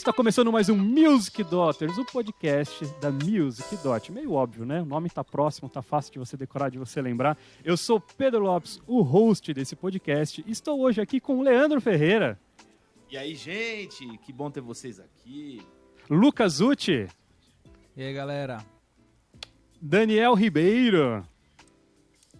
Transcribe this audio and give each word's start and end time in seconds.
está 0.00 0.12
começando 0.12 0.52
mais 0.52 0.68
um 0.68 0.76
Music 0.76 1.42
Daughters, 1.44 1.96
o 1.96 2.04
podcast 2.04 2.84
da 3.00 3.10
Music 3.10 3.76
Dot. 3.78 4.12
Meio 4.12 4.34
óbvio, 4.34 4.66
né? 4.66 4.82
O 4.82 4.84
nome 4.84 5.06
está 5.06 5.24
próximo, 5.24 5.70
tá 5.70 5.80
fácil 5.80 6.12
de 6.12 6.18
você 6.18 6.36
decorar, 6.36 6.68
de 6.68 6.76
você 6.76 7.00
lembrar. 7.00 7.36
Eu 7.64 7.78
sou 7.78 7.98
Pedro 7.98 8.40
Lopes, 8.40 8.78
o 8.86 9.00
host 9.00 9.54
desse 9.54 9.74
podcast. 9.74 10.44
Estou 10.46 10.82
hoje 10.82 11.00
aqui 11.00 11.18
com 11.18 11.38
o 11.38 11.42
Leandro 11.42 11.80
Ferreira. 11.80 12.38
E 13.10 13.16
aí, 13.16 13.34
gente, 13.34 14.06
que 14.18 14.34
bom 14.34 14.50
ter 14.50 14.60
vocês 14.60 15.00
aqui. 15.00 15.62
Lucas 16.10 16.60
Uti. 16.60 17.08
E 17.96 18.02
aí, 18.02 18.12
galera? 18.12 18.58
Daniel 19.80 20.34
Ribeiro. 20.34 21.26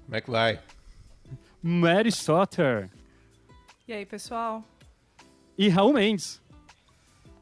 Como 0.04 0.14
é 0.14 0.20
que 0.20 0.30
vai? 0.30 0.60
Mary 1.62 2.12
Sotter. 2.12 2.90
E 3.88 3.94
aí, 3.94 4.04
pessoal? 4.04 4.62
E 5.56 5.70
Raul 5.70 5.94
Mendes. 5.94 6.44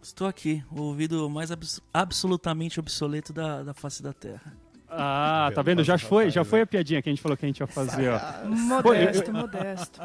Estou 0.05 0.27
aqui, 0.27 0.63
o 0.71 0.83
ouvido 0.83 1.31
mais 1.31 1.51
abs 1.51 1.81
absolutamente 1.91 2.79
obsoleto 2.79 3.33
da, 3.33 3.63
da 3.63 3.73
face 3.73 4.03
da 4.03 4.13
Terra. 4.13 4.55
Ah, 4.97 5.51
tá 5.55 5.63
vendo? 5.63 5.83
Já 5.83 5.99
foi, 5.99 6.31
já 6.31 6.45
foi 6.45 6.61
a 6.61 6.67
piadinha 6.67 7.03
que 7.03 7.09
a 7.09 7.13
gente 7.13 7.21
falou 7.21 7.37
que 7.37 7.45
a 7.45 7.49
gente 7.49 7.61
ia 7.61 7.67
fazer, 7.67 8.11
ó. 8.11 8.47
Modesto, 8.47 9.33
modesto. 9.33 10.01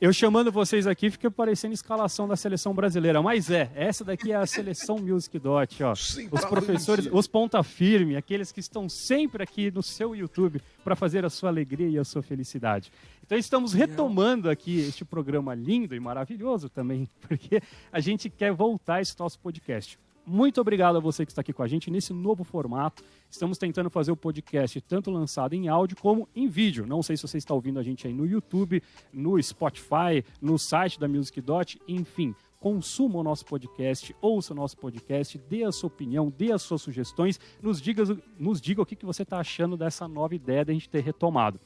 Eu 0.00 0.12
chamando 0.12 0.52
vocês 0.52 0.86
aqui 0.86 1.10
fica 1.10 1.30
parecendo 1.30 1.74
escalação 1.74 2.28
da 2.28 2.36
seleção 2.36 2.74
brasileira, 2.74 3.20
mas 3.22 3.50
é, 3.50 3.70
essa 3.74 4.04
daqui 4.04 4.32
é 4.32 4.36
a 4.36 4.46
seleção 4.46 4.98
Music 4.98 5.38
Dot, 5.38 5.82
ó. 5.82 5.92
Os 5.92 6.44
professores, 6.48 7.08
os 7.10 7.26
ponta 7.26 7.62
firme, 7.62 8.16
aqueles 8.16 8.52
que 8.52 8.60
estão 8.60 8.88
sempre 8.88 9.42
aqui 9.42 9.70
no 9.70 9.82
seu 9.82 10.14
YouTube 10.14 10.60
para 10.82 10.94
fazer 10.94 11.24
a 11.24 11.30
sua 11.30 11.48
alegria 11.48 11.88
e 11.88 11.98
a 11.98 12.04
sua 12.04 12.22
felicidade. 12.22 12.92
Então 13.24 13.38
estamos 13.38 13.72
retomando 13.72 14.50
aqui 14.50 14.80
este 14.80 15.04
programa 15.04 15.54
lindo 15.54 15.94
e 15.94 16.00
maravilhoso 16.00 16.68
também, 16.68 17.08
porque 17.26 17.60
a 17.90 18.00
gente 18.00 18.28
quer 18.28 18.52
voltar 18.52 19.00
esse 19.00 19.18
nosso 19.18 19.38
podcast. 19.38 19.98
Muito 20.26 20.58
obrigado 20.58 20.96
a 20.96 21.00
você 21.00 21.26
que 21.26 21.32
está 21.32 21.42
aqui 21.42 21.52
com 21.52 21.62
a 21.62 21.68
gente 21.68 21.90
nesse 21.90 22.14
novo 22.14 22.44
formato. 22.44 23.04
Estamos 23.30 23.58
tentando 23.58 23.90
fazer 23.90 24.10
o 24.10 24.16
podcast 24.16 24.80
tanto 24.80 25.10
lançado 25.10 25.52
em 25.52 25.68
áudio 25.68 25.98
como 26.00 26.26
em 26.34 26.48
vídeo. 26.48 26.86
Não 26.86 27.02
sei 27.02 27.14
se 27.14 27.22
você 27.22 27.36
está 27.36 27.52
ouvindo 27.52 27.78
a 27.78 27.82
gente 27.82 28.06
aí 28.06 28.14
no 28.14 28.24
YouTube, 28.24 28.82
no 29.12 29.42
Spotify, 29.42 30.24
no 30.40 30.58
site 30.58 30.98
da 30.98 31.06
Music 31.06 31.38
Dot, 31.42 31.78
enfim. 31.86 32.34
Consuma 32.58 33.18
o 33.18 33.22
nosso 33.22 33.44
podcast, 33.44 34.16
ouça 34.22 34.54
o 34.54 34.56
nosso 34.56 34.78
podcast, 34.78 35.36
dê 35.36 35.64
a 35.64 35.70
sua 35.70 35.88
opinião, 35.88 36.32
dê 36.34 36.50
as 36.50 36.62
suas 36.62 36.80
sugestões, 36.80 37.38
nos 37.62 37.78
diga, 37.78 38.04
nos 38.38 38.58
diga 38.62 38.80
o 38.80 38.86
que, 38.86 39.04
você 39.04 39.24
está 39.24 39.38
achando 39.38 39.76
dessa 39.76 40.08
nova 40.08 40.34
ideia 40.34 40.64
de 40.64 40.70
a 40.70 40.74
gente 40.74 40.88
ter 40.88 41.02
retomado. 41.02 41.60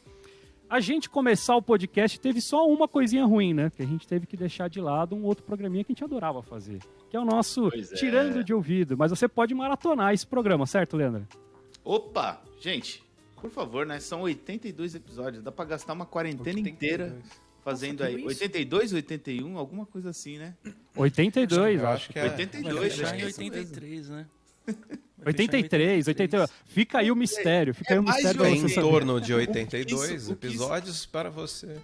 A 0.70 0.80
gente 0.80 1.08
começar 1.08 1.56
o 1.56 1.62
podcast 1.62 2.20
teve 2.20 2.42
só 2.42 2.68
uma 2.68 2.86
coisinha 2.86 3.24
ruim, 3.24 3.54
né? 3.54 3.70
Que 3.74 3.82
a 3.82 3.86
gente 3.86 4.06
teve 4.06 4.26
que 4.26 4.36
deixar 4.36 4.68
de 4.68 4.80
lado 4.80 5.16
um 5.16 5.24
outro 5.24 5.42
programinha 5.42 5.82
que 5.82 5.92
a 5.92 5.94
gente 5.94 6.04
adorava 6.04 6.42
fazer, 6.42 6.80
que 7.08 7.16
é 7.16 7.20
o 7.20 7.24
nosso 7.24 7.68
é. 7.68 7.80
Tirando 7.96 8.44
de 8.44 8.52
Ouvido. 8.52 8.96
Mas 8.96 9.10
você 9.10 9.26
pode 9.26 9.54
maratonar 9.54 10.12
esse 10.12 10.26
programa, 10.26 10.66
certo, 10.66 10.94
Leandro? 10.96 11.26
Opa, 11.82 12.42
gente, 12.60 13.02
por 13.40 13.50
favor, 13.50 13.86
né? 13.86 13.98
São 13.98 14.20
82 14.22 14.94
episódios, 14.94 15.42
dá 15.42 15.50
pra 15.50 15.64
gastar 15.64 15.94
uma 15.94 16.04
quarentena 16.04 16.60
inteira 16.60 17.16
fazendo 17.64 18.00
Nossa, 18.00 18.10
aí. 18.10 18.16
isso? 18.16 18.26
82, 18.26 18.92
81, 18.92 19.56
alguma 19.56 19.86
coisa 19.86 20.10
assim, 20.10 20.36
né? 20.36 20.54
82, 20.94 21.80
Eu 21.80 21.86
acho. 21.88 21.96
acho 21.96 22.12
que 22.12 22.18
é. 22.18 22.24
82, 22.24 22.74
Vai 22.74 22.86
acho 22.86 22.96
que 23.16 23.22
é 23.22 23.28
isso 23.28 23.40
mesmo. 23.40 23.56
83, 23.56 24.08
né? 24.10 24.26
Vai 25.18 25.32
fechar 25.32 25.52
em 25.54 25.56
83, 25.56 26.08
82. 26.08 26.50
Fica 26.66 26.98
aí 26.98 27.10
o 27.10 27.16
mistério, 27.16 27.74
fica 27.74 27.92
aí 27.94 27.98
o 27.98 28.02
É 28.02 28.04
mais 28.04 28.16
mistério 28.16 28.38
de 28.38 28.44
pra 28.44 28.50
Em 28.50 28.68
saber. 28.74 28.88
torno 28.88 29.20
de 29.20 29.34
O 29.34 29.36
82 29.36 29.86
que 30.08 30.14
isso- 30.14 30.36
que 30.36 30.46
isso- 30.46 30.54
episódios 30.62 31.06
para 31.06 31.28
você. 31.30 31.76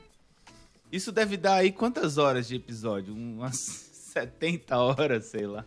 Isso 0.92 1.10
deve 1.10 1.36
dar 1.36 1.56
aí 1.56 1.72
quantas 1.72 2.17
horas 2.18 2.46
de 2.46 2.55
episódio? 2.56 3.12
Umas 3.12 3.56
70 3.56 4.78
horas, 4.78 5.24
sei 5.27 5.46
lá. 5.46 5.64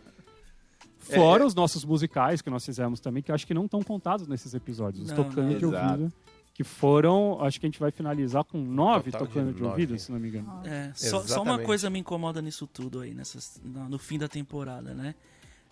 Fora 0.98 1.42
É. 1.42 1.46
os 1.46 1.54
nossos 1.54 1.84
musicais 1.84 2.40
que 2.42 2.50
nós 2.50 2.64
fizemos 2.64 3.00
também, 3.00 3.22
que 3.22 3.30
eu 3.30 3.34
acho 3.34 3.46
que 3.46 3.54
não 3.54 3.64
estão 3.66 3.82
contados 3.82 4.26
nesses 4.26 4.54
episódios. 4.54 5.04
Os 5.04 5.10
Não, 5.10 5.16
tocando 5.24 5.50
não. 5.52 5.58
de 5.58 5.64
Exato. 5.64 5.92
ouvido. 6.02 6.12
Que 6.54 6.64
foram, 6.64 7.38
acho 7.42 7.60
que 7.60 7.66
a 7.66 7.68
gente 7.68 7.78
vai 7.78 7.90
finalizar 7.92 8.42
com 8.44 8.58
nove 8.58 9.12
Total 9.12 9.26
de 9.26 9.32
tocando 9.32 9.54
de, 9.54 9.62
nove. 9.62 9.70
ouvido, 9.82 9.98
se 9.98 10.10
não 10.10 10.18
me 10.18 10.28
engano. 10.28 10.60
É, 10.66 10.90
só, 10.94 11.22
só 11.22 11.40
uma 11.42 11.58
coisa 11.60 11.88
me 11.88 12.00
incomoda 12.00 12.42
nisso 12.42 12.66
tudo 12.66 13.00
aí, 13.00 13.14
nessas, 13.14 13.60
no, 13.62 13.88
no 13.88 13.98
fim 13.98 14.18
da 14.18 14.26
temporada, 14.26 14.92
né? 14.92 15.14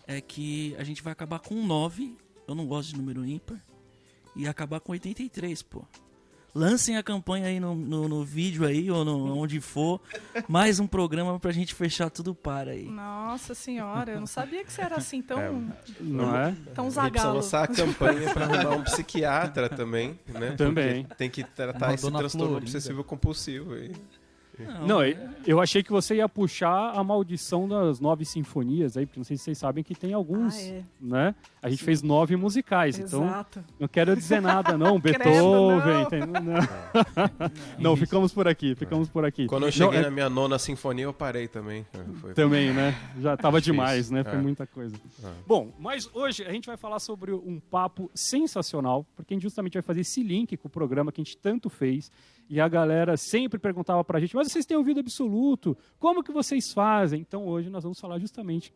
É 0.07 0.21
que 0.21 0.75
a 0.79 0.83
gente 0.83 1.03
vai 1.03 1.11
acabar 1.11 1.39
com 1.39 1.55
9, 1.65 2.15
eu 2.47 2.55
não 2.55 2.65
gosto 2.65 2.89
de 2.91 2.97
número 2.97 3.25
ímpar, 3.25 3.61
e 4.35 4.47
acabar 4.47 4.79
com 4.79 4.91
83, 4.93 5.61
pô. 5.63 5.83
Lancem 6.55 6.97
a 6.97 7.03
campanha 7.03 7.47
aí 7.47 7.59
no, 7.59 7.75
no, 7.75 8.07
no 8.07 8.23
vídeo 8.23 8.65
aí, 8.65 8.89
ou 8.89 9.05
no, 9.05 9.37
onde 9.37 9.61
for, 9.61 10.01
mais 10.47 10.79
um 10.79 10.87
programa 10.87 11.39
pra 11.39 11.51
gente 11.51 11.75
fechar 11.75 12.09
tudo 12.09 12.33
para 12.33 12.71
aí. 12.71 12.85
Nossa 12.87 13.53
senhora, 13.53 14.13
eu 14.13 14.19
não 14.19 14.25
sabia 14.25 14.63
que 14.63 14.71
você 14.73 14.81
era 14.81 14.95
assim 14.95 15.21
tão, 15.21 15.71
Não 15.99 16.35
é? 16.35 16.55
tão 16.73 16.89
zagalo. 16.89 17.35
lançar 17.35 17.63
a 17.65 17.67
campanha 17.67 18.33
para 18.33 18.45
arrumar 18.45 18.75
um 18.77 18.83
psiquiatra 18.83 19.69
também, 19.69 20.17
né? 20.27 20.51
Também. 20.51 21.03
Porque 21.03 21.15
tem 21.15 21.29
que 21.29 21.43
tratar 21.43 21.87
Uma 21.89 21.93
esse 21.95 22.09
transtorno 22.11 22.57
obsessivo 22.57 23.03
compulsivo. 23.03 23.73
aí. 23.73 23.91
Não, 24.85 25.03
eu- 25.05 25.17
eu 25.45 25.61
achei 25.61 25.83
que 25.83 25.91
você 25.91 26.15
ia 26.15 26.27
puxar 26.29 26.91
a 26.95 27.03
maldição 27.03 27.67
das 27.67 27.99
nove 27.99 28.25
sinfonias 28.25 28.97
aí, 28.97 29.05
porque 29.05 29.19
não 29.19 29.23
sei 29.25 29.37
se 29.37 29.43
vocês 29.43 29.57
sabem 29.57 29.83
que 29.83 29.93
tem 29.95 30.13
alguns, 30.13 30.55
Ah, 30.55 30.61
é. 30.61 30.83
né? 30.99 31.35
A 31.61 31.69
gente 31.69 31.83
fez 31.83 32.01
nove 32.01 32.35
musicais, 32.35 32.97
então 32.97 33.25
Exato. 33.25 33.63
não 33.79 33.87
quero 33.87 34.15
dizer 34.15 34.41
nada 34.41 34.77
não, 34.77 34.99
Credo, 35.01 35.17
Beethoven, 35.23 35.93
não. 35.93 36.01
entendeu? 36.01 36.41
não. 37.77 37.91
Não, 37.91 37.95
ficamos 37.95 38.33
por 38.33 38.47
aqui, 38.47 38.75
ficamos 38.75 39.09
por 39.09 39.25
aqui. 39.25 39.47
Quando 39.47 39.63
eu 39.63 39.67
Não, 39.67 39.71
cheguei 39.71 39.99
é- 39.99 40.03
na 40.03 40.11
minha 40.11 40.29
nona 40.29 40.57
sinfonia, 40.59 41.05
eu 41.05 41.13
parei 41.13 41.47
também. 41.47 41.85
Foi- 42.21 42.33
Também, 42.33 42.73
né? 42.73 42.95
Já 43.21 43.35
tava 43.37 43.59
Difícil, 43.59 43.73
demais, 43.73 44.09
né? 44.11 44.23
Foi 44.23 44.33
é. 44.37 44.41
muita 44.41 44.65
coisa. 44.67 44.95
É. 45.23 45.27
Bom, 45.45 45.71
mas 45.79 46.09
hoje 46.13 46.43
a 46.43 46.51
gente 46.51 46.65
vai 46.67 46.77
falar 46.77 46.99
sobre 46.99 47.31
um 47.31 47.59
papo 47.59 48.09
sensacional, 48.13 49.05
porque 49.15 49.33
a 49.33 49.35
gente 49.35 49.43
justamente 49.43 49.73
vai 49.73 49.81
fazer 49.81 50.01
esse 50.01 50.21
link 50.23 50.55
com 50.57 50.67
o 50.67 50.71
programa 50.71 51.11
que 51.11 51.21
a 51.21 51.23
gente 51.23 51.37
tanto 51.37 51.69
fez. 51.69 52.11
E 52.49 52.61
a 52.61 52.67
galera 52.67 53.17
sempre 53.17 53.59
perguntava 53.59 54.03
pra 54.03 54.19
gente, 54.19 54.35
mas 54.35 54.51
vocês 54.51 54.65
têm 54.65 54.77
ouvido 54.77 54.99
absoluto? 54.99 55.77
Como 55.99 56.23
que 56.23 56.31
vocês 56.31 56.71
fazem? 56.71 57.21
Então 57.21 57.47
hoje 57.47 57.69
nós 57.69 57.83
vamos 57.83 57.99
falar 57.99 58.19
justamente 58.19 58.73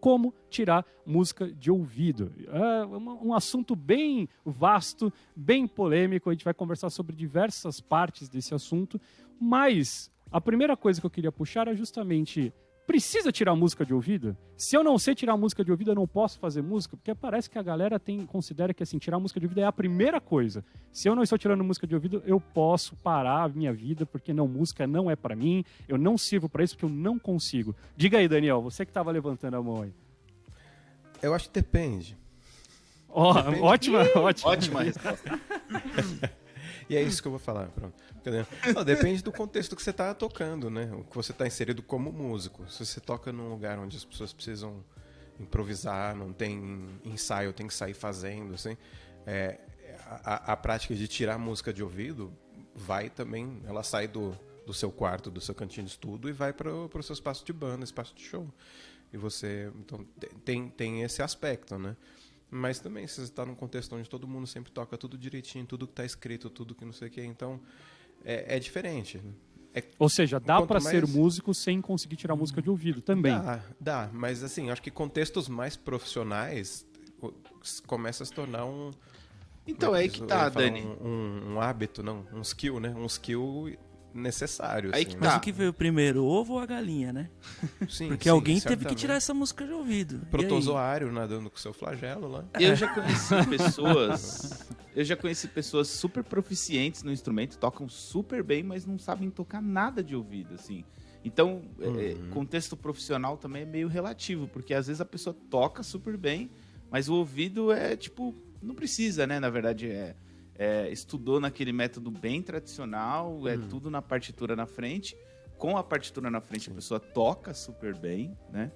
como 0.00 0.32
tirar 0.48 0.86
música 1.04 1.50
de 1.50 1.70
ouvido. 1.70 2.32
É 2.46 2.86
um 2.86 3.34
assunto 3.34 3.74
bem 3.74 4.28
vasto, 4.44 5.12
bem 5.34 5.66
polêmico. 5.66 6.30
A 6.30 6.32
gente 6.32 6.44
vai 6.44 6.54
conversar 6.54 6.90
sobre 6.90 7.16
diversas 7.16 7.80
partes 7.80 8.28
desse 8.28 8.54
assunto, 8.54 9.00
mas 9.40 10.10
a 10.30 10.40
primeira 10.40 10.76
coisa 10.76 11.00
que 11.00 11.06
eu 11.06 11.10
queria 11.10 11.32
puxar 11.32 11.68
é 11.68 11.74
justamente 11.74 12.52
precisa 12.88 13.30
tirar 13.30 13.54
música 13.54 13.84
de 13.84 13.92
ouvido? 13.92 14.34
Se 14.56 14.74
eu 14.74 14.82
não 14.82 14.98
sei 14.98 15.14
tirar 15.14 15.36
música 15.36 15.62
de 15.62 15.70
ouvido, 15.70 15.90
eu 15.90 15.94
não 15.94 16.06
posso 16.06 16.38
fazer 16.38 16.62
música, 16.62 16.96
porque 16.96 17.14
parece 17.14 17.50
que 17.50 17.58
a 17.58 17.62
galera 17.62 18.00
tem 18.00 18.24
considera 18.24 18.72
que 18.72 18.82
assim, 18.82 18.96
tirar 18.96 19.18
música 19.18 19.38
de 19.38 19.44
ouvido 19.44 19.60
é 19.60 19.64
a 19.64 19.70
primeira 19.70 20.18
coisa. 20.22 20.64
Se 20.90 21.06
eu 21.06 21.14
não 21.14 21.22
estou 21.22 21.36
tirando 21.36 21.62
música 21.62 21.86
de 21.86 21.94
ouvido, 21.94 22.22
eu 22.24 22.40
posso 22.40 22.96
parar 22.96 23.42
a 23.42 23.48
minha 23.50 23.74
vida, 23.74 24.06
porque 24.06 24.32
não 24.32 24.48
música 24.48 24.86
não 24.86 25.10
é 25.10 25.14
pra 25.14 25.36
mim, 25.36 25.62
eu 25.86 25.98
não 25.98 26.16
sirvo 26.16 26.48
pra 26.48 26.64
isso 26.64 26.76
porque 26.76 26.86
eu 26.86 26.96
não 26.96 27.18
consigo. 27.18 27.76
Diga 27.94 28.16
aí, 28.16 28.26
Daniel, 28.26 28.62
você 28.62 28.86
que 28.86 28.92
tava 28.92 29.10
levantando 29.10 29.58
a 29.58 29.62
mão 29.62 29.82
aí. 29.82 29.92
Eu 31.20 31.34
acho 31.34 31.48
que 31.48 31.60
depende. 31.60 32.16
Ó, 33.10 33.34
ótima, 33.60 33.98
ótima. 34.16 34.50
Ótima 34.50 34.82
resposta. 34.82 35.38
E 36.88 36.96
é 36.96 37.02
isso 37.02 37.20
que 37.20 37.28
eu 37.28 37.32
vou 37.32 37.38
falar. 37.38 37.68
Pronto. 37.68 37.94
Depende 38.84 39.22
do 39.22 39.30
contexto 39.32 39.76
que 39.76 39.82
você 39.82 39.90
está 39.90 40.14
tocando, 40.14 40.70
né? 40.70 40.90
O 40.94 41.04
que 41.04 41.14
você 41.14 41.32
está 41.32 41.46
inserido 41.46 41.82
como 41.82 42.12
músico. 42.12 42.68
Se 42.70 42.84
você 42.84 43.00
toca 43.00 43.32
num 43.32 43.48
lugar 43.50 43.78
onde 43.78 43.96
as 43.96 44.04
pessoas 44.04 44.32
precisam 44.32 44.82
improvisar, 45.38 46.16
não 46.16 46.32
tem 46.32 46.88
ensaio, 47.04 47.52
tem 47.52 47.66
que 47.66 47.74
sair 47.74 47.94
fazendo, 47.94 48.54
assim, 48.54 48.76
é, 49.26 49.58
a, 50.24 50.52
a 50.52 50.56
prática 50.56 50.94
de 50.94 51.06
tirar 51.06 51.38
música 51.38 51.72
de 51.72 51.82
ouvido 51.82 52.32
vai 52.74 53.08
também, 53.10 53.60
ela 53.66 53.82
sai 53.82 54.08
do, 54.08 54.36
do 54.66 54.74
seu 54.74 54.90
quarto, 54.90 55.30
do 55.30 55.40
seu 55.40 55.54
cantinho 55.54 55.86
de 55.86 55.92
estudo 55.92 56.28
e 56.28 56.32
vai 56.32 56.52
para 56.52 56.72
o 56.72 57.02
seu 57.02 57.12
espaço 57.12 57.44
de 57.44 57.52
banda, 57.52 57.84
espaço 57.84 58.14
de 58.14 58.22
show. 58.22 58.48
E 59.12 59.16
você, 59.16 59.70
então, 59.76 60.04
te- 60.18 60.28
tem, 60.44 60.68
tem 60.68 61.02
esse 61.02 61.22
aspecto, 61.22 61.78
né? 61.78 61.96
Mas 62.50 62.78
também, 62.80 63.06
se 63.06 63.16
você 63.16 63.22
está 63.22 63.44
num 63.44 63.54
contexto 63.54 63.94
onde 63.94 64.08
todo 64.08 64.26
mundo 64.26 64.46
sempre 64.46 64.72
toca 64.72 64.96
tudo 64.96 65.18
direitinho, 65.18 65.66
tudo 65.66 65.86
que 65.86 65.92
está 65.92 66.04
escrito, 66.04 66.48
tudo 66.48 66.74
que 66.74 66.84
não 66.84 66.92
sei 66.92 67.08
o 67.08 67.10
que, 67.10 67.22
então 67.22 67.60
é, 68.24 68.56
é 68.56 68.58
diferente. 68.58 69.20
É, 69.74 69.84
Ou 69.98 70.08
seja, 70.08 70.40
dá 70.40 70.56
Quanto 70.56 70.68
pra 70.68 70.80
ser 70.80 71.02
mais- 71.04 71.14
músico 71.14 71.52
sem 71.52 71.80
conseguir 71.82 72.16
tirar 72.16 72.34
música 72.34 72.62
de 72.62 72.70
ouvido 72.70 73.02
também. 73.02 73.32
Dá, 73.38 73.60
dá, 73.78 74.10
mas 74.12 74.42
assim, 74.42 74.70
acho 74.70 74.80
que 74.80 74.90
contextos 74.90 75.46
mais 75.48 75.76
profissionais 75.76 76.86
começa 77.86 78.22
a 78.22 78.26
se 78.26 78.32
tornar 78.32 78.64
um. 78.64 78.92
Então 79.66 79.94
é 79.94 80.00
aí 80.00 80.08
que 80.08 80.22
tá, 80.22 80.48
Dani. 80.48 80.80
Um, 80.82 81.06
um- 81.06 81.54
um 81.54 81.60
hábito, 81.60 82.02
não, 82.02 82.24
um 82.32 82.40
skill, 82.40 82.80
né? 82.80 82.88
Um 82.96 83.04
skill 83.06 83.76
necessário. 84.14 84.90
Aí 84.94 85.02
assim, 85.02 85.10
que 85.10 85.14
né? 85.16 85.20
Mas 85.22 85.32
Tá. 85.32 85.38
o 85.38 85.40
que 85.40 85.52
veio 85.52 85.72
primeiro, 85.72 86.22
o 86.24 86.26
ovo 86.26 86.54
ou 86.54 86.58
a 86.60 86.66
galinha, 86.66 87.12
né? 87.12 87.30
Sim, 87.88 88.08
Porque 88.08 88.24
sim, 88.24 88.28
alguém 88.30 88.54
teve 88.54 88.60
que 88.60 88.68
certamente. 88.82 88.98
tirar 88.98 89.14
essa 89.14 89.32
música 89.34 89.64
de 89.66 89.72
ouvido. 89.72 90.26
Protozoário 90.30 91.12
nadando 91.12 91.50
com 91.50 91.56
seu 91.56 91.72
flagelo 91.72 92.28
lá. 92.28 92.44
Eu 92.58 92.74
já 92.76 92.88
conheci 92.94 93.34
pessoas. 93.48 94.68
Eu 94.94 95.04
já 95.04 95.16
conheci 95.16 95.46
pessoas 95.48 95.88
super 95.88 96.24
proficientes 96.24 97.02
no 97.02 97.12
instrumento, 97.12 97.56
tocam 97.58 97.88
super 97.88 98.42
bem, 98.42 98.62
mas 98.62 98.84
não 98.84 98.98
sabem 98.98 99.30
tocar 99.30 99.62
nada 99.62 100.02
de 100.02 100.16
ouvido, 100.16 100.54
assim. 100.54 100.84
Então, 101.24 101.62
é, 101.80 101.86
Uhum. 102.14 102.30
contexto 102.30 102.76
profissional 102.76 103.36
também 103.36 103.62
é 103.62 103.66
meio 103.66 103.88
relativo, 103.88 104.48
porque 104.48 104.72
às 104.74 104.86
vezes 104.86 105.00
a 105.00 105.04
pessoa 105.04 105.34
toca 105.50 105.82
super 105.82 106.16
bem, 106.16 106.50
mas 106.90 107.08
o 107.08 107.14
ouvido 107.14 107.70
é 107.72 107.96
tipo, 107.96 108.34
não 108.62 108.74
precisa, 108.74 109.26
né? 109.26 109.38
Na 109.38 109.50
verdade, 109.50 109.88
é, 109.90 110.16
é, 110.58 110.90
estudou 110.90 111.38
naquele 111.40 111.72
método 111.72 112.10
bem 112.10 112.42
tradicional, 112.42 113.46
é 113.48 113.56
Hum. 113.56 113.68
tudo 113.68 113.88
na 113.90 114.02
partitura 114.02 114.56
na 114.56 114.66
frente. 114.66 115.16
Com 115.56 115.76
a 115.76 115.82
partitura 115.84 116.30
na 116.30 116.40
frente, 116.40 116.70
a 116.70 116.74
pessoa 116.74 117.00
toca 117.00 117.54
super 117.54 117.94
bem, 117.96 118.36
né? 118.50 118.70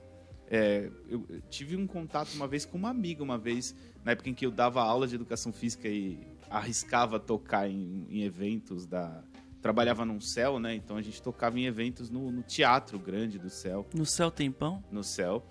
É, 0.48 0.90
eu 1.08 1.24
eu 1.28 1.40
tive 1.48 1.76
um 1.76 1.86
contato 1.86 2.32
uma 2.34 2.46
vez 2.46 2.64
com 2.64 2.76
uma 2.76 2.90
amiga, 2.90 3.22
uma 3.22 3.38
vez, 3.38 3.74
na 4.04 4.12
época 4.12 4.28
em 4.30 4.34
que 4.34 4.44
eu 4.44 4.50
dava 4.50 4.82
aula 4.82 5.06
de 5.08 5.14
educação 5.14 5.52
física 5.52 5.88
e 5.88 6.18
arriscava 6.50 7.18
tocar 7.18 7.68
em, 7.68 8.06
em 8.10 8.22
eventos 8.22 8.86
da. 8.86 9.24
Trabalhava 9.62 10.04
num 10.04 10.20
céu, 10.20 10.58
né? 10.58 10.74
Então 10.74 10.96
a 10.96 11.02
gente 11.02 11.22
tocava 11.22 11.56
em 11.58 11.66
eventos 11.66 12.10
no, 12.10 12.32
no 12.32 12.42
teatro 12.42 12.98
grande 12.98 13.38
do 13.38 13.48
céu 13.48 13.86
No 13.94 14.04
céu 14.04 14.28
tem 14.30 14.50
pão? 14.50 14.82
no 14.90 15.04
céu. 15.04 15.46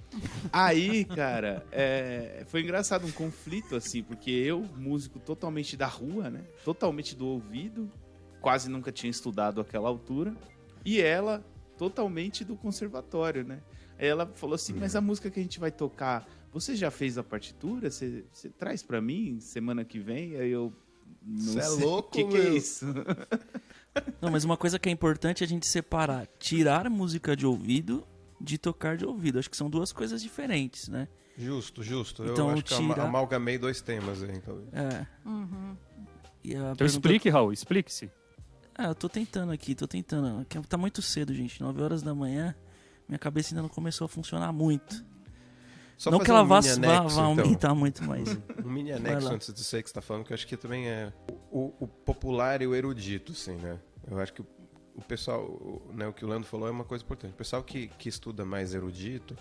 Aí, 0.52 1.06
cara, 1.06 1.66
é, 1.72 2.44
foi 2.48 2.62
engraçado 2.62 3.08
um 3.08 3.12
conflito, 3.12 3.74
assim, 3.76 4.04
porque 4.04 4.30
eu, 4.30 4.64
músico 4.78 5.18
totalmente 5.18 5.78
da 5.78 5.88
rua, 5.88 6.30
né? 6.30 6.42
Totalmente 6.66 7.16
do 7.16 7.26
ouvido, 7.26 7.90
quase 8.42 8.70
nunca 8.70 8.92
tinha 8.92 9.10
estudado 9.10 9.62
àquela 9.62 9.88
altura. 9.88 10.36
E 10.84 11.00
ela, 11.00 11.42
totalmente 11.78 12.44
do 12.44 12.58
conservatório, 12.58 13.46
né? 13.46 13.62
Aí 13.98 14.08
ela 14.08 14.26
falou 14.36 14.56
assim: 14.56 14.74
Mas 14.74 14.94
a 14.96 15.00
música 15.00 15.30
que 15.32 15.40
a 15.40 15.44
gente 15.44 15.60
vai 15.60 15.72
tocar, 15.72 16.28
você 16.52 16.76
já 16.76 16.92
fez 16.92 17.18
a 17.18 17.24
partitura? 17.24 17.90
Você, 17.90 18.26
você 18.30 18.50
traz 18.50 18.84
pra 18.84 19.00
mim 19.00 19.40
semana 19.40 19.86
que 19.86 20.00
vem? 20.00 20.36
Aí 20.36 20.52
eu. 20.52 20.74
Não 21.24 21.54
Cê 21.54 21.60
é 21.60 21.64
sei. 21.64 21.86
louco, 21.86 22.10
O 22.10 22.12
que, 22.12 22.24
que 22.26 22.38
é 22.38 22.50
isso? 22.56 22.86
Não, 24.22 24.32
mas 24.32 24.44
uma 24.44 24.56
coisa 24.58 24.80
que 24.80 24.88
é 24.88 24.92
importante 24.92 25.44
é 25.44 25.46
a 25.46 25.48
gente 25.48 25.68
separar 25.68 26.28
tirar 26.40 26.90
música 26.90 27.36
de 27.36 27.46
ouvido 27.46 28.08
de 28.40 28.58
tocar 28.58 28.96
de 28.98 29.06
ouvido. 29.06 29.38
Acho 29.40 29.50
que 29.50 29.58
são 29.58 29.70
duas 29.70 29.92
coisas 29.92 30.22
diferentes, 30.22 30.88
né? 30.88 31.08
Justo, 31.38 31.84
justo. 31.84 32.24
Então, 32.26 32.48
eu 32.50 32.54
acho 32.54 32.64
que 32.64 32.74
eu 32.74 32.78
tira- 32.80 33.04
amalgamei 33.04 33.58
dois 33.58 33.82
temas 33.82 34.22
aí. 34.24 34.36
Então. 34.36 34.62
É. 34.74 35.06
Uhum. 35.28 35.76
E 36.44 36.52
Então 36.54 36.76
pergunta- 36.76 36.86
explique, 36.86 37.30
Raul, 37.30 37.52
explique-se. 37.54 38.10
Ah, 38.76 38.88
eu 38.88 38.96
tô 38.96 39.08
tentando 39.10 39.52
aqui, 39.52 39.76
tô 39.76 39.88
tentando. 39.88 40.46
Que 40.46 40.60
Tá 40.62 40.78
muito 40.78 41.02
cedo, 41.02 41.34
gente. 41.34 41.62
9 41.62 41.82
horas 41.82 42.02
da 42.02 42.16
manhã. 42.16 42.56
Minha 43.08 43.20
cabeça 43.20 43.54
ainda 43.54 43.62
não 43.62 43.70
começou 43.70 44.06
a 44.06 44.08
funcionar 44.08 44.52
muito. 44.54 45.04
Só 46.02 46.10
não 46.10 46.18
que 46.18 46.32
ela 46.32 46.42
um 46.42 46.48
vá, 46.48 46.62
vá- 46.62 46.72
anexo, 46.72 47.16
vá 47.16 47.30
então. 47.30 47.44
aumentar 47.44 47.76
muito 47.76 48.04
mais. 48.04 48.28
Um 48.66 48.72
mini 48.72 48.92
anexo 48.92 49.28
antes 49.28 49.54
disso 49.54 49.76
aí 49.76 49.84
que 49.84 49.90
você 49.90 49.94
tá 49.94 50.02
falando, 50.02 50.26
que 50.26 50.34
eu 50.34 50.34
acho 50.34 50.48
que 50.48 50.58
também 50.58 50.90
é 50.90 51.14
o, 51.52 51.72
o 51.80 51.88
popular 51.88 52.60
e 52.60 52.66
o 52.66 52.74
erudito, 52.74 53.34
assim, 53.34 53.56
né? 53.58 53.80
Eu 54.10 54.20
acho 54.20 54.34
que 54.34 54.42
o, 54.42 54.48
o 54.96 55.02
pessoal, 55.04 55.44
o, 55.44 55.92
né, 55.94 56.08
o 56.08 56.12
que 56.12 56.26
o 56.26 56.28
Lando 56.28 56.48
falou 56.48 56.68
é 56.68 56.72
uma 56.72 56.84
coisa 56.84 57.04
importante. 57.04 57.34
O 57.34 57.38
pessoal 57.38 57.64
que, 57.64 57.86
que 58.00 58.10
estuda 58.10 58.44
mais 58.44 58.74
erudito, 58.74 59.38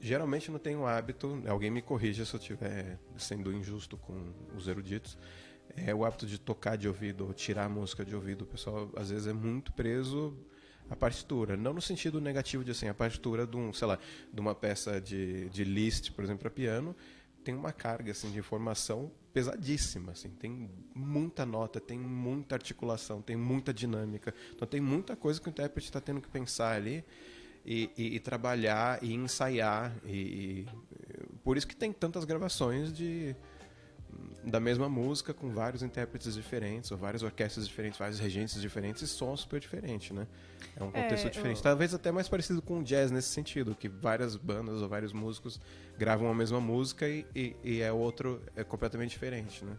geralmente 0.00 0.50
não 0.50 0.58
tem 0.58 0.74
o 0.74 0.88
hábito, 0.88 1.40
alguém 1.46 1.70
me 1.70 1.80
corrija 1.80 2.24
se 2.24 2.34
eu 2.34 2.40
estiver 2.40 2.98
sendo 3.16 3.52
injusto 3.52 3.96
com 3.96 4.32
os 4.56 4.66
eruditos, 4.66 5.16
é 5.76 5.94
o 5.94 6.04
hábito 6.04 6.26
de 6.26 6.36
tocar 6.36 6.76
de 6.76 6.88
ouvido, 6.88 7.26
ou 7.26 7.32
tirar 7.32 7.66
a 7.66 7.68
música 7.68 8.04
de 8.04 8.12
ouvido. 8.12 8.42
O 8.42 8.46
pessoal, 8.46 8.90
às 8.96 9.10
vezes, 9.10 9.28
é 9.28 9.32
muito 9.32 9.72
preso 9.72 10.36
à 10.90 10.96
partitura. 10.96 11.56
Não 11.56 11.72
no 11.72 11.80
sentido 11.82 12.20
negativo 12.20 12.64
de, 12.64 12.70
assim, 12.70 12.88
a 12.88 12.94
partitura 12.94 13.46
de 13.46 13.56
um, 13.56 13.72
sei 13.72 13.88
lá, 13.88 13.98
de 14.32 14.40
uma 14.40 14.54
peça 14.54 15.00
de, 15.00 15.48
de 15.50 15.64
Liszt, 15.64 16.12
por 16.12 16.24
exemplo, 16.24 16.40
para 16.42 16.50
piano, 16.50 16.94
tem 17.42 17.54
uma 17.54 17.72
carga, 17.72 18.12
assim, 18.12 18.30
de 18.30 18.38
informação 18.38 19.10
pesadíssima, 19.32 20.12
assim. 20.12 20.30
Tem 20.30 20.70
muita 20.94 21.44
nota, 21.44 21.80
tem 21.80 21.98
muita 21.98 22.54
articulação, 22.54 23.20
tem 23.20 23.36
muita 23.36 23.72
dinâmica. 23.74 24.34
Então, 24.54 24.66
tem 24.66 24.80
muita 24.80 25.14
coisa 25.16 25.40
que 25.40 25.48
o 25.48 25.50
intérprete 25.50 25.88
está 25.88 26.00
tendo 26.00 26.20
que 26.20 26.28
pensar 26.28 26.74
ali 26.76 27.04
e, 27.66 27.90
e- 27.98 28.14
e 28.16 28.20
trabalhar 28.20 29.02
e 29.02 29.12
ensaiar. 29.12 29.94
E, 30.04 30.10
e- 30.10 30.66
por 31.42 31.56
isso 31.56 31.66
que 31.66 31.76
tem 31.76 31.92
tantas 31.92 32.24
gravações 32.24 32.92
de 32.92 33.34
da 34.44 34.60
mesma 34.60 34.88
música 34.88 35.32
com 35.32 35.50
vários 35.50 35.82
intérpretes 35.82 36.34
diferentes, 36.34 36.90
ou 36.90 36.98
várias 36.98 37.22
orquestras 37.22 37.66
diferentes, 37.66 37.98
vários 37.98 38.18
regentes 38.18 38.60
diferentes 38.60 39.02
e 39.02 39.08
som 39.08 39.36
super 39.36 39.58
diferente, 39.58 40.12
né? 40.12 40.26
É 40.76 40.82
um 40.82 40.88
É, 40.88 41.02
contexto 41.02 41.30
diferente. 41.30 41.56
eu- 41.58 41.62
Talvez 41.62 41.94
até 41.94 42.12
mais 42.12 42.28
parecido 42.28 42.60
com 42.60 42.80
o 42.80 42.84
jazz 42.84 43.10
nesse 43.10 43.28
sentido, 43.28 43.74
que 43.74 43.88
várias 43.88 44.36
bandas 44.36 44.82
ou 44.82 44.88
vários 44.88 45.12
músicos 45.12 45.58
gravam 45.96 46.28
a 46.30 46.34
mesma 46.34 46.60
música 46.60 47.08
e, 47.08 47.24
e, 47.34 47.56
e 47.64 47.80
é 47.80 47.90
outro, 47.92 48.42
é 48.54 48.62
completamente 48.62 49.10
diferente, 49.10 49.64
né? 49.64 49.76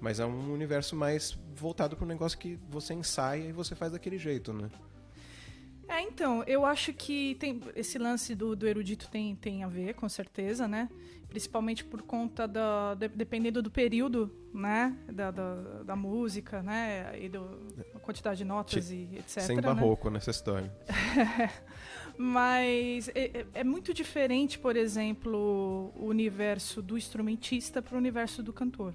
Mas 0.00 0.18
é 0.20 0.24
um 0.24 0.52
universo 0.52 0.94
mais 0.96 1.36
voltado 1.54 1.96
para 1.96 2.04
um 2.04 2.08
negócio 2.08 2.38
que 2.38 2.58
você 2.70 2.94
ensaia 2.94 3.48
e 3.48 3.52
você 3.52 3.74
faz 3.74 3.92
daquele 3.92 4.16
jeito, 4.18 4.52
né? 4.52 4.70
É, 5.88 6.00
então, 6.02 6.44
eu 6.44 6.64
acho 6.64 6.92
que 6.92 7.34
tem 7.34 7.60
esse 7.74 7.98
lance 7.98 8.34
do, 8.34 8.54
do 8.54 8.66
erudito 8.66 9.08
tem, 9.10 9.34
tem 9.34 9.64
a 9.64 9.68
ver, 9.68 9.94
com 9.94 10.08
certeza, 10.08 10.68
né? 10.68 10.88
Principalmente 11.30 11.84
por 11.84 12.02
conta 12.02 12.46
da. 12.48 12.94
de- 12.96 13.08
dependendo 13.08 13.62
do 13.62 13.70
período, 13.70 14.30
né? 14.52 14.98
Da, 15.12 15.30
da, 15.30 15.54
da 15.84 15.96
música, 15.96 16.60
né? 16.60 17.12
E 17.18 17.28
do, 17.28 17.44
da 17.94 18.00
quantidade 18.00 18.38
de 18.38 18.44
notas 18.44 18.90
e 18.90 19.08
etc. 19.14 19.40
Sem 19.40 19.56
né? 19.56 19.62
barroco 19.62 20.10
nessa 20.10 20.32
história. 20.32 20.70
Mas 22.18 23.08
é, 23.14 23.30
é- 23.38 23.46
é 23.54 23.64
muito 23.64 23.94
diferente, 23.94 24.58
por 24.58 24.76
exemplo, 24.76 25.92
o 25.96 26.06
universo 26.06 26.82
do 26.82 26.98
instrumentista 26.98 27.80
para 27.80 27.94
o 27.94 27.98
universo 27.98 28.42
do 28.42 28.52
cantor. 28.52 28.92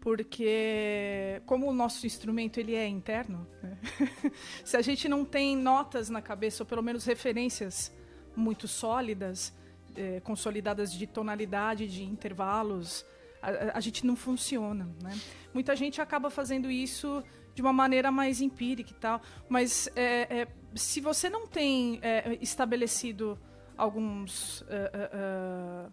Porque 0.00 1.42
como 1.44 1.68
o 1.68 1.72
nosso 1.74 2.06
instrumento 2.06 2.58
ele 2.58 2.74
é 2.74 2.86
interno, 2.86 3.46
né? 3.62 3.76
se 4.64 4.76
a 4.76 4.80
gente 4.80 5.08
não 5.08 5.24
tem 5.24 5.56
notas 5.56 6.08
na 6.08 6.22
cabeça, 6.22 6.62
ou 6.62 6.66
pelo 6.66 6.82
menos 6.82 7.04
referências 7.04 7.92
muito 8.34 8.66
sólidas, 8.68 9.52
eh, 9.96 10.20
consolidadas 10.20 10.92
de 10.92 11.06
tonalidade, 11.06 11.86
de 11.88 12.02
intervalos, 12.04 13.04
a, 13.42 13.76
a- 13.76 13.80
gente 13.80 14.04
não 14.06 14.16
funciona. 14.16 14.88
Né? 15.02 15.18
Muita 15.54 15.74
gente 15.76 16.00
acaba 16.00 16.30
fazendo 16.30 16.70
isso 16.70 17.22
de 17.54 17.62
uma 17.62 17.72
maneira 17.72 18.10
mais 18.10 18.40
empírica 18.40 18.90
e 18.92 18.94
tal, 18.94 19.20
mas 19.48 19.88
é, 19.96 20.40
é, 20.42 20.48
se 20.74 21.00
você 21.00 21.28
não 21.28 21.46
tem 21.46 21.98
é, 22.02 22.38
estabelecido 22.40 23.38
alguns 23.76 24.64
é, 24.68 24.76
é, 24.92 25.10
é, 25.12 25.86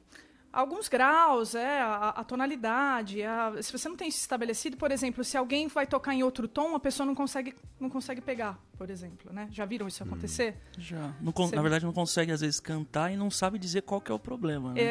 alguns 0.59 0.87
graus, 0.89 1.53
é, 1.55 1.79
a, 1.81 2.09
a 2.09 2.23
tonalidade, 2.23 3.21
a- 3.23 3.53
se 3.61 3.71
você 3.71 3.87
não 3.87 3.95
tem 3.95 4.07
isso 4.07 4.19
estabelecido, 4.19 4.75
por 4.77 4.91
exemplo, 4.91 5.23
se 5.23 5.37
alguém 5.37 5.67
vai 5.67 5.85
tocar 5.85 6.13
em 6.13 6.23
outro 6.23 6.47
tom, 6.47 6.75
a 6.75 6.79
pessoa 6.79 7.05
não 7.05 7.13
consegue 7.15 7.53
não 7.79 7.89
consegue 7.89 8.19
pegar, 8.21 8.57
por 8.77 8.89
exemplo, 8.89 9.31
né? 9.31 9.47
Já 9.51 9.63
viram 9.65 9.87
isso 9.87 10.01
acontecer? 10.03 10.57
Já. 10.77 11.13
Não 11.21 11.31
Você- 11.31 11.55
Na 11.55 11.61
verdade, 11.61 11.85
não 11.85 11.93
consegue, 11.93 12.31
às 12.31 12.41
vezes, 12.41 12.59
cantar 12.59 13.11
e 13.13 13.15
não 13.15 13.29
sabe 13.29 13.59
dizer 13.59 13.83
qual 13.83 14.01
que 14.01 14.11
é 14.11 14.15
o 14.15 14.19
problema, 14.19 14.73
né? 14.73 14.81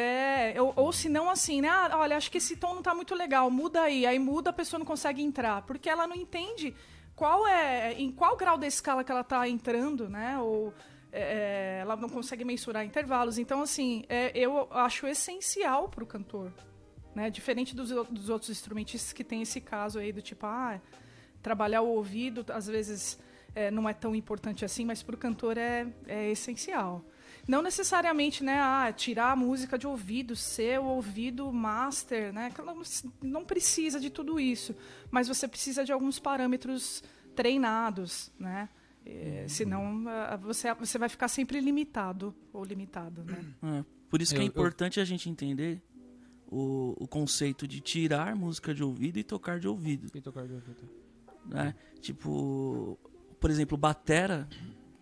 É, 0.53 0.61
ou, 0.61 0.71
ou 0.75 0.93
se 0.93 1.09
não 1.09 1.29
assim, 1.29 1.59
né? 1.59 1.67
Ah, 1.69 1.89
olha, 1.97 2.15
acho 2.15 2.31
que 2.31 2.37
esse 2.37 2.55
tom 2.55 2.75
não 2.75 2.81
tá 2.81 2.93
muito 2.95 3.13
legal, 3.13 3.51
muda 3.51 3.81
aí. 3.81 4.05
Aí 4.05 4.17
muda, 4.19 4.51
a 4.51 4.53
pessoa 4.53 4.79
não 4.79 4.85
consegue 4.85 5.21
entrar, 5.21 5.63
porque 5.63 5.89
ela 5.89 6.07
não 6.07 6.15
entende 6.15 6.73
qual 7.15 7.45
é, 7.47 7.93
em 7.93 8.09
qual 8.11 8.37
grau 8.37 8.57
da 8.57 8.67
escala 8.67 9.03
que 9.03 9.11
ela 9.11 9.23
tá 9.23 9.47
entrando, 9.49 10.07
né? 10.07 10.39
Ou 10.39 10.73
é, 11.11 11.79
ela 11.81 11.95
não 11.95 12.09
consegue 12.09 12.43
mensurar 12.43 12.85
intervalos. 12.85 13.37
Então, 13.37 13.61
assim, 13.61 14.03
é, 14.09 14.31
eu 14.37 14.67
acho 14.71 15.07
essencial 15.07 15.89
pro 15.89 16.05
cantor, 16.05 16.51
né? 17.15 17.29
Diferente 17.29 17.75
dos, 17.75 17.91
o- 17.91 18.03
dos 18.05 18.29
outros 18.29 18.49
instrumentistas 18.49 19.13
que 19.13 19.23
tem 19.23 19.41
esse 19.41 19.59
caso 19.61 19.99
aí 19.99 20.11
do 20.11 20.21
tipo, 20.21 20.45
ah, 20.45 20.79
trabalhar 21.41 21.81
o 21.81 21.87
ouvido, 21.87 22.45
às 22.51 22.67
vezes 22.67 23.17
é, 23.55 23.71
não 23.71 23.87
é 23.87 23.93
tão 23.93 24.13
importante 24.15 24.63
assim, 24.65 24.85
mas 24.85 25.01
pro 25.01 25.17
cantor 25.17 25.57
é, 25.57 25.87
é 26.07 26.29
essencial. 26.29 27.03
Não 27.47 27.61
necessariamente, 27.61 28.43
né, 28.43 28.59
ah, 28.59 28.91
tirar 28.91 29.31
a 29.31 29.35
música 29.35 29.77
de 29.77 29.87
ouvido, 29.87 30.35
ser 30.35 30.79
o 30.81 30.83
ouvido 30.85 31.51
master, 31.53 32.33
né? 32.33 32.51
não 33.21 33.45
precisa 33.45 33.99
de 34.01 34.09
tudo 34.09 34.37
isso, 34.39 34.75
mas 35.09 35.29
você 35.29 35.47
precisa 35.47 35.85
de 35.85 35.93
alguns 35.93 36.19
parâmetros 36.19 37.01
treinados, 37.35 38.29
né? 38.37 38.67
É, 39.09 39.45
senão 39.47 40.03
ah, 40.07 40.35
você, 40.37 40.73
você 40.73 40.97
vai 40.97 41.07
ficar 41.07 41.27
sempre 41.29 41.59
limitado 41.61 42.35
ou 42.51 42.63
limitada, 42.63 43.23
né? 43.23 43.45
É, 43.63 43.85
por 44.09 44.21
isso 44.21 44.33
que 44.33 44.39
Eu- 44.39 44.43
é 44.43 44.45
eu- 44.45 44.49
importante 44.49 44.99
a 44.99 45.05
gente 45.05 45.29
entender 45.29 45.81
o, 46.49 46.93
o 46.99 47.07
conceito 47.07 47.67
de 47.67 47.79
tirar 47.79 48.35
música 48.35 48.73
de 48.73 48.83
ouvido 48.83 49.17
e 49.19 49.23
tocar 49.23 49.59
de 49.59 49.67
ouvido. 49.67 50.11
Quem 50.11 50.21
tocar 50.21 50.45
de 50.45 50.53
ouvido? 50.53 50.89
né? 51.45 51.73
Tipo, 52.01 52.97
por 53.39 53.49
exemplo, 53.49 53.77
batera, 53.77 54.47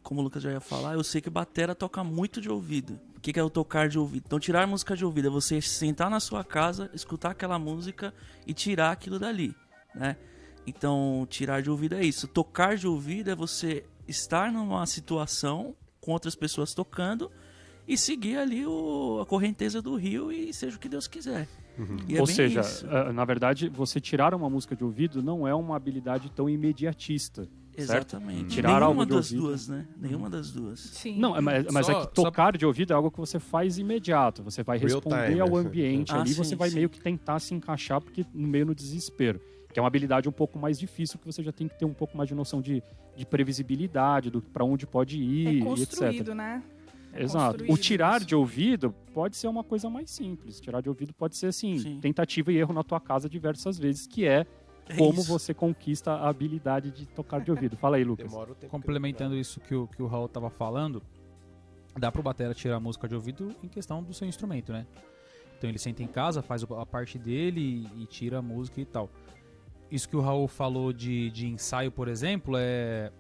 como 0.04 0.22
o 0.22 0.24
Lucas 0.24 0.44
já 0.44 0.52
ia 0.52 0.60
falar, 0.62 0.94
eu 0.94 1.04
sei 1.04 1.20
que 1.22 1.30
batera 1.30 1.74
toca 1.74 2.04
muito 2.04 2.40
de 2.40 2.50
ouvido. 2.50 3.00
O 3.18 3.20
que 3.20 3.34
que 3.34 3.40
é 3.40 3.44
o 3.44 3.50
tocar 3.50 3.90
de 3.90 3.98
ouvido? 3.98 4.24
Então, 4.28 4.40
tirar 4.40 4.68
música 4.68 4.96
de 4.96 5.04
ouvido 5.04 5.28
é 5.28 5.32
você 5.32 5.60
sentar 5.62 6.12
na 6.12 6.20
sua 6.20 6.44
casa, 6.44 6.92
escutar 6.94 7.32
aquela 7.32 7.58
música 7.58 8.14
e 8.46 8.54
tirar 8.54 8.92
aquilo 8.92 9.18
dali, 9.18 9.56
né? 9.96 10.16
Então, 10.68 11.26
tirar 11.30 11.62
de 11.62 11.70
ouvido 11.70 11.96
é 11.96 12.04
isso. 12.04 12.28
Tocar 12.28 12.76
de 12.76 12.88
ouvido 12.88 13.30
é 13.32 13.36
você 13.36 13.84
estar 14.08 14.52
numa 14.52 14.86
situação 14.86 15.76
com 16.02 16.12
outras 16.12 16.36
pessoas 16.36 16.74
tocando 16.74 17.32
e 17.88 17.98
seguir 17.98 18.38
ali 18.38 18.66
o- 18.66 19.20
a 19.22 19.26
correnteza 19.26 19.82
do 19.82 19.96
rio 19.96 20.32
e 20.32 20.54
seja 20.54 20.76
o 20.78 20.80
que 20.80 20.90
Deus 20.90 21.08
quiser. 21.08 21.48
E 22.08 22.16
é 22.16 22.22
Ou 22.22 22.26
seja, 22.28 22.62
isso. 22.62 22.86
na 23.14 23.26
verdade, 23.26 23.68
você 23.70 24.00
tirar 24.00 24.34
uma 24.34 24.50
música 24.50 24.76
de 24.76 24.84
ouvido 24.84 25.22
não 25.22 25.48
é 25.48 25.54
uma 25.54 25.76
habilidade 25.76 26.32
tão 26.32 26.50
imediatista. 26.50 27.48
Exatamente. 27.78 28.46
Tirar 28.56 28.70
Nenhuma 28.70 28.86
algo 28.88 29.06
de 29.06 29.12
das 29.12 29.26
ouvido. 29.32 29.42
duas, 29.48 29.68
né? 29.68 29.86
Nenhuma 29.98 30.30
das 30.30 30.50
duas. 30.52 30.80
Sim. 30.80 31.20
Não, 31.20 31.36
é- 31.36 31.42
mas, 31.42 31.66
mas 31.74 31.86
Só- 31.86 31.92
é 32.04 32.06
que 32.08 32.14
tocar 32.14 32.58
de 32.58 32.66
ouvido 32.66 32.94
é 32.94 32.96
algo 32.96 33.12
que 33.12 33.18
você 33.20 33.38
faz 33.38 33.78
imediato. 33.78 34.42
Você 34.44 34.64
vai 34.64 34.78
Real 34.78 34.88
responder 35.02 35.28
time, 35.28 35.40
ao 35.42 35.50
né? 35.50 35.56
ambiente 35.58 36.14
Ah, 36.14 36.22
ali, 36.22 36.30
sim, 36.30 36.36
você 36.42 36.56
vai 36.56 36.70
sim. 36.70 36.76
meio 36.76 36.90
que 36.90 37.02
tentar 37.02 37.38
se 37.40 37.54
encaixar 37.54 38.00
porque 38.00 38.26
no 38.34 38.48
meio 38.48 38.66
no 38.68 38.74
desespero. 38.74 39.42
Que 39.76 39.80
é 39.80 39.82
uma 39.82 39.88
habilidade 39.90 40.30
um 40.30 40.32
pouco 40.32 40.58
mais 40.58 40.80
difícil, 40.80 41.20
que 41.20 41.26
você 41.26 41.44
já 41.44 41.52
tem 41.52 41.68
que 41.68 41.78
ter 41.78 41.84
um 41.84 41.94
pouco 41.94 42.16
mais 42.16 42.30
de 42.30 42.34
noção 42.34 42.62
de, 42.62 42.82
de 43.14 43.26
previsibilidade, 43.26 44.30
do 44.32 44.42
para 44.42 44.64
onde 44.64 44.88
pode 44.88 45.22
ir, 45.22 45.48
É 45.48 45.52
e 45.52 45.60
construído, 45.60 46.22
etc. 46.22 46.34
né? 46.34 46.64
É 47.12 47.22
Exato. 47.22 47.66
O 47.68 47.78
tirar 47.78 48.20
isso. 48.20 48.26
de 48.26 48.34
ouvido 48.34 48.96
pode 49.14 49.36
ser 49.36 49.50
uma 49.50 49.66
coisa 49.66 49.90
mais 49.90 50.10
simples. 50.10 50.62
Tirar 50.62 50.80
de 50.80 50.88
ouvido 50.88 51.14
pode 51.14 51.36
ser 51.36 51.48
assim, 51.48 51.78
Sim. 51.78 52.00
tentativa 52.00 52.54
e 52.54 52.56
erro 52.58 52.74
na 52.74 52.84
tua 52.84 53.02
casa 53.02 53.28
diversas 53.28 53.78
vezes, 53.78 54.08
que 54.08 54.26
é 54.26 54.46
É 54.88 54.96
como 54.96 55.20
isso. 55.20 55.28
você 55.28 55.54
conquista 55.54 56.14
a 56.14 56.30
habilidade 56.30 56.90
de 56.90 57.06
tocar 57.06 57.42
de 57.42 57.52
ouvido. 57.52 57.76
Fala 57.76 57.98
aí, 57.98 58.04
Lucas. 58.06 58.32
Complementando 58.72 59.36
isso 59.36 59.60
que 59.60 59.76
o, 59.76 59.88
que 59.90 60.02
o 60.02 60.08
Raul 60.08 60.30
tava 60.30 60.50
falando, 60.50 61.04
dá 62.00 62.10
pro 62.10 62.24
batera 62.24 62.54
tirar 62.54 62.78
a 62.78 62.80
música 62.80 63.10
de 63.10 63.16
ouvido 63.16 63.54
em 63.62 63.68
questão 63.68 64.02
do 64.02 64.14
seu 64.14 64.26
instrumento, 64.26 64.72
né? 64.72 64.88
Então 65.58 65.70
ele 65.70 65.80
senta 65.80 66.02
em 66.02 66.08
casa, 66.08 66.42
faz 66.42 66.64
a 66.64 66.86
parte 66.86 67.18
dele 67.20 67.88
e, 67.94 68.04
e 68.04 68.06
tira 68.06 68.38
a 68.40 68.42
música 68.42 68.80
e 68.80 68.86
tal. 68.86 69.10
Isso 69.92 70.10
que 70.10 70.16
o 70.16 70.22
Raul 70.22 70.48
falou 70.48 70.92
de, 70.92 71.30
de 71.32 71.48
ensaio, 71.48 71.92
por 71.92 72.08
exemplo, 72.08 72.56
é. 72.58 73.12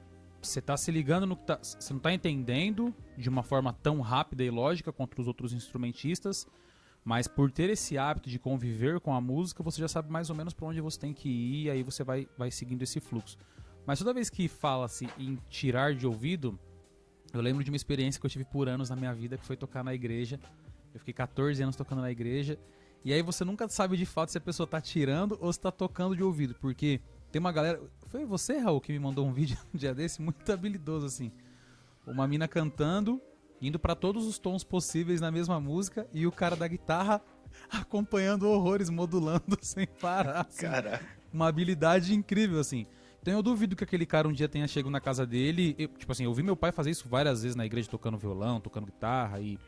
Você 0.41 0.62
tá 0.62 0.77
se 0.77 0.91
ligando 0.91 1.25
no 1.25 1.36
que 1.36 1.45
tá. 1.45 1.60
Você 1.62 1.91
não 1.91 2.00
tá 2.00 2.13
entendendo 2.13 2.93
de 3.17 3.29
uma 3.29 3.41
forma 3.41 3.74
tão 3.74 4.00
rápida 4.01 4.43
e 4.43 4.50
lógica 4.50 4.91
quanto 4.91 5.19
os 5.19 5.27
outros 5.27 5.53
instrumentistas. 5.53 6.48
Mas 7.03 7.27
por 7.27 7.51
ter 7.51 7.69
esse 7.69 8.00
hábito 8.00 8.29
de 8.29 8.39
conviver 8.39 9.00
com 9.00 9.13
a 9.13 9.22
música, 9.22 9.62
você 9.62 9.79
já 9.79 9.88
sabe 9.88 10.12
mais 10.12 10.31
ou 10.31 10.36
menos 10.36 10.53
para 10.53 10.65
onde 10.65 10.81
você 10.81 11.00
tem 11.00 11.13
que 11.13 11.29
ir, 11.29 11.65
e 11.65 11.69
aí 11.69 11.84
você 11.84 12.03
vai, 12.03 12.27
vai 12.36 12.50
seguindo 12.50 12.81
esse 12.81 13.00
fluxo. 13.00 13.38
Mas 13.86 14.00
toda 14.00 14.12
vez 14.12 14.27
que 14.27 14.48
fala-se 14.48 15.07
em 15.19 15.38
tirar 15.48 15.93
de 15.93 16.07
ouvido, 16.07 16.60
eu 17.31 17.41
lembro 17.41 17.63
de 17.63 17.69
uma 17.69 17.75
experiência 17.75 18.19
que 18.19 18.25
eu 18.25 18.29
tive 18.29 18.43
por 18.43 18.67
anos 18.67 18.89
na 18.89 18.95
minha 18.95 19.13
vida, 19.13 19.38
que 19.38 19.45
foi 19.45 19.55
tocar 19.55 19.84
na 19.84 19.93
igreja. 19.93 20.39
Eu 20.93 21.00
fiquei 21.00 21.13
14 21.13 21.62
anos 21.62 21.75
tocando 21.75 22.01
na 22.01 22.10
igreja. 22.10 22.57
E 23.05 23.13
aí 23.13 23.21
você 23.21 23.45
nunca 23.45 23.69
sabe 23.69 23.95
de 23.95 24.05
fato 24.05 24.31
se 24.31 24.38
a 24.39 24.41
pessoa 24.41 24.65
tá 24.65 24.81
tirando 24.81 25.38
ou 25.39 25.53
se 25.53 25.59
tá 25.59 25.71
tocando 25.71 26.15
de 26.15 26.24
ouvido. 26.24 26.55
Porque 26.55 27.00
tem 27.31 27.39
uma 27.39 27.51
galera. 27.51 27.79
Foi 28.07 28.25
você, 28.25 28.57
Raul, 28.57 28.81
que 28.81 28.91
me 28.91 28.97
mandou 28.97 29.27
um 29.27 29.31
vídeo 29.33 29.55
um 29.71 29.77
dia 29.77 29.93
desse, 29.93 30.21
muito 30.24 30.51
habilidoso 30.51 31.05
assim. 31.05 31.31
Uma 32.07 32.27
mina 32.27 32.47
cantando, 32.47 33.21
indo 33.62 33.77
pra 33.77 33.93
todos 33.93 34.25
os 34.25 34.39
tons 34.39 34.63
possíveis 34.63 35.21
na 35.21 35.29
mesma 35.31 35.59
música, 35.59 36.07
e 36.12 36.25
o 36.25 36.31
cara 36.31 36.55
da 36.55 36.67
guitarra 36.67 37.21
acompanhando 37.69 38.50
horrores, 38.50 38.89
modulando 38.89 39.57
sem 39.62 39.85
parar. 39.85 40.41
assim 40.50 40.62
Cara, 40.62 41.00
uma 41.31 41.47
habilidade 41.47 42.13
incrível, 42.13 42.59
assim. 42.59 42.88
Então 43.21 43.33
eu 43.35 43.43
duvido 43.43 43.75
que 43.75 43.83
aquele 43.83 44.05
cara 44.05 44.27
um 44.27 44.31
dia 44.33 44.50
tenha 44.50 44.67
chegado 44.67 44.91
na 44.91 45.00
casa 45.00 45.25
dele. 45.27 45.75
eu- 45.77 45.89
tipo 45.89 46.12
assim, 46.12 46.25
eu 46.25 46.33
vi 46.33 46.41
meu 46.41 46.55
pai 46.55 46.71
fazer 46.71 46.89
isso 46.89 47.07
várias 47.07 47.43
vezes 47.43 47.55
na 47.55 47.65
igreja, 47.67 47.88
tocando 47.88 48.17
violão, 48.17 48.59
tocando 48.59 48.85
guitarra. 48.88 49.39
E 49.39 49.59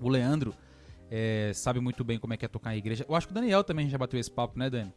o 0.00 0.08
Leandro 0.08 0.54
é, 1.16 1.52
sabe 1.54 1.78
muito 1.78 2.02
bem 2.02 2.18
como 2.18 2.34
é 2.34 2.36
que 2.36 2.44
é 2.44 2.48
tocar 2.48 2.70
na 2.70 2.76
igreja. 2.76 3.06
Eu 3.08 3.14
acho 3.14 3.28
que 3.28 3.32
o 3.32 3.34
Daniel 3.34 3.62
também 3.62 3.88
já 3.88 3.96
bateu 3.96 4.18
esse 4.18 4.28
papo, 4.30 4.58
né, 4.58 4.68
Dani? 4.68 4.92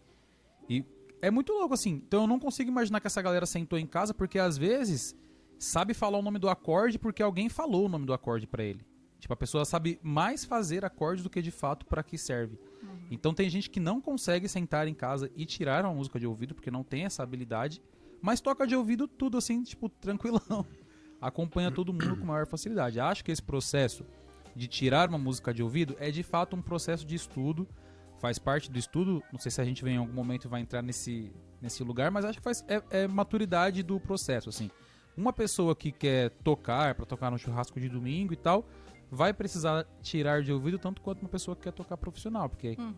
E 0.68 0.84
é 1.22 1.30
muito 1.30 1.54
louco, 1.54 1.76
assim. 1.76 2.02
Então 2.08 2.22
eu 2.22 2.28
não 2.28 2.40
consigo 2.40 2.72
imaginar 2.72 3.00
que 3.00 3.06
essa 3.06 3.22
galera 3.22 3.46
sentou 3.46 3.78
em 3.78 3.86
casa, 3.86 4.16
porque 4.16 4.40
às 4.40 4.58
vezes 4.58 5.16
sabe 5.60 5.94
falar 5.94 6.18
o 6.18 6.24
nome 6.24 6.40
do 6.40 6.50
acorde 6.50 6.98
porque 6.98 7.22
alguém 7.22 7.50
falou 7.50 7.86
o 7.86 7.90
nome 7.90 8.08
do 8.08 8.14
acorde 8.14 8.48
pra 8.48 8.64
ele. 8.64 8.84
Tipo, 9.20 9.32
a 9.32 9.38
pessoa 9.38 9.64
sabe 9.64 10.00
mais 10.02 10.44
fazer 10.44 10.84
acordes 10.84 11.24
do 11.24 11.30
que 11.30 11.40
de 11.40 11.52
fato 11.52 11.86
pra 11.86 12.02
que 12.02 12.18
serve. 12.18 12.58
Então 13.12 13.32
tem 13.32 13.48
gente 13.48 13.70
que 13.70 13.80
não 13.80 14.02
consegue 14.02 14.48
sentar 14.48 14.88
em 14.88 14.96
casa 14.96 15.30
e 15.36 15.46
tirar 15.46 15.86
uma 15.86 15.94
música 15.94 16.20
de 16.20 16.26
ouvido 16.26 16.56
porque 16.56 16.72
não 16.72 16.84
tem 16.84 17.06
essa 17.06 17.22
habilidade, 17.22 17.80
mas 18.24 18.42
toca 18.42 18.66
de 18.66 18.76
ouvido 18.76 19.08
tudo 19.08 19.38
assim, 19.38 19.62
tipo, 19.62 19.88
tranquilão. 19.88 20.66
Acompanha 21.22 21.72
todo 21.72 21.94
mundo 21.94 22.18
com 22.18 22.26
maior 22.26 22.48
facilidade. 22.48 23.00
Acho 23.00 23.24
que 23.24 23.32
esse 23.32 23.42
processo 23.42 24.04
de 24.58 24.68
tirar 24.68 25.08
uma 25.10 25.18
música 25.18 25.54
de 25.54 25.62
ouvido 25.62 25.96
é 26.00 26.10
de 26.12 26.24
fato 26.24 26.56
um 26.56 26.62
processo 26.62 27.06
de 27.06 27.16
estudo, 27.16 27.68
faz 28.20 28.40
parte 28.40 28.72
do 28.72 28.80
estudo. 28.80 29.22
Não 29.32 29.40
sei 29.40 29.52
se 29.52 29.62
a 29.62 29.64
gente 29.64 29.84
vai, 29.84 29.94
em 29.94 29.98
algum 29.98 30.14
momento 30.14 30.50
vai 30.50 30.60
entrar 30.62 30.82
nesse, 30.82 31.32
nesse 31.62 31.84
lugar, 31.84 32.10
mas 32.12 32.26
acho 32.26 32.40
que 32.40 32.44
faz, 32.44 32.66
é, 32.68 32.82
é 33.04 33.08
maturidade 33.08 33.84
do 33.84 34.00
processo, 34.00 34.50
assim. 34.50 34.70
Uma 35.16 35.32
pessoa 35.32 35.76
que 35.76 35.92
quer 35.92 36.30
tocar, 36.44 36.96
para 36.96 37.06
tocar 37.06 37.30
no 37.32 37.38
churrasco 37.38 37.80
de 37.80 37.88
domingo 37.90 38.34
e 38.34 38.38
tal, 38.38 38.68
vai 39.12 39.34
precisar 39.34 39.86
tirar 40.02 40.42
de 40.44 40.52
ouvido 40.52 40.78
tanto 40.78 41.02
quanto 41.02 41.22
uma 41.22 41.30
pessoa 41.30 41.56
que 41.56 41.64
quer 41.64 41.72
tocar 41.72 41.96
profissional, 41.98 42.50
porque 42.50 42.76
Uhum. 42.78 42.94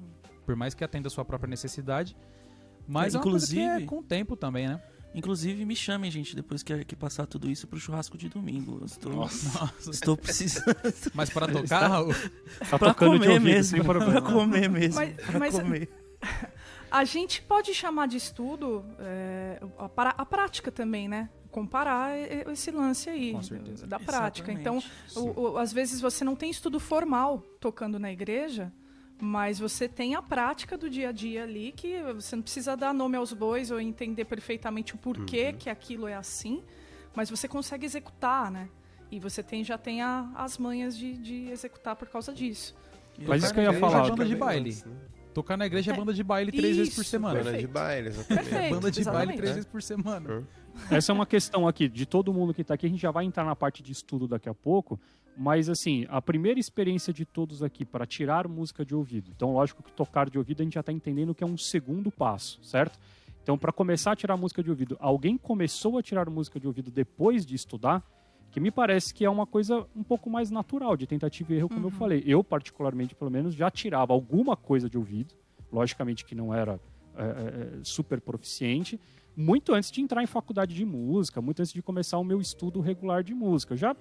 por 0.46 0.56
mais 0.56 0.74
que 0.74 0.84
atenda 0.84 1.08
a 1.08 1.12
sua 1.12 1.24
própria 1.24 1.50
necessidade, 1.50 2.16
mas 2.88 3.14
é, 3.14 3.18
uma 3.18 3.24
coisa 3.24 3.46
que 3.46 3.54
Inclusive- 3.60 3.84
é 3.84 3.86
com 3.86 4.00
o 4.00 4.04
tempo 4.04 4.36
também, 4.36 4.68
né? 4.68 4.82
Inclusive, 5.14 5.66
me 5.66 5.76
chamem, 5.76 6.12
gente, 6.12 6.36
depois 6.36 6.62
que, 6.62 6.86
que 6.86 6.96
passar 6.96 7.26
tudo 7.26 7.50
isso 7.50 7.68
pro 7.68 7.80
churrasco 7.80 8.18
de 8.18 8.30
domingo. 8.30 8.78
Eu 8.82 8.86
estou, 8.86 9.12
Nossa. 9.14 9.74
estou 9.90 10.16
precisando. 10.16 10.76
Mas 11.14 11.30
para 11.32 11.48
tocar, 11.48 11.88
Raul, 11.88 12.14
Tá 12.70 12.78
pra 12.78 12.90
tocando 12.94 13.14
de 13.14 13.20
comer 13.20 13.34
ouvido, 13.34 13.44
mesmo. 13.44 13.78
sem 13.78 13.84
problema. 13.84 14.12
Pra 14.22 14.22
comer 14.34 14.70
mesmo. 14.70 14.96
Mas- 14.96 15.14
pra 15.16 15.40
mas- 15.40 15.54
comer. 15.56 15.90
A 16.92 17.04
gente 17.04 17.42
pode 17.44 17.72
chamar 17.74 18.08
de 18.08 18.18
estudo 18.18 18.84
é, 18.98 19.62
a, 19.78 19.86
a 20.22 20.26
prática 20.26 20.72
também, 20.72 21.08
né? 21.08 21.30
Comparar 21.52 22.18
esse 22.52 22.72
lance 22.72 23.08
aí 23.10 23.32
Com 23.32 23.44
certeza. 23.44 23.86
da 23.86 24.00
prática. 24.00 24.52
Então, 24.52 24.78
Exatamente. 24.78 25.38
o- 25.40 25.52
o- 25.54 25.58
às 25.60 25.72
vezes 25.72 26.02
você 26.02 26.24
não 26.24 26.36
tem 26.36 26.50
estudo 26.50 26.80
formal 26.80 27.44
tocando 27.60 28.00
na 28.00 28.12
igreja, 28.12 28.72
mas 29.20 29.60
você 29.60 29.88
tem 29.88 30.16
a 30.16 30.22
prática 30.22 30.78
do 30.78 30.90
dia 30.90 31.10
a 31.10 31.12
dia 31.12 31.44
ali 31.44 31.72
que 31.74 32.02
você 32.14 32.36
não 32.36 32.44
precisa 32.44 32.76
dar 32.78 32.94
nome 32.94 33.18
aos 33.18 33.34
bois 33.34 33.70
ou 33.72 33.80
entender 33.80 34.26
perfeitamente 34.26 34.96
o 34.96 34.98
porquê 34.98 35.54
que 35.54 35.70
aquilo 35.70 36.08
é 36.08 36.14
assim, 36.16 36.64
mas 37.16 37.30
você 37.30 37.48
consegue 37.48 37.86
executar, 37.86 38.50
né? 38.50 38.70
E 39.12 39.20
você 39.20 39.42
tem, 39.44 39.64
já 39.64 39.78
tem 39.78 40.02
a- 40.02 40.30
as 40.36 40.58
manhas 40.58 40.98
de, 40.98 41.18
de 41.18 41.50
executar 41.50 41.96
por 41.96 42.08
causa 42.08 42.32
disso. 42.34 42.76
Mas 43.28 43.44
isso 43.44 43.54
que 43.54 43.60
eu 43.60 43.64
ia 43.64 43.74
falar. 43.74 44.06
é 44.06 44.10
banda 44.10 44.26
de 44.26 44.36
baile. 44.36 44.70
antes, 44.70 44.86
né? 44.86 44.96
Tocar 45.34 45.58
na 45.58 45.66
igreja 45.66 45.92
é 45.92 45.94
É, 45.94 45.98
banda 45.98 46.14
de 46.14 46.24
baile 46.24 46.52
três 46.52 46.78
vezes 46.78 46.94
por 46.96 47.02
isso, 47.02 47.10
semana. 47.10 47.44
Banda 47.44 47.58
de 47.58 47.68
baile, 47.68 48.08
exatamente. 48.10 48.50
Perfeito. 48.50 48.74
Banda 48.76 48.92
de 48.92 49.04
baile 49.04 49.16
exatamente. 49.18 49.38
três 49.38 49.52
vezes 49.56 49.66
por 49.70 49.82
semana. 49.84 50.44
Essa 50.90 51.12
é 51.12 51.14
uma 51.16 51.26
questão 51.26 51.68
aqui 51.68 51.90
de 51.90 52.06
todo 52.06 52.34
mundo 52.34 52.54
que 52.54 52.62
está 52.62 52.74
aqui. 52.76 52.86
A 52.86 52.90
gente 52.90 53.02
já 53.02 53.12
vai 53.12 53.26
entrar 53.26 53.44
na 53.44 53.56
parte 53.56 53.84
de 53.84 53.92
estudo 53.92 54.28
daqui 54.28 54.48
a 54.50 54.54
pouco. 54.54 55.00
Mas, 55.42 55.70
assim, 55.70 56.06
a 56.10 56.22
primeira 56.22 56.60
experiência 56.60 57.14
de 57.14 57.24
todos 57.24 57.64
aqui 57.64 57.86
para 57.86 58.06
tirar 58.06 58.46
música 58.46 58.84
de 58.84 58.94
ouvido. 58.94 59.32
Então, 59.34 59.54
lógico 59.54 59.82
que 59.82 59.90
tocar 59.90 60.30
de 60.30 60.38
ouvido 60.38 60.60
a 60.60 60.66
gente 60.66 60.74
já 60.74 60.82
está 60.82 60.92
entendendo 60.92 61.34
que 61.34 61.42
é 61.42 61.48
um 61.48 61.56
segundo 61.56 62.12
passo, 62.12 62.60
certo? 62.62 63.00
Então, 63.42 63.58
para 63.58 63.72
começar 63.72 64.12
a 64.12 64.16
tirar 64.18 64.36
música 64.36 64.62
de 64.62 64.70
ouvido, 64.70 64.98
alguém 65.00 65.38
começou 65.38 65.98
a 65.98 66.04
tirar 66.04 66.30
música 66.30 66.60
de 66.60 66.68
ouvido 66.68 66.92
depois 66.92 67.46
de 67.46 67.56
estudar? 67.56 68.04
Que 68.52 68.60
me 68.60 68.70
parece 68.70 69.14
que 69.14 69.24
é 69.24 69.30
uma 69.30 69.48
coisa 69.48 69.88
um 69.96 70.04
pouco 70.04 70.30
mais 70.30 70.52
natural, 70.52 70.98
de 70.98 71.08
tentativa 71.08 71.54
e 71.54 71.56
erro, 71.56 71.70
como 71.70 71.88
eu 71.88 71.92
falei. 71.92 72.22
Eu, 72.26 72.44
particularmente, 72.44 73.16
pelo 73.16 73.32
menos, 73.32 73.56
já 73.56 73.72
tirava 73.72 74.12
alguma 74.12 74.58
coisa 74.58 74.90
de 74.90 74.98
ouvido. 74.98 75.36
Logicamente 75.72 76.26
que 76.26 76.36
não 76.36 76.54
era 76.54 76.82
é, 77.16 77.24
é, 77.24 77.80
super 77.82 78.20
proficiente, 78.20 79.00
muito 79.38 79.74
antes 79.74 79.90
de 79.90 80.02
entrar 80.02 80.22
em 80.22 80.28
faculdade 80.28 80.76
de 80.76 80.84
música, 80.84 81.42
muito 81.42 81.62
antes 81.62 81.72
de 81.72 81.82
começar 81.82 82.18
o 82.18 82.26
meu 82.26 82.42
estudo 82.42 82.82
regular 82.82 83.24
de 83.24 83.34
música. 83.34 83.74
Eu 83.74 83.78
já 83.78 83.96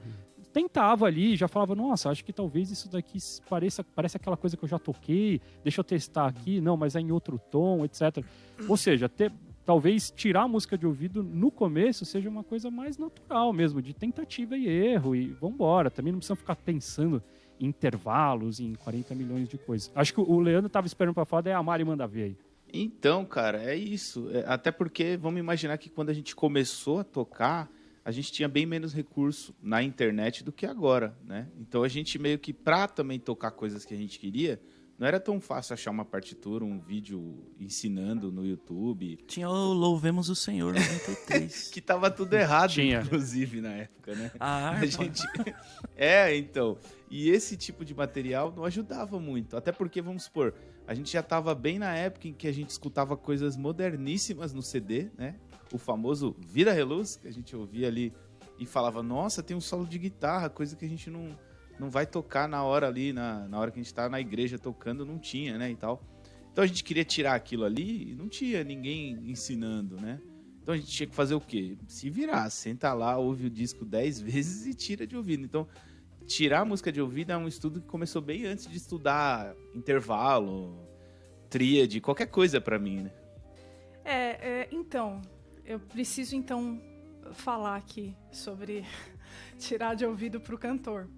tentava 0.53 1.07
ali, 1.07 1.37
já 1.37 1.49
falava, 1.49 1.75
nossa, 1.75 2.11
acho 2.11 2.25
que 2.25 2.33
talvez 2.33 2.71
isso 2.71 2.89
daqui 2.89 3.19
pareça, 3.49 3.85
parece 3.85 4.17
aquela 4.17 4.37
coisa 4.37 4.57
que 4.57 4.65
eu 4.65 4.69
já 4.69 4.79
toquei, 4.79 5.41
deixa 5.63 5.81
eu 5.81 5.85
testar 5.85 6.27
aqui, 6.27 6.61
não, 6.61 6.77
mas 6.77 6.97
é 6.97 7.01
em 7.01 7.13
outro 7.13 7.39
tom, 7.51 7.85
etc. 7.85 8.25
Ou 8.69 8.77
seja, 8.77 9.09
ter, 9.09 9.33
talvez 9.65 10.11
tirar 10.11 10.43
a 10.43 10.49
música 10.49 10.79
de 10.79 10.87
ouvido 10.87 11.23
no 11.23 11.51
começo 11.51 12.05
seja 12.05 12.29
uma 12.29 12.43
coisa 12.43 12.71
mais 12.71 12.97
natural 12.97 13.53
mesmo, 13.53 13.83
de 13.83 13.95
tentativa 13.95 14.57
e 14.57 14.67
erro, 14.67 15.15
e 15.15 15.27
vambora. 15.29 15.91
Também 15.91 16.13
não 16.13 16.19
precisa 16.19 16.37
ficar 16.37 16.57
pensando 16.57 17.23
em 17.61 17.67
intervalos, 17.67 18.61
em 18.61 18.75
40 18.75 19.15
milhões 19.15 19.49
de 19.49 19.59
coisas. 19.59 19.91
Acho 19.95 20.15
que 20.15 20.21
o 20.21 20.41
Leandro 20.41 20.69
estava 20.69 20.87
esperando 20.87 21.15
para 21.15 21.25
falar, 21.25 21.43
daí 21.43 21.53
a 21.53 21.63
Mari 21.63 21.85
manda 21.85 22.07
ver 22.07 22.23
aí. 22.23 22.37
Então, 22.73 23.25
cara, 23.25 23.63
é 23.63 23.75
isso. 23.75 24.29
É, 24.33 24.45
até 24.47 24.71
porque 24.71 25.17
vamos 25.17 25.41
imaginar 25.41 25.79
que 25.79 25.89
quando 25.89 26.11
a 26.11 26.15
gente 26.15 26.35
começou 26.35 27.01
a 27.01 27.05
tocar, 27.05 27.71
a 28.09 28.11
gente 28.11 28.33
tinha 28.33 28.49
bem 28.49 28.65
menos 28.65 28.95
recurso 28.95 29.55
na 29.63 29.83
internet 29.83 30.43
do 30.43 30.51
que 30.51 30.65
agora, 30.65 31.15
né? 31.27 31.47
Então 31.61 31.83
a 31.83 31.89
gente 31.89 32.19
meio 32.19 32.39
que 32.39 32.55
pra 32.55 32.89
também 32.89 33.21
tocar 33.21 33.51
coisas 33.51 33.85
que 33.85 33.93
a 33.93 33.97
gente 33.99 34.19
queria, 34.19 34.59
não 34.99 35.07
era 35.07 35.21
tão 35.21 35.39
fácil 35.39 35.75
achar 35.75 35.91
uma 35.91 36.07
partitura, 36.07 36.65
um 36.65 36.79
vídeo 36.79 37.53
ensinando 37.61 38.33
no 38.33 38.47
YouTube, 38.47 39.19
Tinha 39.27 39.47
o 39.51 39.75
Louvemos 39.75 40.31
o 40.31 40.35
Senhor 40.35 40.73
93. 40.73 41.69
que 41.69 41.83
tava 41.83 42.11
tudo 42.11 42.33
errado, 42.33 42.71
Tinha. 42.71 43.03
inclusive 43.03 43.61
na 43.61 43.75
época, 43.75 44.15
né? 44.15 44.33
A 44.41 44.71
A 44.71 44.87
gente 44.87 45.23
É, 45.95 46.35
então. 46.35 46.79
E 47.11 47.29
esse 47.29 47.59
tipo 47.59 47.85
de 47.85 47.95
material 47.95 48.55
não 48.57 48.65
ajudava 48.65 49.21
muito. 49.21 49.55
Até 49.55 49.71
porque, 49.71 50.01
vamos 50.01 50.23
supor, 50.23 50.55
a 50.87 50.95
gente 50.95 51.13
já 51.13 51.21
estava 51.21 51.55
bem 51.55 51.79
na 51.79 51.95
época 51.95 52.27
em 52.27 52.33
que 52.33 52.49
a 52.49 52.53
gente 52.53 52.71
escutava 52.71 53.19
coisas 53.19 53.55
moderníssimas 53.55 54.55
no 54.55 54.63
CD, 54.63 55.11
né? 55.19 55.35
O 55.73 55.79
famoso 55.79 56.35
Vida 56.39 56.73
Reluz, 56.73 57.17
que 57.17 57.29
a 57.29 57.33
gente 57.33 57.55
ouvia 57.55 57.89
ali 57.89 58.13
e 58.59 58.67
falava, 58.67 59.03
nossa, 59.03 59.43
tem 59.43 59.57
um 59.57 59.61
solo 59.61 59.87
de 59.87 59.99
guitarra, 59.99 60.49
coisa 60.49 60.75
que 60.75 60.85
a 60.85 60.89
gente 60.89 61.11
não, 61.11 61.39
não 61.79 61.91
vai 61.91 62.07
tocar 62.07 62.49
na 62.49 62.63
hora 62.65 62.89
ali, 62.89 63.13
na, 63.13 63.47
na 63.47 63.59
hora 63.59 63.71
que 63.71 63.79
a 63.79 63.83
gente 63.83 63.95
tá 63.95 64.09
na 64.09 64.21
igreja 64.21 64.59
tocando, 64.59 65.07
não 65.07 65.19
tinha, 65.19 65.57
né? 65.57 65.71
E 65.71 65.77
tal. 65.77 66.03
Então 66.51 66.65
a 66.65 66.67
gente 66.67 66.83
queria 66.83 67.05
tirar 67.05 67.35
aquilo 67.35 67.65
ali 67.65 68.11
e 68.11 68.15
não 68.17 68.29
tinha 68.29 68.65
ninguém 68.65 69.31
ensinando, 69.31 69.97
né? 69.97 70.21
Então 70.61 70.75
a 70.75 70.77
gente 70.77 70.91
tinha 70.91 71.07
que 71.07 71.15
fazer 71.15 71.35
o 71.35 71.41
quê? 71.41 71.79
Se 71.87 72.11
virar, 72.11 72.51
senta 72.51 72.93
lá, 72.93 73.17
ouve 73.17 73.47
o 73.47 73.51
disco 73.51 73.85
dez 73.85 74.21
vezes 74.21 74.67
e 74.67 74.75
tira 74.75 75.07
de 75.07 75.17
ouvido. 75.17 75.45
Então, 75.45 75.67
tirar 76.27 76.61
a 76.61 76.65
música 76.65 76.91
de 76.91 77.01
ouvido 77.01 77.31
é 77.31 77.37
um 77.37 77.49
estudo 77.49 77.81
que 77.81 77.87
começou 77.87 78.21
bem 78.21 78.45
antes 78.45 78.67
de 78.67 78.77
estudar 78.77 79.55
intervalo, 79.75 80.87
tríade, 81.49 82.01
qualquer 82.01 82.27
coisa 82.27 82.61
pra 82.61 82.79
mim, 82.79 83.03
né? 83.03 83.13
É, 84.05 84.15
é, 84.15 84.69
então, 84.73 85.23
eu 85.69 85.79
preciso 85.79 86.35
então 86.35 86.81
falar 87.33 87.77
aqui 87.77 88.17
sobre 88.33 88.85
tirar 89.59 89.95
de 89.95 90.05
ouvido 90.07 90.41
para 90.41 90.55
o 90.55 90.59
cantor. 90.59 91.09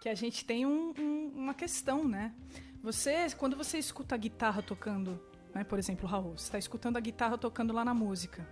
Que 0.00 0.08
a 0.08 0.14
gente 0.14 0.44
tem 0.44 0.66
um- 0.66 0.92
um- 0.98 1.32
uma 1.36 1.54
questão, 1.54 2.04
né? 2.06 2.34
Você, 2.82 3.28
quando 3.38 3.56
você 3.56 3.78
escuta 3.78 4.16
a 4.16 4.18
guitarra 4.18 4.60
tocando, 4.60 5.20
né, 5.54 5.62
por 5.62 5.78
exemplo, 5.78 6.08
Raul, 6.08 6.36
você 6.36 6.46
está 6.46 6.58
escutando 6.58 6.96
a 6.96 7.00
guitarra 7.00 7.38
tocando 7.38 7.72
lá 7.72 7.84
na 7.84 7.94
música. 7.94 8.44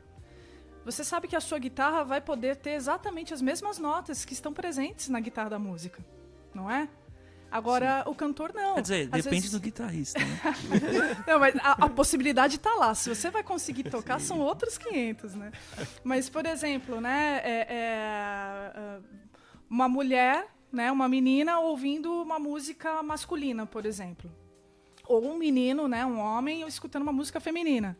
Você 0.84 1.02
sabe 1.02 1.26
que 1.26 1.34
a 1.34 1.40
sua 1.40 1.58
guitarra 1.58 2.04
vai 2.04 2.20
poder 2.20 2.56
ter 2.56 2.70
exatamente 2.70 3.34
as 3.34 3.42
mesmas 3.42 3.76
notas 3.78 4.24
que 4.24 4.32
estão 4.32 4.52
presentes 4.52 5.08
na 5.08 5.18
guitarra 5.18 5.50
da 5.50 5.58
música, 5.58 6.02
não 6.54 6.70
é? 6.70 6.88
Agora, 7.50 8.04
o 8.06 8.14
cantor 8.14 8.52
não. 8.54 8.74
Quer 8.74 8.82
dizer, 8.82 9.08
Às 9.12 9.24
depende 9.24 9.42
vezes- 9.42 9.50
do 9.50 9.60
guitarrista, 9.60 10.20
né? 10.20 10.40
não, 11.26 11.38
mas 11.40 11.54
a, 11.56 11.86
a 11.86 11.88
possibilidade 11.88 12.58
tá 12.58 12.72
lá. 12.74 12.94
Se 12.94 13.08
você 13.08 13.28
vai 13.30 13.42
conseguir 13.42 13.84
tocar, 13.90 14.20
são 14.20 14.38
outros 14.40 14.78
500, 14.78 15.34
né? 15.34 15.50
Mas, 16.04 16.28
por 16.28 16.46
exemplo, 16.46 17.00
né, 17.00 17.40
é, 17.44 17.66
é, 17.68 18.98
uma 19.68 19.88
mulher, 19.88 20.46
né, 20.72 20.92
uma 20.92 21.08
menina 21.08 21.58
ouvindo 21.58 22.10
uma 22.22 22.38
música 22.38 23.02
masculina, 23.02 23.66
por 23.66 23.84
exemplo. 23.84 24.30
Ou 25.06 25.24
um 25.32 25.36
menino, 25.36 25.88
né, 25.88 26.06
um 26.06 26.20
homem, 26.20 26.62
escutando 26.68 27.02
uma 27.02 27.12
música 27.12 27.40
feminina. 27.40 27.98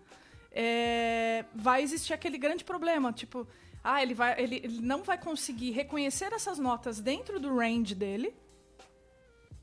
É, 0.53 1.45
vai 1.55 1.83
existir 1.83 2.13
aquele 2.13 2.39
grande 2.39 2.65
problema, 2.65 3.13
tipo, 3.13 3.47
ah, 3.83 4.03
ele, 4.03 4.15
vai, 4.15 4.41
ele, 4.41 4.61
ele 4.63 4.81
não 4.81 5.03
vai 5.03 5.17
conseguir 5.19 5.71
reconhecer 5.71 6.33
essas 6.33 6.59
notas 6.59 7.01
dentro 7.01 7.41
do 7.41 7.57
range 7.57 7.95
dele, 7.95 8.35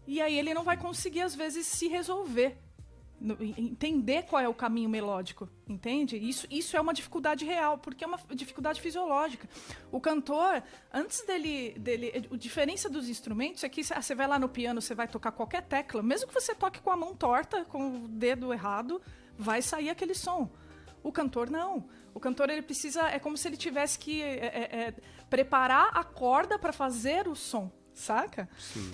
e 0.08 0.22
aí 0.22 0.40
ele 0.40 0.54
não 0.54 0.64
vai 0.64 0.78
conseguir, 0.78 1.22
às 1.22 1.36
vezes, 1.36 1.68
se 1.68 1.88
resolver. 1.90 2.58
entender 3.58 4.24
qual 4.24 4.42
é 4.42 4.48
o 4.48 4.54
caminho 4.54 4.88
melódico, 4.88 5.50
entende? 5.68 6.16
Isso, 6.16 6.48
isso 6.50 6.78
é 6.78 6.82
uma 6.82 6.94
dificuldade 6.94 7.44
real, 7.44 7.78
porque 7.78 8.04
é 8.04 8.08
uma 8.08 8.20
dificuldade 8.34 8.80
fisiológica. 8.80 9.50
O 9.92 10.00
cantor, 10.00 10.64
antes 10.94 11.26
dele, 11.26 11.78
dele. 11.78 12.30
A 12.32 12.38
diferença 12.38 12.90
dos 12.90 13.10
instrumentos 13.10 13.64
é 13.64 13.70
que 13.70 13.82
ah, 13.92 14.02
você 14.02 14.16
vai 14.16 14.28
lá 14.28 14.40
no 14.40 14.48
piano, 14.48 14.82
você 14.82 14.96
vai 14.96 15.08
tocar 15.08 15.32
qualquer 15.32 15.64
tecla, 15.64 16.02
mesmo 16.02 16.28
que 16.28 16.34
você 16.34 16.56
toque 16.56 16.80
com 16.80 16.92
a 16.92 16.96
mão 16.96 17.14
torta, 17.14 17.66
com 17.66 18.06
o 18.06 18.08
dedo 18.08 18.54
errado, 18.54 19.02
vai 19.38 19.62
sair 19.62 19.90
aquele 19.90 20.14
som. 20.14 20.50
O 21.04 21.12
cantor 21.12 21.50
não. 21.50 21.90
O 22.14 22.20
cantor 22.20 22.50
ele 22.50 22.62
precisa 22.62 23.10
é 23.10 23.20
como 23.20 23.38
se 23.38 23.48
ele 23.48 23.58
tivesse 23.58 24.00
que 24.00 24.22
é, 24.22 24.46
é, 24.46 24.80
é, 24.88 24.94
preparar 25.30 25.90
a 25.94 26.04
corda 26.04 26.58
para 26.58 26.72
fazer 26.72 27.28
o 27.28 27.36
som, 27.36 27.72
saca? 27.98 28.48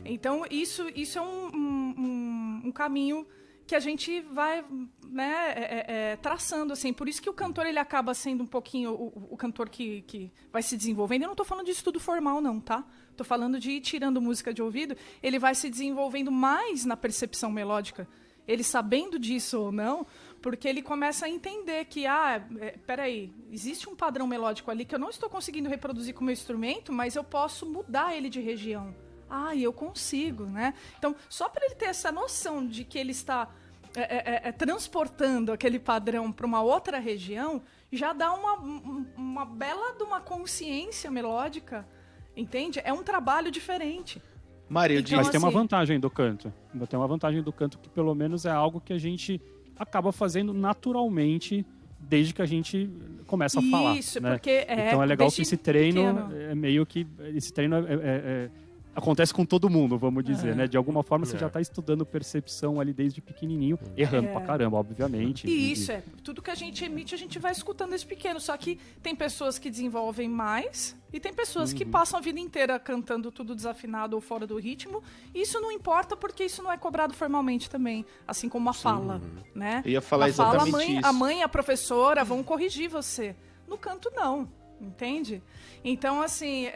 Então 0.05 0.45
isso 0.49 0.87
isso 0.95 1.19
é 1.19 1.21
um, 1.21 1.45
um- 1.55 2.61
um- 2.65 2.71
caminho 2.71 3.25
que 3.65 3.75
a 3.75 3.79
gente 3.79 4.19
vai 4.21 4.63
né, 5.07 5.53
é, 5.55 5.61
é, 5.61 5.85
é, 6.11 6.15
traçando 6.17 6.73
assim. 6.73 6.91
Por 6.91 7.07
isso 7.07 7.21
que 7.21 7.29
o 7.29 7.33
cantor 7.33 7.65
ele 7.65 7.79
acaba 7.79 8.13
sendo 8.13 8.43
um 8.43 8.47
pouquinho 8.47 8.91
o, 8.91 9.07
o- 9.07 9.27
o 9.31 9.37
cantor 9.37 9.69
que, 9.69 10.01
que 10.03 10.31
vai 10.51 10.61
se 10.61 10.75
desenvolvendo. 10.75 11.21
Eu 11.23 11.27
não 11.27 11.33
estou 11.33 11.45
falando 11.45 11.65
de 11.65 11.71
estudo 11.71 11.99
formal 11.99 12.41
não, 12.41 12.59
tá? 12.59 12.85
Estou 13.11 13.25
falando 13.25 13.59
de 13.59 13.71
ir 13.71 13.81
tirando 13.81 14.21
música 14.21 14.53
de 14.53 14.61
ouvido. 14.61 14.95
Ele 15.21 15.39
vai 15.39 15.55
se 15.55 15.69
desenvolvendo 15.69 16.31
mais 16.31 16.83
na 16.83 16.97
percepção 16.97 17.51
melódica. 17.51 18.07
Ele 18.45 18.63
sabendo 18.63 19.17
disso 19.17 19.57
ou 19.61 19.71
não, 19.71 20.05
porque 20.43 20.67
ele 20.67 20.81
começa 20.81 21.25
a 21.25 21.29
entender 21.29 21.85
que, 21.85 22.05
ah, 22.05 22.45
é, 22.59 22.71
peraí, 22.85 23.33
existe 23.49 23.89
um 23.89 23.95
padrão 23.95 24.27
melódico 24.27 24.69
ali 24.69 24.83
que 24.83 24.93
eu 24.93 24.99
não 24.99 25.09
estou 25.09 25.29
conseguindo 25.29 25.69
reproduzir 25.69 26.13
com 26.13 26.19
o 26.21 26.25
meu 26.25 26.33
instrumento, 26.33 26.91
mas 26.91 27.15
eu 27.15 27.23
posso 27.23 27.65
mudar 27.65 28.13
ele 28.15 28.29
de 28.29 28.41
região. 28.41 28.93
Ah, 29.29 29.55
e 29.55 29.63
eu 29.63 29.71
consigo, 29.71 30.43
né? 30.45 30.73
Então, 30.99 31.15
só 31.29 31.47
para 31.47 31.65
ele 31.65 31.75
ter 31.75 31.85
essa 31.85 32.11
noção 32.11 32.67
de 32.67 32.83
que 32.83 32.99
ele 32.99 33.11
está 33.11 33.49
é, 33.95 34.01
é, 34.01 34.49
é, 34.49 34.51
transportando 34.51 35.51
aquele 35.51 35.79
padrão 35.79 36.31
para 36.31 36.45
uma 36.45 36.61
outra 36.61 36.99
região, 36.99 37.61
já 37.91 38.11
dá 38.11 38.33
uma, 38.33 38.59
um- 38.59 39.05
uma 39.15 39.45
bela 39.45 39.93
de 39.95 40.03
uma 40.03 40.19
consciência 40.19 41.09
melódica, 41.09 41.87
entende? 42.35 42.81
É 42.83 42.91
um 42.91 43.03
trabalho 43.03 43.49
diferente. 43.49 44.21
Maria, 44.67 44.97
eu 44.97 44.99
Então, 44.99 45.03
disse, 45.09 45.15
Mas 45.15 45.29
tem 45.29 45.39
uma 45.39 45.47
assim- 45.49 45.57
vantagem 45.57 45.99
do 45.99 46.09
canto. 46.09 46.51
Tem 46.89 46.99
uma 46.99 47.07
vantagem 47.07 47.41
do 47.43 47.53
canto 47.53 47.77
que 47.79 47.87
pelo 47.89 48.13
menos 48.15 48.45
é 48.45 48.51
algo 48.51 48.81
que 48.81 48.91
a 48.93 48.97
gente 48.97 49.39
acaba 49.77 50.11
fazendo 50.11 50.53
naturalmente 50.53 51.65
desde 51.99 52.33
que 52.33 52.41
a 52.41 52.45
gente 52.45 52.89
começa 53.27 53.59
a 53.59 53.63
falar. 53.63 53.97
Isso, 53.97 54.21
né? 54.21 54.31
porque 54.31 54.49
é. 54.49 54.87
então 54.87 55.01
é 55.01 55.05
legal 55.05 55.31
que 55.31 55.41
esse 55.41 55.57
treino 55.57 56.13
pequeno. 56.27 56.41
é 56.51 56.55
meio 56.55 56.85
que 56.85 57.07
esse 57.33 57.51
treino 57.53 57.75
é- 57.75 57.79
é- 57.79 57.85
é- 58.03 58.49
acontece 58.95 59.33
com 59.33 59.45
todo 59.45 59.69
mundo, 59.69 59.97
vamos 59.97 60.23
dizer, 60.23 60.49
É. 60.49 60.55
né? 60.55 60.67
De 60.67 60.77
alguma 60.77 61.03
forma 61.03 61.25
você 61.25 61.35
É. 61.35 61.39
já 61.39 61.47
está 61.47 61.59
estudando 61.61 62.05
percepção 62.05 62.79
ali 62.79 62.93
desde 62.93 63.21
pequenininho, 63.21 63.77
errando 63.97 64.27
É. 64.29 64.31
pra 64.31 64.41
caramba, 64.41 64.77
obviamente. 64.77 65.47
E 65.47 65.71
isso 65.71 65.91
é, 65.91 66.03
tudo 66.23 66.41
que 66.41 66.51
a 66.51 66.55
gente 66.55 66.83
emite, 66.85 67.13
a 67.15 67.17
gente 67.17 67.39
vai 67.39 67.51
escutando 67.51 67.89
desde 67.91 68.05
pequeno. 68.07 68.39
Só 68.39 68.55
que 68.57 68.79
tem 69.01 69.15
pessoas 69.15 69.57
que 69.57 69.69
desenvolvem 69.69 70.29
mais 70.29 70.95
e 71.11 71.19
tem 71.19 71.33
pessoas 71.33 71.71
Uhum. 71.71 71.77
que 71.77 71.85
passam 71.85 72.19
a 72.19 72.21
vida 72.21 72.39
inteira 72.39 72.77
cantando 72.79 73.31
tudo 73.31 73.55
desafinado 73.55 74.15
ou 74.15 74.21
fora 74.21 74.45
do 74.47 74.57
ritmo. 74.57 75.01
E 75.33 75.41
isso 75.41 75.59
não 75.59 75.71
importa 75.71 76.15
porque 76.15 76.43
isso 76.45 76.61
não 76.61 76.71
é 76.71 76.77
cobrado 76.77 77.13
formalmente 77.13 77.69
também, 77.69 78.05
assim 78.27 78.47
como 78.49 78.69
a 78.69 78.73
fala, 78.73 79.21
né? 79.55 79.81
Eu 79.85 79.91
ia 79.91 80.01
falar 80.01 80.27
a 80.27 80.33
fala, 80.33 80.49
a 80.49 80.53
exatamente 80.55 80.71
mãe, 80.71 80.97
isso. 80.99 81.07
a 81.07 81.13
mãe 81.13 81.39
e 81.39 81.43
a 81.43 81.49
professora 81.49 82.23
vão 82.23 82.43
corrigir 82.43 82.89
você. 82.89 83.35
No 83.67 83.77
canto, 83.77 84.11
não. 84.15 84.47
Entende? 84.83 85.41
Então, 85.83 86.21
assim, 86.21 86.65
é, 86.67 86.73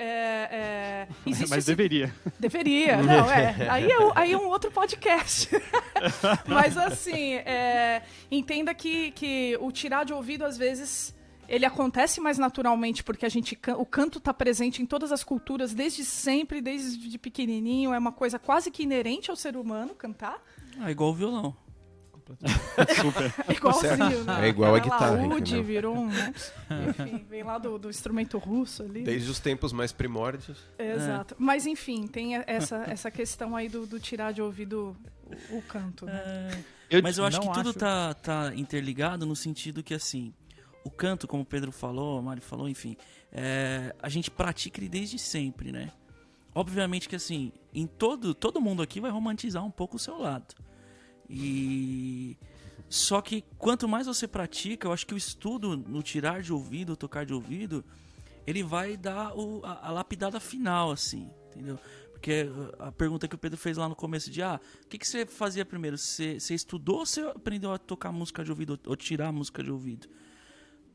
é, 0.51 1.07
existe 1.29 1.49
Mas 1.49 1.59
esse 1.59 1.67
deveria. 1.75 2.13
Deveria, 2.39 2.97
não, 3.01 3.29
é. 3.31 3.69
Aí 3.69 3.91
é, 3.91 3.95
aí 4.15 4.31
é 4.31 4.37
um 4.37 4.47
outro 4.49 4.71
podcast. 4.71 5.49
Mas 6.47 6.77
assim, 6.77 7.33
é, 7.35 8.01
entenda 8.31 8.73
que, 8.73 9.11
que 9.11 9.57
o 9.61 9.71
tirar 9.71 10.05
de 10.05 10.13
ouvido, 10.13 10.45
às 10.45 10.57
vezes, 10.57 11.13
ele 11.49 11.65
acontece 11.65 12.19
mais 12.21 12.37
naturalmente, 12.37 13.03
porque 13.03 13.25
a 13.25 13.29
gente 13.29 13.55
can- 13.55 13.77
o 13.77 13.85
canto 13.85 14.17
está 14.19 14.33
presente 14.33 14.81
em 14.81 14.85
todas 14.85 15.11
as 15.11 15.23
culturas 15.23 15.73
desde 15.73 16.03
sempre, 16.05 16.61
desde 16.61 17.17
pequenininho. 17.17 17.93
É 17.93 17.99
uma 17.99 18.11
coisa 18.11 18.39
quase 18.39 18.71
que 18.71 18.83
inerente 18.83 19.29
ao 19.29 19.35
ser 19.35 19.55
humano 19.57 19.93
cantar. 19.95 20.41
Ah, 20.79 20.91
igual 20.91 21.09
o 21.11 21.13
violão. 21.13 21.55
Super. 23.01 23.33
É 23.47 23.53
igualzinho, 23.53 24.23
né? 24.23 24.45
É 24.45 24.47
igual 24.47 24.75
a 24.75 24.79
guitarra, 24.79 25.23
entendeu? 25.25 25.63
virou 25.63 25.95
um, 25.95 26.07
né? 26.11 26.33
Enfim, 26.89 27.25
vem 27.29 27.43
lá 27.43 27.57
do, 27.57 27.77
do 27.77 27.89
instrumento 27.89 28.37
russo 28.37 28.83
ali. 28.83 29.03
Desde 29.03 29.29
os 29.29 29.39
tempos 29.39 29.71
mais 29.71 29.91
primórdios. 29.91 30.57
Exato. 30.77 31.35
Mas 31.37 31.65
enfim, 31.65 32.07
tem 32.07 32.35
essa, 32.47 32.83
essa 32.87 33.09
questão 33.11 33.55
aí 33.55 33.69
do, 33.69 33.85
do 33.85 33.99
tirar 33.99 34.31
de 34.31 34.41
ouvido 34.41 34.95
o, 35.51 35.57
o 35.57 35.61
canto. 35.61 36.05
Né? 36.05 36.63
Eu- 36.89 37.03
Mas 37.03 37.17
eu 37.17 37.25
acho 37.25 37.39
que 37.39 37.51
tudo 37.53 37.69
acho. 37.69 37.79
tá, 37.79 38.13
tá 38.13 38.51
interligado 38.55 39.25
no 39.25 39.35
sentido 39.35 39.83
que, 39.83 39.93
assim, 39.93 40.33
o 40.83 40.89
canto, 40.89 41.27
como 41.27 41.43
o 41.43 41.45
Pedro 41.45 41.71
falou, 41.71 42.17
a 42.17 42.21
Mari 42.21 42.41
falou, 42.41 42.69
enfim, 42.69 42.95
é, 43.31 43.93
a 44.01 44.07
gente 44.09 44.31
pratica 44.31 44.79
ele 44.79 44.87
desde 44.87 45.19
sempre, 45.19 45.71
né? 45.71 45.91
Obviamente 46.55 47.07
que, 47.09 47.15
assim, 47.15 47.51
em 47.73 47.85
todo, 47.85 48.33
todo 48.33 48.59
mundo 48.61 48.81
aqui 48.81 48.99
vai 48.99 49.11
romantizar 49.11 49.63
um 49.63 49.69
pouco 49.69 49.97
o 49.97 49.99
seu 49.99 50.17
lado. 50.17 50.55
E. 51.29 52.37
Só 52.89 53.21
que 53.21 53.43
quanto 53.57 53.87
mais 53.87 54.07
você 54.07 54.27
pratica, 54.27 54.87
eu 54.87 54.93
acho 54.93 55.05
que 55.05 55.13
o 55.13 55.17
estudo 55.17 55.75
no 55.75 56.01
tirar 56.01 56.41
de 56.41 56.53
ouvido, 56.53 56.95
tocar 56.95 57.25
de 57.25 57.33
ouvido, 57.33 57.83
ele 58.45 58.63
vai 58.63 58.95
dar 58.95 59.37
o- 59.37 59.61
a, 59.65 59.87
a 59.87 59.91
lapidada 59.91 60.39
final, 60.39 60.91
assim, 60.91 61.29
entendeu? 61.49 61.77
Porque 62.13 62.49
a 62.79 62.91
pergunta 62.91 63.27
que 63.27 63.35
o 63.35 63.37
Pedro 63.37 63.57
fez 63.57 63.77
lá 63.77 63.87
no 63.89 63.95
começo 63.95 64.31
de, 64.31 64.41
ah, 64.41 64.59
o 64.83 64.87
que, 64.87 64.97
que 64.97 65.07
você 65.07 65.25
fazia 65.25 65.65
primeiro? 65.65 65.97
Você, 65.97 66.39
você 66.39 66.55
estudou 66.55 66.99
ou 66.99 67.05
você 67.05 67.21
aprendeu 67.21 67.71
a 67.73 67.77
tocar 67.77 68.11
música 68.11 68.43
de 68.43 68.49
ouvido 68.49 68.79
ou 68.87 68.95
tirar 68.95 69.31
música 69.31 69.61
de 69.61 69.69
ouvido? 69.69 70.07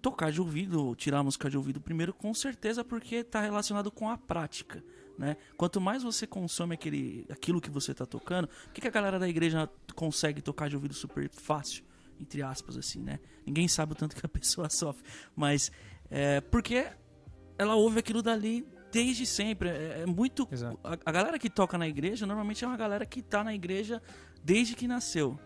Tocar 0.00 0.32
de 0.32 0.40
ouvido 0.40 0.84
ou 0.84 0.96
tirar 0.96 1.22
música 1.22 1.48
de 1.48 1.56
ouvido 1.56 1.80
primeiro, 1.80 2.12
com 2.12 2.32
certeza, 2.34 2.82
porque 2.82 3.16
está 3.16 3.40
relacionado 3.40 3.90
com 3.90 4.08
a 4.10 4.18
prática, 4.18 4.82
né? 5.18 5.36
Quanto 5.56 5.80
mais 5.80 6.02
você 6.02 6.26
consome 6.26 6.74
aquele, 6.74 7.26
aquilo 7.30 7.60
que 7.60 7.70
você 7.70 7.92
está 7.92 8.06
tocando, 8.06 8.48
por 8.48 8.72
que, 8.72 8.80
que 8.80 8.88
a 8.88 8.90
galera 8.90 9.18
da 9.18 9.28
igreja 9.28 9.68
consegue 9.94 10.40
tocar 10.40 10.68
de 10.68 10.76
ouvido 10.76 10.94
super 10.94 11.28
fácil? 11.28 11.84
Entre 12.20 12.42
aspas, 12.42 12.76
assim, 12.76 13.00
né? 13.00 13.18
Ninguém 13.44 13.66
sabe 13.66 13.92
o 13.92 13.94
tanto 13.94 14.14
que 14.14 14.24
a 14.24 14.28
pessoa 14.28 14.70
sofre. 14.70 15.04
Mas 15.34 15.70
é 16.10 16.40
porque 16.40 16.86
ela 17.58 17.74
ouve 17.74 17.98
aquilo 17.98 18.22
dali 18.22 18.66
desde 18.92 19.26
sempre. 19.26 19.68
É, 19.68 20.02
é 20.02 20.06
muito. 20.06 20.48
A, 20.84 20.98
a 21.06 21.12
galera 21.12 21.38
que 21.38 21.50
toca 21.50 21.76
na 21.78 21.88
igreja 21.88 22.26
normalmente 22.26 22.64
é 22.64 22.66
uma 22.66 22.76
galera 22.76 23.06
que 23.06 23.22
tá 23.22 23.42
na 23.42 23.54
igreja 23.54 24.00
desde 24.44 24.74
que 24.74 24.86
nasceu, 24.86 25.38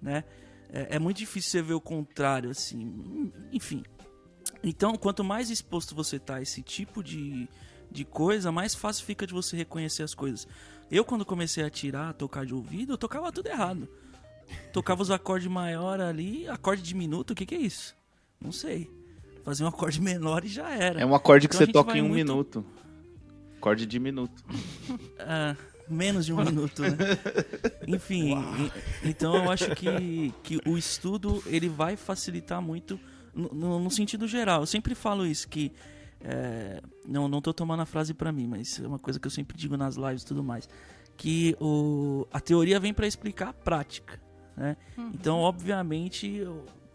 né? 0.00 0.24
É, 0.72 0.96
é 0.96 0.98
muito 0.98 1.18
difícil 1.18 1.50
você 1.50 1.62
ver 1.62 1.74
o 1.74 1.80
contrário, 1.80 2.50
assim. 2.50 3.30
Enfim. 3.52 3.84
Então, 4.62 4.96
quanto 4.96 5.22
mais 5.22 5.50
exposto 5.50 5.94
você 5.94 6.18
tá 6.18 6.36
a 6.36 6.42
esse 6.42 6.62
tipo 6.62 7.02
de, 7.02 7.48
de 7.94 8.04
coisa, 8.04 8.50
mais 8.52 8.74
fácil 8.74 9.04
fica 9.06 9.26
de 9.26 9.32
você 9.32 9.56
reconhecer 9.56 10.02
as 10.02 10.14
coisas. 10.14 10.46
Eu, 10.90 11.04
quando 11.04 11.24
comecei 11.24 11.64
a 11.64 11.70
tirar, 11.70 12.10
a 12.10 12.12
tocar 12.12 12.44
de 12.44 12.52
ouvido, 12.52 12.92
eu 12.92 12.98
tocava 12.98 13.32
tudo 13.32 13.46
errado. 13.48 13.88
Tocava 14.72 15.00
os 15.02 15.10
acordes 15.10 15.48
maior 15.48 16.00
ali, 16.00 16.46
acorde 16.48 16.82
diminuto, 16.82 17.32
o 17.32 17.36
que, 17.36 17.46
que 17.46 17.54
é 17.54 17.58
isso? 17.58 17.94
Não 18.40 18.52
sei. 18.52 18.90
fazer 19.44 19.64
um 19.64 19.68
acorde 19.68 20.00
menor 20.02 20.44
e 20.44 20.48
já 20.48 20.70
era. 20.70 21.00
É 21.00 21.06
um 21.06 21.14
acorde 21.14 21.48
que 21.48 21.54
Então 21.54 21.64
a 21.64 21.66
você 21.66 21.72
toca 21.72 21.96
em 21.96 22.02
um 22.02 22.08
muito- 22.08 22.14
minuto. 22.16 22.64
Acorde 23.58 23.86
de 23.86 23.98
minuto. 23.98 24.44
Ah, 25.18 25.56
menos 25.88 26.26
de 26.26 26.32
um 26.32 26.44
minuto, 26.44 26.82
né? 26.82 26.96
Enfim, 27.88 28.34
e- 29.02 29.08
então 29.08 29.34
eu 29.36 29.50
acho 29.50 29.74
que, 29.74 30.32
que 30.42 30.60
o 30.68 30.76
estudo 30.76 31.42
ele 31.46 31.68
vai 31.68 31.96
facilitar 31.96 32.60
muito 32.60 32.98
no, 33.34 33.48
no- 33.54 33.78
no 33.78 33.90
sentido 33.90 34.26
geral. 34.28 34.60
Eu 34.62 34.66
sempre 34.66 34.94
falo 34.94 35.26
isso, 35.26 35.48
que 35.48 35.72
é, 36.24 36.80
não, 37.06 37.28
não 37.28 37.42
tô 37.42 37.52
tomando 37.52 37.80
a 37.80 37.86
frase 37.86 38.14
pra 38.14 38.32
mim, 38.32 38.46
mas 38.46 38.80
é 38.80 38.86
uma 38.86 38.98
coisa 38.98 39.20
que 39.20 39.26
eu 39.26 39.30
sempre 39.30 39.56
digo 39.56 39.76
nas 39.76 39.96
lives 39.96 40.22
e 40.22 40.26
tudo 40.26 40.42
mais. 40.42 40.68
Que 41.16 41.54
o, 41.60 42.26
a 42.32 42.40
teoria 42.40 42.80
vem 42.80 42.94
pra 42.94 43.06
explicar 43.06 43.50
a 43.50 43.52
prática, 43.52 44.20
né? 44.56 44.76
Então, 45.12 45.38
obviamente, 45.38 46.42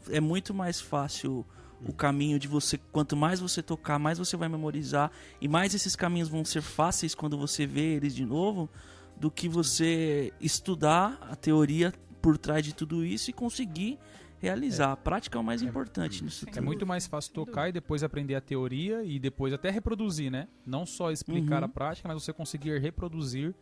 é 0.09 0.19
muito 0.19 0.53
mais 0.53 0.81
fácil 0.81 1.45
o 1.85 1.93
caminho 1.93 2.39
de 2.39 2.47
você, 2.47 2.77
quanto 2.91 3.15
mais 3.15 3.39
você 3.39 3.61
tocar, 3.61 3.99
mais 3.99 4.17
você 4.17 4.35
vai 4.35 4.49
memorizar 4.49 5.11
e 5.39 5.47
mais 5.47 5.73
esses 5.73 5.95
caminhos 5.95 6.27
vão 6.27 6.43
ser 6.43 6.61
fáceis 6.61 7.15
quando 7.15 7.37
você 7.37 7.65
vê 7.65 7.95
eles 7.95 8.13
de 8.13 8.25
novo, 8.25 8.67
do 9.15 9.29
que 9.29 9.47
você 9.47 10.33
estudar 10.41 11.17
a 11.29 11.35
teoria 11.35 11.93
por 12.21 12.37
trás 12.37 12.65
de 12.65 12.73
tudo 12.73 13.05
isso 13.05 13.29
e 13.29 13.33
conseguir 13.33 13.97
realizar. 14.41 14.91
A 14.91 14.97
prática 14.97 15.37
é 15.37 15.41
o 15.41 15.43
mais 15.43 15.61
importante 15.61 16.23
nisso 16.23 16.45
É 16.47 16.51
tudo. 16.51 16.63
muito 16.63 16.85
mais 16.85 17.05
fácil 17.07 17.33
tocar 17.33 17.69
e 17.69 17.71
depois 17.71 18.03
aprender 18.03 18.35
a 18.35 18.41
teoria 18.41 19.03
e 19.03 19.19
depois 19.19 19.53
até 19.53 19.69
reproduzir, 19.69 20.31
né? 20.31 20.47
Não 20.65 20.85
só 20.85 21.11
explicar 21.11 21.59
Uhum. 21.61 21.65
a 21.65 21.69
prática, 21.69 22.07
mas 22.07 22.21
você 22.23 22.31
conseguir 22.33 22.79
reproduzir 22.79 23.53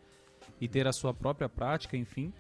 e 0.62 0.68
ter 0.68 0.88
a 0.88 0.94
sua 0.94 1.14
própria 1.14 1.50
prática, 1.50 1.96
enfim. 1.98 2.32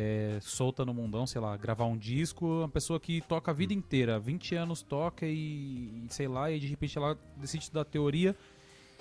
é, 0.00 0.38
solta 0.40 0.84
no 0.84 0.94
mundão, 0.94 1.26
sei 1.26 1.40
lá, 1.40 1.56
gravar 1.56 1.86
um 1.86 1.96
disco, 1.96 2.46
uma 2.60 2.68
pessoa 2.68 3.00
que 3.00 3.20
toca 3.22 3.50
a 3.50 3.54
vida 3.54 3.72
inteira, 3.74 4.16
20 4.20 4.54
anos 4.54 4.80
toca 4.80 5.26
e, 5.26 5.32
e 5.32 6.06
sei 6.08 6.28
lá, 6.28 6.52
e 6.52 6.60
de 6.60 6.68
repente 6.68 6.96
ela 6.96 7.18
decide 7.36 7.64
estudar 7.64 7.84
teoria 7.84 8.36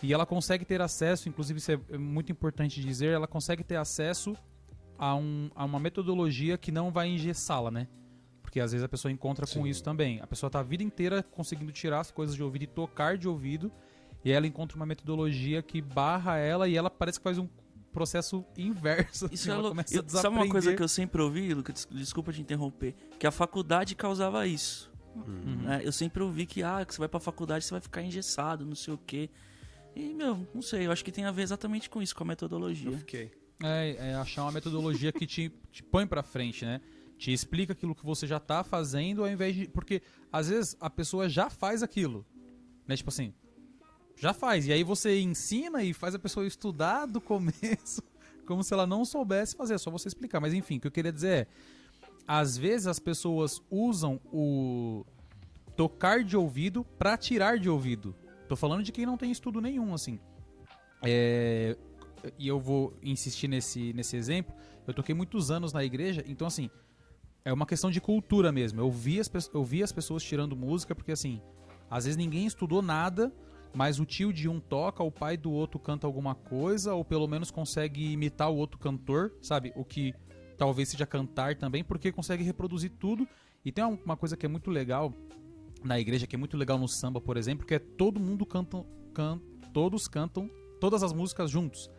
e 0.02 0.12
ela 0.12 0.26
consegue 0.26 0.66
ter 0.66 0.82
acesso, 0.82 1.30
inclusive 1.30 1.60
isso 1.60 1.72
é 1.72 1.98
muito 2.00 2.32
importante 2.32 2.82
dizer, 2.82 3.10
ela 3.14 3.28
consegue 3.28 3.64
ter 3.64 3.76
acesso 3.76 4.36
a, 4.98 5.14
um, 5.16 5.52
a 5.56 5.64
uma 5.66 5.80
metodologia 5.80 6.58
que 6.58 6.72
não 6.72 6.90
vai 6.90 7.10
engessá-la, 7.10 7.70
né? 7.70 7.88
Porque 8.48 8.62
às 8.62 8.72
vezes 8.72 8.82
a 8.86 8.88
pessoa 8.88 9.12
encontra 9.12 9.46
com 9.46 9.64
Sim. 9.64 9.68
isso 9.68 9.84
também. 9.84 10.22
A 10.22 10.26
pessoa 10.26 10.50
tá 10.50 10.62
a 10.62 10.64
vida 10.64 10.82
inteira 10.82 11.22
conseguindo 11.22 11.70
tirar 11.74 12.00
as 12.00 12.12
coisas 12.12 12.34
de 12.34 12.42
ouvido 12.42 12.62
e 12.64 12.68
tocar 12.68 13.18
de 13.18 13.28
ouvido, 13.28 13.70
e 14.24 14.32
ela 14.32 14.48
encontra 14.48 14.78
uma 14.78 14.86
metodologia 14.86 15.62
que 15.62 15.82
barra 15.82 16.38
ela 16.38 16.66
e 16.66 16.74
ela 16.78 16.90
parece 16.90 17.20
que 17.20 17.24
faz 17.26 17.38
um 17.38 17.48
processo 17.92 18.46
inverso. 18.58 19.26
Isso 19.26 19.26
assim, 19.26 19.50
é 19.50 19.52
ela 19.52 19.62
lou- 19.64 19.72
começa 19.72 19.94
a 19.94 19.98
eu- 20.00 20.10
Sabe 20.10 20.34
uma 20.38 20.48
coisa 20.48 20.74
que 20.74 20.82
eu 20.82 20.88
sempre 20.88 21.22
ouvi, 21.22 21.54
Lucas? 21.54 21.86
Des- 21.92 22.00
Desculpa 22.00 22.32
te 22.32 22.40
interromper. 22.40 22.96
Que 23.20 23.28
a 23.28 23.32
faculdade 23.32 23.96
causava 23.96 24.48
isso. 24.48 24.90
Uhum. 25.14 25.64
né? 25.64 25.82
Eu 25.84 25.92
sempre 25.92 26.24
ouvi 26.24 26.46
que, 26.46 26.64
ah, 26.64 26.86
que 26.86 26.94
você 26.94 27.00
vai 27.00 27.10
pra 27.10 27.20
faculdade, 27.20 27.66
você 27.66 27.72
vai 27.72 27.82
ficar 27.82 28.02
engessado, 28.02 28.64
não 28.66 28.76
sei 28.76 28.94
o 28.94 28.98
quê. 29.00 29.30
E, 29.96 30.14
meu, 30.14 30.48
não 30.54 30.62
sei, 30.62 30.86
eu 30.86 30.92
acho 30.92 31.04
que 31.04 31.12
tem 31.12 31.26
a 31.26 31.32
ver 31.32 31.42
exatamente 31.42 31.90
com 31.90 32.02
isso, 32.02 32.16
com 32.16 32.24
a 32.24 32.28
metodologia. 32.28 32.92
Eu 32.92 32.98
fiquei. 33.00 33.32
É, 33.62 34.12
é 34.12 34.14
achar 34.16 34.44
uma 34.44 34.52
metodologia 34.54 35.12
que 35.12 35.26
te, 35.26 35.52
te 35.72 35.82
põe 35.84 36.06
pra 36.08 36.22
frente, 36.24 36.64
né? 36.64 36.80
Te 37.18 37.34
explica 37.34 37.74
aquilo 37.74 37.96
que 37.96 38.06
você 38.06 38.28
já 38.28 38.40
tá 38.40 38.64
fazendo 38.64 39.24
ao 39.24 39.30
invés 39.30 39.56
de. 39.56 39.68
Porque 39.68 40.02
às 40.32 40.50
vezes 40.50 40.78
a 40.80 40.90
pessoa 40.90 41.28
já 41.28 41.50
faz 41.50 41.82
aquilo. 41.82 42.26
Né? 42.88 42.96
Tipo 42.96 43.10
assim. 43.10 43.34
Já 44.16 44.34
faz. 44.34 44.68
E 44.68 44.74
aí 44.74 44.84
você 44.84 45.20
ensina 45.20 45.84
e 45.84 45.94
faz 45.94 46.16
a 46.16 46.20
pessoa 46.20 46.46
estudar 46.46 47.06
do 47.06 47.20
começo, 47.22 48.02
como 48.46 48.64
se 48.64 48.74
ela 48.74 48.88
não 48.88 49.04
soubesse 49.06 49.56
fazer. 49.56 49.76
É 49.76 49.78
só 49.78 49.90
você 49.90 50.08
explicar. 50.08 50.40
Mas 50.40 50.54
enfim, 50.54 50.78
o 50.78 50.82
que 50.82 50.88
eu 50.88 50.92
queria 50.92 51.12
dizer 51.12 51.30
é. 51.30 51.48
Às 52.28 52.58
vezes 52.58 52.88
as 52.88 53.00
pessoas 53.00 53.62
usam 53.72 54.20
o 54.34 55.06
tocar 55.78 56.26
de 56.26 56.36
ouvido 56.36 56.84
pra 56.84 57.16
tirar 57.16 57.58
de 57.58 57.70
ouvido. 57.70 58.14
Tô 58.50 58.56
falando 58.56 58.84
de 58.84 58.92
quem 58.92 59.06
não 59.06 59.16
tem 59.16 59.32
estudo 59.32 59.62
nenhum, 59.62 59.94
assim. 59.94 60.20
É, 61.02 61.78
e 62.38 62.48
eu 62.48 62.60
vou 62.60 62.94
insistir 63.02 63.48
nesse, 63.48 63.94
nesse 63.94 64.18
exemplo. 64.18 64.54
Eu 64.86 64.94
toquei 64.94 65.14
muitos 65.14 65.52
anos 65.52 65.72
na 65.72 65.84
igreja, 65.84 66.24
então 66.28 66.48
assim, 66.48 66.70
é 67.48 67.54
uma 67.54 67.66
questão 67.66 67.90
de 67.90 68.02
cultura 68.02 68.52
mesmo. 68.52 68.82
Eu 68.82 68.92
vi 68.92 69.22
as, 69.22 69.32
eu 69.54 69.64
vi 69.64 69.82
as 69.82 69.94
pessoas 69.94 70.22
tirando 70.22 70.54
música, 70.54 70.94
porque 70.94 71.14
assim, 71.14 71.42
às 71.90 72.04
vezes 72.04 72.18
ninguém 72.18 72.46
estudou 72.46 72.82
nada, 72.82 73.34
mas 73.74 74.02
o 74.02 74.06
tio 74.06 74.34
de 74.34 74.50
um 74.50 74.60
toca, 74.60 75.02
o 75.02 75.10
pai 75.10 75.38
do 75.38 75.50
outro 75.50 75.80
canta 75.80 76.06
alguma 76.06 76.36
coisa, 76.36 76.94
ou 76.94 77.06
pelo 77.06 77.26
menos 77.26 77.50
consegue 77.50 78.12
imitar 78.12 78.52
o 78.52 78.58
outro 78.58 78.78
cantor, 78.78 79.32
sabe? 79.42 79.72
O 79.78 79.86
que 79.86 80.14
talvez 80.58 80.90
seja 80.90 81.06
cantar 81.06 81.56
também, 81.56 81.86
porque 81.86 82.12
consegue 82.12 82.44
reproduzir 82.44 82.92
tudo. 83.00 83.26
E 83.64 83.72
tem 83.72 83.82
uma 83.86 84.18
coisa 84.18 84.36
que 84.36 84.46
é 84.46 84.50
muito 84.50 84.70
legal 84.70 85.14
na 85.86 85.98
igreja, 85.98 86.28
que 86.28 86.36
é 86.36 86.40
muito 86.40 86.58
legal 86.58 86.78
no 86.78 86.88
samba, 86.88 87.22
por 87.22 87.38
exemplo, 87.38 87.66
que 87.66 87.76
é 87.76 87.80
todo 87.80 88.20
mundo 88.20 88.46
canta, 88.46 88.86
can, 89.14 89.40
todos 89.74 90.06
cantam 90.10 90.50
todas 90.82 91.02
as 91.02 91.14
músicas 91.14 91.50
juntos. 91.50 91.90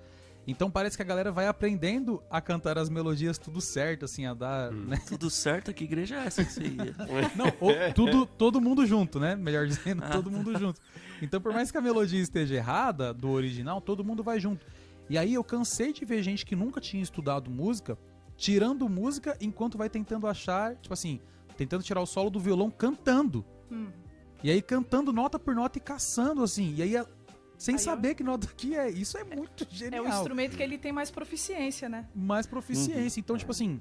Então 0.50 0.70
parece 0.70 0.96
que 0.96 1.02
a 1.02 1.04
galera 1.04 1.30
vai 1.30 1.46
aprendendo 1.46 2.22
a 2.30 2.40
cantar 2.40 2.78
as 2.78 2.88
melodias 2.88 3.36
tudo 3.36 3.60
certo, 3.60 4.06
assim, 4.06 4.24
a 4.24 4.32
dar, 4.32 4.72
né? 4.72 4.96
Tudo 5.06 5.28
certo? 5.28 5.74
Que 5.74 5.84
igreja 5.84 6.16
é 6.16 6.26
essa 6.26 6.42
que 6.42 6.50
você 6.50 6.62
ia? 6.62 6.94
Não, 7.36 7.48
o- 7.60 7.92
tudo, 7.94 8.24
todo 8.24 8.58
mundo 8.58 8.86
junto, 8.86 9.20
né? 9.20 9.36
Melhor 9.36 9.66
dizendo, 9.66 10.02
Ah, 10.02 10.08
todo 10.08 10.30
mundo 10.30 10.58
junto. 10.58 10.80
Então, 11.20 11.38
por 11.38 11.52
mais 11.52 11.70
que 11.70 11.76
a 11.76 11.82
melodia 11.82 12.18
esteja 12.18 12.54
errada 12.54 13.12
do 13.12 13.28
original, 13.28 13.78
todo 13.78 14.02
mundo 14.02 14.22
vai 14.24 14.40
junto. 14.40 14.64
E 15.10 15.18
aí 15.18 15.34
eu 15.34 15.44
cansei 15.44 15.92
de 15.92 16.04
ver 16.06 16.22
gente 16.22 16.46
que 16.46 16.56
nunca 16.56 16.80
tinha 16.80 17.02
estudado 17.02 17.50
música, 17.50 17.98
tirando 18.34 18.88
música 18.88 19.36
enquanto 19.42 19.76
vai 19.76 19.90
tentando 19.90 20.26
achar, 20.26 20.76
tipo 20.76 20.94
assim, 20.94 21.20
tentando 21.58 21.82
tirar 21.82 22.00
o 22.00 22.06
solo 22.06 22.30
do 22.30 22.40
violão 22.40 22.70
cantando. 22.70 23.44
Hum. 23.70 23.88
E 24.42 24.50
aí 24.50 24.62
cantando 24.62 25.12
nota 25.12 25.38
por 25.38 25.54
nota 25.54 25.76
e 25.76 25.80
caçando, 25.80 26.42
assim. 26.42 26.74
E 26.76 26.82
aí, 26.82 26.94
sem 27.58 27.74
Aí, 27.74 27.80
saber 27.80 28.14
que 28.14 28.22
nota 28.22 28.46
que 28.56 28.76
é. 28.76 28.88
Isso 28.88 29.18
é 29.18 29.24
muito 29.24 29.64
É 29.64 29.74
genial 29.74 30.04
o 30.04 30.08
instrumento 30.08 30.56
que 30.56 30.62
ele 30.62 30.78
tem 30.78 30.92
mais 30.92 31.10
proficiência, 31.10 31.88
né? 31.88 32.08
mais 32.14 32.46
proficiência. 32.46 33.18
Então, 33.18 33.36
tipo 33.36 33.50
assim, 33.50 33.80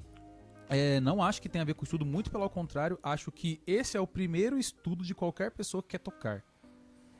é, 0.68 0.98
não 1.00 1.22
acho 1.22 1.40
que 1.40 1.48
tenha 1.48 1.62
a 1.62 1.64
ver 1.64 1.74
com 1.74 1.84
estudo, 1.84 2.04
muito 2.04 2.30
pelo 2.30 2.48
contrário, 2.50 2.98
acho 3.02 3.30
que 3.30 3.62
esse 3.66 3.96
é 3.96 4.00
o 4.00 4.06
primeiro 4.06 4.58
estudo 4.58 5.04
de 5.04 5.14
qualquer 5.14 5.52
pessoa 5.52 5.82
que 5.82 5.90
quer 5.90 5.98
tocar. 5.98 6.42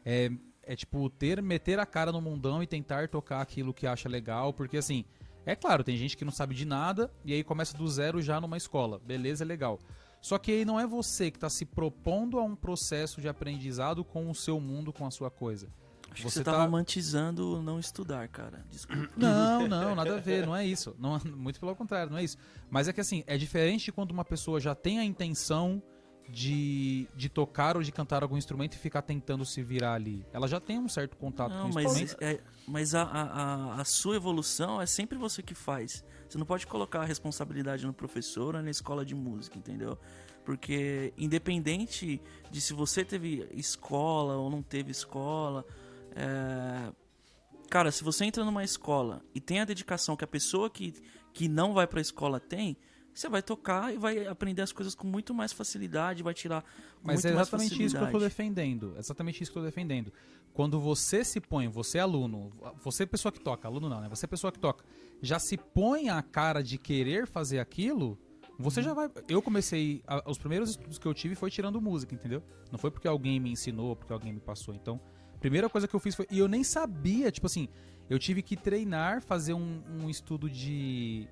É, 0.04 0.30
é 0.64 0.74
tipo, 0.74 1.08
ter, 1.08 1.40
meter 1.40 1.78
a 1.78 1.86
cara 1.86 2.10
no 2.10 2.20
mundão 2.20 2.62
e 2.62 2.66
tentar 2.66 3.08
tocar 3.08 3.40
aquilo 3.40 3.72
que 3.72 3.86
acha 3.86 4.08
legal, 4.08 4.52
porque 4.52 4.76
assim, 4.76 5.04
é 5.46 5.54
claro, 5.54 5.84
tem 5.84 5.96
gente 5.96 6.16
que 6.16 6.24
não 6.24 6.32
sabe 6.32 6.54
de 6.54 6.66
nada 6.66 7.10
e 7.24 7.32
aí 7.32 7.44
começa 7.44 7.76
do 7.76 7.88
zero 7.88 8.20
já 8.20 8.40
numa 8.40 8.56
escola. 8.56 8.98
Beleza, 8.98 9.44
é 9.44 9.46
legal. 9.46 9.78
Só 10.20 10.36
que 10.36 10.50
aí 10.50 10.64
não 10.64 10.78
é 10.78 10.86
você 10.86 11.30
que 11.30 11.36
está 11.36 11.48
se 11.48 11.64
propondo 11.64 12.38
a 12.38 12.42
um 12.42 12.56
processo 12.56 13.20
de 13.20 13.28
aprendizado 13.28 14.04
com 14.04 14.28
o 14.28 14.34
seu 14.34 14.60
mundo, 14.60 14.92
com 14.92 15.06
a 15.06 15.10
sua 15.10 15.30
coisa. 15.30 15.70
Acho 16.18 16.26
que 16.26 16.30
Você 16.30 16.38
você 16.40 16.44
tá 16.44 16.52
tá- 16.52 16.62
romantizando 16.64 17.62
não 17.62 17.78
estudar, 17.78 18.26
cara. 18.28 18.64
Desculpa. 18.70 19.08
Não, 19.16 19.66
não, 19.68 19.94
nada 19.94 20.16
a 20.16 20.20
ver, 20.20 20.46
não 20.46 20.54
é 20.56 20.66
isso. 20.66 20.94
Não, 20.98 21.18
muito 21.36 21.58
pelo 21.60 21.74
contrário, 21.76 22.10
não 22.10 22.18
é 22.18 22.24
isso. 22.24 22.36
Mas 22.70 22.88
é 22.88 22.92
que 22.92 23.00
assim, 23.00 23.22
é 23.26 23.36
diferente 23.38 23.86
de 23.86 23.92
quando 23.92 24.10
uma 24.12 24.24
pessoa 24.24 24.58
já 24.60 24.74
tem 24.74 24.98
a 24.98 25.04
intenção 25.04 25.82
de, 26.30 27.08
de 27.16 27.28
tocar 27.28 27.76
ou 27.76 27.82
de 27.82 27.90
cantar 27.90 28.22
algum 28.22 28.36
instrumento 28.36 28.74
e 28.74 28.78
ficar 28.78 29.00
tentando 29.02 29.44
se 29.46 29.62
virar 29.62 29.94
ali. 29.94 30.26
Ela 30.32 30.46
já 30.46 30.60
tem 30.60 30.78
um 30.78 30.88
certo 30.88 31.16
contato 31.16 31.52
Não, 31.52 31.62
com 31.64 31.70
o 31.70 31.74
mas, 31.74 31.96
instrumento. 32.00 32.22
é- 32.22 32.40
mas 32.66 32.94
a, 32.94 33.02
a- 33.02 33.80
a 33.80 33.84
sua 33.84 34.16
evolução 34.16 34.80
é 34.80 34.84
sempre 34.86 35.16
você 35.16 35.42
que 35.42 35.54
faz. 35.54 36.04
Você 36.28 36.36
não 36.36 36.44
pode 36.44 36.66
colocar 36.66 37.00
a 37.00 37.04
responsabilidade 37.04 37.86
no 37.86 37.94
professor 37.94 38.54
ou 38.54 38.62
na 38.62 38.70
escola 38.70 39.04
de 39.06 39.14
música, 39.14 39.56
entendeu? 39.56 39.98
Porque 40.44 41.12
independente 41.16 42.20
de 42.50 42.60
se 42.60 42.72
você 42.74 43.04
teve 43.04 43.46
escola 43.54 44.36
ou 44.36 44.50
não 44.50 44.62
teve 44.62 44.90
escola, 44.90 45.64
é, 46.18 46.92
cara, 47.70 47.90
se 47.92 48.02
você 48.02 48.24
entra 48.24 48.44
numa 48.44 48.64
escola 48.64 49.22
e 49.34 49.40
tem 49.40 49.60
a 49.60 49.64
dedicação 49.64 50.16
que 50.16 50.24
a 50.24 50.28
pessoa 50.28 50.68
que, 50.68 50.92
que 51.32 51.48
não 51.48 51.72
vai 51.72 51.86
pra 51.86 52.00
escola 52.00 52.40
tem, 52.40 52.76
você 53.14 53.28
vai 53.28 53.42
tocar 53.42 53.92
e 53.92 53.96
vai 53.98 54.26
aprender 54.26 54.62
as 54.62 54.72
coisas 54.72 54.94
com 54.94 55.06
muito 55.06 55.32
mais 55.34 55.52
facilidade, 55.52 56.22
vai 56.22 56.34
tirar 56.34 56.64
Mas 57.02 57.16
muito 57.16 57.26
é 57.28 57.34
mais 57.34 57.48
exatamente 57.48 57.82
isso 57.84 57.96
que 57.96 58.02
eu 58.02 58.10
tô 58.10 58.18
defendendo. 58.18 58.92
É 58.96 58.98
exatamente 59.00 59.42
isso 59.42 59.52
que 59.52 59.58
eu 59.58 59.62
tô 59.62 59.66
defendendo. 59.66 60.12
Quando 60.52 60.80
você 60.80 61.24
se 61.24 61.40
põe, 61.40 61.68
você 61.68 61.98
é 61.98 62.00
aluno, 62.00 62.50
você 62.82 63.04
é 63.04 63.06
pessoa 63.06 63.30
que 63.30 63.40
toca, 63.40 63.68
aluno 63.68 63.88
não, 63.88 64.00
né? 64.00 64.08
Você 64.08 64.24
é 64.24 64.28
pessoa 64.28 64.50
que 64.52 64.58
toca, 64.58 64.84
já 65.22 65.38
se 65.38 65.56
põe 65.56 66.08
a 66.08 66.20
cara 66.22 66.62
de 66.62 66.78
querer 66.78 67.26
fazer 67.26 67.58
aquilo, 67.60 68.18
você 68.58 68.82
já 68.82 68.92
vai. 68.92 69.08
Eu 69.28 69.40
comecei. 69.40 70.02
a- 70.06 70.22
os 70.28 70.36
primeiros 70.38 70.70
estudos 70.70 70.98
que 70.98 71.06
eu 71.06 71.14
tive 71.14 71.36
foi 71.36 71.48
tirando 71.50 71.80
música, 71.80 72.12
entendeu? 72.14 72.42
Não 72.72 72.78
foi 72.78 72.90
porque 72.90 73.06
alguém 73.06 73.38
me 73.38 73.50
ensinou, 73.52 73.94
porque 73.94 74.12
alguém 74.12 74.32
me 74.32 74.40
passou. 74.40 74.74
Então, 74.74 75.00
primeira 75.40 75.68
coisa 75.68 75.86
que 75.86 75.94
eu 75.94 76.00
fiz 76.00 76.14
foi. 76.14 76.26
E 76.30 76.38
eu 76.38 76.48
nem 76.48 76.64
sabia, 76.64 77.30
tipo 77.30 77.46
assim, 77.46 77.68
eu 78.08 78.18
tive 78.18 78.42
que 78.42 78.56
treinar, 78.56 79.22
fazer 79.22 79.54
um, 79.54 79.82
um 80.00 80.10
estudo 80.10 80.48
de. 80.48 81.28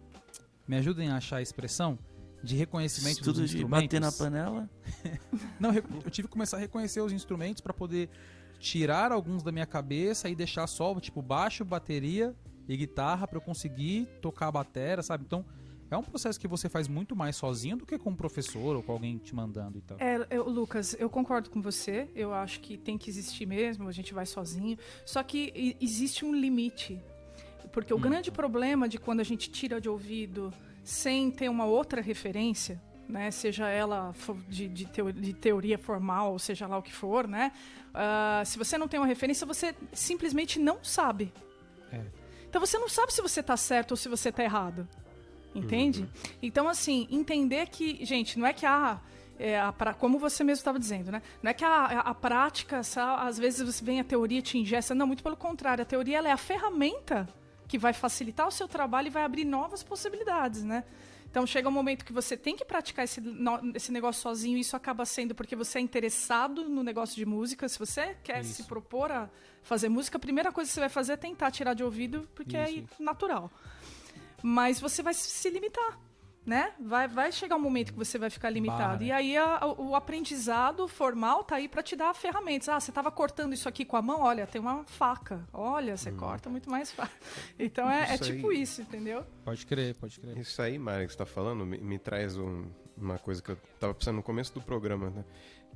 Me 0.66 0.77
ajudem 0.77 1.11
a 1.11 1.16
achar 1.16 1.37
a 1.37 1.42
expressão? 1.42 1.99
De 2.42 2.55
reconhecimento 2.55 3.19
Tudo 3.19 3.40
dos 3.40 3.51
de 3.51 3.57
instrumentos. 3.57 3.87
bater 3.87 4.01
na 4.01 4.12
panela. 4.12 4.71
Não, 5.59 5.73
eu 5.73 6.11
tive 6.11 6.29
que 6.29 6.33
começar 6.33 6.59
a 6.59 6.61
reconhecer 6.61 7.01
os 7.01 7.12
instrumentos 7.12 7.61
pra 7.61 7.73
poder 7.73 8.11
tirar 8.59 9.11
alguns 9.11 9.42
da 9.42 9.51
minha 9.51 9.66
cabeça 9.66 10.29
e 10.29 10.35
deixar 10.35 10.66
só, 10.66 10.99
tipo, 11.01 11.23
baixo, 11.23 11.64
bateria 11.64 12.35
e 12.69 12.77
guitarra 12.77 13.27
pra 13.27 13.38
eu 13.38 13.42
conseguir 13.42 14.07
tocar 14.21 14.49
a 14.49 14.53
bateria, 14.53 15.03
sabe? 15.03 15.25
Então, 15.25 15.45
É 15.90 15.96
um 15.96 16.03
processo 16.03 16.38
que 16.40 16.49
você 16.49 16.68
faz 16.68 16.88
muito 16.88 17.14
mais 17.14 17.37
sozinho 17.37 17.77
do 17.77 17.87
que 17.87 17.96
com 17.99 18.11
um 18.11 18.16
professor 18.16 18.75
ou 18.77 18.83
com 18.83 18.92
alguém 18.92 19.18
te 19.18 19.35
mandando 19.35 19.79
e 19.79 19.81
tal. 19.81 19.96
É, 20.01 20.27
eu- 20.31 20.49
Lucas, 20.49 20.96
eu 20.99 21.09
concordo 21.09 21.49
com 21.51 21.62
você. 21.62 22.09
Eu 22.14 22.35
acho 22.35 22.61
que 22.61 22.77
tem 22.77 22.99
que 22.99 23.09
existir 23.09 23.46
mesmo, 23.46 23.88
a 23.88 23.92
gente 23.92 24.12
vai 24.12 24.27
sozinho. 24.27 24.77
Só 25.05 25.22
que 25.22 25.77
existe 25.81 26.25
um 26.25 26.35
limite. 26.35 27.01
Porque 27.72 27.92
o 27.94 27.99
grande 27.99 28.31
problema 28.31 28.88
de 28.88 28.99
quando 28.99 29.20
a 29.20 29.25
gente 29.25 29.51
tira 29.51 29.81
de 29.81 29.88
ouvido 29.88 30.53
sem 30.83 31.31
ter 31.31 31.49
uma 31.49 31.66
outra 31.66 32.01
referência, 32.01 32.81
né, 33.09 33.31
seja 33.31 33.68
ela 33.68 34.12
de, 34.49 34.66
de 34.68 34.87
teo- 34.87 35.12
de 35.12 35.33
teoria 35.35 35.79
formal, 35.79 36.33
ou 36.33 36.38
seja 36.38 36.66
lá 36.66 36.79
o 36.79 36.83
que 36.83 36.92
for, 36.92 37.29
né, 37.29 37.53
ah, 37.94 38.42
se 38.46 38.57
você 38.59 38.77
não 38.79 38.88
tem 38.88 38.99
uma 38.99 39.07
referência, 39.07 39.46
você 39.46 39.75
simplesmente 39.92 40.59
não 40.59 40.83
sabe. 40.83 41.33
É. 41.92 42.03
Então 42.49 42.61
você 42.61 42.79
não 42.79 42.88
sabe 42.88 43.12
se 43.12 43.20
você 43.20 43.40
está 43.40 43.57
certo 43.57 43.90
ou 43.92 43.96
se 43.96 44.09
você 44.09 44.31
está 44.31 44.42
errado. 44.42 44.88
Entende? 45.59 46.09
Então, 46.42 46.69
assim, 46.69 47.07
entender 47.11 47.69
que, 47.69 48.05
gente, 48.05 48.38
não 48.38 48.47
é 48.47 48.53
que 48.53 48.66
a. 48.66 49.01
É, 49.38 49.61
a 49.61 49.71
pra, 49.71 49.92
como 49.92 50.19
você 50.19 50.42
mesmo 50.42 50.61
estava 50.61 50.79
dizendo, 50.79 51.12
né? 51.12 51.21
Não 51.42 51.51
é 51.51 51.55
que 51.55 51.62
a, 51.62 51.85
a, 51.85 52.14
prática, 52.14 52.81
às 53.19 53.38
vezes 53.38 53.61
você 53.61 53.85
vem 53.85 54.01
a 54.01 54.05
teoria 54.05 54.40
te 54.40 54.57
ingessa. 54.57 54.95
Não, 54.95 55.07
muito 55.07 55.23
pelo 55.23 55.37
contrário. 55.37 55.83
A 55.83 55.85
teoria 55.85 56.21
é 56.21 56.33
a 56.33 56.38
ferramenta 56.38 57.29
que 57.69 57.77
vai 57.77 57.92
facilitar 57.92 58.49
o 58.49 58.51
seu 58.51 58.66
trabalho 58.66 59.09
e 59.09 59.11
vai 59.11 59.25
abrir 59.25 59.45
novas 59.45 59.83
possibilidades, 59.83 60.64
né? 60.64 60.85
Então 61.37 61.47
chega 61.47 61.69
um 61.69 61.73
momento 61.73 62.03
que 62.03 62.14
você 62.14 62.35
tem 62.35 62.57
que 62.57 62.64
praticar 62.64 63.05
esse, 63.05 63.21
esse 63.75 63.92
negócio 63.92 64.23
sozinho, 64.23 64.57
e 64.57 64.61
isso 64.61 64.75
acaba 64.75 65.05
sendo 65.05 65.35
porque 65.35 65.55
você 65.55 65.79
é 65.79 65.83
interessado 65.83 66.66
no 66.66 66.83
negócio 66.83 67.14
de 67.14 67.27
música. 67.27 67.69
Se 67.69 67.79
você 67.79 68.16
quer 68.25 68.42
se 68.42 68.62
Isso. 68.62 68.64
propor 68.64 69.12
a 69.12 69.29
fazer 69.62 69.90
música, 69.90 70.16
a 70.16 70.21
primeira 70.21 70.51
coisa 70.51 70.71
que 70.71 70.75
você 70.75 70.81
vai 70.81 70.88
fazer 70.88 71.12
é 71.12 71.16
tentar 71.19 71.51
tirar 71.51 71.75
de 71.75 71.85
ouvido, 71.85 72.27
porque 72.35 72.57
é 72.57 72.71
Isso, 72.71 72.87
natural. 72.99 73.51
Mas 74.42 74.81
você 74.81 75.03
vai 75.03 75.14
se 75.14 75.51
limitar. 75.51 75.99
Né? 76.44 76.72
Vai, 76.79 77.09
vai 77.09 77.33
chegar 77.33 77.57
um 77.57 77.61
momento 77.61 77.92
que 77.92 77.99
você 77.99 78.18
vai 78.20 78.31
ficar 78.31 78.51
limitado. 78.51 79.03
E 79.03 79.11
aí 79.11 79.37
a- 79.37 79.66
o, 79.66 79.96
aprendizado 79.96 80.87
formal 80.87 81.42
tá 81.42 81.57
aí 81.57 81.68
para 81.68 81.83
te 81.83 81.96
dar 81.96 82.14
ferramentas. 82.14 82.68
Ah, 82.68 82.79
você 82.79 82.92
estava 82.92 83.11
cortando 83.11 83.53
isso 83.53 83.68
aqui 83.68 83.85
com 83.85 83.96
a 83.96 84.01
mão? 84.03 84.20
Olha, 84.22 84.46
tem 84.46 84.61
uma 84.61 84.85
faca. 84.85 85.44
Olha, 85.53 85.96
você 85.96 86.12
corta 86.12 86.49
muito 86.49 86.70
mais 86.70 86.92
fácil. 86.92 87.16
Então 87.59 87.90
é, 87.90 88.14
é 88.14 88.18
tipo 88.18 88.51
aí. 88.51 88.62
isso, 88.62 88.81
entendeu? 88.81 89.27
Pode 89.44 89.66
crer, 89.66 89.96
pode 89.96 90.20
crer. 90.20 90.38
Isso 90.38 90.62
aí, 90.62 90.79
Mário, 90.79 91.05
que 91.07 91.12
você 91.14 91.18
tá 91.18 91.27
falando, 91.27 91.66
me, 91.66 91.79
me 91.79 91.99
traz 91.99 92.37
um- 92.37 92.66
uma 92.96 93.18
coisa 93.18 93.42
que 93.42 93.51
eu 93.51 93.57
tava 93.81 93.92
pensando 93.94 94.14
no 94.14 94.22
começo 94.22 94.55
do 94.55 94.61
programa, 94.62 95.11
né? 95.11 95.25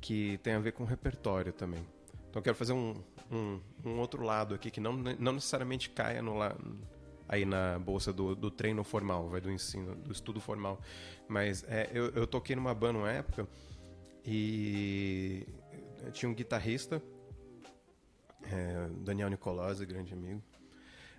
Que 0.01 0.39
tem 0.39 0.53
a 0.55 0.61
ver 0.61 0.71
com 0.71 0.85
repertório 0.85 1.53
também. 1.53 1.85
Então 2.29 2.39
eu 2.39 2.45
quero 2.45 2.55
fazer 2.57 2.75
um, 2.75 2.95
um, 3.29 3.61
um 3.85 3.99
outro 3.99 4.23
lado 4.23 4.55
aqui, 4.55 4.71
que 4.71 4.79
não, 4.81 4.93
não 4.93 5.33
necessariamente 5.33 5.91
caia 5.91 6.23
no 6.23 6.37
la, 6.39 6.55
aí 7.31 7.45
na 7.45 7.79
bolsa 7.79 8.13
do, 8.13 8.35
do 8.35 8.51
treino 8.51 8.83
formal, 8.83 9.29
vai 9.29 9.41
do 9.41 9.53
ensino, 9.53 9.95
do 9.95 10.11
estudo 10.11 10.41
formal. 10.41 10.83
Mas 11.29 11.65
é, 11.69 11.89
eu, 11.95 12.11
eu 12.11 12.27
toquei 12.27 12.57
numa 12.57 12.75
banda 12.75 12.99
uma 12.99 13.11
época 13.11 13.47
e 14.25 15.47
tinha 16.13 16.29
um 16.29 16.35
guitarrista, 16.35 17.01
é, 18.43 18.89
Daniel 18.99 19.31
Nicolozzi, 19.31 19.87
grande 19.87 20.13
amigo. 20.13 20.43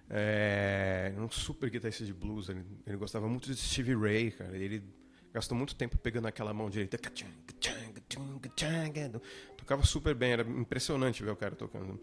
É, 0.10 1.13
um 1.17 1.30
super 1.30 1.69
guitarrista 1.69 2.04
de 2.04 2.13
blues. 2.13 2.50
Ele, 2.50 2.65
ele 2.86 2.97
gostava 2.97 3.30
muito 3.30 3.47
de 3.47 3.56
Stevie 3.56 3.95
Ray, 3.95 4.32
cara. 4.32 4.58
Ele 4.58 4.84
gastou 5.32 5.58
muito 5.58 5.74
tempo 5.76 5.97
pegando 5.97 6.28
aquela 6.28 6.54
mão 6.54 6.69
direita. 6.69 6.97
Tocava 9.56 9.86
super 9.86 10.13
bem, 10.13 10.34
era 10.34 10.43
impressionante 10.43 11.24
ver 11.24 11.32
o 11.32 11.38
cara 11.38 11.56
tocando. 11.56 11.97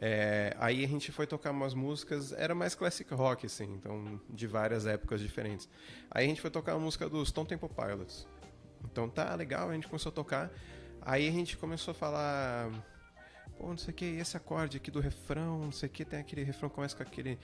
É, 0.00 0.54
aí 0.58 0.84
a 0.84 0.88
gente 0.88 1.10
foi 1.10 1.26
tocar 1.26 1.50
umas 1.50 1.74
músicas, 1.74 2.32
era 2.32 2.54
mais 2.54 2.74
classic 2.74 3.12
rock, 3.12 3.46
assim, 3.46 3.74
então 3.74 4.20
de 4.30 4.46
várias 4.46 4.86
épocas 4.86 5.20
diferentes. 5.20 5.68
Aí 6.08 6.24
a 6.24 6.28
gente 6.28 6.40
foi 6.40 6.50
tocar 6.50 6.74
uma 6.74 6.84
música 6.84 7.08
dos 7.08 7.28
Stone 7.30 7.48
Temple 7.48 7.68
Pilots. 7.68 8.26
Então 8.84 9.08
tá 9.08 9.34
legal, 9.34 9.70
a 9.70 9.74
gente 9.74 9.88
começou 9.88 10.10
a 10.10 10.14
tocar. 10.14 10.52
Aí 11.02 11.26
a 11.26 11.32
gente 11.32 11.56
começou 11.56 11.92
a 11.92 11.94
falar 11.94 12.70
pô, 13.58 13.66
não 13.68 13.76
sei 13.76 13.90
o 13.90 13.94
que, 13.94 14.04
esse 14.04 14.36
acorde 14.36 14.76
aqui 14.76 14.90
do 14.90 15.00
refrão, 15.00 15.58
não 15.58 15.72
sei 15.72 15.88
o 15.88 15.92
que, 15.92 16.04
tem 16.04 16.20
aquele 16.20 16.44
refrão 16.44 16.68
que 16.68 16.76
começa 16.76 16.96
com 16.96 17.02
aquele 17.02 17.36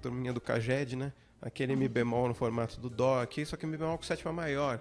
turminha 0.00 0.32
do 0.32 0.40
Caged, 0.40 0.96
né? 0.96 1.12
Aquele 1.42 1.76
Mi 1.76 1.86
bemol 1.86 2.26
no 2.26 2.34
formato 2.34 2.80
do 2.80 2.88
Dó 2.88 3.20
aqui, 3.20 3.44
só 3.44 3.56
que 3.56 3.66
Mi 3.66 3.76
bemol 3.76 3.98
com 3.98 4.04
sétima 4.04 4.32
maior. 4.32 4.80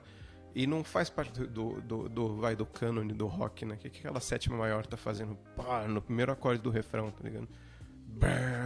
E 0.56 0.66
não 0.66 0.86
faz 0.86 1.10
parte 1.10 1.38
do, 1.42 1.82
do, 1.82 2.08
do, 2.08 2.36
vai, 2.38 2.56
do 2.56 2.66
cânone 2.66 3.14
do 3.14 3.28
rock, 3.28 3.66
né? 3.66 3.76
O 3.76 3.78
que, 3.78 3.90
que 3.90 4.00
aquela 4.00 4.22
sétima 4.22 4.56
maior 4.56 4.86
tá 4.86 4.96
fazendo? 4.96 5.36
Pá, 5.54 5.86
no 5.86 6.02
primeiro 6.02 6.32
acorde 6.32 6.62
do 6.62 6.70
refrão, 6.70 7.12
tá 7.12 7.22
ligado? 7.22 7.50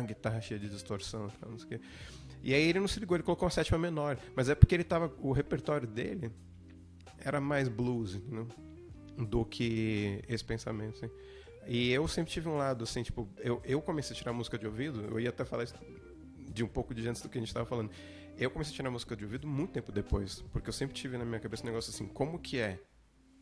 Guitarra 0.05 0.39
cheia 0.39 0.59
de 0.59 0.69
distorção, 0.69 1.27
tal, 1.41 1.49
não 1.49 1.57
sei 1.57 1.65
o 1.65 1.69
quê. 1.69 1.81
E 2.43 2.53
aí 2.53 2.61
ele 2.61 2.79
não 2.79 2.87
se 2.87 2.99
ligou, 2.99 3.17
ele 3.17 3.23
colocou 3.23 3.45
uma 3.45 3.51
sétima 3.51 3.79
menor. 3.79 4.19
Mas 4.35 4.49
é 4.49 4.55
porque 4.55 4.75
ele 4.75 4.83
tava. 4.83 5.11
O 5.19 5.31
repertório 5.31 5.87
dele 5.87 6.31
era 7.17 7.41
mais 7.41 7.67
blues? 7.67 8.21
Do 9.17 9.43
que 9.43 10.23
esse 10.29 10.45
pensamento, 10.45 10.95
assim. 10.95 11.11
E 11.67 11.91
eu 11.91 12.07
sempre 12.07 12.31
tive 12.31 12.47
um 12.47 12.55
lado, 12.55 12.83
assim, 12.83 13.03
tipo, 13.03 13.27
eu, 13.39 13.61
eu 13.65 13.81
comecei 13.81 14.15
a 14.15 14.17
tirar 14.17 14.31
música 14.31 14.57
de 14.57 14.65
ouvido, 14.65 15.01
eu 15.05 15.19
ia 15.19 15.29
até 15.29 15.43
falar 15.43 15.67
de 16.37 16.63
um 16.63 16.67
pouco 16.67 16.93
de 16.93 17.07
antes 17.07 17.21
do 17.21 17.29
que 17.29 17.37
a 17.37 17.41
gente 17.41 17.53
tava 17.53 17.65
falando. 17.65 17.91
Eu 18.39 18.49
comecei 18.49 18.73
a 18.73 18.75
tirar 18.77 18.89
música 18.91 19.15
de 19.15 19.23
ouvido 19.25 19.45
muito 19.47 19.71
tempo 19.71 19.91
depois, 19.91 20.41
porque 20.53 20.69
eu 20.69 20.73
sempre 20.73 20.95
tive 20.95 21.17
na 21.17 21.25
minha 21.25 21.39
cabeça 21.39 21.63
um 21.63 21.65
negócio 21.67 21.91
assim, 21.91 22.07
como 22.07 22.39
que 22.39 22.57
é? 22.59 22.79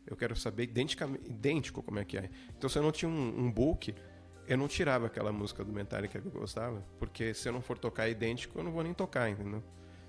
Eu 0.06 0.16
quero 0.16 0.34
saber 0.34 0.64
idêntico 0.64 1.82
como 1.82 1.98
é 1.98 2.04
que 2.04 2.16
é. 2.18 2.30
Então 2.56 2.68
se 2.68 2.78
eu 2.78 2.82
não 2.82 2.90
tinha 2.90 3.08
um, 3.08 3.40
um 3.46 3.50
book, 3.50 3.94
eu 4.46 4.56
não 4.56 4.66
tirava 4.66 5.06
aquela 5.06 5.30
música 5.30 5.62
do 5.64 5.72
Metallica 5.72 6.20
que 6.20 6.26
eu 6.26 6.32
gostava, 6.32 6.82
porque 6.98 7.32
se 7.34 7.48
eu 7.48 7.52
não 7.52 7.60
for 7.60 7.78
tocar 7.78 8.08
idêntico, 8.08 8.58
eu 8.58 8.64
não 8.64 8.72
vou 8.72 8.82
nem 8.82 8.94
tocar, 8.94 9.28
entendeu? 9.30 9.62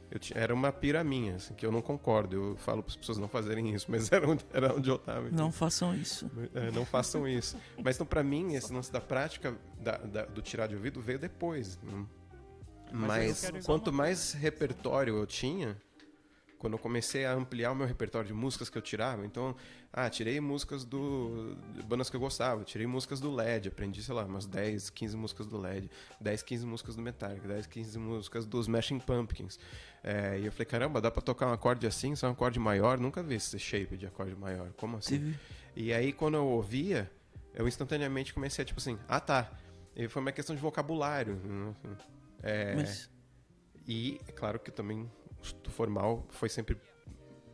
Eu 0.09 0.17
ti- 0.17 0.33
era 0.35 0.51
uma 0.55 0.71
pira 0.71 1.03
minha, 1.03 1.35
assim, 1.35 1.53
que 1.53 1.63
eu 1.63 1.71
não 1.71 1.83
concordo. 1.83 2.35
Eu 2.35 2.57
falo 2.57 2.81
para 2.81 2.89
as 2.89 2.95
pessoas 2.95 3.19
não 3.19 3.27
fazerem 3.27 3.75
isso, 3.75 3.85
mas 3.91 4.09
era 4.11 4.27
onde, 4.27 4.43
era 4.51 4.73
onde 4.73 4.89
eu 4.89 4.97
tava. 4.97 5.27
entendeu? 5.27 5.45
Não 5.45 5.51
façam 5.51 5.93
isso. 5.95 6.31
É, 6.55 6.71
não 6.71 6.83
façam 6.83 7.27
isso. 7.27 7.55
Mas 7.83 7.95
então, 7.95 8.07
pra 8.07 8.23
mim, 8.23 8.55
esse 8.55 8.73
lance 8.73 8.91
da 8.91 8.99
prática 8.99 9.55
da- 9.79 9.97
da- 9.97 10.25
do 10.25 10.41
tirar 10.41 10.65
de 10.65 10.73
ouvido 10.75 10.99
veio 10.99 11.19
depois. 11.19 11.77
né? 11.83 12.05
Mas, 12.91 13.41
dizer 13.41 13.63
quanto 13.63 13.91
mais 13.91 14.33
repertório 14.33 15.15
eu 15.17 15.25
tinha, 15.25 15.77
quando 16.59 16.73
eu 16.73 16.79
comecei 16.79 17.25
a 17.25 17.33
ampliar 17.33 17.71
o 17.71 17.75
meu 17.75 17.87
repertório 17.87 18.27
de 18.27 18.33
músicas 18.33 18.69
que 18.69 18.77
eu 18.77 18.81
tirava, 18.81 19.25
então, 19.25 19.55
ah, 19.93 20.09
tirei 20.09 20.41
músicas 20.41 20.83
do 20.83 21.55
de 21.73 21.81
bandas 21.83 22.09
que 22.09 22.15
eu 22.17 22.19
gostava, 22.19 22.63
tirei 22.65 22.85
músicas 22.85 23.21
do 23.21 23.33
LED, 23.33 23.69
aprendi, 23.69 24.03
sei 24.03 24.13
lá, 24.13 24.25
umas 24.25 24.45
10, 24.45 24.89
15 24.89 25.15
músicas 25.15 25.47
do 25.47 25.57
LED, 25.57 25.89
10, 26.19 26.43
15 26.43 26.65
músicas 26.65 26.95
do 26.97 27.01
Metallica, 27.01 27.47
10, 27.47 27.65
15 27.65 27.97
músicas 27.97 28.45
dos 28.45 28.65
Smashing 28.65 28.99
Pumpkins. 28.99 29.57
É, 30.03 30.37
e 30.37 30.45
eu 30.45 30.51
falei, 30.51 30.65
caramba, 30.65 30.99
dá 30.99 31.09
pra 31.09 31.21
tocar 31.21 31.47
um 31.47 31.53
acorde 31.53 31.87
assim, 31.87 32.13
só 32.15 32.27
um 32.27 32.31
acorde 32.31 32.59
maior? 32.59 32.99
Nunca 32.99 33.23
vi 33.23 33.35
esse 33.35 33.57
shape 33.57 33.95
de 33.95 34.05
acorde 34.05 34.35
maior. 34.35 34.71
Como 34.73 34.97
assim? 34.97 35.15
E 35.75 35.93
aí, 35.93 36.11
quando 36.11 36.35
eu 36.35 36.45
ouvia, 36.45 37.09
eu 37.53 37.67
instantaneamente 37.69 38.33
comecei 38.33 38.61
a, 38.61 38.65
tipo 38.65 38.79
assim, 38.81 38.99
ah 39.07 39.19
tá. 39.19 39.49
E 39.95 40.09
foi 40.09 40.21
uma 40.21 40.31
questão 40.33 40.53
de 40.53 40.61
vocabulário. 40.61 41.39
É, 42.41 42.75
Mas 42.75 43.09
E, 43.87 44.19
é 44.27 44.31
claro 44.31 44.59
que 44.59 44.71
também 44.71 45.01
o 45.01 45.41
estudo 45.41 45.69
formal 45.71 46.25
foi 46.29 46.49
sempre 46.49 46.79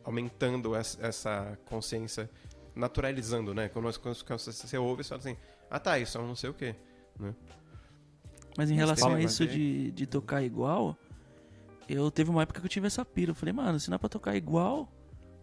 aumentando 0.04 0.74
essa, 0.76 1.58
consciência, 1.64 2.30
naturalizando, 2.74 3.52
né? 3.52 3.68
Quando, 3.68 3.86
você, 3.86 4.78
ouve, 4.78 5.02
você 5.02 5.08
fala 5.08 5.20
assim, 5.20 5.36
ah 5.70 5.80
tá, 5.80 5.98
isso 5.98 6.16
é 6.16 6.20
um 6.20 6.28
não 6.28 6.36
sei 6.36 6.50
o 6.50 6.54
quê. 6.54 6.76
Né? 7.18 7.34
Mas 8.56 8.70
em 8.70 8.74
Mas 8.74 8.76
relação 8.76 9.14
a 9.14 9.20
isso 9.20 9.46
de, 9.46 9.90
de 9.90 10.06
tocar 10.06 10.42
igual, 10.42 10.96
eu 11.88 12.10
teve 12.10 12.30
uma 12.30 12.42
época 12.42 12.60
que 12.60 12.66
eu 12.66 12.70
tive 12.70 12.86
essa 12.86 13.04
pira. 13.04 13.32
Eu 13.32 13.34
falei, 13.34 13.52
mano, 13.52 13.78
se 13.78 13.90
não 13.90 13.96
é 13.96 13.98
pra 13.98 14.08
tocar 14.08 14.36
igual, 14.36 14.88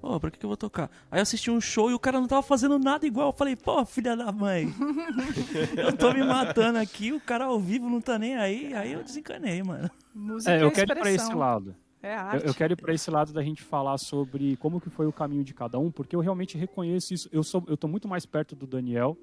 pô, 0.03 0.19
pra 0.19 0.29
que, 0.29 0.37
que 0.37 0.45
eu 0.45 0.49
vou 0.49 0.57
tocar? 0.57 0.91
Aí 1.09 1.17
eu 1.17 1.21
assisti 1.21 1.49
um 1.49 1.61
show 1.61 1.89
e 1.89 1.93
o 1.93 1.99
cara 1.99 2.19
não 2.19 2.27
tava 2.27 2.43
fazendo 2.43 2.77
nada 2.77 3.07
igual. 3.07 3.29
Eu 3.29 3.33
falei, 3.33 3.55
pô, 3.55 3.85
filha 3.85 4.17
da 4.17 4.33
mãe, 4.33 4.67
eu 5.77 5.95
tô 5.95 6.13
me 6.13 6.21
matando 6.21 6.77
aqui, 6.77 7.13
o 7.13 7.21
cara 7.21 7.45
ao 7.45 7.57
vivo 7.57 7.89
não 7.89 8.01
tá 8.01 8.19
nem 8.19 8.35
aí. 8.35 8.73
Aí 8.73 8.91
eu 8.91 9.01
desencanei, 9.01 9.63
mano. 9.63 9.89
Música 10.13 10.51
É, 10.51 10.61
eu 10.61 10.67
é 10.67 10.71
quero 10.71 10.91
ir 10.91 10.99
pra 10.99 11.09
esse 11.09 11.33
lado. 11.33 11.73
É 12.01 12.15
Eu, 12.15 12.19
arte. 12.19 12.47
eu 12.47 12.53
quero 12.53 12.73
ir 12.73 12.75
para 12.75 12.93
esse 12.93 13.09
lado 13.09 13.31
da 13.31 13.41
gente 13.41 13.63
falar 13.63 13.97
sobre 13.97 14.57
como 14.57 14.81
que 14.81 14.89
foi 14.89 15.07
o 15.07 15.13
caminho 15.13 15.41
de 15.41 15.53
cada 15.53 15.79
um, 15.79 15.89
porque 15.89 16.17
eu 16.17 16.19
realmente 16.19 16.57
reconheço 16.57 17.13
isso. 17.13 17.29
Eu 17.31 17.41
sou, 17.41 17.63
eu 17.65 17.77
tô 17.77 17.87
muito 17.87 18.05
mais 18.09 18.25
perto 18.25 18.57
do 18.57 18.67
Daniel 18.67 19.17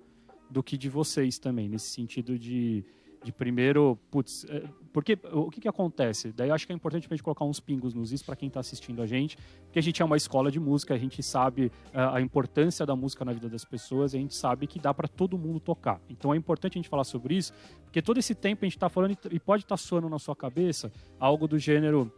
do 0.49 0.63
que 0.63 0.79
de 0.79 0.89
vocês 0.89 1.39
também, 1.39 1.69
nesse 1.69 1.91
sentido 1.91 2.39
de, 2.39 2.83
de 3.23 3.31
primeiro, 3.33 3.99
putz, 4.11 4.45
é, 4.49 4.63
porque 4.93 5.19
o 5.33 5.51
que 5.51 5.61
que 5.61 5.69
acontece? 5.69 6.33
Daí 6.33 6.51
acho 6.51 6.67
que 6.67 6.73
é 6.73 6.77
importante 6.77 7.07
a 7.07 7.11
gente 7.11 7.23
colocar 7.23 7.45
uns 7.45 7.61
pingos 7.61 7.93
nos 7.93 8.13
is 8.13 8.23
para 8.23 8.35
quem 8.35 8.49
está 8.49 8.61
assistindo 8.61 9.03
a 9.03 9.07
gente, 9.07 9.37
porque 9.65 9.79
a 9.79 9.83
gente 9.83 10.01
é 10.01 10.05
uma 10.05 10.17
escola 10.17 10.51
de 10.51 10.59
música, 10.59 10.95
a 10.95 10.99
gente 10.99 11.23
sabe 11.23 11.71
ah, 11.93 12.17
a 12.17 12.21
importância 12.21 12.87
da 12.87 12.97
música 12.97 13.25
na 13.25 13.33
vida 13.33 13.49
das 13.49 13.65
pessoas, 13.65 14.15
e 14.15 14.17
a 14.17 14.21
gente 14.21 14.35
sabe 14.35 14.67
que 14.67 14.79
dá 14.79 14.95
para 14.95 15.07
todo 15.07 15.37
mundo 15.37 15.61
tocar. 15.61 16.01
Então 16.09 16.33
é 16.33 16.37
importante 16.37 16.75
a 16.75 16.79
gente 16.79 16.89
falar 16.89 17.05
sobre 17.05 17.35
isso, 17.37 17.53
porque 17.85 18.01
todo 18.01 18.17
esse 18.19 18.35
tempo 18.35 18.65
a 18.65 18.67
gente 18.67 18.77
está 18.77 18.89
falando 18.89 19.17
e- 19.31 19.39
pode 19.39 19.65
estar 19.65 19.77
soando 19.77 20.09
na 20.09 20.19
sua 20.19 20.35
cabeça 20.35 20.91
algo 21.19 21.47
do 21.47 21.59
gênero 21.59 22.11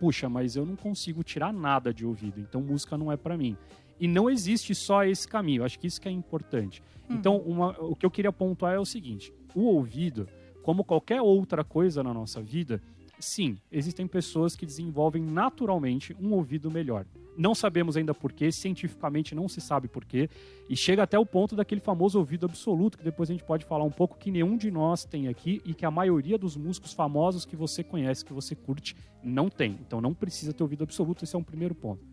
puxa, 0.00 0.28
mas 0.28 0.56
eu 0.56 0.66
não 0.66 0.76
consigo 0.76 1.22
tirar 1.22 1.52
nada 1.52 1.92
de 1.92 2.04
ouvido, 2.04 2.38
então 2.40 2.60
música 2.60 2.98
não 2.98 3.10
é 3.12 3.16
para 3.16 3.36
mim. 3.36 3.56
E 3.98 4.06
não 4.06 4.28
existe 4.28 4.74
só 4.74 5.04
esse 5.04 5.26
caminho, 5.26 5.64
acho 5.64 5.78
que 5.78 5.86
isso 5.86 5.98
que 6.00 6.06
é 6.08 6.10
importante. 6.12 6.82
Então, 7.08 7.38
uma- 7.38 7.70
o 7.80 7.94
que 7.96 8.04
eu 8.04 8.10
queria 8.10 8.30
pontuar 8.32 8.74
é 8.74 8.78
o 8.78 8.84
seguinte: 8.84 9.32
o 9.54 9.62
ouvido, 9.62 10.28
como 10.66 10.82
qualquer 10.82 11.22
outra 11.22 11.62
coisa 11.62 12.02
na 12.02 12.12
nossa 12.12 12.42
vida, 12.42 12.82
sim, 13.20 13.56
existem 13.70 14.04
pessoas 14.04 14.56
que 14.56 14.66
desenvolvem 14.66 15.22
naturalmente 15.22 16.12
um 16.20 16.32
ouvido 16.32 16.68
melhor. 16.68 17.06
Não 17.38 17.54
sabemos 17.54 17.96
ainda 17.96 18.12
porquê, 18.12 18.50
cientificamente 18.50 19.32
não 19.32 19.48
se 19.48 19.60
sabe 19.60 19.86
porquê, 19.86 20.28
e 20.68 20.74
chega 20.76 21.04
até 21.04 21.16
o 21.16 21.24
ponto 21.24 21.54
daquele 21.54 21.80
famoso 21.80 22.18
ouvido 22.18 22.46
absoluto, 22.46 22.98
que 22.98 23.04
depois 23.04 23.30
a 23.30 23.32
gente 23.32 23.44
pode 23.44 23.64
falar 23.64 23.84
um 23.84 23.92
pouco, 23.92 24.18
que 24.18 24.28
nenhum 24.28 24.56
de 24.56 24.68
nós 24.68 25.04
tem 25.04 25.28
aqui 25.28 25.62
e 25.64 25.72
que 25.72 25.86
a 25.86 25.90
maioria 25.90 26.36
dos 26.36 26.56
músicos 26.56 26.92
famosos 26.92 27.44
que 27.44 27.54
você 27.54 27.84
conhece, 27.84 28.24
que 28.24 28.32
você 28.32 28.56
curte, 28.56 28.96
não 29.22 29.48
tem. 29.48 29.78
Então 29.86 30.00
não 30.00 30.12
precisa 30.12 30.52
ter 30.52 30.64
ouvido 30.64 30.82
absoluto, 30.82 31.22
esse 31.22 31.36
é 31.36 31.38
um 31.38 31.44
primeiro 31.44 31.76
ponto. 31.76 32.04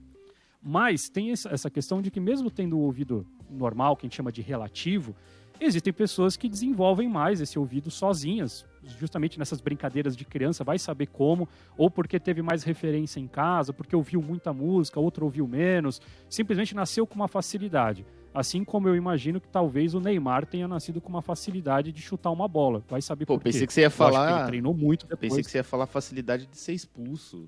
Mas 0.61 1.09
tem 1.09 1.31
essa 1.31 1.71
questão 1.71 2.03
de 2.03 2.11
que, 2.11 2.19
mesmo 2.19 2.51
tendo 2.51 2.77
o 2.77 2.81
ouvido 2.81 3.25
normal, 3.49 3.97
que 3.97 4.05
a 4.05 4.07
gente 4.07 4.15
chama 4.15 4.31
de 4.31 4.43
relativo, 4.43 5.15
existem 5.59 5.93
pessoas 5.93 6.35
que 6.35 6.49
desenvolvem 6.49 7.07
mais 7.07 7.41
esse 7.41 7.57
ouvido 7.57 7.89
sozinhas, 7.91 8.65
justamente 8.99 9.39
nessas 9.39 9.61
brincadeiras 9.61 10.15
de 10.15 10.25
criança, 10.25 10.63
vai 10.63 10.77
saber 10.77 11.07
como, 11.07 11.47
ou 11.77 11.89
porque 11.89 12.19
teve 12.19 12.41
mais 12.41 12.63
referência 12.63 13.19
em 13.19 13.27
casa, 13.27 13.71
porque 13.71 13.95
ouviu 13.95 14.21
muita 14.21 14.51
música, 14.53 14.99
outro 14.99 15.25
ouviu 15.25 15.47
menos, 15.47 16.01
simplesmente 16.29 16.75
nasceu 16.75 17.07
com 17.07 17.15
uma 17.15 17.27
facilidade. 17.27 18.05
Assim 18.33 18.63
como 18.63 18.87
eu 18.87 18.95
imagino 18.95 19.39
que 19.39 19.47
talvez 19.47 19.93
o 19.93 19.99
Neymar 19.99 20.45
tenha 20.47 20.67
nascido 20.67 20.99
com 20.99 21.09
uma 21.09 21.21
facilidade 21.21 21.91
de 21.91 22.01
chutar 22.01 22.31
uma 22.31 22.47
bola. 22.47 22.83
Vai 22.89 22.99
saber 23.01 23.25
Pô, 23.27 23.35
por 23.35 23.43
quê. 23.43 23.51
pensei 23.51 23.67
que 23.67 23.73
você 23.73 23.81
ia 23.81 23.85
Eu 23.85 23.87
acho 23.89 23.95
que 23.95 24.03
falar. 24.03 24.37
ele 24.39 24.47
treinou 24.47 24.73
muito 24.73 25.05
depois. 25.05 25.19
Pensei 25.29 25.43
que 25.43 25.51
você 25.51 25.57
ia 25.59 25.63
falar 25.63 25.85
facilidade 25.85 26.47
de 26.47 26.57
ser 26.57 26.73
expulso, 26.73 27.47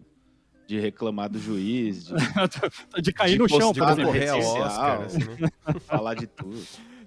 de 0.67 0.79
reclamar 0.79 1.27
do 1.29 1.39
juiz, 1.39 2.05
de 2.05 2.13
de 3.01 3.11
cair 3.13 3.33
de 3.33 3.39
no 3.39 3.49
chão, 3.49 3.73
por 3.73 3.89
exemplo. 3.89 4.13
social, 4.13 4.39
Oscar, 4.39 5.01
assim, 5.01 5.19
né? 5.39 5.49
falar 5.79 6.13
de 6.13 6.27
tudo. 6.27 6.63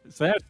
Certo? 0.08 0.44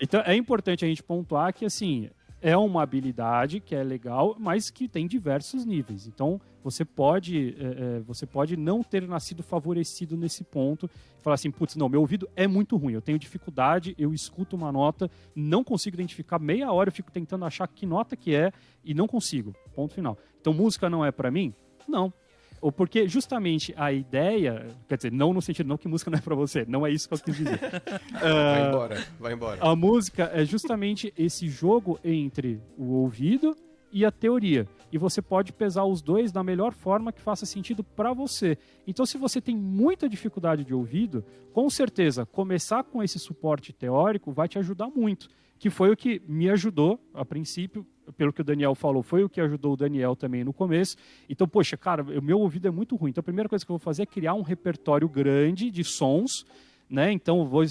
Então 0.00 0.20
é 0.24 0.34
importante 0.34 0.84
a 0.84 0.88
gente 0.88 1.02
pontuar 1.02 1.52
que 1.52 1.64
assim 1.64 2.10
é 2.40 2.56
uma 2.56 2.82
habilidade 2.82 3.58
que 3.58 3.74
é 3.74 3.82
legal, 3.82 4.36
mas 4.38 4.70
que 4.70 4.86
tem 4.86 5.06
diversos 5.06 5.64
níveis. 5.64 6.06
Então 6.06 6.40
você 6.62 6.84
pode 6.84 7.56
é, 7.58 7.96
é, 7.96 8.00
você 8.00 8.26
pode 8.26 8.56
não 8.56 8.82
ter 8.82 9.06
nascido 9.06 9.42
favorecido 9.42 10.16
nesse 10.16 10.44
ponto 10.44 10.88
falar 11.20 11.34
assim, 11.34 11.50
putz, 11.50 11.76
não, 11.76 11.88
meu 11.88 12.00
ouvido 12.00 12.28
é 12.34 12.46
muito 12.46 12.76
ruim, 12.76 12.94
eu 12.94 13.02
tenho 13.02 13.18
dificuldade, 13.18 13.94
eu 13.98 14.14
escuto 14.14 14.56
uma 14.56 14.72
nota, 14.72 15.10
não 15.34 15.62
consigo 15.62 15.96
identificar 15.96 16.38
meia 16.38 16.72
hora, 16.72 16.88
eu 16.88 16.92
fico 16.92 17.10
tentando 17.10 17.44
achar 17.44 17.66
que 17.68 17.84
nota 17.84 18.16
que 18.16 18.34
é 18.34 18.52
e 18.84 18.94
não 18.94 19.06
consigo. 19.06 19.54
Ponto 19.74 19.94
final. 19.94 20.16
Então 20.40 20.54
música 20.54 20.88
não 20.88 21.04
é 21.04 21.10
para 21.10 21.30
mim? 21.30 21.52
Não. 21.86 22.12
Ou 22.60 22.72
porque 22.72 23.08
justamente 23.08 23.72
a 23.76 23.92
ideia, 23.92 24.66
quer 24.88 24.96
dizer, 24.96 25.12
não 25.12 25.32
no 25.32 25.40
sentido 25.42 25.66
não 25.66 25.76
que 25.78 25.86
música 25.88 26.10
não 26.10 26.18
é 26.18 26.20
para 26.22 26.34
você, 26.34 26.64
não 26.68 26.86
é 26.86 26.90
isso 26.90 27.08
que 27.08 27.14
eu 27.14 27.18
quis 27.18 27.36
dizer. 27.36 27.58
Vai 28.12 28.22
Ah, 28.22 28.68
embora, 28.68 29.04
vai 29.20 29.32
embora. 29.32 29.58
a 29.60 29.76
música 29.76 30.30
é 30.32 30.44
justamente 30.44 31.12
esse 31.16 31.48
jogo 31.48 31.98
entre 32.04 32.60
o 32.76 32.92
ouvido 32.94 33.56
e 33.92 34.04
a 34.04 34.10
teoria. 34.10 34.66
E 34.92 34.98
você 34.98 35.20
pode 35.22 35.52
pesar 35.52 35.84
os 35.84 36.02
dois 36.02 36.30
da 36.32 36.42
melhor 36.42 36.72
forma 36.74 37.12
que 37.12 37.20
faça 37.20 37.46
sentido 37.46 37.82
para 37.84 38.12
você. 38.12 38.56
Então, 38.86 39.04
se 39.06 39.16
você 39.18 39.40
tem 39.40 39.56
muita 39.56 40.08
dificuldade 40.08 40.64
de 40.64 40.74
ouvido, 40.74 41.24
com 41.52 41.68
certeza 41.70 42.26
começar 42.26 42.82
com 42.84 43.02
esse 43.02 43.18
suporte 43.18 43.72
teórico 43.72 44.32
vai 44.32 44.48
te 44.48 44.58
ajudar 44.58 44.88
muito. 44.88 45.28
Que 45.58 45.70
foi 45.70 45.90
o 45.90 45.96
que 45.96 46.22
me 46.28 46.48
ajudou 46.50 47.00
a 47.12 47.24
princípio, 47.24 47.84
pelo 48.16 48.32
que 48.32 48.40
o 48.40 48.44
Daniel 48.44 48.74
falou, 48.74 49.02
foi 49.02 49.24
o 49.24 49.28
que 49.28 49.40
ajudou 49.40 49.72
o 49.74 49.76
Daniel 49.76 50.16
também 50.16 50.44
no 50.44 50.52
começo. 50.52 50.96
Então, 51.28 51.46
poxa, 51.48 51.76
cara, 51.76 52.02
o 52.02 52.22
meu 52.22 52.40
ouvido 52.40 52.68
é 52.68 52.70
muito 52.70 52.96
ruim. 52.96 53.10
Então, 53.10 53.20
a 53.20 53.24
primeira 53.24 53.48
coisa 53.48 53.64
que 53.64 53.70
eu 53.70 53.74
vou 53.74 53.82
fazer 53.84 54.02
é 54.02 54.06
criar 54.06 54.34
um 54.34 54.42
repertório 54.42 55.08
grande 55.08 55.70
de 55.70 55.84
sons 55.84 56.44
né? 56.90 57.12
Então 57.12 57.46
vou- 57.46 57.62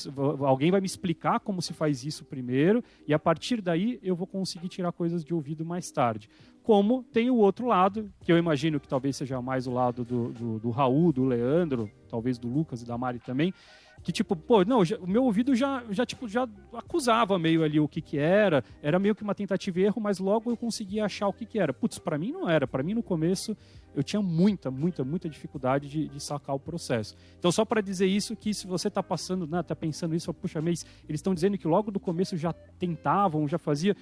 alguém 0.45 0.69
vai 0.69 0.79
me 0.79 0.85
explicar 0.85 1.39
como 1.39 1.61
se 1.61 1.73
faz 1.73 2.03
isso 2.05 2.23
primeiro 2.23 2.83
e 3.07 3.13
a 3.13 3.19
partir 3.19 3.61
daí 3.61 3.99
eu 4.03 4.15
vou 4.15 4.27
conseguir 4.27 4.67
tirar 4.67 4.91
coisas 4.91 5.25
de 5.25 5.33
ouvido 5.33 5.65
mais 5.65 5.89
tarde. 5.91 6.29
Como 6.61 7.01
tem 7.01 7.29
o 7.31 7.35
outro 7.37 7.65
lado, 7.65 8.11
que 8.21 8.31
eu 8.31 8.37
imagino 8.37 8.79
que 8.79 8.87
talvez 8.87 9.15
seja 9.15 9.41
mais 9.41 9.65
o 9.65 9.71
lado 9.71 10.05
do, 10.05 10.29
do, 10.31 10.59
do 10.59 10.69
Raul, 10.69 11.11
do 11.11 11.25
Leandro, 11.25 11.89
talvez 12.09 12.37
do 12.37 12.47
Lucas 12.47 12.81
e 12.81 12.85
da 12.85 12.97
Mari 12.97 13.19
também, 13.19 13.53
que 14.03 14.11
tipo, 14.11 14.35
pô, 14.35 14.63
não, 14.63 14.85
já- 14.85 14.97
o 14.97 15.07
meu 15.07 15.23
ouvido 15.25 15.53
já, 15.55 15.83
já 15.89 16.05
tipo 16.05 16.27
já 16.27 16.47
acusava 16.73 17.37
meio 17.37 17.63
ali 17.63 17.79
o 17.79 17.87
que 17.87 18.01
que 18.01 18.17
era, 18.17 18.63
era 18.81 18.97
meio 18.99 19.13
que 19.15 19.23
uma 19.23 19.35
tentativa 19.35 19.79
e 19.79 19.83
erro, 19.83 20.01
mas 20.01 20.19
logo 20.19 20.49
eu 20.49 20.55
conseguia 20.57 21.05
achar 21.05 21.27
o 21.27 21.33
que 21.33 21.45
que 21.45 21.59
era. 21.59 21.73
Putz, 21.73 21.99
para 21.99 22.17
mim 22.17 22.31
não 22.31 22.49
era, 22.49 22.65
para 22.67 22.81
mim 22.83 22.93
no 22.93 23.03
começo 23.03 23.55
eu 23.95 24.03
tinha 24.03 24.21
muita, 24.21 24.69
muita, 24.69 25.03
muita 25.03 25.27
dificuldade 25.27 25.89
de, 25.89 26.07
de 26.07 26.19
sacar 26.19 26.55
o 26.55 26.59
processo. 26.59 27.15
Então, 27.39 27.51
só 27.51 27.65
para 27.65 27.81
dizer 27.81 28.05
isso, 28.05 28.35
que 28.35 28.53
se 28.53 28.67
você 28.67 28.89
está 28.89 29.01
passando, 29.01 29.47
né, 29.47 29.63
tá 29.63 29.75
pensando 29.75 30.13
isso, 30.13 30.31
puxa, 30.33 30.61
mês, 30.61 30.85
eles 31.09 31.17
estão 31.19 31.33
dizendo 31.33 31.57
que 31.57 31.67
logo 31.67 31.89
do 31.89 31.99
começo 31.99 32.37
já 32.37 32.53
tentavam, 32.53 33.47
já 33.47 33.57
fazia. 33.57 33.95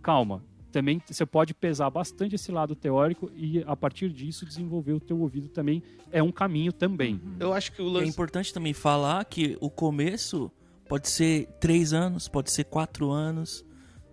Calma. 0.00 0.44
Também 0.72 1.00
você 1.06 1.24
pode 1.24 1.54
pesar 1.54 1.88
bastante 1.90 2.34
esse 2.34 2.52
lado 2.52 2.74
teórico 2.74 3.30
e 3.34 3.62
a 3.66 3.74
partir 3.76 4.10
disso 4.10 4.44
desenvolver 4.44 4.92
o 4.92 5.00
teu 5.00 5.18
ouvido 5.20 5.48
também 5.48 5.82
é 6.10 6.22
um 6.22 6.30
caminho 6.32 6.72
também. 6.72 7.20
Eu 7.40 7.52
acho 7.52 7.72
que 7.72 7.80
o 7.80 7.88
É 7.88 7.92
lance. 7.92 8.10
importante 8.10 8.52
também 8.52 8.72
falar 8.74 9.24
que 9.24 9.56
o 9.60 9.70
começo 9.70 10.50
pode 10.88 11.08
ser 11.08 11.46
três 11.60 11.92
anos, 11.92 12.28
pode 12.28 12.50
ser 12.52 12.64
quatro 12.64 13.10
anos, 13.10 13.64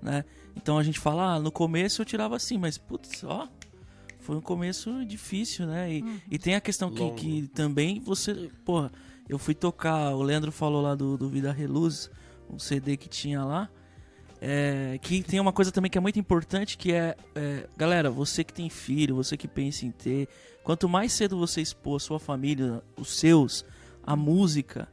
né? 0.02 0.24
Então 0.56 0.78
a 0.78 0.84
gente 0.84 1.00
fala, 1.00 1.34
ah, 1.36 1.40
no 1.40 1.52
começo 1.52 2.02
eu 2.02 2.06
tirava 2.06 2.36
assim, 2.36 2.58
mas 2.58 2.78
putz, 2.78 3.24
ó, 3.24 3.48
foi 4.20 4.38
um 4.38 4.42
começo 4.42 5.04
difícil, 5.06 5.66
né? 5.68 5.92
E, 5.94 6.04
e 6.32 6.38
tem 6.40 6.56
a 6.56 6.62
questão 6.62 6.90
que, 6.92 7.12
que 7.12 7.48
também 7.50 8.00
você, 8.00 8.50
porra, 8.64 8.92
eu 9.28 9.38
fui 9.38 9.54
tocar, 9.54 10.16
o 10.16 10.22
Leandro 10.22 10.52
falou 10.52 10.82
lá 10.82 10.96
do, 10.96 11.18
do 11.18 11.28
Vida 11.28 11.52
Reluz, 11.52 12.10
um 12.50 12.58
CD 12.60 12.96
que 12.96 13.10
tinha 13.10 13.44
lá. 13.44 13.70
É, 14.46 15.00
que 15.02 15.24
tem 15.24 15.40
uma 15.40 15.54
coisa 15.54 15.72
também 15.72 15.90
que 15.90 15.98
é 15.98 16.02
muito 16.02 16.20
importante, 16.20 16.78
que 16.78 16.92
é, 16.92 17.16
é, 17.34 17.66
galera, 17.78 18.12
você 18.12 18.44
que 18.44 18.52
tem 18.54 18.70
filho, 18.70 19.16
você 19.16 19.38
que 19.38 19.48
pensa 19.48 19.86
em 19.86 19.92
ter, 19.92 20.28
quanto 20.66 20.90
mais 20.90 21.14
cedo 21.14 21.38
você 21.40 21.62
expor 21.62 21.96
a 21.96 22.00
sua 22.00 22.20
família, 22.20 22.82
os 22.98 23.18
seus, 23.18 23.64
a 24.06 24.18
música, 24.18 24.90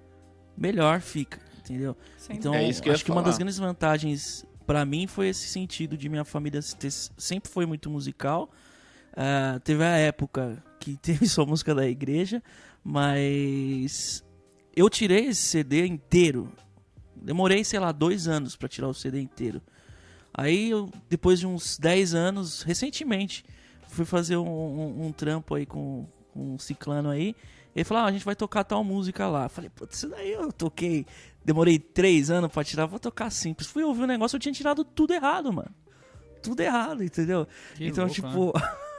melhor 0.56 1.00
fica, 1.00 1.40
entendeu? 1.58 1.96
Sem 2.16 2.36
Então, 2.36 2.54
É 2.54 2.62
isso 2.68 2.80
que 2.80 2.90
acho 2.90 3.04
que 3.04 3.10
uma 3.10 3.16
falar. 3.22 3.26
das 3.30 3.38
grandes 3.38 3.58
vantagens 3.58 4.46
pra 4.64 4.84
mim 4.84 5.08
foi 5.08 5.28
esse 5.30 5.48
sentido 5.48 5.96
de 5.96 6.08
minha 6.08 6.24
família 6.24 6.60
ter- 6.78 6.92
sempre 6.92 7.50
foi 7.50 7.66
muito 7.66 7.90
musical. 7.90 8.48
Ah, 9.16 9.58
teve 9.64 9.82
a 9.82 9.96
época 9.96 10.62
que 10.78 10.96
teve 11.02 11.26
só 11.28 11.44
música 11.44 11.74
da 11.74 11.88
igreja, 11.88 12.40
mas 12.84 14.24
eu 14.76 14.88
tirei 14.88 15.26
esse 15.26 15.42
CD 15.42 15.86
inteiro. 15.88 16.52
Demorei, 17.22 17.62
sei 17.64 17.78
lá, 17.78 17.92
dois 17.92 18.26
anos 18.28 18.56
pra 18.56 18.68
tirar 18.68 18.88
o 18.88 18.94
CD 18.94 19.20
inteiro. 19.20 19.60
Aí, 20.32 20.70
eu, 20.70 20.90
depois 21.08 21.38
de 21.40 21.46
uns 21.46 21.76
10 21.78 22.14
anos, 22.14 22.62
recentemente, 22.62 23.44
fui 23.88 24.04
fazer 24.04 24.36
um, 24.36 24.46
um- 24.48 25.06
um 25.06 25.12
trampo 25.12 25.54
aí 25.54 25.66
com, 25.66 26.06
com 26.32 26.54
um 26.54 26.58
ciclano 26.58 27.10
aí. 27.10 27.34
Ele 27.74 27.84
falou, 27.84 28.04
ah, 28.04 28.06
a 28.06 28.12
gente 28.12 28.24
vai 28.24 28.34
tocar 28.36 28.64
tal 28.64 28.82
música 28.84 29.26
lá. 29.28 29.44
Eu 29.44 29.50
falei, 29.50 29.70
putz, 29.70 29.96
isso 29.98 30.08
daí 30.08 30.32
eu 30.32 30.52
toquei. 30.52 31.06
Demorei 31.44 31.78
três 31.78 32.30
anos 32.30 32.50
pra 32.50 32.62
tirar, 32.64 32.86
vou 32.86 32.98
tocar 32.98 33.30
simples. 33.30 33.68
Fui 33.68 33.82
ouvir 33.82 34.02
o 34.02 34.06
negócio, 34.06 34.36
eu 34.36 34.40
tinha 34.40 34.52
tirado 34.52 34.84
tudo 34.84 35.12
errado, 35.12 35.52
mano. 35.52 35.70
Tudo 36.42 36.60
errado, 36.60 37.02
entendeu? 37.04 37.46
Que 37.74 37.86
então, 37.86 38.04
louco, 38.04 38.14
tipo. 38.14 38.52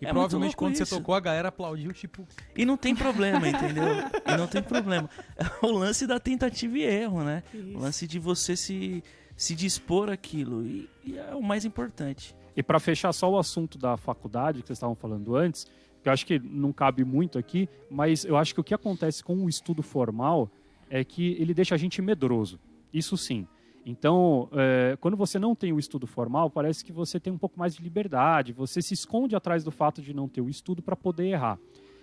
E 0.00 0.06
é 0.06 0.12
muito 0.12 0.12
provavelmente 0.12 0.50
louco 0.50 0.56
quando 0.58 0.76
você 0.76 0.82
isso. 0.82 0.96
tocou, 0.96 1.14
a 1.14 1.20
galera 1.20 1.48
aplaudiu, 1.48 1.92
tipo, 1.92 2.26
E 2.56 2.64
não 2.64 2.76
tem 2.76 2.94
problema, 2.94 3.48
entendeu? 3.48 3.84
E 4.26 4.36
não 4.36 4.46
tem 4.46 4.62
problema. 4.62 5.08
É 5.36 5.66
o 5.66 5.70
lance 5.70 6.06
da 6.06 6.18
tentativa 6.18 6.78
e 6.78 6.82
erro, 6.82 7.22
né? 7.22 7.42
O 7.74 7.78
lance 7.78 8.06
de 8.06 8.18
você 8.18 8.56
se, 8.56 9.02
se 9.36 9.54
dispor 9.54 10.08
aquilo. 10.10 10.64
E, 10.64 10.88
e 11.04 11.18
é 11.18 11.34
o 11.34 11.42
mais 11.42 11.64
importante. 11.64 12.34
E 12.56 12.62
para 12.62 12.80
fechar 12.80 13.12
só 13.12 13.30
o 13.30 13.38
assunto 13.38 13.78
da 13.78 13.96
faculdade 13.96 14.60
que 14.60 14.66
vocês 14.66 14.76
estavam 14.76 14.94
falando 14.94 15.36
antes, 15.36 15.66
que 16.02 16.08
eu 16.08 16.12
acho 16.12 16.26
que 16.26 16.38
não 16.38 16.72
cabe 16.72 17.04
muito 17.04 17.38
aqui, 17.38 17.68
mas 17.90 18.24
eu 18.24 18.36
acho 18.36 18.54
que 18.54 18.60
o 18.60 18.64
que 18.64 18.74
acontece 18.74 19.22
com 19.22 19.44
o 19.44 19.48
estudo 19.48 19.82
formal 19.82 20.50
é 20.88 21.04
que 21.04 21.36
ele 21.38 21.54
deixa 21.54 21.74
a 21.74 21.78
gente 21.78 22.02
medroso. 22.02 22.58
Isso 22.92 23.16
sim. 23.16 23.46
Então, 23.84 24.48
é, 24.52 24.96
quando 25.00 25.16
você 25.16 25.38
não 25.38 25.54
tem 25.54 25.72
o 25.72 25.78
estudo 25.78 26.06
formal, 26.06 26.50
parece 26.50 26.84
que 26.84 26.92
você 26.92 27.18
tem 27.18 27.32
um 27.32 27.38
pouco 27.38 27.58
mais 27.58 27.74
de 27.74 27.82
liberdade, 27.82 28.52
você 28.52 28.82
se 28.82 28.94
esconde 28.94 29.34
atrás 29.34 29.64
do 29.64 29.70
fato 29.70 30.02
de 30.02 30.12
não 30.12 30.28
ter 30.28 30.40
o 30.40 30.48
estudo 30.48 30.82
para 30.82 30.94
poder 30.94 31.28
errar. 31.28 31.58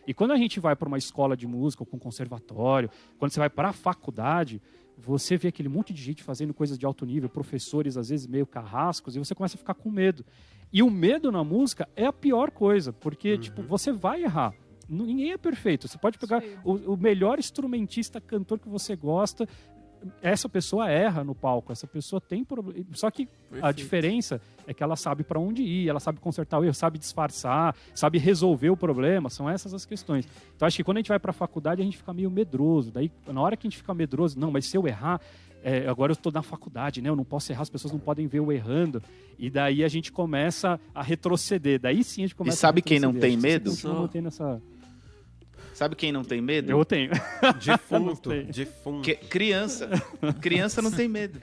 E 0.07 0.13
quando 0.13 0.31
a 0.31 0.37
gente 0.37 0.59
vai 0.59 0.75
para 0.75 0.87
uma 0.87 0.97
escola 0.97 1.35
de 1.35 1.45
música 1.45 1.83
ou 1.83 1.85
para 1.85 1.97
um 1.97 1.99
conservatório, 1.99 2.89
quando 3.19 3.31
você 3.31 3.39
vai 3.39 3.49
para 3.49 3.69
a 3.69 3.73
faculdade, 3.73 4.61
você 4.97 5.37
vê 5.37 5.49
aquele 5.49 5.69
monte 5.69 5.93
de 5.93 6.01
gente 6.01 6.23
fazendo 6.23 6.53
coisas 6.53 6.77
de 6.77 6.85
alto 6.85 7.05
nível, 7.05 7.29
professores 7.29 7.97
às 7.97 8.09
vezes 8.09 8.25
meio 8.25 8.47
carrascos, 8.47 9.15
e 9.15 9.19
você 9.19 9.35
começa 9.35 9.55
a 9.55 9.59
ficar 9.59 9.75
com 9.75 9.91
medo. 9.91 10.25
E 10.71 10.81
o 10.81 10.89
medo 10.89 11.31
na 11.31 11.43
música 11.43 11.87
é 11.95 12.05
a 12.05 12.13
pior 12.13 12.51
coisa, 12.51 12.91
porque 12.91 13.37
tipo, 13.37 13.61
você 13.61 13.91
vai 13.91 14.23
errar. 14.23 14.53
Ninguém 14.89 15.33
é 15.33 15.37
perfeito. 15.37 15.87
Você 15.87 15.97
pode 15.97 16.17
pegar 16.17 16.41
o, 16.63 16.93
o 16.93 16.97
melhor 16.97 17.37
instrumentista, 17.37 18.21
cantor 18.21 18.57
que 18.57 18.69
você 18.69 18.95
gosta, 18.95 19.47
essa 20.21 20.47
pessoa 20.47 20.89
erra 20.89 21.23
no 21.23 21.33
palco, 21.35 21.71
essa 21.71 21.87
pessoa 21.87 22.21
tem 22.21 22.43
problema. 22.43 22.85
Só 22.93 23.09
que 23.09 23.23
a 23.23 23.49
Perfeito. 23.49 23.75
diferença 23.75 24.41
é 24.65 24.73
que 24.73 24.83
ela 24.83 24.95
sabe 24.95 25.23
para 25.23 25.39
onde 25.39 25.63
ir, 25.63 25.89
ela 25.89 25.99
sabe 25.99 26.19
consertar 26.19 26.59
o 26.59 26.63
erro, 26.63 26.73
sabe 26.73 26.97
disfarçar, 26.97 27.75
sabe 27.93 28.17
resolver 28.17 28.69
o 28.69 28.77
problema. 28.77 29.29
São 29.29 29.49
essas 29.49 29.73
as 29.73 29.85
questões. 29.85 30.27
Então 30.55 30.67
acho 30.67 30.77
que 30.77 30.83
quando 30.83 30.97
a 30.97 30.99
gente 30.99 31.09
vai 31.09 31.19
para 31.19 31.31
a 31.31 31.33
faculdade 31.33 31.81
a 31.81 31.85
gente 31.85 31.97
fica 31.97 32.13
meio 32.13 32.29
medroso. 32.29 32.91
Daí 32.91 33.11
na 33.27 33.41
hora 33.41 33.55
que 33.55 33.67
a 33.67 33.69
gente 33.69 33.77
fica 33.77 33.93
medroso, 33.93 34.39
não, 34.39 34.51
mas 34.51 34.65
se 34.65 34.77
eu 34.77 34.87
errar, 34.87 35.21
é, 35.63 35.87
agora 35.87 36.11
eu 36.11 36.15
estou 36.15 36.31
na 36.31 36.41
faculdade, 36.41 37.01
né? 37.01 37.09
Eu 37.09 37.15
não 37.15 37.25
posso 37.25 37.51
errar, 37.51 37.63
as 37.63 37.69
pessoas 37.69 37.91
não 37.91 37.99
podem 37.99 38.27
ver 38.27 38.39
eu 38.39 38.51
errando. 38.51 39.01
E 39.37 39.49
daí 39.49 39.83
a 39.83 39.87
gente 39.87 40.11
começa 40.11 40.79
a 40.93 41.01
retroceder. 41.01 41.79
Daí 41.79 42.03
sim 42.03 42.21
a 42.21 42.25
gente 42.25 42.35
começa 42.35 42.57
sabe 42.57 42.79
a 42.79 42.81
quem 42.81 42.99
não 42.99 43.13
tem 43.13 43.35
que 43.35 43.41
medo? 43.41 43.71
não 43.83 44.07
tem 44.07 44.21
nessa... 44.21 44.61
Sabe 45.77 45.95
quem 45.95 46.11
não 46.11 46.23
tem 46.23 46.41
medo? 46.41 46.71
Eu 46.71 46.83
tenho. 46.83 47.11
Defunto, 47.63 48.31
defunto. 48.51 49.03
Que- 49.03 49.13
criança. 49.13 49.87
criança 50.41 50.81
não 50.81 50.89
tem 50.89 51.07
medo. 51.07 51.39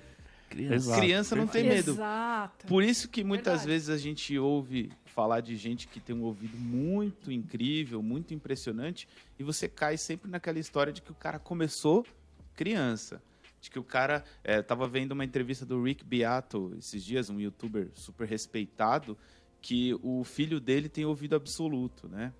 Criança. 0.51 0.74
Exato. 0.74 1.01
criança 1.01 1.37
não 1.37 1.47
tem 1.47 1.62
medo. 1.62 1.93
Exato. 1.93 2.66
Por 2.66 2.82
isso 2.82 3.09
que 3.09 3.22
muitas 3.22 3.61
Verdade. 3.61 3.68
vezes 3.68 3.91
a 3.91 3.97
gente 3.97 4.37
ouve 4.37 4.91
falar 5.05 5.41
de 5.41 5.55
gente 5.57 5.87
que 5.87 6.01
tem 6.01 6.16
um 6.16 6.22
ouvido 6.24 6.57
muito 6.59 7.30
incrível, 7.30 8.03
muito 8.03 8.35
impressionante, 8.35 9.07
e 9.39 9.45
você 9.45 9.68
cai 9.68 9.97
sempre 9.97 10.28
naquela 10.28 10.59
história 10.59 10.93
de 10.93 11.01
que 11.01 11.12
o 11.12 11.14
cara 11.14 11.39
começou 11.39 12.05
criança. 12.57 13.22
De 13.61 13.70
que 13.70 13.78
o 13.78 13.85
cara. 13.85 14.24
É, 14.43 14.61
tava 14.62 14.89
vendo 14.89 15.12
uma 15.12 15.24
entrevista 15.24 15.64
do 15.64 15.80
Rick 15.80 16.05
Beato 16.05 16.74
esses 16.76 17.05
dias, 17.05 17.30
um 17.30 17.39
youtuber 17.39 17.89
super 17.95 18.26
respeitado, 18.26 19.16
que 19.62 19.97
o 20.03 20.24
filho 20.24 20.59
dele 20.59 20.89
tem 20.89 21.05
ouvido 21.05 21.37
absoluto, 21.37 22.09
né? 22.09 22.32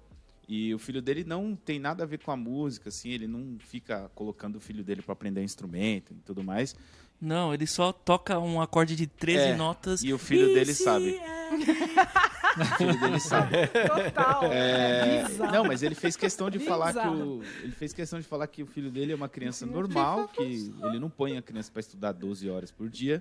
E 0.49 0.75
o 0.75 0.79
filho 0.79 1.01
dele 1.01 1.25
não 1.25 1.57
tem 1.57 1.79
nada 1.79 2.03
a 2.03 2.07
ver 2.07 2.19
com 2.19 2.31
a 2.31 2.37
música, 2.37 2.89
assim, 2.91 3.09
ele 3.11 3.27
não 3.27 3.57
fica 3.59 4.11
colocando 4.15 4.57
o 4.57 4.61
filho 4.61 4.85
dele 4.85 5.01
para 5.03 5.13
aprender 5.15 5.43
instrumento 5.43 6.13
e 6.13 6.17
tudo 6.17 6.45
mais. 6.45 6.75
Não, 7.21 7.55
ele 7.55 7.67
só 7.67 7.93
toca 7.93 8.39
um 8.39 8.61
acorde 8.61 8.95
de 8.95 9.07
13 9.07 9.39
É, 9.39 9.57
notas. 9.57 10.03
e 10.03 10.13
o 10.13 10.19
filho 10.19 10.49
dele 10.49 10.73
Esse 10.73 10.85
sabe. 10.85 11.15
é- 11.17 11.35
O 12.55 12.65
filho 12.77 13.01
dele 13.01 13.19
sabe. 13.19 13.51
Total. 13.67 14.45
É, 14.45 15.25
Bizarro. 15.27 15.53
não, 15.53 15.65
mas 15.65 15.83
ele 15.83 15.95
fez 15.97 16.17
questão 16.17 16.49
de 16.49 16.59
falar 16.61 16.93
que 16.93 16.99
Bizarro. 17.01 17.39
o, 17.39 17.45
ele 17.63 17.73
fez 17.73 17.93
questão 17.93 18.21
de 18.21 18.27
falar 18.27 18.47
que 18.47 18.63
o 18.63 18.67
filho 18.67 18.91
dele 18.93 19.13
é 19.13 19.15
uma 19.17 19.29
criança 19.29 19.67
normal, 19.67 20.29
que 20.29 20.43
ele 20.43 21.01
não 21.01 21.11
põe 21.11 21.37
a 21.37 21.43
criança 21.43 21.73
para 21.73 21.81
estudar 21.81 22.13
12 22.13 22.49
horas 22.49 22.71
por 22.71 22.89
dia 22.89 23.21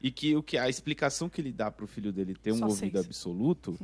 e 0.00 0.10
que 0.10 0.36
o 0.36 0.42
que 0.42 0.56
a 0.56 0.68
explicação 0.68 1.28
que 1.28 1.40
ele 1.40 1.50
dá 1.52 1.68
para 1.70 1.84
o 1.84 1.88
filho 1.88 2.12
dele 2.12 2.34
ter 2.40 2.52
um 2.52 2.58
Só 2.58 2.66
ouvido 2.66 2.92
seis. 2.92 3.06
absoluto 3.06 3.76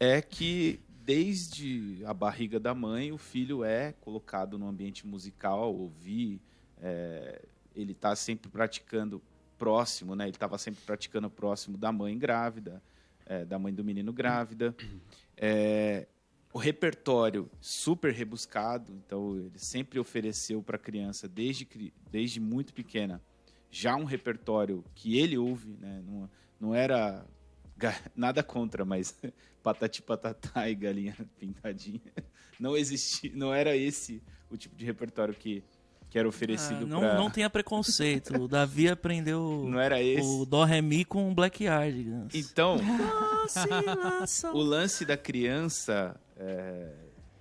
é 0.00 0.20
que 0.20 0.80
desde 1.06 2.02
a 2.04 2.12
barriga 2.12 2.58
da 2.58 2.74
mãe 2.74 3.12
o 3.12 3.18
filho 3.18 3.62
é 3.62 3.92
colocado 4.00 4.58
no 4.58 4.66
ambiente 4.66 5.06
musical, 5.06 5.72
ouvir, 5.72 6.40
é, 6.82 7.42
ele 7.76 7.92
está 7.92 8.16
sempre 8.16 8.50
praticando 8.50 9.22
próximo, 9.56 10.16
né? 10.16 10.24
Ele 10.24 10.32
estava 10.32 10.58
sempre 10.58 10.82
praticando 10.84 11.30
próximo 11.30 11.78
da 11.78 11.92
mãe 11.92 12.18
grávida, 12.18 12.82
é, 13.24 13.44
da 13.44 13.56
mãe 13.56 13.72
do 13.72 13.84
menino 13.84 14.12
grávida. 14.12 14.74
É, 15.36 16.08
o 16.52 16.58
repertório 16.58 17.48
super 17.60 18.12
rebuscado, 18.12 18.92
então 18.92 19.36
ele 19.36 19.58
sempre 19.58 19.98
ofereceu 20.00 20.62
para 20.62 20.76
a 20.76 20.78
criança 20.78 21.28
desde 21.28 21.92
desde 22.10 22.40
muito 22.40 22.72
pequena 22.72 23.22
já 23.70 23.94
um 23.94 24.04
repertório 24.04 24.82
que 24.94 25.18
ele 25.18 25.36
ouve, 25.36 25.76
né? 25.78 26.02
Não, 26.06 26.30
não 26.58 26.74
era 26.74 27.26
nada 28.14 28.42
contra, 28.42 28.84
mas 28.84 29.14
patati 29.62 30.02
patatá 30.02 30.68
e 30.70 30.74
galinha 30.74 31.14
pintadinha 31.38 32.00
não 32.58 32.76
existia, 32.76 33.30
não 33.34 33.52
era 33.52 33.76
esse 33.76 34.22
o 34.50 34.56
tipo 34.56 34.74
de 34.76 34.84
repertório 34.84 35.34
que 35.34 35.62
que 36.08 36.16
era 36.18 36.28
Ah, 36.28 36.30
oferecido 36.30 36.86
não, 36.86 37.00
para 37.00 37.16
não 37.16 37.28
tenha 37.28 37.50
preconceito. 37.50 38.40
O 38.40 38.46
Davi 38.46 38.88
aprendeu 38.88 39.64
não 39.68 39.80
era 39.80 40.00
esse. 40.00 40.22
o 40.26 40.46
Dó 40.46 40.62
Ré 40.64 40.80
Mi 40.80 41.04
com 41.04 41.28
o 41.30 41.34
Black 41.34 41.64
Yardigans. 41.64 42.32
Então, 42.32 42.76
o 44.52 44.58
lance 44.62 45.04
da 45.04 45.16
criança 45.16 46.18
é, 46.36 46.92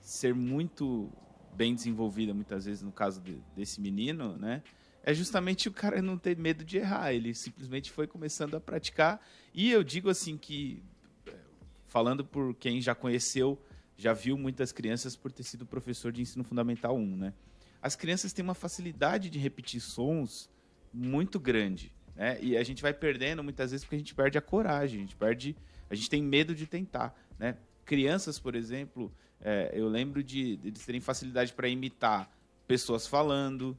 ser 0.02 0.34
muito 0.34 1.12
bem 1.56 1.74
desenvolvida, 1.76 2.34
muitas 2.34 2.66
vezes, 2.66 2.82
no 2.82 2.92
caso 2.92 3.22
de- 3.22 3.40
desse 3.56 3.80
menino, 3.80 4.36
né? 4.38 4.62
É 5.08 5.14
justamente 5.14 5.70
o 5.70 5.72
cara 5.72 6.02
não 6.02 6.18
ter 6.18 6.36
medo 6.36 6.66
de 6.66 6.78
errar. 6.78 7.14
Ele 7.14 7.36
simplesmente 7.36 7.92
foi 7.92 8.08
começando 8.08 8.56
a 8.56 8.60
praticar. 8.60 9.22
E 9.54 9.72
eu 9.72 9.84
digo 9.84 10.10
assim 10.10 10.36
que, 10.36 10.82
é, 11.28 11.34
falando 11.86 12.26
por 12.26 12.56
quem 12.56 12.82
já 12.82 12.96
conheceu, 12.96 13.62
já 13.96 14.14
viu 14.14 14.36
muitas 14.36 14.72
crianças 14.72 15.16
por 15.16 15.32
ter 15.32 15.44
sido 15.44 15.64
professor 15.64 16.12
de 16.12 16.24
ensino 16.24 16.44
fundamental 16.44 16.98
1, 16.98 17.18
né? 17.18 17.34
As 17.80 17.96
crianças 17.96 18.34
têm 18.34 18.44
uma 18.44 18.56
facilidade 18.56 19.30
de 19.30 19.38
repetir 19.38 19.80
sons 19.80 20.50
muito 20.92 21.40
grande, 21.40 21.94
né? 22.16 22.40
E 22.42 22.58
a 22.58 22.64
gente 22.64 22.82
vai 22.82 22.92
perdendo 22.92 23.44
muitas 23.44 23.70
vezes 23.70 23.86
porque 23.86 23.98
a 23.98 24.00
gente 24.00 24.16
perde 24.16 24.40
a 24.40 24.42
coragem, 24.42 24.98
a 24.98 25.02
gente 25.04 25.16
perde, 25.16 25.56
a 25.88 25.94
gente 25.94 26.10
tem 26.10 26.24
medo 26.24 26.56
de 26.56 26.66
tentar, 26.66 27.16
né? 27.38 27.58
Crianças, 27.86 28.40
por 28.40 28.56
exemplo, 28.56 29.14
é, 29.40 29.70
eu 29.72 29.88
lembro 29.88 30.24
de, 30.24 30.58
de 30.58 30.70
eles 30.70 30.84
terem 30.84 31.00
facilidade 31.00 31.54
para 31.54 31.70
imitar 31.70 32.28
pessoas 32.68 33.06
falando, 33.06 33.78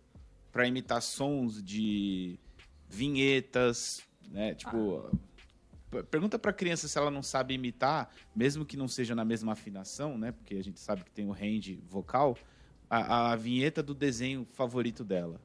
para 0.57 0.66
imitar 0.66 1.02
sons 1.02 1.62
de 1.62 2.38
vinhetas, 2.88 4.00
né? 4.30 4.54
Tipo, 4.54 5.11
p- 5.90 6.02
pergunta 6.04 6.38
para 6.38 6.50
criança 6.50 6.88
se 6.88 6.96
ela 6.96 7.11
não 7.11 7.22
sabe 7.22 7.52
imitar, 7.52 8.11
mesmo 8.34 8.64
que 8.64 8.74
não 8.74 8.88
seja 8.88 9.14
na 9.14 9.22
mesma 9.22 9.52
afinação, 9.52 10.16
né? 10.16 10.32
Porque 10.32 10.54
a 10.54 10.64
gente 10.64 10.80
sabe 10.80 11.04
que 11.04 11.11
tem 11.11 11.26
o 11.26 11.30
range 11.30 11.78
vocal, 11.86 12.38
a, 12.88 13.32
a 13.32 13.36
vinheta 13.36 13.82
do 13.82 13.92
desenho 13.92 14.46
favorito 14.54 15.04
dela. 15.04 15.38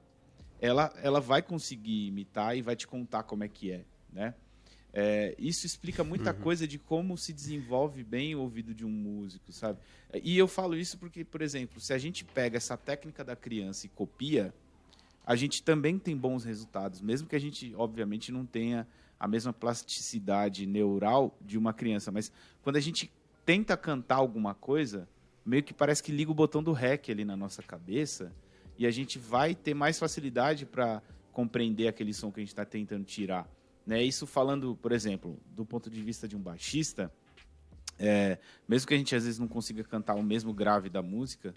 Ela, 0.62 0.94
ela 1.04 1.20
vai 1.20 1.42
conseguir 1.42 2.08
imitar 2.08 2.56
e 2.58 2.62
vai 2.62 2.78
te 2.78 2.88
contar 2.88 3.24
como 3.24 3.44
é 3.44 3.50
que 3.50 3.70
é, 3.70 3.84
né? 4.14 4.34
É, 4.94 5.36
isso 5.38 5.66
explica 5.66 6.06
muita 6.06 6.32
coisa 6.42 6.66
de 6.66 6.80
como 6.80 7.18
se 7.18 7.34
desenvolve 7.34 8.02
bem 8.02 8.34
o 8.34 8.40
ouvido 8.40 8.74
de 8.74 8.86
um 8.86 8.90
músico, 8.90 9.52
sabe? 9.52 9.80
E 10.24 10.38
eu 10.38 10.48
falo 10.48 10.78
isso 10.78 10.98
porque, 10.98 11.26
por 11.26 11.42
exemplo, 11.42 11.82
se 11.82 11.94
a 11.94 11.98
gente 11.98 12.24
pega 12.24 12.56
essa 12.56 12.78
técnica 12.78 13.26
da 13.26 13.36
criança 13.36 13.86
e 13.86 13.90
copia, 13.90 14.54
a 15.32 15.36
gente 15.38 15.64
também 15.64 15.98
tem 15.98 16.18
bons 16.18 16.44
resultados, 16.44 17.00
mesmo 17.00 17.26
que 17.26 17.38
a 17.38 17.40
gente, 17.40 17.74
obviamente, 17.78 18.34
não 18.34 18.46
tenha 18.46 18.86
a 19.18 19.26
mesma 19.30 19.54
plasticidade 19.54 20.66
neural 20.66 21.38
de 21.40 21.58
uma 21.58 21.72
criança. 21.72 22.12
Mas 22.12 22.30
quando 22.62 22.76
a 22.76 22.82
gente 22.82 23.10
tenta 23.46 23.78
cantar 23.78 24.18
alguma 24.18 24.54
coisa, 24.54 25.08
meio 25.46 25.64
que 25.64 25.74
parece 25.74 26.04
que 26.04 26.12
liga 26.12 26.30
o 26.30 26.34
botão 26.34 26.62
do 26.62 26.74
REC 26.74 27.10
ali 27.10 27.24
na 27.24 27.38
nossa 27.38 27.64
cabeça 27.64 28.36
e 28.78 28.86
a 28.86 28.92
gente 28.92 29.18
vai 29.18 29.56
ter 29.56 29.74
mais 29.74 29.98
facilidade 29.98 30.66
para 30.66 31.02
compreender 31.32 31.88
aquele 31.88 32.14
som 32.14 32.30
que 32.30 32.42
a 32.42 32.44
gente 32.44 32.50
está 32.50 32.66
tentando 32.66 33.06
tirar. 33.06 33.50
Né? 33.88 34.04
Isso 34.04 34.28
falando, 34.28 34.76
por 34.76 34.92
exemplo, 34.92 35.40
do 35.56 35.66
ponto 35.66 35.90
de 35.90 36.02
vista 36.02 36.28
de 36.28 36.36
um 36.36 36.42
baixista, 36.42 37.10
é, 37.98 38.38
mesmo 38.68 38.86
que 38.86 38.96
a 38.96 38.98
gente 38.98 39.16
às 39.16 39.24
vezes 39.24 39.40
não 39.40 39.48
consiga 39.48 39.82
cantar 39.82 40.16
o 40.16 40.24
mesmo 40.24 40.54
grave 40.54 40.90
da 40.90 41.02
música 41.02 41.54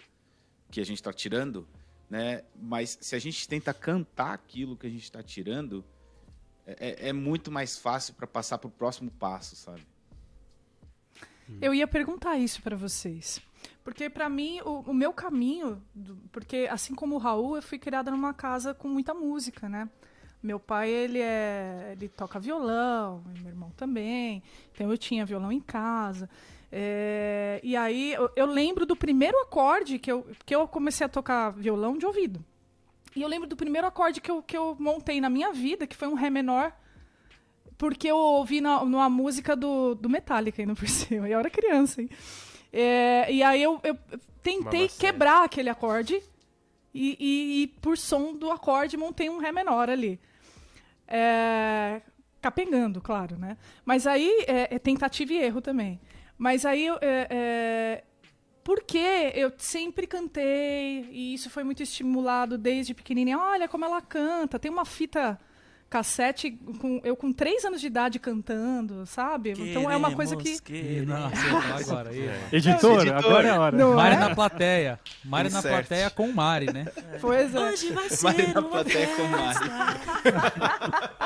que 0.71 0.79
a 0.79 0.85
gente 0.85 0.99
está 0.99 1.11
tirando, 1.11 1.67
né? 2.09 2.43
Mas 2.61 2.97
se 3.01 3.15
a 3.15 3.19
gente 3.19 3.47
tenta 3.47 3.73
cantar 3.73 4.33
aquilo 4.33 4.75
que 4.77 4.87
a 4.87 4.89
gente 4.89 5.03
está 5.03 5.21
tirando, 5.23 5.83
é, 6.65 7.05
é- 7.05 7.09
é 7.09 7.13
muito 7.13 7.51
mais 7.51 7.77
fácil 7.77 8.13
para 8.13 8.27
passar 8.27 8.57
para 8.57 8.67
o 8.67 8.71
próximo 8.71 9.11
passo, 9.11 9.55
sabe? 9.55 9.81
Eu 11.61 11.73
ia 11.73 11.87
perguntar 11.87 12.37
isso 12.37 12.61
pra 12.61 12.75
vocês. 12.75 13.39
Porque 13.83 14.09
pra 14.09 14.27
mim, 14.29 14.61
o, 14.61 14.79
o 14.81 14.93
meu 14.93 15.13
caminho, 15.13 15.81
do- 15.93 16.17
porque 16.31 16.67
assim 16.71 16.95
como 16.95 17.15
o 17.15 17.17
Raul, 17.19 17.55
eu 17.57 17.61
fui 17.61 17.77
criada 17.77 18.09
numa 18.09 18.33
casa 18.33 18.73
com 18.73 18.87
muita 18.87 19.13
música, 19.13 19.69
né? 19.69 19.87
Meu 20.41 20.59
pai, 20.59 20.89
ele 20.89 21.19
é, 21.19 21.91
ele 21.93 22.07
toca 22.07 22.39
violão, 22.39 23.23
meu 23.39 23.47
irmão 23.47 23.71
também. 23.71 24.41
Então 24.71 24.89
eu 24.91 24.97
tinha 24.97 25.25
violão 25.25 25.51
em 25.51 25.61
casa. 25.61 26.29
É, 26.71 27.59
e 27.63 27.75
aí 27.75 28.13
eu, 28.13 28.29
eu 28.35 28.45
lembro 28.45 28.85
do 28.85 28.95
primeiro 28.95 29.37
acorde 29.39 29.97
que 29.99 30.11
eu, 30.11 30.25
que 30.45 30.53
eu 30.55 30.67
comecei 30.67 31.05
a 31.05 31.09
tocar 31.09 31.51
violão 31.51 31.97
de 31.97 32.05
ouvido. 32.05 32.43
E 33.15 33.21
eu 33.21 33.27
lembro 33.27 33.47
do 33.47 33.55
primeiro 33.55 33.87
acorde 33.87 34.19
que 34.19 34.29
eu, 34.29 34.41
que 34.43 34.57
eu 34.57 34.75
montei 34.77 35.21
na 35.21 35.29
minha 35.29 35.53
vida, 35.53 35.87
que 35.87 35.95
foi 35.95 36.07
um 36.07 36.15
Ré 36.15 36.29
menor, 36.29 36.73
porque 37.77 38.07
eu 38.07 38.17
ouvi 38.17 38.59
na, 38.59 38.83
numa 38.83 39.09
música 39.09 39.55
do, 39.55 39.95
do 39.95 40.09
Metallica 40.09 40.61
ainda 40.61 40.75
por 40.75 40.87
cima. 40.87 41.29
E 41.29 41.31
eu 41.31 41.39
era 41.39 41.49
criança, 41.49 42.01
hein? 42.01 42.09
É, 42.73 43.31
e 43.31 43.41
aí 43.41 43.63
eu, 43.63 43.79
eu 43.83 43.97
tentei 44.43 44.87
quebrar 44.99 45.45
aquele 45.45 45.69
acorde 45.69 46.21
e, 46.93 47.15
e- 47.19 47.63
e 47.63 47.67
por 47.81 47.97
som 47.97 48.33
do 48.33 48.51
acorde 48.51 48.97
montei 48.97 49.29
um 49.29 49.37
Ré 49.37 49.51
menor 49.51 49.89
ali. 49.89 50.19
É, 51.07 52.01
capengando, 52.41 52.99
claro, 53.01 53.37
né? 53.37 53.57
Mas 53.85 54.05
aí 54.07 54.43
é, 54.47 54.75
é 54.75 54.79
tentativa 54.79 55.33
e 55.33 55.37
erro 55.37 55.61
também. 55.61 55.99
Mas 56.37 56.65
aí 56.65 56.87
é, 57.01 57.27
é, 57.29 58.03
porque 58.63 59.31
eu 59.35 59.51
sempre 59.57 60.07
cantei 60.07 61.07
e 61.11 61.33
isso 61.33 61.49
foi 61.49 61.63
muito 61.63 61.83
estimulado 61.83 62.57
desde 62.57 62.93
pequenininha. 62.93 63.39
Olha 63.39 63.67
como 63.67 63.85
ela 63.85 64.01
canta. 64.01 64.59
Tem 64.59 64.71
uma 64.71 64.85
fita 64.85 65.39
cassete 65.89 66.51
com 66.79 66.99
eu 67.03 67.15
com 67.15 67.31
três 67.31 67.63
anos 67.63 67.79
de 67.79 67.87
idade 67.87 68.19
cantando, 68.19 69.05
sabe? 69.05 69.51
então 69.51 69.89
é 69.89 69.95
uma 69.95 70.11
coisa 70.13 70.35
que 70.35 70.59
Queremos, 70.61 71.13
agora. 71.15 72.11
Editor, 72.51 73.01
Editor. 73.01 73.17
agora 73.17 73.47
é 73.47 73.51
a 73.51 73.59
hora. 73.61 73.77
Não 73.77 73.95
Mari 73.95 74.15
é? 74.15 74.19
na 74.19 74.35
plateia. 74.35 74.99
Mari 75.23 75.49
na 75.49 75.59
Insert. 75.59 75.73
plateia 75.75 76.09
com 76.09 76.31
Mari, 76.31 76.73
né? 76.73 76.85
Pois 77.21 77.53
é. 77.55 77.59
Hoje 77.59 77.87
vai 77.93 78.03
Mari 78.09 78.15
ser 78.15 78.53
na 78.53 78.59
uma 78.59 78.69
plateia 78.69 79.07
com 79.15 79.23
Mari. 79.27 79.59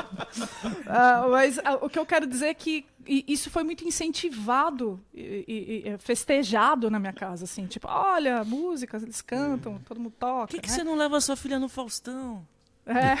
Ah, 0.86 1.26
mas 1.30 1.58
ah, 1.64 1.74
o 1.82 1.88
que 1.88 1.98
eu 1.98 2.06
quero 2.06 2.26
dizer 2.26 2.46
é 2.46 2.54
que 2.54 2.84
isso 3.06 3.50
foi 3.50 3.62
muito 3.64 3.84
incentivado 3.84 5.00
e, 5.14 5.44
e- 5.84 5.88
e 5.88 5.98
festejado 5.98 6.90
na 6.90 6.98
minha 6.98 7.12
casa, 7.12 7.44
assim, 7.44 7.66
tipo, 7.66 7.88
olha, 7.88 8.44
músicas, 8.44 9.02
eles 9.02 9.20
cantam, 9.22 9.78
todo 9.84 9.98
mundo 9.98 10.12
Por 10.12 10.18
toca. 10.26 10.46
que, 10.48 10.60
que 10.60 10.68
né? 10.68 10.74
você 10.74 10.84
não 10.84 10.94
leva 10.94 11.20
sua 11.20 11.36
filha 11.36 11.58
no 11.58 11.68
Faustão? 11.68 12.46
É. 12.86 13.16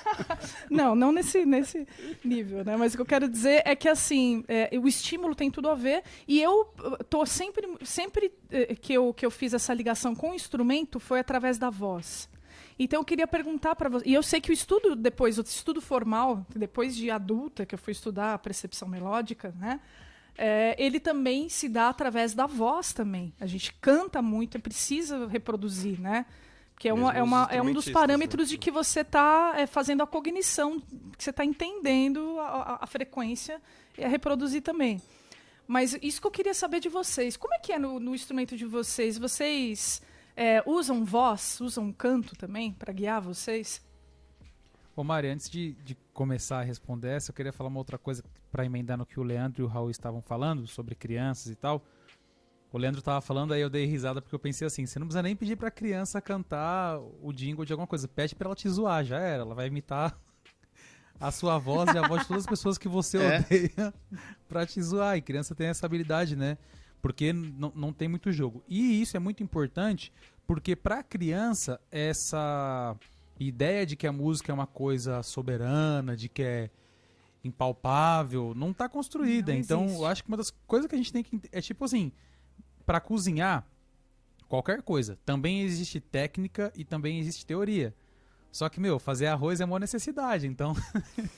não, 0.70 0.94
não 0.94 1.12
nesse, 1.12 1.44
nesse 1.44 1.86
nível, 2.24 2.64
né? 2.64 2.76
Mas 2.76 2.94
o 2.94 2.96
que 2.96 3.02
eu 3.02 3.06
quero 3.06 3.28
dizer 3.28 3.62
é 3.64 3.76
que, 3.76 3.88
assim, 3.88 4.44
é, 4.48 4.70
o 4.78 4.88
estímulo 4.88 5.34
tem 5.34 5.50
tudo 5.50 5.68
a 5.68 5.74
ver. 5.74 6.02
E 6.26 6.40
eu 6.40 6.62
uh, 6.62 7.04
tô 7.04 7.24
sempre, 7.24 7.68
sempre 7.82 8.32
eh, 8.50 8.74
que, 8.74 8.92
eu, 8.92 9.12
que 9.14 9.24
eu 9.24 9.30
fiz 9.30 9.54
essa 9.54 9.72
ligação 9.72 10.14
com 10.14 10.30
o 10.30 10.34
instrumento 10.34 10.98
foi 10.98 11.20
através 11.20 11.58
da 11.58 11.70
voz. 11.70 12.28
Então 12.78 13.00
eu 13.00 13.04
queria 13.04 13.26
perguntar 13.26 13.74
para 13.74 13.88
você. 13.88 14.08
E 14.08 14.14
eu 14.14 14.22
sei 14.22 14.40
que 14.40 14.50
o 14.50 14.52
estudo 14.52 14.94
depois, 14.94 15.38
o 15.38 15.42
estudo 15.42 15.80
formal, 15.80 16.46
depois 16.54 16.94
de 16.94 17.10
adulta, 17.10 17.64
que 17.64 17.74
eu 17.74 17.78
fui 17.78 17.92
estudar 17.92 18.34
a 18.34 18.38
percepção 18.38 18.88
melódica, 18.88 19.54
né? 19.58 19.80
É, 20.38 20.76
ele 20.78 21.00
também 21.00 21.48
se 21.48 21.66
dá 21.66 21.88
através 21.88 22.34
da 22.34 22.46
voz 22.46 22.92
também. 22.92 23.32
A 23.40 23.46
gente 23.46 23.72
canta 23.74 24.20
muito, 24.20 24.60
precisa 24.60 25.26
reproduzir, 25.26 25.98
né? 25.98 26.26
Porque 26.76 26.90
é, 26.90 26.92
uma, 26.92 27.10
é, 27.10 27.22
uma, 27.22 27.42
é 27.50 27.62
um 27.62 27.72
dos 27.72 27.86
instrumentistas, 27.86 27.92
parâmetros 27.94 28.48
né? 28.48 28.50
de 28.50 28.58
que 28.58 28.70
você 28.70 29.00
está 29.00 29.54
fazendo 29.66 30.02
a 30.02 30.06
cognição, 30.06 30.78
que 31.16 31.24
você 31.24 31.30
está 31.30 31.42
entendendo 31.42 32.38
a, 32.38 32.44
a- 32.74 32.78
a 32.82 32.86
frequência 32.86 33.62
e 33.96 34.04
a 34.04 34.08
reproduzir 34.08 34.60
também. 34.62 35.00
Mas 35.66 35.98
isso 36.02 36.20
que 36.20 36.26
eu 36.26 36.30
queria 36.30 36.52
saber 36.52 36.78
de 36.80 36.90
vocês. 36.90 37.34
Como 37.34 37.54
é 37.54 37.58
que 37.58 37.72
é 37.72 37.78
no, 37.78 37.98
no 37.98 38.14
instrumento 38.14 38.58
de 38.58 38.66
vocês? 38.66 39.16
Vocês 39.16 40.02
é, 40.36 40.62
usam 40.66 41.02
voz, 41.02 41.58
usam 41.62 41.90
canto 41.90 42.36
também 42.36 42.72
para 42.72 42.92
guiar 42.92 43.22
vocês? 43.22 43.80
Ô 44.94 45.02
Mari, 45.02 45.28
antes 45.28 45.48
de, 45.48 45.72
de 45.82 45.96
começar 46.12 46.60
a 46.60 46.62
responder 46.62 47.08
essa, 47.08 47.30
eu 47.30 47.34
queria 47.34 47.52
falar 47.54 47.68
uma 47.70 47.78
outra 47.78 47.96
coisa 47.96 48.22
para 48.52 48.66
emendar 48.66 48.98
no 48.98 49.06
que 49.06 49.18
o 49.18 49.22
Leandro 49.22 49.62
e 49.62 49.64
o 49.64 49.66
Raul 49.66 49.90
estavam 49.90 50.20
falando 50.20 50.66
sobre 50.66 50.94
crianças 50.94 51.50
e 51.50 51.54
tal. 51.54 51.82
O 52.76 52.78
Leandro 52.78 53.00
tava 53.00 53.22
falando, 53.22 53.54
aí 53.54 53.60
eu 53.62 53.70
dei 53.70 53.86
risada 53.86 54.20
porque 54.20 54.34
eu 54.34 54.38
pensei 54.38 54.66
assim, 54.66 54.84
você 54.84 54.98
não 54.98 55.06
precisa 55.06 55.22
nem 55.22 55.34
pedir 55.34 55.56
pra 55.56 55.70
criança 55.70 56.20
cantar 56.20 57.00
o 57.22 57.32
jingle 57.32 57.64
de 57.64 57.72
alguma 57.72 57.86
coisa, 57.86 58.06
pede 58.06 58.34
pra 58.34 58.48
ela 58.48 58.54
te 58.54 58.68
zoar, 58.68 59.02
já 59.02 59.18
era, 59.18 59.44
ela 59.44 59.54
vai 59.54 59.66
imitar 59.66 60.14
a 61.18 61.30
sua 61.30 61.56
voz 61.56 61.88
e 61.94 61.96
a 61.96 62.06
voz 62.06 62.20
de 62.20 62.28
todas 62.28 62.42
as 62.42 62.46
pessoas 62.46 62.76
que 62.76 62.86
você 62.86 63.16
É. 63.16 63.38
odeia 63.38 63.94
pra 64.46 64.66
te 64.66 64.82
zoar. 64.82 65.16
E 65.16 65.22
criança 65.22 65.54
tem 65.54 65.68
essa 65.68 65.86
habilidade, 65.86 66.36
né? 66.36 66.58
Porque 67.00 67.32
não, 67.32 67.72
não 67.74 67.92
tem 67.94 68.08
muito 68.08 68.30
jogo. 68.30 68.62
E 68.68 69.00
isso 69.00 69.16
é 69.16 69.20
muito 69.20 69.42
importante 69.42 70.12
porque 70.46 70.76
pra 70.76 71.02
criança 71.02 71.80
essa 71.90 72.94
ideia 73.40 73.86
de 73.86 73.96
que 73.96 74.06
a 74.06 74.12
música 74.12 74.52
é 74.52 74.54
uma 74.54 74.66
coisa 74.66 75.22
soberana, 75.22 76.14
de 76.14 76.28
que 76.28 76.42
é 76.42 76.70
impalpável, 77.42 78.52
não 78.54 78.74
tá 78.74 78.86
construída. 78.86 79.50
Não 79.52 79.58
então, 79.58 79.88
eu 79.88 80.04
acho 80.04 80.22
que 80.22 80.28
uma 80.28 80.36
das 80.36 80.50
coisas 80.66 80.86
que 80.86 80.94
a 80.94 80.98
gente 80.98 81.10
tem 81.10 81.22
que 81.22 81.40
é 81.50 81.62
tipo 81.62 81.82
assim, 81.82 82.12
Pra 82.86 83.00
cozinhar 83.00 83.66
qualquer 84.48 84.80
coisa, 84.80 85.18
também 85.26 85.62
existe 85.62 86.00
técnica 86.00 86.72
e 86.74 86.84
também 86.84 87.18
existe 87.18 87.44
teoria. 87.44 87.94
Só 88.52 88.68
que, 88.68 88.80
meu, 88.80 88.98
fazer 88.98 89.26
arroz 89.26 89.60
é 89.60 89.64
uma 89.64 89.78
necessidade, 89.78 90.46
então 90.46 90.74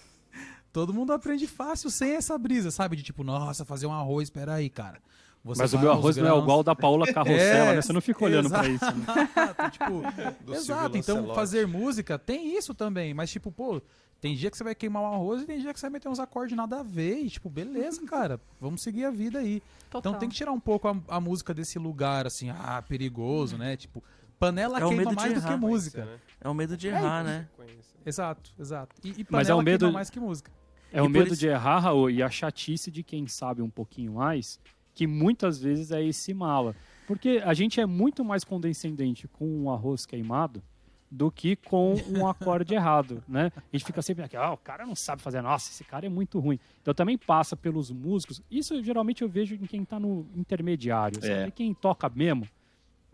todo 0.72 0.94
mundo 0.94 1.12
aprende 1.12 1.46
fácil 1.46 1.90
sem 1.90 2.12
essa 2.12 2.38
brisa, 2.38 2.70
sabe? 2.70 2.94
De 2.94 3.02
tipo, 3.02 3.24
nossa, 3.24 3.64
fazer 3.64 3.86
um 3.86 3.92
arroz, 3.92 4.28
espera 4.28 4.54
aí, 4.54 4.70
cara. 4.70 5.02
Você 5.48 5.62
Mas 5.62 5.72
o 5.74 5.78
meu 5.78 5.90
arroz 5.92 6.16
não 6.16 6.24
é 6.24 6.28
grãos. 6.28 6.42
igual 6.42 6.60
o 6.60 6.62
da 6.62 6.74
Paula 6.74 7.06
Carrossela, 7.12 7.70
É, 7.70 7.74
né? 7.76 7.82
Você 7.82 7.92
não 7.92 8.00
fica 8.00 8.24
olhando 8.24 8.48
pra 8.50 8.68
isso. 8.68 8.84
Né? 8.84 9.04
Exato, 9.34 9.70
tipo, 9.70 10.52
exato. 10.52 10.96
Então, 10.96 11.34
fazer 11.34 11.66
música 11.66 12.18
tem 12.18 12.56
isso 12.56 12.74
também. 12.74 13.12
Mas, 13.14 13.30
tipo, 13.30 13.50
pô, 13.50 13.80
tem 14.20 14.34
dia 14.34 14.50
que 14.50 14.56
você 14.56 14.64
vai 14.64 14.74
queimar 14.74 15.02
um 15.02 15.06
arroz 15.14 15.42
e 15.42 15.46
tem 15.46 15.60
dia 15.60 15.72
que 15.72 15.78
você 15.80 15.86
vai 15.86 15.92
meter 15.94 16.08
uns 16.08 16.18
acordes 16.20 16.56
nada 16.56 16.80
a 16.80 16.82
ver. 16.82 17.18
E, 17.20 17.30
tipo, 17.30 17.48
beleza, 17.48 18.00
cara. 18.06 18.40
Vamos 18.60 18.82
seguir 18.82 19.04
a 19.04 19.10
vida 19.10 19.38
aí. 19.38 19.62
Total. 19.90 20.10
Então 20.12 20.18
tem 20.20 20.28
que 20.28 20.34
tirar 20.34 20.52
um 20.52 20.60
pouco 20.60 20.86
a, 20.88 20.96
a 21.08 21.20
música 21.20 21.54
desse 21.54 21.78
lugar, 21.78 22.26
assim, 22.26 22.50
ah, 22.50 22.82
perigoso, 22.86 23.56
né? 23.56 23.76
Tipo, 23.76 24.02
panela 24.38 24.76
É 24.78 24.80
queima 24.80 24.96
medo 24.96 25.14
mais 25.14 25.32
do 25.34 25.40
que 25.40 25.46
errar. 25.46 25.56
música. 25.56 26.04
Né? 26.04 26.18
É 26.42 26.48
o 26.48 26.54
medo 26.54 26.76
de 26.76 26.88
errar, 26.88 27.24
né? 27.24 27.48
Sequência. 27.56 27.98
Exato, 28.04 28.50
exato. 28.58 28.94
E, 29.02 29.20
e 29.22 29.26
Mas 29.30 29.48
é 29.48 29.54
o 29.54 29.62
medo- 29.62 29.80
queima 29.86 29.92
mais 29.94 30.10
que 30.10 30.20
música. 30.20 30.50
É 30.92 30.98
E 30.98 31.00
o 31.02 31.08
medo 31.08 31.28
isso- 31.28 31.36
de 31.36 31.46
errar, 31.48 31.80
Raul, 31.80 32.08
e 32.10 32.22
a 32.22 32.30
chatice 32.30 32.90
de 32.90 33.02
quem 33.02 33.26
sabe 33.26 33.60
um 33.60 33.68
pouquinho 33.68 34.14
mais, 34.14 34.58
que 34.98 35.06
muitas 35.06 35.60
vezes 35.60 35.92
é 35.92 36.02
esse 36.02 36.34
mala. 36.34 36.74
Porque 37.06 37.40
a 37.44 37.54
gente 37.54 37.80
é 37.80 37.86
muito 37.86 38.24
mais 38.24 38.42
condescendente 38.42 39.28
com 39.28 39.46
um 39.46 39.70
arroz 39.70 40.04
queimado 40.04 40.60
do 41.08 41.30
que 41.30 41.54
com 41.54 41.94
um 42.08 42.26
acorde 42.26 42.74
errado, 42.74 43.22
né? 43.28 43.52
A 43.54 43.76
gente 43.76 43.84
fica 43.84 44.02
sempre 44.02 44.24
aqui, 44.24 44.36
ah, 44.36 44.50
o 44.50 44.56
cara 44.56 44.84
não 44.84 44.96
sabe 44.96 45.22
fazer, 45.22 45.40
nossa, 45.40 45.70
esse 45.70 45.84
cara 45.84 46.06
é 46.06 46.08
muito 46.08 46.40
ruim. 46.40 46.58
Então 46.82 46.92
também 46.92 47.16
passa 47.16 47.56
pelos 47.56 47.92
músicos. 47.92 48.42
Isso 48.50 48.82
geralmente 48.82 49.22
eu 49.22 49.28
vejo 49.28 49.54
em 49.54 49.66
quem 49.66 49.84
tá 49.84 50.00
no 50.00 50.26
intermediário, 50.34 51.20
sabe? 51.20 51.32
É. 51.32 51.50
Quem 51.52 51.72
toca 51.72 52.08
mesmo, 52.08 52.44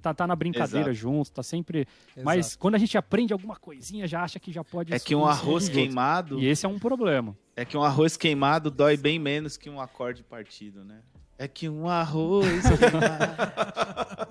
tá, 0.01 0.14
tá 0.14 0.26
na 0.26 0.35
brincadeira 0.35 0.89
Exato. 0.89 0.95
junto, 0.95 1.32
tá 1.32 1.43
sempre... 1.43 1.87
Mas 2.16 2.47
Exato. 2.47 2.61
quando 2.61 2.76
a 2.76 2.78
gente 2.78 2.97
aprende 2.97 3.35
alguma 3.35 3.57
coisinha, 3.57 4.09
já 4.09 4.22
acha 4.22 4.41
que 4.41 4.51
já 4.51 4.64
pode... 4.64 4.91
É 4.95 4.99
que 4.99 5.14
um 5.14 5.26
arroz 5.26 5.68
queimado. 5.68 6.41
E 6.41 6.47
esse 6.47 6.64
é 6.64 6.68
um 6.68 6.78
problema. 6.78 7.37
É 7.55 7.62
que 7.66 7.76
um 7.76 7.85
arroz 7.85 8.16
queimado 8.16 8.70
dói 8.70 8.97
bem 8.97 9.18
menos 9.18 9.59
que 9.59 9.68
um 9.68 9.78
acorde 9.78 10.22
partido, 10.22 10.82
né? 10.82 11.03
É 11.39 11.49
que 11.49 11.68
um 11.68 11.89
arroz 11.89 12.62
queimado. 12.62 13.35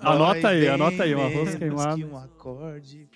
Anota 0.00 0.48
aí, 0.48 0.60
bem 0.60 0.68
anota 0.70 1.02
aí, 1.02 1.14
um 1.14 1.22
arroz 1.22 1.54
queimado. 1.54 1.96
Que 1.96 2.04
um 2.04 2.16
acorde. 2.16 3.08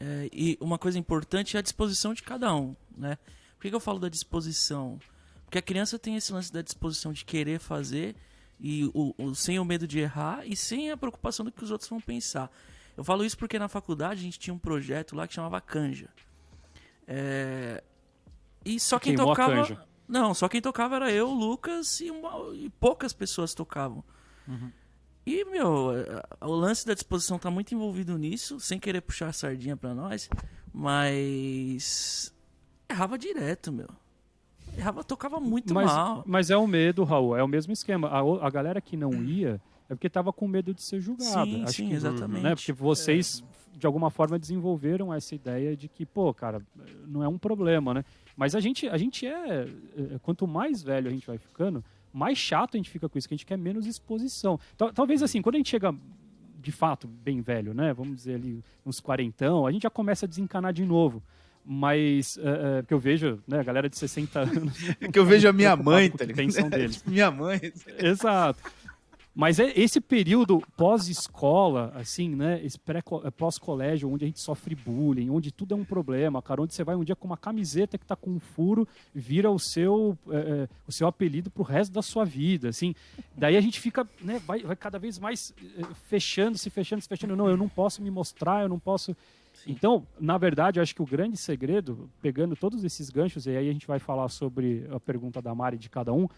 É, 0.00 0.28
e 0.32 0.56
uma 0.60 0.78
coisa 0.78 0.98
importante 0.98 1.56
é 1.56 1.60
a 1.60 1.62
disposição 1.62 2.12
de 2.14 2.22
cada 2.22 2.54
um, 2.54 2.74
né? 2.96 3.16
Por 3.56 3.62
que, 3.62 3.70
que 3.70 3.74
eu 3.74 3.80
falo 3.80 3.98
da 3.98 4.08
disposição? 4.08 4.98
Porque 5.44 5.58
a 5.58 5.62
criança 5.62 5.98
tem 5.98 6.16
esse 6.16 6.32
lance 6.32 6.52
da 6.52 6.62
disposição 6.62 7.12
de 7.12 7.24
querer 7.24 7.58
fazer 7.58 8.14
e 8.60 8.84
o, 8.94 9.14
o- 9.18 9.34
sem 9.34 9.58
o 9.58 9.64
medo 9.64 9.86
de 9.86 9.98
errar 9.98 10.46
e 10.46 10.54
sem 10.56 10.90
a 10.90 10.96
preocupação 10.96 11.44
do 11.44 11.50
que 11.52 11.62
os 11.64 11.70
outros 11.70 11.88
vão 11.88 12.00
pensar. 12.00 12.50
Eu 12.96 13.02
falo 13.04 13.24
isso 13.24 13.36
porque 13.38 13.58
na 13.58 13.68
faculdade 13.68 14.20
a 14.20 14.22
gente 14.24 14.38
tinha 14.38 14.54
um 14.54 14.58
projeto 14.58 15.16
lá 15.16 15.26
que 15.26 15.34
chamava 15.34 15.60
Canja. 15.60 16.08
É, 17.06 17.82
E 18.64 18.78
só 18.80 18.98
quem 18.98 19.14
Queimou 19.14 19.32
a 19.32 19.36
tocava. 19.36 19.86
Não, 20.06 20.34
só 20.34 20.48
quem 20.48 20.60
tocava 20.60 20.96
era 20.96 21.10
eu, 21.10 21.28
o 21.30 21.34
Lucas 21.34 22.00
e, 22.00 22.10
uma- 22.10 22.54
e 22.54 22.68
poucas 22.70 23.12
pessoas 23.12 23.54
tocavam. 23.54 24.04
E, 25.26 25.44
meu, 25.46 25.92
é, 25.96 26.22
o 26.42 26.52
lance 26.52 26.86
da 26.86 26.92
disposição 26.92 27.38
tá 27.38 27.50
muito 27.50 27.74
envolvido 27.74 28.18
nisso, 28.18 28.60
sem 28.60 28.78
querer 28.78 29.00
puxar 29.00 29.28
a 29.28 29.32
sardinha 29.32 29.76
pra 29.76 29.94
nós, 29.94 30.28
mas. 30.72 32.32
Errava 32.88 33.16
direto, 33.18 33.72
meu. 33.72 33.88
Errava, 34.76 35.02
tocava 35.02 35.40
muito 35.40 35.72
mas, 35.72 35.86
mal. 35.86 36.22
mas 36.26 36.50
é 36.50 36.56
o 36.56 36.66
medo, 36.66 37.04
Raul, 37.04 37.36
é 37.36 37.42
o 37.42 37.48
mesmo 37.48 37.72
esquema. 37.72 38.08
A, 38.08 38.46
a 38.46 38.50
galera 38.50 38.80
que 38.80 38.96
não 38.96 39.14
ia 39.24 39.60
é 39.88 39.94
porque 39.94 40.10
tava 40.10 40.32
com 40.32 40.46
medo 40.46 40.74
de 40.74 40.82
ser 40.82 41.00
julgada. 41.00 41.44
Sim, 41.44 41.62
Acho 41.62 41.72
sim, 41.72 41.88
que, 41.88 41.94
exatamente. 41.94 42.42
Né? 42.42 42.54
Porque 42.54 42.72
vocês, 42.72 43.42
de 43.76 43.86
alguma 43.86 44.10
forma, 44.10 44.38
desenvolveram 44.38 45.12
essa 45.12 45.34
ideia 45.34 45.76
de 45.76 45.88
que, 45.88 46.06
pô, 46.06 46.32
cara, 46.32 46.62
não 47.06 47.22
é 47.22 47.28
um 47.28 47.38
problema, 47.38 47.92
né? 47.94 48.04
Mas 48.36 48.54
a 48.54 48.60
gente, 48.60 48.88
a 48.88 48.96
gente 48.96 49.26
é. 49.26 49.66
é, 49.96 50.18
Quanto 50.22 50.46
mais 50.46 50.82
velho 50.82 51.08
a 51.08 51.12
gente 51.12 51.26
vai 51.26 51.38
ficando, 51.38 51.84
mais 52.12 52.38
chato 52.38 52.74
a 52.74 52.78
gente 52.78 52.90
fica 52.90 53.08
com 53.08 53.18
isso, 53.18 53.28
que 53.28 53.34
a 53.34 53.36
gente 53.36 53.46
quer 53.46 53.58
menos 53.58 53.86
exposição. 53.86 54.58
Tal- 54.76 54.92
Talvez 54.92 55.22
assim, 55.22 55.42
quando 55.42 55.56
a 55.56 55.58
gente 55.58 55.70
chega 55.70 55.94
de 56.60 56.72
fato 56.72 57.06
bem 57.06 57.40
velho, 57.42 57.74
né? 57.74 57.92
Vamos 57.92 58.16
dizer 58.16 58.36
ali 58.36 58.62
uns 58.86 59.00
quarentão, 59.00 59.66
a 59.66 59.72
gente 59.72 59.82
já 59.82 59.90
começa 59.90 60.24
a 60.26 60.28
desencanar 60.28 60.72
de 60.72 60.84
novo. 60.84 61.22
Mas, 61.66 62.36
é, 62.38 62.78
é, 62.78 62.82
porque 62.82 62.92
eu 62.92 62.98
vejo, 62.98 63.42
né, 63.48 63.58
a 63.60 63.62
galera 63.62 63.88
de 63.88 63.96
60 63.96 64.38
anos. 64.40 64.76
É 65.00 65.08
que 65.08 65.18
eu 65.18 65.24
vejo 65.24 65.48
a 65.48 65.52
minha 65.52 65.74
mãe, 65.76 66.10
tá 66.10 66.18
que 66.18 66.24
ligado? 66.26 66.36
pensam 66.36 66.68
deles. 66.68 67.02
Minha 67.08 67.30
mãe. 67.30 67.58
Exato. 67.98 68.60
Mas 69.34 69.58
é 69.58 69.72
esse 69.74 70.00
período 70.00 70.62
pós-escola, 70.76 71.92
assim, 71.96 72.36
né? 72.36 72.64
Esse 72.64 72.78
eh, 72.86 73.30
pós-colégio, 73.32 74.08
onde 74.08 74.24
a 74.24 74.28
gente 74.28 74.40
sofre 74.40 74.76
bullying, 74.76 75.28
onde 75.28 75.50
tudo 75.50 75.74
é 75.74 75.76
um 75.76 75.84
problema, 75.84 76.40
cara, 76.40 76.62
onde 76.62 76.72
você 76.72 76.84
vai 76.84 76.94
um 76.94 77.02
dia 77.02 77.16
com 77.16 77.26
uma 77.26 77.36
camiseta 77.36 77.98
que 77.98 78.06
tá 78.06 78.14
com 78.14 78.30
um 78.30 78.38
furo, 78.38 78.86
vira 79.12 79.50
o 79.50 79.58
seu, 79.58 80.16
eh, 80.30 80.36
eh, 80.36 80.68
o 80.86 80.92
seu 80.92 81.08
apelido 81.08 81.50
pro 81.50 81.64
resto 81.64 81.92
da 81.92 82.00
sua 82.00 82.24
vida, 82.24 82.68
assim. 82.68 82.94
Daí 83.36 83.56
a 83.56 83.60
gente 83.60 83.80
fica, 83.80 84.08
né? 84.20 84.40
Vai, 84.46 84.60
vai 84.60 84.76
cada 84.76 85.00
vez 85.00 85.18
mais 85.18 85.52
eh, 85.58 85.82
fechando, 86.08 86.56
se 86.56 86.70
fechando, 86.70 87.02
se 87.02 87.08
fechando. 87.08 87.34
Não, 87.34 87.48
eu 87.48 87.56
não 87.56 87.68
posso 87.68 88.00
me 88.00 88.12
mostrar, 88.12 88.62
eu 88.62 88.68
não 88.68 88.78
posso. 88.78 89.16
Então, 89.66 90.06
na 90.20 90.38
verdade, 90.38 90.78
eu 90.78 90.82
acho 90.82 90.94
que 90.94 91.02
o 91.02 91.06
grande 91.06 91.36
segredo, 91.36 92.08
pegando 92.22 92.54
todos 92.54 92.84
esses 92.84 93.10
ganchos, 93.10 93.46
e 93.46 93.50
aí 93.50 93.68
a 93.68 93.72
gente 93.72 93.86
vai 93.86 93.98
falar 93.98 94.28
sobre 94.28 94.86
a 94.92 95.00
pergunta 95.00 95.40
da 95.42 95.54
Mari 95.54 95.78
de 95.78 95.88
cada 95.88 96.12
um, 96.12 96.28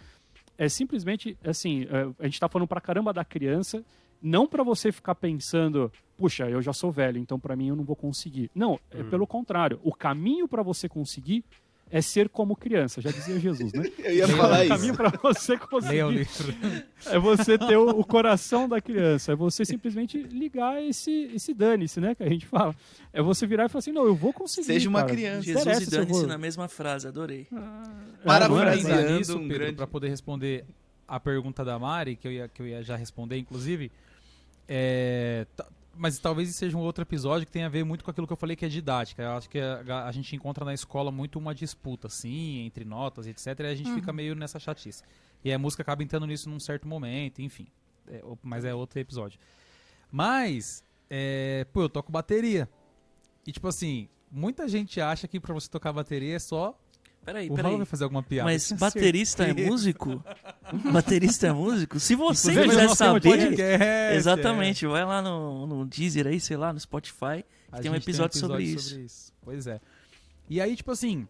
é 0.58 0.68
simplesmente 0.68 1.36
assim, 1.44 1.84
é, 1.84 2.12
a 2.18 2.24
gente 2.24 2.40
tá 2.40 2.48
falando 2.48 2.68
pra 2.68 2.80
caramba 2.80 3.12
da 3.12 3.24
criança, 3.24 3.84
não 4.22 4.46
pra 4.46 4.64
você 4.64 4.90
ficar 4.90 5.14
pensando, 5.14 5.92
puxa, 6.16 6.48
eu 6.48 6.62
já 6.62 6.72
sou 6.72 6.90
velho, 6.90 7.18
então 7.18 7.38
pra 7.38 7.54
mim 7.54 7.68
eu 7.68 7.76
não 7.76 7.84
vou 7.84 7.96
conseguir. 7.96 8.50
Não, 8.54 8.78
é 8.90 9.02
pelo 9.02 9.26
contrário, 9.26 9.78
o 9.82 9.92
caminho 9.92 10.48
pra 10.48 10.62
você 10.62 10.88
conseguir 10.88 11.44
é 11.88 12.00
ser 12.02 12.28
como 12.28 12.56
criança, 12.56 13.00
já 13.00 13.10
dizia 13.12 13.38
Jesus, 13.38 13.72
né? 13.72 13.84
Eu 14.02 14.14
ia 14.16 14.28
falar 14.28 14.58
o 14.58 14.62
isso. 14.64 14.68
caminho 14.74 14.94
pra 14.96 15.08
você 15.22 15.54
o 15.54 15.58
conseguir 15.58 16.08
livro. 16.10 16.54
é 17.06 17.18
você 17.18 17.56
ter 17.56 17.76
o, 17.76 17.90
o 17.90 18.04
coração 18.04 18.68
da 18.68 18.80
criança, 18.80 19.32
é 19.32 19.36
você 19.36 19.64
simplesmente 19.64 20.18
ligar 20.20 20.82
esse 20.82 21.30
esse 21.34 21.54
dane-se, 21.54 22.00
né, 22.00 22.14
que 22.14 22.22
a 22.24 22.28
gente 22.28 22.44
fala. 22.46 22.74
É 23.12 23.22
você 23.22 23.46
virar 23.46 23.66
e 23.66 23.68
falar 23.68 23.78
assim, 23.78 23.92
não, 23.92 24.04
eu 24.04 24.14
vou 24.16 24.32
conseguir, 24.32 24.66
Seja 24.66 24.88
uma 24.88 25.00
cara. 25.02 25.12
criança. 25.12 25.42
Jesus 25.42 25.62
interessa 25.66 25.82
e 25.84 25.90
dane-se 25.90 26.12
vou- 26.20 26.26
na 26.26 26.36
mesma 26.38 26.68
frase, 26.68 27.06
adorei. 27.06 27.46
Parafraseando 28.24 28.54
Vamos 28.54 28.82
pensar 28.82 29.12
nisso, 29.18 29.32
um 29.38 29.42
Pedro, 29.42 29.58
grande- 29.58 29.76
para 29.76 29.86
poder 29.86 30.08
responder 30.08 30.64
a 31.06 31.20
pergunta 31.20 31.64
da 31.64 31.78
Mari, 31.78 32.16
que 32.16 32.26
eu 32.26 32.32
ia, 32.32 32.48
que 32.48 32.60
eu 32.60 32.66
ia 32.66 32.82
já 32.82 32.96
responder, 32.96 33.38
inclusive. 33.38 33.92
É, 34.68 35.46
mas 35.96 36.18
talvez 36.18 36.54
seja 36.54 36.76
um 36.76 36.80
outro 36.80 37.02
episódio 37.02 37.46
que 37.46 37.52
tenha 37.52 37.66
a 37.66 37.68
ver 37.68 37.84
muito 37.84 38.04
com 38.04 38.10
aquilo 38.10 38.26
que 38.26 38.32
eu 38.32 38.36
falei 38.36 38.56
que 38.56 38.64
é 38.64 38.68
didática. 38.68 39.22
Eu 39.22 39.30
acho 39.32 39.48
que 39.48 39.58
a, 39.58 40.06
a 40.06 40.12
gente 40.12 40.34
encontra 40.34 40.64
na 40.64 40.74
escola 40.74 41.10
muito 41.10 41.38
uma 41.38 41.54
disputa, 41.54 42.06
assim, 42.06 42.64
entre 42.64 42.84
notas, 42.84 43.26
etc. 43.26 43.60
E 43.60 43.66
a 43.66 43.74
gente 43.74 43.92
fica 43.94 44.12
meio 44.12 44.34
nessa 44.34 44.58
chatice. 44.58 45.02
E 45.44 45.52
a 45.52 45.58
música 45.58 45.82
acaba 45.82 46.02
entrando 46.02 46.26
nisso 46.26 46.48
num 46.48 46.60
certo 46.60 46.86
momento, 46.88 47.40
enfim. 47.40 47.66
É, 48.08 48.22
mas 48.42 48.64
é 48.64 48.74
outro 48.74 48.98
episódio. 48.98 49.38
Mas, 50.10 50.84
é, 51.10 51.66
pô, 51.72 51.82
eu 51.82 51.88
toco 51.88 52.10
bateria. 52.10 52.68
E 53.46 53.52
tipo 53.52 53.68
assim, 53.68 54.08
muita 54.30 54.68
gente 54.68 55.00
acha 55.00 55.28
que 55.28 55.38
pra 55.38 55.54
você 55.54 55.68
tocar 55.68 55.92
bateria 55.92 56.36
é 56.36 56.38
só. 56.38 56.78
Peraí, 57.26 57.46
o 57.46 57.54
Raul 57.54 57.56
peraí. 57.56 57.76
vai 57.78 57.86
fazer 57.86 58.04
alguma 58.04 58.22
piada. 58.22 58.48
Mas 58.48 58.70
baterista 58.70 59.44
é 59.44 59.52
músico? 59.52 60.22
baterista 60.92 61.48
é 61.48 61.52
músico? 61.52 61.98
Se 61.98 62.14
você 62.14 62.52
Inclusive, 62.52 62.76
quiser 62.76 62.94
saber. 62.94 64.14
Exatamente, 64.14 64.86
vai 64.86 65.04
lá 65.04 65.20
no, 65.20 65.66
no 65.66 65.84
Deezer 65.84 66.28
aí, 66.28 66.38
sei 66.38 66.56
lá, 66.56 66.72
no 66.72 66.78
Spotify. 66.78 67.44
A 67.72 67.80
Tem 67.80 67.90
um 67.90 67.94
gente 67.94 68.04
episódio 68.04 68.38
sobre 68.38 68.62
isso. 68.62 69.32
Pois 69.42 69.66
é. 69.66 69.80
E 70.48 70.60
aí, 70.60 70.76
tipo 70.76 70.92
assim, 70.92 71.26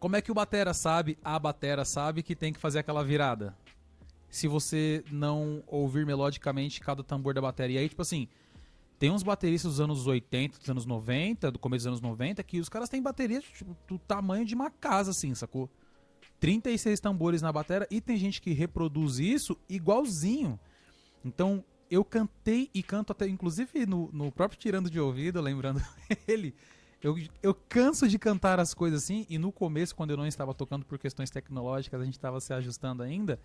como 0.00 0.16
é 0.16 0.20
que 0.20 0.32
o 0.32 0.34
Batera 0.34 0.74
sabe, 0.74 1.16
a 1.24 1.38
Batera 1.38 1.84
sabe 1.84 2.24
que 2.24 2.34
tem 2.34 2.52
que 2.52 2.58
fazer 2.58 2.80
aquela 2.80 3.04
virada? 3.04 3.56
Se 4.28 4.48
você 4.48 5.04
não 5.08 5.62
ouvir 5.68 6.04
melodicamente 6.04 6.80
cada 6.80 7.04
tambor 7.04 7.32
da 7.32 7.40
bateria. 7.40 7.78
E 7.78 7.82
aí, 7.84 7.88
tipo 7.88 8.02
assim, 8.02 8.26
tem 9.02 9.10
uns 9.10 9.24
bateristas 9.24 9.72
dos 9.72 9.80
anos 9.80 10.06
80, 10.06 10.60
dos 10.60 10.70
anos 10.70 10.86
90, 10.86 11.50
do 11.50 11.58
começo 11.58 11.80
dos 11.80 11.88
anos 11.88 12.00
90, 12.00 12.40
que 12.44 12.60
os 12.60 12.68
caras 12.68 12.88
têm 12.88 13.02
baterias 13.02 13.42
tipo, 13.42 13.76
do 13.88 13.98
tamanho 13.98 14.44
de 14.44 14.54
uma 14.54 14.70
casa, 14.70 15.10
assim, 15.10 15.34
sacou? 15.34 15.68
36 16.38 17.00
tambores 17.00 17.42
na 17.42 17.50
bateria 17.50 17.88
e 17.90 18.00
tem 18.00 18.16
gente 18.16 18.40
que 18.40 18.52
reproduz 18.52 19.18
isso 19.18 19.58
igualzinho. 19.68 20.56
Então, 21.24 21.64
eu 21.90 22.04
cantei 22.04 22.70
e 22.72 22.80
canto 22.80 23.10
até, 23.10 23.26
inclusive 23.26 23.84
no, 23.86 24.08
no 24.12 24.30
próprio 24.30 24.60
Tirando 24.60 24.88
de 24.88 25.00
Ouvido, 25.00 25.40
lembrando 25.40 25.82
ele, 26.28 26.54
eu, 27.02 27.16
eu 27.42 27.52
canso 27.68 28.06
de 28.06 28.20
cantar 28.20 28.60
as 28.60 28.72
coisas 28.72 29.02
assim, 29.02 29.26
e 29.28 29.36
no 29.36 29.50
começo, 29.50 29.96
quando 29.96 30.10
eu 30.10 30.16
não 30.16 30.28
estava 30.28 30.54
tocando 30.54 30.86
por 30.86 30.96
questões 30.96 31.28
tecnológicas, 31.28 32.00
a 32.00 32.04
gente 32.04 32.14
estava 32.14 32.40
se 32.40 32.52
ajustando 32.52 33.02
ainda, 33.02 33.40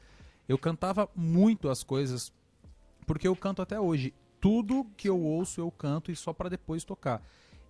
eu 0.48 0.60
cantava 0.60 1.10
muito 1.16 1.68
as 1.68 1.82
coisas, 1.82 2.32
porque 3.08 3.28
eu 3.28 3.36
canto 3.36 3.60
até 3.60 3.80
hoje. 3.80 4.14
Tudo 4.40 4.86
que 4.96 5.10
eu 5.10 5.20
ouço, 5.20 5.60
eu 5.62 5.72
canto 5.72 6.12
e 6.12 6.16
só 6.16 6.32
para 6.34 6.50
depois 6.50 6.84
tocar. 6.84 7.22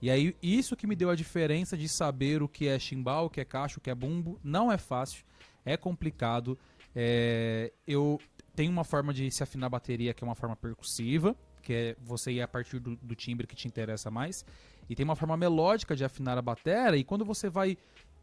E 0.02 0.12
aí, 0.12 0.36
isso 0.44 0.76
que 0.76 0.86
me 0.86 0.96
deu 0.96 1.10
a 1.10 1.16
diferença 1.16 1.76
de 1.76 1.88
saber 1.90 2.44
o 2.44 2.48
que 2.48 2.68
é 2.68 2.78
chimbal, 2.78 3.26
o 3.26 3.30
que 3.30 3.42
é 3.42 3.46
cacho, 3.46 3.80
o 3.80 3.82
que 3.82 3.90
é 3.90 3.96
bumbo. 3.96 4.40
Não 4.44 4.72
é 4.72 4.78
fácil, 4.78 5.24
é 5.66 5.76
complicado. 5.76 6.58
É, 6.96 7.72
eu 7.88 8.20
tenho 8.56 8.72
uma 8.72 8.84
forma 8.84 9.14
de 9.14 9.30
se 9.32 9.42
afinar 9.42 9.68
a 9.68 9.70
bateria 9.70 10.14
que 10.14 10.24
é 10.24 10.28
uma 10.28 10.36
forma 10.36 10.56
percussiva, 10.56 11.36
que 11.64 11.74
é 11.74 11.96
você 12.02 12.32
ir 12.32 12.42
a 12.42 12.48
partir 12.48 12.80
do, 12.80 12.96
do 12.96 13.16
timbre 13.16 13.48
que 13.48 13.56
te 13.56 13.68
interessa 13.68 14.12
mais. 14.12 14.46
E 14.90 14.96
tem 14.96 15.04
uma 15.04 15.16
forma 15.16 15.36
melódica 15.36 15.96
de 15.96 16.04
afinar 16.06 16.38
a 16.38 16.42
bateria. 16.42 16.96
E 16.96 17.04
quando 17.04 17.26
você 17.26 17.50
vai 17.50 17.78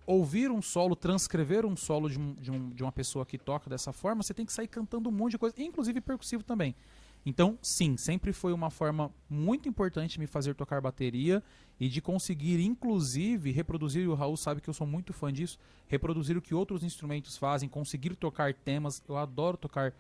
ouvir 0.07 0.51
um 0.51 0.61
solo, 0.63 0.95
transcrever 0.95 1.65
um 1.67 1.77
solo 1.77 2.09
de, 2.09 2.19
um- 2.19 2.35
de 2.35 2.51
um- 2.51 2.71
de 2.71 2.83
uma 2.83 2.93
pessoa 2.93 3.25
que 3.27 3.37
toca 3.39 3.69
dessa 3.69 3.93
forma, 3.93 4.23
você 4.23 4.35
tem 4.35 4.47
que 4.47 4.53
sair 4.53 4.69
cantando 4.69 5.09
um 5.09 5.13
monte 5.13 5.33
de 5.33 5.39
coisa, 5.39 5.55
inclusive 5.61 6.01
percussivo 6.01 6.43
também. 6.45 6.75
Então, 7.27 7.59
sim, 7.62 7.97
sempre 7.97 8.33
foi 8.33 8.53
uma 8.53 8.70
forma 8.70 9.11
muito 9.31 9.68
importante 9.68 10.12
de 10.12 10.20
me 10.20 10.27
fazer 10.27 10.55
tocar 10.55 10.81
bateria 10.81 11.43
e 11.81 11.89
de 11.89 12.01
conseguir, 12.01 12.61
inclusive, 12.61 13.51
reproduzir, 13.51 14.03
e 14.05 14.09
o 14.09 14.14
Raul 14.14 14.37
sabe 14.37 14.61
que 14.61 14.68
eu 14.68 14.75
sou 14.75 14.87
muito 14.87 15.12
fã 15.12 15.33
disso, 15.33 15.59
reproduzir 15.87 16.37
o 16.37 16.43
que 16.43 16.55
outros 16.55 16.85
instrumentos 16.85 17.37
fazem, 17.39 17.68
conseguir 17.68 18.14
tocar 18.14 18.53
temas. 18.53 19.03
Eu 19.09 19.16
adoro 19.16 19.57
tocar 19.57 19.95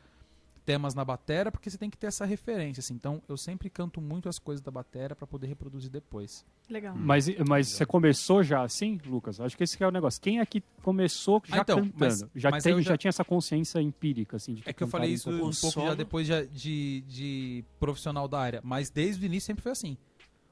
temas 0.64 0.94
na 0.94 1.04
batera 1.04 1.52
porque 1.52 1.68
você 1.68 1.76
tem 1.76 1.90
que 1.90 1.96
ter 1.98 2.06
essa 2.06 2.24
referência. 2.24 2.80
Assim. 2.80 2.94
Então, 2.94 3.22
eu 3.28 3.36
sempre 3.36 3.68
canto 3.68 4.00
muito 4.00 4.28
as 4.28 4.38
coisas 4.38 4.62
da 4.62 4.70
batera 4.70 5.14
para 5.14 5.26
poder 5.26 5.46
reproduzir 5.46 5.90
depois. 5.90 6.44
Legal. 6.68 6.94
Mas, 6.96 7.26
mas 7.46 7.68
você 7.68 7.84
começou 7.84 8.42
já 8.42 8.62
assim, 8.62 8.98
Lucas? 9.06 9.38
Acho 9.40 9.56
que 9.56 9.62
esse 9.64 9.76
que 9.76 9.84
é 9.84 9.86
o 9.86 9.90
negócio. 9.90 10.20
Quem 10.20 10.40
aqui 10.40 10.62
começou 10.82 11.42
já 11.44 11.56
Ah, 11.56 11.60
então, 11.60 11.76
cantando? 11.82 11.94
mas- 11.98 12.24
já, 12.34 12.50
mas 12.50 12.64
tem, 12.64 12.74
já... 12.82 12.92
já- 12.92 12.96
tinha 12.96 13.08
essa 13.10 13.24
consciência 13.24 13.80
empírica, 13.80 14.36
assim, 14.36 14.54
de 14.54 14.62
É 14.64 14.72
que 14.72 14.82
eu 14.82 14.88
falei 14.88 15.12
isso 15.12 15.30
um 15.30 15.38
pouco 15.38 15.52
já 15.52 15.70
solo- 15.70 15.94
depois 15.96 16.26
de, 16.26 16.46
de, 16.48 17.00
de 17.06 17.64
profissional 17.78 18.26
da 18.26 18.38
área, 18.40 18.60
mas 18.64 18.88
desde 18.90 19.24
o 19.24 19.26
início 19.26 19.46
sempre 19.48 19.62
foi 19.62 19.72
assim. 19.72 19.96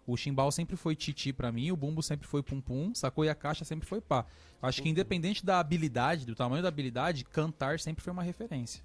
O 0.06 0.16
chimbal 0.16 0.50
sempre 0.50 0.74
foi 0.76 0.96
titi 0.96 1.32
pra 1.32 1.52
mim, 1.52 1.70
o 1.70 1.76
bumbo 1.76 2.02
sempre 2.02 2.26
foi 2.26 2.42
pum 2.42 2.60
pum, 2.60 2.92
sacou? 2.92 3.24
E 3.24 3.28
a 3.28 3.34
caixa 3.36 3.64
sempre 3.64 3.88
foi 3.88 4.00
pá. 4.00 4.26
Acho 4.60 4.82
que 4.82 4.88
independente 4.88 5.46
da 5.46 5.60
habilidade, 5.60 6.26
do 6.26 6.34
tamanho 6.34 6.60
da 6.62 6.68
habilidade, 6.68 7.24
cantar 7.24 7.78
sempre 7.78 8.02
foi 8.02 8.12
uma 8.12 8.22
referência. 8.22 8.82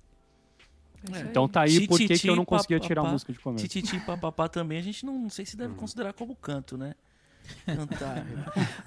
É. 1.14 1.22
Então 1.22 1.48
tá 1.48 1.62
aí 1.62 1.88
por 1.88 1.98
que 2.00 2.28
eu 2.28 2.36
não 2.36 2.44
conseguia 2.46 2.80
tirar 2.80 3.02
a 3.06 3.12
música 3.12 3.32
de 3.32 3.40
começo. 3.40 3.68
Tititi 3.68 4.00
papapá 4.00 4.48
também, 4.50 4.78
a 4.80 4.82
gente 4.82 5.06
não, 5.06 5.18
não 5.18 5.30
sei 5.30 5.46
se 5.46 5.56
deve 5.56 5.76
considerar 5.76 6.14
como 6.14 6.36
canto, 6.36 6.78
né? 6.78 6.96
Cantar. 7.66 8.26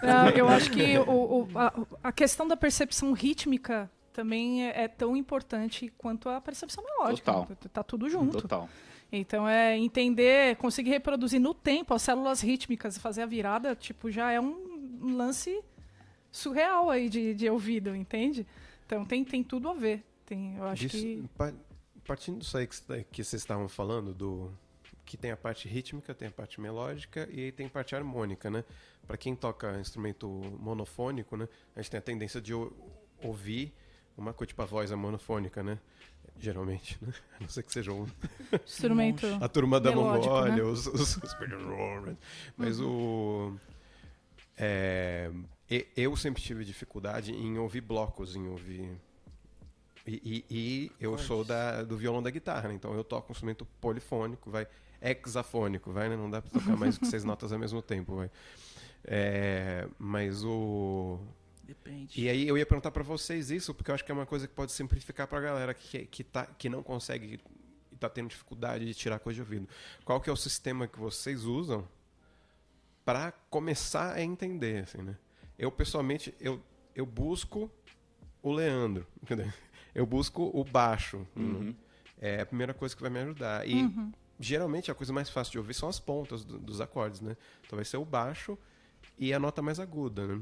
Ah, 0.02 0.28
eu 0.36 0.48
acho 0.48 0.70
que 0.70 0.98
o- 0.98 1.42
o- 1.44 1.48
a, 1.58 1.72
a 2.04 2.12
questão 2.12 2.46
da 2.46 2.56
percepção 2.56 3.12
rítmica 3.12 3.90
também 4.12 4.66
é, 4.66 4.82
é 4.84 4.88
tão 4.88 5.16
importante 5.16 5.90
quanto 5.96 6.28
a 6.28 6.40
percepção 6.40 6.84
melódica. 6.84 7.32
Total. 7.32 7.56
Tá- 7.56 7.68
Tá 7.72 7.82
tudo 7.82 8.08
junto. 8.11 8.42
Total. 8.42 8.68
Então 9.12 9.48
é 9.48 9.76
entender, 9.78 10.56
conseguir 10.56 10.90
reproduzir 10.90 11.40
no 11.40 11.54
tempo 11.54 11.94
as 11.94 12.02
células 12.02 12.40
rítmicas 12.42 12.96
e 12.96 13.00
fazer 13.00 13.22
a 13.22 13.26
virada, 13.26 13.74
tipo, 13.74 14.11
já 14.11 14.30
é 14.30 14.40
um 14.40 14.68
um 15.02 15.16
lance 15.16 15.58
surreal 16.30 16.90
aí 16.90 17.08
de, 17.08 17.34
de 17.34 17.48
ouvido, 17.48 17.96
entende? 17.96 18.46
Então 18.84 19.02
tem, 19.04 19.24
tem 19.24 19.42
tudo 19.42 19.68
a 19.70 19.72
ver. 19.72 20.04
Tem, 20.26 20.56
eu 20.56 20.64
acho 20.64 20.82
Disso- 20.86 20.96
que. 20.98 21.24
Pa- 22.11 22.16
partindo 22.16 22.38
disso 22.40 22.56
aí 22.56 22.66
que, 22.66 22.76
cê- 22.76 23.04
que 23.11 23.22
vocês 23.24 23.40
estavam 23.42 23.68
falando, 23.68 24.12
do 24.14 24.50
que 25.04 25.16
tem 25.16 25.30
a 25.30 25.36
parte 25.36 25.68
rítmica, 25.68 26.14
tem 26.14 26.28
a 26.28 26.30
parte 26.30 26.61
melódica 26.61 27.28
e 27.32 27.44
aí 27.44 27.52
tem 27.52 27.66
a 27.66 27.70
parte 27.70 27.94
harmônica, 27.96 28.50
né? 28.50 28.64
Para 29.06 29.16
quem 29.16 29.34
toca 29.34 29.78
instrumento 29.80 30.28
monofônico, 30.58 31.36
né? 31.36 31.48
A 31.74 31.80
gente 31.82 31.90
tem 31.90 31.98
a 31.98 32.02
tendência 32.02 32.40
de 32.40 32.52
ou- 32.54 32.72
ouvir 33.22 33.72
uma 34.16 34.32
coisa, 34.32 34.48
tipo 34.48 34.62
a 34.62 34.66
voz 34.66 34.90
é 34.92 34.94
monofônica, 34.94 35.62
né? 35.62 35.78
Geralmente, 36.38 36.98
né? 37.02 37.12
A 37.38 37.40
não 37.40 37.48
ser 37.48 37.62
que 37.62 37.72
seja 37.72 37.92
um 37.92 38.06
Instrumento. 38.64 39.26
a 39.40 39.48
turma 39.48 39.80
da 39.80 39.90
Mongólia, 39.92 40.54
né? 40.56 40.62
os, 40.62 40.86
os, 40.86 41.16
os 41.16 41.36
Mas 42.56 42.80
o. 42.80 43.56
é, 44.56 45.30
eu 45.96 46.16
sempre 46.16 46.42
tive 46.42 46.64
dificuldade 46.64 47.32
em 47.32 47.58
ouvir 47.58 47.80
blocos, 47.80 48.36
em 48.36 48.46
ouvir. 48.48 48.90
E, 50.11 50.20
e- 50.24 50.44
e 50.50 50.92
eu 51.00 51.16
sou 51.18 51.44
da, 51.44 51.82
do 51.82 51.96
violão 51.96 52.22
da 52.22 52.30
guitarra, 52.30 52.68
né? 52.68 52.74
então 52.74 52.94
eu 52.94 53.04
toco 53.04 53.30
um 53.30 53.32
instrumento 53.32 53.64
polifônico, 53.80 54.50
vai, 54.50 54.66
hexafônico, 55.00 55.92
vai, 55.92 56.08
né? 56.08 56.16
Não 56.16 56.30
dá 56.30 56.40
pra 56.42 56.50
tocar 56.50 56.76
mais 56.76 56.96
que 56.98 57.06
seis 57.06 57.22
notas 57.24 57.52
ao 57.52 57.58
mesmo 57.58 57.80
tempo, 57.82 58.16
vai. 58.16 58.30
É, 59.04 59.86
mas 59.98 60.44
o. 60.44 61.18
Depende. 61.64 62.20
E 62.20 62.28
aí 62.28 62.48
eu 62.48 62.58
ia 62.58 62.66
perguntar 62.66 62.90
pra 62.90 63.02
vocês 63.04 63.50
isso, 63.50 63.72
porque 63.72 63.90
eu 63.90 63.94
acho 63.94 64.04
que 64.04 64.11
é 64.11 64.14
uma 64.14 64.26
coisa 64.26 64.48
que 64.48 64.54
pode 64.54 64.72
simplificar 64.72 65.28
pra 65.28 65.40
galera 65.40 65.72
que, 65.72 66.04
que, 66.06 66.24
tá, 66.24 66.44
que 66.46 66.68
não 66.68 66.82
consegue 66.82 67.40
e 67.92 67.96
tá 67.96 68.08
tendo 68.08 68.28
dificuldade 68.28 68.84
de 68.84 68.92
tirar 68.94 69.18
coisa 69.20 69.36
de 69.36 69.40
ouvido. 69.42 69.68
Qual 70.04 70.20
que 70.20 70.28
é 70.28 70.32
o 70.32 70.36
sistema 70.36 70.88
que 70.88 70.98
vocês 70.98 71.44
usam 71.44 71.86
pra 73.04 73.32
começar 73.48 74.14
a 74.14 74.22
entender, 74.22 74.82
assim, 74.84 74.98
né? 75.02 75.16
Eu, 75.58 75.70
pessoalmente, 75.70 76.34
eu, 76.40 76.61
eu 76.94 77.04
busco 77.06 77.70
o 78.42 78.52
Leandro, 78.52 79.06
entendeu? 79.22 79.52
Eu 79.95 80.07
busco 80.07 80.51
o 80.55 80.64
baixo. 80.64 81.26
Uhum. 81.36 81.74
É 82.20 82.41
a 82.43 82.47
primeira 82.47 82.74
coisa 82.74 82.95
que 82.95 83.01
vai 83.03 83.11
me 83.11 83.18
ajudar. 83.20 83.66
E 83.66 83.82
geralmente 84.38 84.91
a 84.91 84.95
coisa 84.95 85.12
mais 85.12 85.28
fácil 85.30 85.53
de 85.53 85.59
ouvir 85.59 85.74
são 85.74 85.88
as 85.88 85.99
pontas 86.01 86.45
do- 86.45 86.59
dos 86.59 86.80
acordes, 86.80 87.20
né? 87.20 87.36
Então 87.66 87.76
vai 87.76 87.84
ser 87.84 87.97
o 87.97 88.05
baixo 88.05 88.59
e 89.18 89.32
a 89.34 89.38
nota 89.38 89.61
mais 89.62 89.78
aguda, 89.80 90.26
né? 90.26 90.41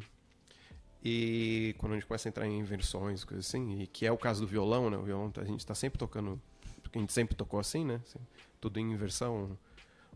E 1.02 1.74
quando 1.78 1.92
a 1.92 1.94
gente 1.96 2.06
começa 2.06 2.28
a 2.28 2.30
entrar 2.30 2.46
em 2.46 2.58
inversões, 2.58 3.22
coisas 3.24 3.46
assim, 3.46 3.82
e 3.82 3.86
que 3.86 4.04
é 4.04 4.10
o 4.12 4.18
caso 4.18 4.40
do 4.40 4.46
violão, 4.46 4.90
né? 4.90 4.96
O 4.96 5.02
violão 5.02 5.32
a 5.36 5.44
gente 5.44 5.60
está 5.60 5.74
sempre 5.74 5.98
tocando, 5.98 6.40
porque 6.82 6.98
a 6.98 7.00
gente 7.00 7.12
sempre 7.12 7.36
tocou 7.36 7.60
assim, 7.60 7.84
né? 7.84 8.00
Assim, 8.04 8.18
tudo 8.60 8.80
em 8.80 8.92
inversão 8.92 9.56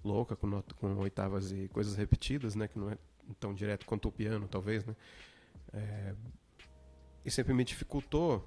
louca, 0.04 0.34
com, 0.34 0.48
nota, 0.48 0.74
com 0.74 0.92
oitavas 0.96 1.52
e 1.52 1.68
coisas 1.68 1.94
repetidas, 1.96 2.56
né? 2.56 2.66
Que 2.66 2.78
não 2.78 2.90
é 2.90 2.98
tão 3.38 3.54
direto 3.54 3.86
quanto 3.86 4.08
o 4.08 4.12
piano, 4.12 4.48
talvez, 4.48 4.84
né? 4.84 4.96
É, 5.72 6.14
e 7.24 7.30
sempre 7.30 7.54
me 7.54 7.64
dificultou 7.64 8.46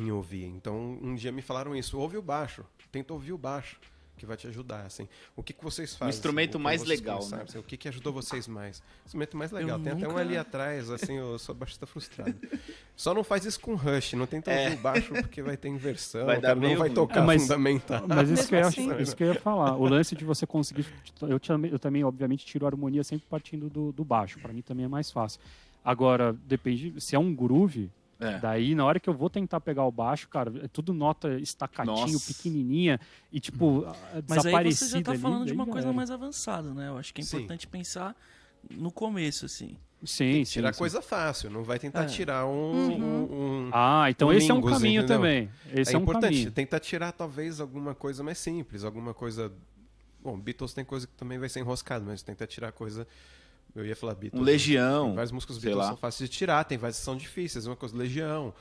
em 0.00 0.10
ouvir. 0.10 0.44
Então, 0.46 0.98
um 1.02 1.14
dia 1.14 1.30
me 1.32 1.42
falaram 1.42 1.74
isso, 1.74 1.98
ouve 1.98 2.16
o 2.16 2.22
baixo, 2.22 2.64
tenta 2.92 3.12
ouvir 3.12 3.32
o 3.32 3.38
baixo, 3.38 3.78
que 4.16 4.24
vai 4.24 4.36
te 4.36 4.46
ajudar, 4.46 4.86
assim. 4.86 5.08
O 5.34 5.42
que, 5.42 5.52
que 5.52 5.62
vocês 5.64 5.96
fazem? 5.96 6.14
instrumento 6.14 6.50
assim, 6.50 6.52
quando 6.58 6.62
mais 6.62 6.80
vocês 6.82 7.00
legal, 7.00 7.16
começaram, 7.18 7.42
né? 7.42 7.48
assim, 7.48 7.58
o 7.58 7.62
que, 7.64 7.76
que 7.76 7.88
ajudou 7.88 8.12
vocês 8.12 8.46
mais? 8.46 8.78
O 8.78 8.82
instrumento 9.06 9.36
mais 9.36 9.50
legal. 9.50 9.76
Eu 9.76 9.82
Tem 9.82 9.92
até 9.92 10.04
um 10.06 10.08
nunca- 10.10 10.20
ali 10.20 10.36
atrás, 10.36 10.88
assim, 10.88 11.14
eu 11.14 11.36
sou 11.36 11.52
baixista 11.52 11.84
frustrado. 11.84 12.32
Só 12.96 13.12
não 13.12 13.24
faz 13.24 13.44
isso 13.44 13.58
com 13.58 13.74
rush, 13.74 14.12
não 14.12 14.24
tenta 14.24 14.52
ouvir 14.52 14.74
o 14.74 14.80
baixo, 14.80 15.12
porque 15.14 15.42
vai 15.42 15.56
ter 15.56 15.68
inversão, 15.68 16.26
Vai 16.26 16.38
o 16.38 16.40
dar 16.40 16.54
não 16.54 16.62
meio 16.62 16.78
vai 16.78 16.86
ruim. 16.88 16.94
tocar 16.94 17.22
É, 17.22 17.26
mas- 17.26 17.42
fundamental. 17.42 18.04
Mas 18.06 18.30
isso 18.30 18.46
que, 18.48 18.54
eu 18.54 18.58
ia, 18.60 18.66
assim. 18.68 18.96
isso 19.02 19.16
que 19.16 19.24
eu 19.24 19.34
ia 19.34 19.40
falar. 19.40 19.76
O 19.76 19.84
lance 19.88 20.14
de 20.14 20.24
você 20.24 20.46
conseguir. 20.46 20.86
Eu 21.22 21.40
também, 21.40 21.72
eu 21.72 21.78
também 21.80 22.04
obviamente, 22.04 22.46
tiro 22.46 22.66
a 22.66 22.68
harmonia 22.68 23.02
sempre 23.02 23.26
partindo 23.28 23.68
do, 23.68 23.90
do 23.90 24.04
baixo. 24.04 24.38
Para 24.38 24.52
mim 24.52 24.62
também 24.62 24.84
é 24.84 24.88
mais 24.88 25.10
fácil. 25.10 25.40
Agora, 25.84 26.32
depende. 26.46 26.94
Se 27.00 27.16
é 27.16 27.18
um 27.18 27.34
groove, 27.34 27.90
É. 28.20 28.38
Daí, 28.38 28.74
na 28.74 28.84
hora 28.84 29.00
que 29.00 29.08
eu 29.08 29.14
vou 29.14 29.28
tentar 29.28 29.60
pegar 29.60 29.84
o 29.84 29.90
baixo, 29.92 30.28
cara, 30.28 30.52
é 30.64 30.68
tudo 30.68 30.94
nota 30.94 31.38
estacatinho, 31.40 31.96
Nossa. 31.96 32.32
pequenininha 32.32 33.00
e, 33.32 33.40
tipo, 33.40 33.82
Mas 33.84 33.94
aí 33.94 34.22
você 34.22 34.36
desaparecida 34.42 34.90
já 34.98 35.02
tá 35.02 35.10
ali, 35.12 35.20
falando 35.20 35.40
de 35.40 35.46
daí 35.46 35.54
uma 35.54 35.66
coisa 35.66 35.88
era. 35.88 35.96
mais 35.96 36.10
avançada, 36.10 36.72
né? 36.72 36.88
Eu 36.88 36.96
acho 36.98 37.12
que 37.12 37.20
é 37.20 37.24
Sim. 37.24 37.36
importante 37.38 37.66
pensar 37.66 38.16
no 38.70 38.90
começo, 38.92 39.46
assim. 39.46 39.76
Sim, 40.04 40.44
sim, 40.44 40.52
Tirar 40.52 40.72
sim. 40.74 40.78
coisa 40.78 41.00
fácil, 41.00 41.50
não 41.50 41.62
vai 41.64 41.78
tentar 41.78 42.02
É. 42.02 42.06
tirar 42.06 42.46
um. 42.46 42.50
Uhum. 42.50 43.02
um- 43.02 43.66
um- 43.66 43.70
Ah, 43.72 44.06
então 44.10 44.28
um 44.28 44.32
esse 44.32 44.50
é 44.50 44.54
um 44.54 44.60
caminho 44.60 45.00
entendeu? 45.00 45.16
também. 45.16 45.50
Esse 45.72 45.92
é, 45.92 45.94
é 45.94 45.98
um 45.98 46.02
importante 46.02 46.32
caminho. 46.34 46.52
tentar 46.52 46.78
tirar 46.80 47.10
talvez 47.12 47.58
alguma 47.58 47.94
coisa 47.94 48.22
mais 48.22 48.36
simples, 48.38 48.84
alguma 48.84 49.14
coisa. 49.14 49.50
Bom, 50.22 50.38
Beatles 50.38 50.72
tem 50.74 50.84
coisa 50.84 51.06
que 51.06 51.14
também 51.14 51.38
vai 51.38 51.48
ser 51.48 51.60
enroscado, 51.60 52.04
mas 52.04 52.22
tenta 52.22 52.46
tirar 52.46 52.70
coisa. 52.72 53.06
Eu 53.74 53.84
ia 53.84 53.96
falar 53.96 54.14
Beatles. 54.14 54.40
Um 54.40 54.44
mas 54.44 54.52
Legião. 54.52 55.06
Tem 55.06 55.14
várias 55.14 55.32
músicas 55.32 55.58
Beatles 55.58 55.76
lá. 55.78 55.88
são 55.88 55.96
fáceis 55.96 56.30
de 56.30 56.36
tirar, 56.36 56.64
tem 56.64 56.78
várias 56.78 56.98
que 56.98 57.04
são 57.04 57.16
difíceis, 57.16 57.66
uma 57.66 57.76
coisa 57.76 57.96
Legião. 57.96 58.54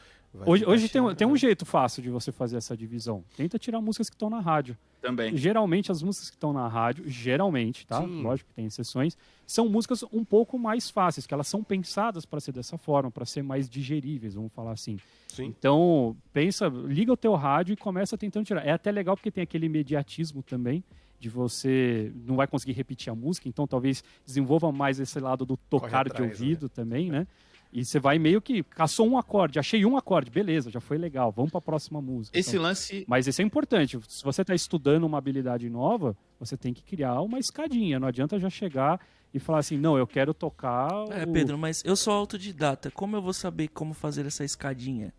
Hoje, 0.47 0.65
hoje 0.65 0.89
tem, 0.89 0.99
um- 0.99 1.13
tem 1.13 1.27
um 1.27 1.37
jeito 1.37 1.63
fácil 1.63 2.01
de 2.01 2.09
você 2.09 2.31
fazer 2.31 2.57
essa 2.57 2.75
divisão. 2.75 3.23
Tenta 3.37 3.59
tirar 3.59 3.79
músicas 3.79 4.09
que 4.09 4.15
estão 4.15 4.31
na 4.31 4.39
rádio. 4.39 4.75
Também. 4.99 5.37
Geralmente, 5.37 5.91
as 5.91 6.01
músicas 6.01 6.31
que 6.31 6.35
estão 6.35 6.51
na 6.51 6.67
rádio, 6.67 7.03
geralmente, 7.07 7.85
tá? 7.85 8.01
Sim. 8.01 8.23
Lógico 8.23 8.49
que 8.49 8.55
tem 8.55 8.65
exceções, 8.65 9.15
são 9.45 9.69
músicas 9.69 10.01
um 10.11 10.23
pouco 10.25 10.57
mais 10.57 10.89
fáceis, 10.89 11.27
que 11.27 11.33
elas 11.35 11.47
são 11.47 11.63
pensadas 11.63 12.25
para 12.25 12.39
ser 12.39 12.51
dessa 12.51 12.79
forma, 12.79 13.11
para 13.11 13.25
ser 13.25 13.43
mais 13.43 13.69
digeríveis, 13.69 14.33
vamos 14.33 14.51
falar 14.53 14.71
assim. 14.71 14.97
Sim. 15.27 15.43
Então, 15.55 16.15
pensa, 16.31 16.67
liga 16.67 17.13
o 17.13 17.17
teu 17.17 17.35
rádio 17.35 17.73
e 17.73 17.77
começa 17.77 18.17
tentando 18.17 18.45
tirar. 18.45 18.65
É 18.65 18.71
até 18.71 18.91
legal 18.91 19.15
porque 19.15 19.29
tem 19.29 19.43
aquele 19.43 19.67
imediatismo 19.67 20.41
também, 20.41 20.83
de 21.23 21.29
você 21.29 22.11
não 22.25 22.35
vai 22.35 22.45
conseguir 22.47 22.73
repetir 22.73 23.09
a 23.09 23.15
música, 23.15 23.47
então 23.47 23.65
talvez 23.65 24.03
desenvolva 24.25 24.71
mais 24.73 24.99
esse 24.99 25.17
lado 25.21 25.45
do 25.45 25.55
tocar 25.55 26.05
atrás, 26.07 26.37
de 26.37 26.43
ouvido 26.43 26.67
também, 26.67 27.09
né? 27.09 27.25
E 27.71 27.83
você 27.83 27.97
vai 27.99 28.19
meio 28.19 28.39
que 28.41 28.61
caçou 28.61 29.07
um 29.07 29.17
acorde, 29.17 29.57
achei 29.57 29.83
um 29.85 29.97
acorde, 29.97 30.29
beleza, 30.29 30.69
já 30.69 30.79
foi 30.81 30.97
legal, 30.97 31.31
vamos 31.31 31.49
para 31.49 31.57
a 31.59 31.61
próxima 31.61 31.99
música. 32.01 32.37
Esse 32.37 32.51
Então, 32.51 32.63
lance. 32.63 33.05
mas 33.07 33.25
isso 33.25 33.41
é 33.41 33.45
importante. 33.45 33.97
Se 34.07 34.23
você 34.23 34.41
está 34.41 34.53
estudando 34.53 35.05
uma 35.05 35.17
habilidade 35.17 35.67
nova, 35.69 36.15
você 36.39 36.55
tem 36.57 36.71
que 36.73 36.83
criar 36.83 37.19
uma 37.21 37.39
escadinha. 37.39 37.99
Não 37.99 38.07
adianta 38.07 38.37
já 38.37 38.47
chegar 38.49 38.99
e 39.33 39.39
falar 39.39 39.57
assim, 39.59 39.77
não, 39.77 39.97
eu 39.97 40.05
quero 40.05 40.35
tocar. 40.35 40.87
É, 41.09 41.23
o- 41.23 41.31
Pedro, 41.33 41.57
mas 41.57 41.81
eu 41.83 41.95
sou 41.95 42.13
autodidata. 42.13 42.91
Como 42.91 43.15
eu 43.15 43.21
vou 43.23 43.33
saber 43.33 43.69
como 43.69 43.93
fazer 43.95 44.25
essa 44.27 44.43
escadinha? 44.43 45.11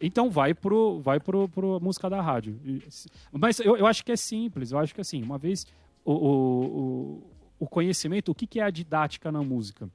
Então 0.00 0.30
vai 0.30 0.52
pro, 0.54 1.00
vai 1.00 1.18
pro, 1.18 1.48
pro 1.48 1.80
música 1.80 2.08
da 2.10 2.20
rádio. 2.20 2.58
Mas 3.32 3.60
eu, 3.60 3.76
eu 3.76 3.86
acho 3.86 4.04
que 4.04 4.12
é 4.12 4.16
simples. 4.16 4.72
Eu 4.72 4.78
acho 4.78 4.94
que 4.94 5.00
assim, 5.00 5.22
uma 5.22 5.38
vez 5.38 5.66
o, 6.04 6.12
o, 6.12 7.22
o, 7.60 7.66
conhecimento, 7.66 8.30
o 8.30 8.34
que, 8.34 8.46
que 8.46 8.60
é 8.60 8.62
a 8.62 8.70
didática 8.70 9.32
na 9.32 9.42
música? 9.42 9.88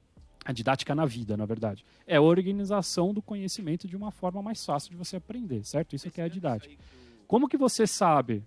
A 0.44 0.52
didática 0.52 0.94
na 0.94 1.06
vida, 1.06 1.36
na 1.36 1.46
verdade. 1.46 1.84
É 2.06 2.16
a 2.16 2.22
organização 2.22 3.14
do 3.14 3.22
conhecimento 3.22 3.86
de 3.86 3.96
uma 3.96 4.10
forma 4.10 4.42
mais 4.42 4.64
fácil 4.64 4.90
de 4.90 4.96
você 4.96 5.16
aprender, 5.16 5.64
certo? 5.64 5.94
Isso 5.94 6.10
que 6.10 6.20
é 6.20 6.24
a 6.24 6.28
didática. 6.28 6.74
Como 7.28 7.48
que 7.48 7.56
você 7.56 7.86
sabe 7.86 8.42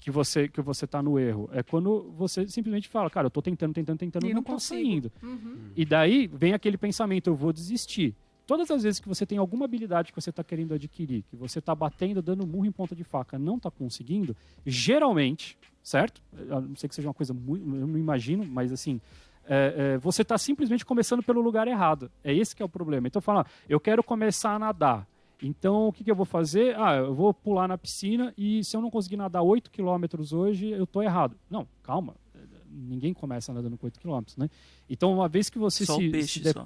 que 0.00 0.10
você 0.10 0.48
que 0.48 0.60
você 0.60 0.84
está 0.84 1.00
no 1.00 1.18
erro? 1.18 1.48
É 1.52 1.62
quando 1.62 2.12
você 2.18 2.48
simplesmente 2.48 2.88
fala, 2.88 3.08
cara, 3.08 3.26
eu 3.26 3.30
tô 3.30 3.40
tentando, 3.40 3.72
tentando, 3.72 3.98
tentando, 3.98 4.26
E 4.26 4.34
não 4.34 4.42
consigo. 4.42 4.82
saindo. 4.82 5.12
Uhum. 5.22 5.70
E 5.76 5.84
daí 5.84 6.26
vem 6.26 6.52
aquele 6.52 6.76
pensamento, 6.76 7.28
eu 7.28 7.36
vou 7.36 7.52
desistir. 7.52 8.14
Todas 8.46 8.70
as 8.70 8.84
vezes 8.84 9.00
que 9.00 9.08
você 9.08 9.26
tem 9.26 9.38
alguma 9.38 9.64
habilidade 9.64 10.12
que 10.12 10.20
você 10.20 10.30
está 10.30 10.44
querendo 10.44 10.72
adquirir, 10.72 11.24
que 11.28 11.34
você 11.34 11.58
está 11.58 11.74
batendo, 11.74 12.22
dando 12.22 12.46
murro 12.46 12.64
em 12.64 12.70
ponta 12.70 12.94
de 12.94 13.02
faca, 13.02 13.36
não 13.38 13.56
está 13.56 13.72
conseguindo, 13.72 14.36
geralmente, 14.64 15.58
certo? 15.82 16.22
A 16.50 16.60
não 16.60 16.76
sei 16.76 16.88
que 16.88 16.94
seja 16.94 17.08
uma 17.08 17.14
coisa 17.14 17.34
muito, 17.34 17.64
eu 17.64 17.86
não 17.88 17.98
imagino, 17.98 18.46
mas 18.46 18.70
assim, 18.70 19.00
é, 19.48 19.94
é, 19.94 19.98
você 19.98 20.22
está 20.22 20.38
simplesmente 20.38 20.84
começando 20.84 21.24
pelo 21.24 21.40
lugar 21.40 21.66
errado. 21.66 22.10
É 22.22 22.32
esse 22.32 22.54
que 22.54 22.62
é 22.62 22.64
o 22.64 22.68
problema. 22.68 23.08
Então 23.08 23.20
fala, 23.20 23.44
eu 23.68 23.80
quero 23.80 24.02
começar 24.02 24.54
a 24.54 24.58
nadar. 24.58 25.08
Então 25.42 25.88
o 25.88 25.92
que, 25.92 26.04
que 26.04 26.10
eu 26.10 26.16
vou 26.16 26.24
fazer? 26.24 26.76
Ah, 26.78 26.96
eu 26.96 27.14
vou 27.14 27.34
pular 27.34 27.66
na 27.66 27.76
piscina 27.76 28.32
e 28.38 28.62
se 28.62 28.76
eu 28.76 28.80
não 28.80 28.90
conseguir 28.90 29.16
nadar 29.16 29.42
8 29.42 29.70
quilômetros 29.72 30.32
hoje, 30.32 30.70
eu 30.70 30.84
estou 30.84 31.02
errado. 31.02 31.36
Não, 31.50 31.66
calma. 31.82 32.14
Ninguém 32.68 33.14
começa 33.14 33.52
nadando 33.52 33.76
com 33.76 33.86
8 33.86 33.98
quilômetros, 33.98 34.36
né? 34.36 34.50
Então 34.88 35.12
uma 35.12 35.28
vez 35.28 35.48
que 35.48 35.58
você 35.58 35.84
Só 35.84 35.96
se, 35.96 36.10
peixe 36.10 36.42
se 36.42 36.52
só. 36.52 36.64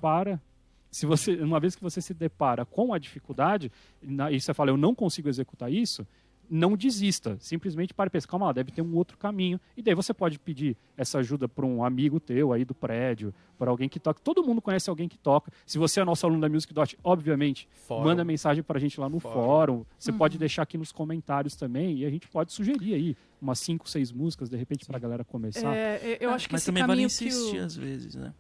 Se 0.91 1.07
você 1.07 1.37
uma 1.37 1.61
vez 1.61 1.75
que 1.77 1.83
você 1.83 2.01
se 2.01 2.13
depara 2.13 2.65
com 2.65 2.93
a 2.93 2.99
dificuldade 2.99 3.71
na- 4.03 4.31
e 4.31 4.41
você 4.41 4.53
fala 4.53 4.71
eu 4.71 4.77
não 4.77 4.95
consigo 4.95 5.29
executar 5.29 5.71
isso 5.73 6.07
não 6.53 6.77
desista 6.77 7.37
simplesmente 7.39 7.95
para 7.95 8.09
e 8.09 8.11
pensa 8.11 8.27
calma 8.27 8.47
lá, 8.47 8.53
deve 8.53 8.73
ter 8.73 8.83
um 8.83 8.97
outro 8.97 9.17
caminho 9.17 9.61
e 9.77 9.83
daí 9.83 9.95
você 9.95 10.13
pode 10.13 10.37
pedir 10.37 10.77
essa 10.97 11.21
ajuda 11.21 11.49
para 11.49 11.65
um 11.65 11.85
amigo 11.85 12.19
teu 12.19 12.53
aí 12.53 12.65
do 12.65 12.75
prédio 12.75 13.33
para 13.57 13.71
alguém 13.71 13.89
que 13.89 14.01
toca 14.01 14.21
todo 14.21 14.43
mundo 14.43 14.61
conhece 14.61 14.91
alguém 14.91 15.09
que 15.09 15.17
toca 15.17 15.53
se 15.65 15.79
você 15.79 16.01
é 16.01 16.05
nosso 16.05 16.27
aluno 16.27 16.41
da 16.41 16.49
Music 16.49 16.75
Dot 16.75 16.99
obviamente 17.05 17.69
Fórum. 17.87 18.03
manda 18.03 18.25
mensagem 18.25 18.65
para 18.65 18.79
a 18.79 18.81
gente 18.81 18.99
lá 18.99 19.09
no 19.09 19.21
Fórum. 19.21 19.35
fórum 19.45 19.85
você 19.97 20.13
pode 20.13 20.39
deixar 20.39 20.63
aqui 20.63 20.77
nos 20.77 20.91
comentários 20.91 21.55
também 21.55 21.99
e 21.99 22.05
a 22.05 22.11
gente 22.11 22.27
pode 22.27 22.53
sugerir 22.53 22.95
aí 22.95 23.17
umas 23.41 23.61
cinco 23.61 23.89
seis 23.89 24.11
músicas 24.11 24.51
de 24.51 24.57
repente 24.57 24.85
para 24.85 24.97
a 24.97 25.01
galera 25.01 25.25
começar 25.25 25.73
É, 25.73 26.19
eu 26.21 26.31
acho 26.31 26.49
que 26.49 26.55
Mas 26.55 26.63
esse 26.63 26.67
também 26.67 26.85
vale 26.85 27.03
insistir 27.03 27.61
o... 27.61 27.65
às 27.65 27.77
vezes, 27.77 28.17
né? 28.17 28.35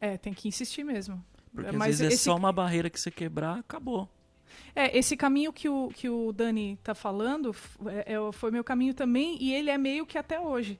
É, 0.00 0.16
tem 0.18 0.34
que 0.34 0.48
insistir 0.48 0.82
mesmo. 0.82 1.24
Porque 1.54 1.72
Mas 1.76 1.94
às 1.94 1.98
vezes 1.98 2.12
é 2.12 2.14
esse- 2.14 2.24
só 2.24 2.36
uma 2.36 2.52
barreira 2.52 2.88
que 2.88 2.98
você 2.98 3.10
quebrar, 3.10 3.58
acabou. 3.58 4.08
É, 4.74 4.96
esse 4.96 5.16
caminho 5.16 5.52
que 5.52 5.68
o, 5.68 5.88
que 5.94 6.08
o 6.08 6.32
Dani 6.32 6.78
tá 6.82 6.94
falando 6.94 7.54
é- 7.86 8.14
é- 8.14 8.32
foi 8.32 8.50
meu 8.50 8.64
caminho 8.64 8.94
também, 8.94 9.36
e 9.40 9.52
ele 9.54 9.70
é 9.70 9.76
meio 9.78 10.06
que 10.06 10.16
até 10.16 10.40
hoje. 10.40 10.78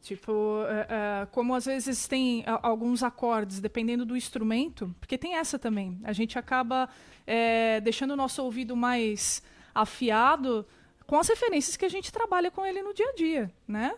Tipo, 0.00 0.62
é, 0.68 1.22
é, 1.22 1.26
como 1.26 1.54
às 1.54 1.66
vezes 1.66 2.06
tem 2.06 2.44
a- 2.46 2.60
alguns 2.62 3.02
acordes, 3.02 3.60
dependendo 3.60 4.04
do 4.06 4.16
instrumento, 4.16 4.94
porque 5.00 5.18
tem 5.18 5.34
essa 5.36 5.58
também. 5.58 5.98
A 6.04 6.12
gente 6.12 6.38
acaba 6.38 6.88
é, 7.26 7.80
deixando 7.80 8.12
o 8.12 8.16
nosso 8.16 8.42
ouvido 8.42 8.74
mais 8.76 9.42
afiado 9.74 10.66
com 11.06 11.16
as 11.16 11.28
referências 11.28 11.76
que 11.76 11.84
a 11.84 11.88
gente 11.88 12.10
trabalha 12.12 12.50
com 12.50 12.64
ele 12.64 12.82
no 12.82 12.94
dia 12.94 13.08
a 13.08 13.14
dia, 13.14 13.52
né? 13.66 13.94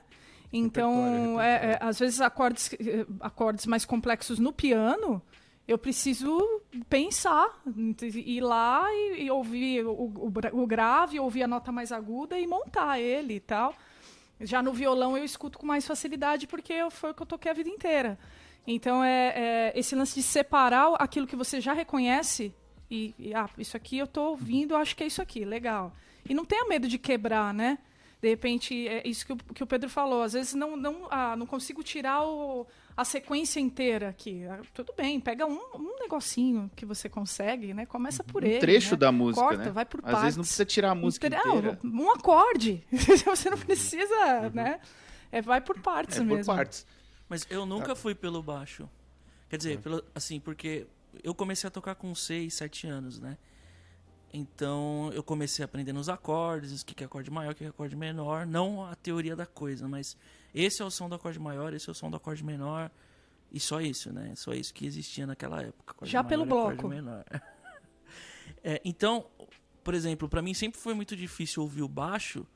Então, 0.53 0.91
Repertório, 0.95 1.41
é, 1.41 1.53
repertório. 1.53 1.85
é, 1.85 1.89
às 1.89 1.99
vezes 1.99 2.21
acordes, 2.21 2.71
acordes 3.21 3.67
mais 3.67 3.85
complexos 3.85 4.39
no 4.41 4.53
piano, 4.53 5.23
eu 5.71 5.79
preciso 5.79 6.61
pensar, 6.89 7.63
ir 8.13 8.41
lá 8.41 8.85
e, 8.93 9.25
e 9.25 9.31
ouvir 9.31 9.87
o, 9.87 9.93
o, 9.93 10.33
o 10.53 10.67
grave, 10.67 11.21
ouvir 11.21 11.45
a 11.45 11.47
nota 11.47 11.71
mais 11.71 11.93
aguda 11.93 12.37
e 12.37 12.45
montar 12.45 12.99
ele 12.99 13.35
e 13.35 13.41
tal. 13.41 13.73
Já 14.41 14.61
no 14.61 14.73
violão 14.73 15.17
eu 15.17 15.25
escuto 15.25 15.59
com 15.59 15.65
mais 15.65 15.87
facilidade 15.87 16.49
porque 16.49 16.75
foi 16.91 17.13
o 17.13 17.15
que 17.15 17.23
eu 17.23 17.27
toquei 17.27 17.53
a 17.53 17.55
vida 17.55 17.69
inteira. 17.69 18.19
Então 18.67 19.05
é, 19.05 19.33
é 19.37 19.73
esse 19.79 19.95
lance 19.95 20.17
de 20.17 20.25
separar 20.25 20.95
aquilo 20.99 21.25
que 21.25 21.37
você 21.37 21.61
já 21.61 21.73
reconhece 21.73 22.53
e, 22.91 23.15
e, 23.17 23.33
ah, 23.33 23.49
isso 23.57 23.77
aqui 23.77 23.97
eu 23.97 24.09
tô 24.09 24.31
ouvindo, 24.31 24.75
acho 24.75 24.97
que 24.97 25.05
é 25.05 25.07
isso 25.07 25.23
aqui, 25.23 25.45
legal. 25.45 25.95
E 26.29 26.35
não 26.35 26.45
tenha 26.45 26.65
medo 26.65 26.89
de 26.89 26.99
quebrar, 26.99 27.55
né? 27.55 27.79
De 28.21 28.29
repente, 28.29 28.87
é 28.87 29.07
isso 29.09 29.25
que 29.25 29.33
o, 29.33 29.37
que 29.37 29.63
o 29.63 29.67
Pedro 29.67 29.89
falou. 29.89 30.23
Às 30.23 30.35
vezes 30.35 30.55
não, 30.55 30.77
não, 30.77 31.09
ah, 31.11 31.35
não 31.37 31.47
consigo 31.47 31.83
tirar 31.83 32.23
o, 32.23 32.67
a 32.95 33.05
sequência 33.05 33.59
inteira 33.61 34.11
aqui. 34.11 34.45
Ah, 34.45 34.61
tudo 34.75 34.93
bem, 34.95 35.19
pega 35.19 35.47
um, 35.47 35.59
um 35.75 35.99
negocinho 36.01 36.71
que 36.77 36.85
você 36.85 37.09
consegue, 37.09 37.73
né? 37.73 37.87
Começa 37.87 38.23
por 38.23 38.45
ele. 38.45 38.59
Um 38.59 38.61
trecho 38.61 38.93
né? 38.93 38.97
da 38.99 39.11
música, 39.11 39.43
Corta, 39.47 39.65
né? 39.65 39.71
vai 39.71 39.87
por 39.87 40.01
Às 40.01 40.07
vezes 40.07 40.17
não 40.17 40.23
partes. 40.23 40.37
precisa 40.49 40.65
tirar 40.67 40.91
a 40.91 40.95
música 40.95 41.31
Não, 41.31 41.39
inteira. 41.39 41.79
Um 41.83 42.11
acorde. 42.11 42.85
você 43.25 43.49
não 43.49 43.59
precisa, 43.59 44.51
né? 44.51 44.81
É, 45.33 45.41
vai 45.41 45.61
por 45.61 45.81
partes 45.81 46.17
É 46.19 46.21
por 46.21 46.27
mesmo. 46.27 46.55
partes. 46.55 46.87
Mas 47.29 47.47
eu 47.49 47.65
nunca 47.65 47.95
fui 47.95 48.15
pelo 48.15 48.43
baixo. 48.43 48.89
Quer 49.49 49.57
dizer, 49.57 49.79
pelo, 49.81 50.05
assim, 50.15 50.39
porque 50.39 50.87
eu 51.25 51.35
comecei 51.35 51.67
a 51.69 51.71
tocar 51.71 51.95
com 51.95 52.15
6, 52.15 52.53
7 52.53 52.87
anos, 52.87 53.19
né? 53.19 53.39
Então 54.33 55.11
eu 55.13 55.23
comecei 55.23 55.63
a 55.63 55.67
aprender 55.67 55.93
nos 55.93 56.09
acordes, 56.09 56.83
o 56.83 56.87
que 56.87 57.03
é 57.03 57.07
acorde 57.07 57.31
maior, 57.31 57.53
o 57.53 57.55
que 57.55 57.65
é 57.65 57.69
acorde 57.69 57.97
menor. 57.97 58.47
Não 58.47 58.85
a 58.85 58.95
teoria 58.95 59.35
da 59.35 59.47
coisa, 59.47 59.89
mas 59.89 60.17
esse 60.55 60.83
é 60.83 60.85
o 60.85 60.91
som 60.91 61.09
do 61.09 61.15
acorde 61.15 61.39
maior, 61.39 61.75
esse 61.75 61.89
é 61.89 61.93
o 61.93 61.95
som 61.95 62.11
do 62.11 62.17
acorde 62.17 62.45
menor. 62.45 62.91
E 63.53 63.59
só 63.59 63.81
isso, 63.81 64.13
né? 64.13 64.33
Só 64.37 64.53
isso 64.53 64.73
que 64.73 64.87
existia 64.87 65.27
naquela 65.27 65.61
época. 65.61 65.93
acorde 65.93 66.11
Já 66.11 66.23
maior 66.23 66.29
pelo 66.29 66.47
bloco. 66.47 66.89
menor. 66.89 67.25
É, 68.63 68.79
então, 68.85 69.25
por 69.83 69.95
exemplo, 69.95 70.29
pra 70.29 70.43
mim 70.43 70.53
sempre 70.53 70.79
foi 70.79 70.93
muito 70.93 71.17
difícil 71.17 71.63
ouvir 71.63 71.83
o 71.83 71.89
baixo, 71.89 72.47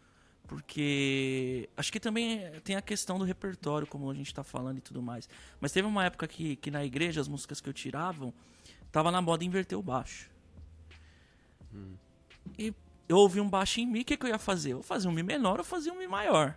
porque 0.46 1.70
acho 1.76 1.90
que 1.90 1.98
também 1.98 2.42
tem 2.62 2.76
a 2.76 2.82
questão 2.82 3.18
do 3.18 3.24
repertório, 3.24 3.86
como 3.86 4.10
a 4.10 4.14
gente 4.14 4.34
tá 4.34 4.44
falando 4.44 4.78
e 4.78 4.80
tudo 4.82 5.00
mais. 5.00 5.26
Mas 5.58 5.72
teve 5.72 5.88
uma 5.88 6.04
época 6.04 6.28
que, 6.28 6.56
que 6.56 6.70
na 6.70 6.84
igreja 6.84 7.22
as 7.22 7.28
músicas 7.28 7.60
que 7.60 7.68
eu 7.68 7.72
tiravam, 7.72 8.34
tava 8.92 9.10
na 9.10 9.22
moda 9.22 9.44
inverter 9.44 9.78
o 9.78 9.82
baixo. 9.82 10.30
E 12.58 12.72
eu 13.08 13.16
ouvi 13.18 13.40
um 13.40 13.48
baixo 13.48 13.80
em 13.80 13.86
Mi, 13.86 14.00
o 14.00 14.04
que, 14.04 14.16
que 14.16 14.26
eu 14.26 14.30
ia 14.30 14.38
fazer? 14.38 14.72
Eu 14.72 14.82
fazia 14.82 15.10
um 15.10 15.12
Mi 15.12 15.22
menor 15.22 15.58
ou 15.58 15.64
fazia 15.64 15.92
um 15.92 15.98
Mi 15.98 16.06
maior. 16.06 16.56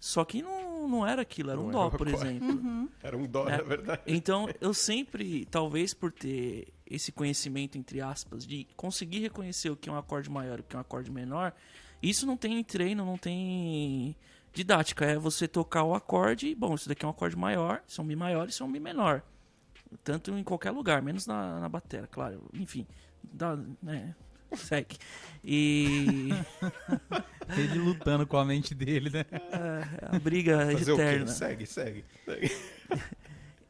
Só 0.00 0.22
que 0.24 0.42
não, 0.42 0.86
não 0.86 1.06
era 1.06 1.22
aquilo, 1.22 1.50
era 1.50 1.58
um 1.58 1.64
Não 1.64 1.70
dó, 1.70 1.86
era 1.86 1.94
o 1.94 1.98
por 1.98 2.08
exemplo. 2.08 2.90
Era 3.02 3.16
um 3.16 3.26
dó, 3.26 3.48
É. 3.48 3.56
na 3.56 3.62
verdade. 3.62 4.02
Então, 4.06 4.48
eu 4.60 4.74
sempre, 4.74 5.46
talvez 5.46 5.94
por 5.94 6.12
ter 6.12 6.72
esse 6.86 7.10
conhecimento, 7.10 7.78
entre 7.78 8.02
aspas, 8.02 8.46
de 8.46 8.66
conseguir 8.76 9.20
reconhecer 9.20 9.70
o 9.70 9.76
que 9.76 9.88
é 9.88 9.92
um 9.92 9.96
acorde 9.96 10.28
maior 10.28 10.58
e 10.58 10.60
o 10.60 10.64
que 10.64 10.76
é 10.76 10.78
um 10.78 10.82
acorde 10.82 11.10
menor, 11.10 11.54
isso 12.02 12.26
não 12.26 12.36
tem 12.36 12.62
treino, 12.62 13.02
não 13.06 13.16
tem 13.16 14.14
didática. 14.52 15.06
É 15.06 15.16
você 15.18 15.48
tocar 15.48 15.84
o 15.84 15.94
acorde, 15.94 16.48
e, 16.48 16.54
bom, 16.54 16.74
isso 16.74 16.86
daqui 16.86 17.02
é 17.02 17.08
um 17.08 17.10
acorde 17.10 17.36
maior, 17.36 17.82
isso 17.88 17.98
é 18.00 18.04
um 18.04 18.06
Mi 18.06 18.14
maior, 18.14 18.46
isso 18.46 18.62
é 18.62 18.66
um 18.66 18.68
Mi 18.68 18.80
menor. 18.80 19.22
Tanto 20.02 20.32
em 20.36 20.44
qualquer 20.44 20.70
lugar, 20.72 21.00
menos 21.00 21.26
na, 21.26 21.60
na 21.60 21.68
bateria, 21.68 22.06
claro. 22.06 22.42
Enfim, 22.52 22.86
dá, 23.22 23.56
né? 23.82 24.14
Segue. 24.56 24.96
E 25.42 26.30
Ele 27.58 27.78
lutando 27.78 28.26
com 28.26 28.36
a 28.38 28.44
mente 28.44 28.74
dele, 28.74 29.10
né? 29.10 29.24
é, 29.30 30.16
a 30.16 30.18
briga 30.18 30.70
Fazer 30.72 30.92
o 30.92 30.96
quê? 30.96 31.02
eterna. 31.02 31.26
Segue, 31.26 31.66
segue. 31.66 32.04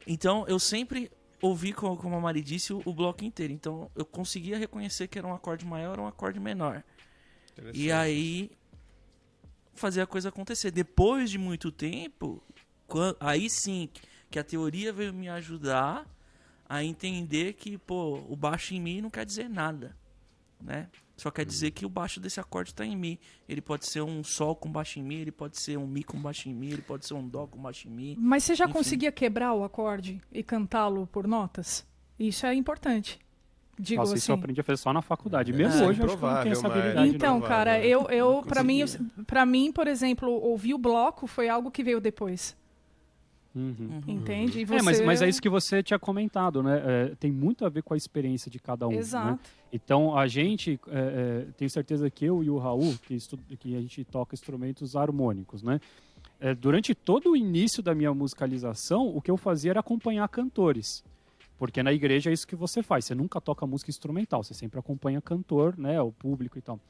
Então 0.07 0.45
eu 0.47 0.59
sempre 0.59 1.11
ouvi, 1.41 1.72
co- 1.72 1.97
como 1.97 2.14
a 2.16 2.20
Mari 2.20 2.43
disse, 2.43 2.72
o, 2.74 2.82
o 2.85 2.93
bloco 2.93 3.24
inteiro. 3.24 3.53
Então 3.53 3.91
eu 3.97 4.05
conseguia 4.05 4.59
reconhecer 4.59 5.09
que 5.09 5.18
era 5.18 5.26
um 5.26 5.32
acorde 5.35 5.64
maior 5.64 5.99
ou 5.99 6.05
um 6.05 6.09
acorde 6.09 6.39
menor. 6.39 6.82
E 7.72 7.91
aí 7.91 8.51
fazer 9.74 10.03
a 10.03 10.07
coisa 10.07 10.28
acontecer. 10.28 10.70
Depois 10.70 11.30
de 11.30 11.39
muito 11.39 11.72
tempo, 11.72 12.43
aí 13.18 13.49
sim 13.49 13.89
que 14.30 14.39
a 14.39 14.45
teoria 14.45 14.93
veio 14.93 15.12
me 15.14 15.28
ajudar 15.28 16.07
a 16.68 16.82
entender 16.85 17.55
que, 17.55 17.78
pô, 17.78 18.24
o 18.28 18.37
baixo 18.37 18.74
em 18.74 18.80
mi 18.80 19.01
não 19.01 19.09
quer 19.11 19.24
dizer 19.24 19.49
nada, 19.49 19.97
né? 20.65 20.89
Só 21.17 21.31
quer 21.31 21.45
dizer 21.45 21.71
que 21.71 21.87
o 21.87 21.89
baixo 21.89 22.19
desse 22.19 22.41
acorde 22.41 22.71
está 22.71 22.85
em 22.85 22.97
mi. 22.97 23.21
Ele 23.49 23.61
pode 23.61 23.87
ser 23.87 24.01
um 24.01 24.25
sol 24.25 24.57
com 24.57 24.69
baixo 24.71 24.99
em 24.99 25.03
mi, 25.03 25.15
ele 25.17 25.31
pode 25.31 25.61
ser 25.61 25.77
um 25.77 25.87
mi 25.87 26.03
com 26.03 26.19
baixo 26.19 26.49
em 26.49 26.55
mi, 26.55 26.73
ele 26.73 26.83
pode 26.83 27.07
ser 27.07 27.15
um 27.15 27.27
dó 27.27 27.47
com 27.47 27.61
baixo 27.61 27.87
em 27.87 27.91
mi. 27.91 28.17
Mas 28.19 28.43
você 28.43 28.55
já 28.55 28.65
Enfim. 28.65 28.73
conseguia 28.73 29.12
quebrar 29.12 29.53
o 29.53 29.62
acorde 29.62 30.21
e 30.33 30.43
cantá-lo 30.43 31.07
por 31.07 31.29
notas? 31.29 31.87
Isso 32.19 32.47
é 32.47 32.55
importante. 32.55 33.21
Digo 33.79 34.01
Nossa, 34.01 34.12
assim. 34.12 34.19
isso 34.19 34.31
eu 34.31 34.37
aprendi 34.37 34.61
a 34.61 34.65
fazer 34.65 34.77
só 34.77 34.93
na 34.93 35.03
faculdade. 35.03 35.53
Mesmo 35.53 35.83
É, 35.83 35.89
hoje 35.89 36.01
eu 36.01 36.07
acho 36.07 36.17
que 36.17 36.25
eu 36.25 36.31
não 36.31 36.43
tenho 36.43 36.53
essa 36.53 36.67
habilidade. 36.67 37.09
Então, 37.09 37.41
não. 37.41 37.47
cara, 37.47 37.85
eu, 37.85 38.09
eu 38.09 38.35
Não 38.35 38.43
para 38.43 38.62
mim, 38.62 38.85
para 39.27 39.45
mim, 39.45 39.73
por 39.73 39.89
exemplo, 39.89 40.31
ouvir 40.31 40.75
o 40.75 40.79
bloco 40.79 41.27
foi 41.27 41.49
algo 41.49 41.71
que 41.71 41.83
veio 41.83 42.01
depois, 42.01 42.57
Uhum. 43.55 44.00
entende? 44.09 44.59
E 44.61 44.62
É, 44.62 44.82
mas, 44.82 44.96
você- 44.98 45.05
mas 45.05 45.22
é 45.22 45.28
isso 45.28 45.40
que 45.40 45.48
você 45.48 45.82
tinha 45.82 45.98
comentado, 45.98 46.62
né? 46.62 46.82
É, 46.84 47.14
tem 47.14 47.30
muito 47.30 47.64
a 47.64 47.68
ver 47.68 47.82
com 47.82 47.94
a 47.94 47.96
experiência 47.96 48.50
de 48.50 48.59
cada 48.59 48.88
um. 48.88 48.90
né? 48.92 48.96
Exato. 48.98 49.48
Então, 49.72 50.16
a 50.16 50.26
gente, 50.26 50.78
é, 50.88 51.44
é, 51.48 51.52
tenho 51.57 51.70
certeza 51.70 52.11
que 52.11 52.24
eu 52.24 52.42
e 52.42 52.50
o 52.50 52.59
Raul, 52.59 52.94
que, 53.07 53.14
estu- 53.14 53.38
que 53.59 53.76
a 53.76 53.80
gente 53.80 54.05
toca 54.05 54.34
instrumentos 54.34 54.96
harmônicos, 54.96 55.62
né? 55.62 55.80
É, 56.40 56.52
durante 56.55 56.94
todo 56.94 57.30
o 57.30 57.36
início 57.36 57.82
da 57.82 57.94
minha 57.94 58.12
musicalização, 58.12 59.07
o 59.16 59.20
que 59.20 59.30
eu 59.30 59.36
fazia 59.36 59.70
era 59.70 59.80
acompanhar 59.80 60.28
cantores. 60.28 61.05
Porque 61.57 61.82
na 61.82 61.92
igreja 61.92 62.30
é 62.30 62.32
isso 62.32 62.46
que 62.48 62.57
você 62.57 62.82
faz. 62.82 63.05
Você 63.05 63.14
nunca 63.14 63.40
toca 63.40 63.64
música 63.66 63.88
instrumental, 63.90 64.42
você 64.42 64.52
sempre 64.52 64.78
acompanha 64.80 65.20
cantor, 65.22 65.78
né? 65.78 66.00
O 66.00 66.11
público 66.11 66.59
e 66.59 66.61
tal. 66.61 66.80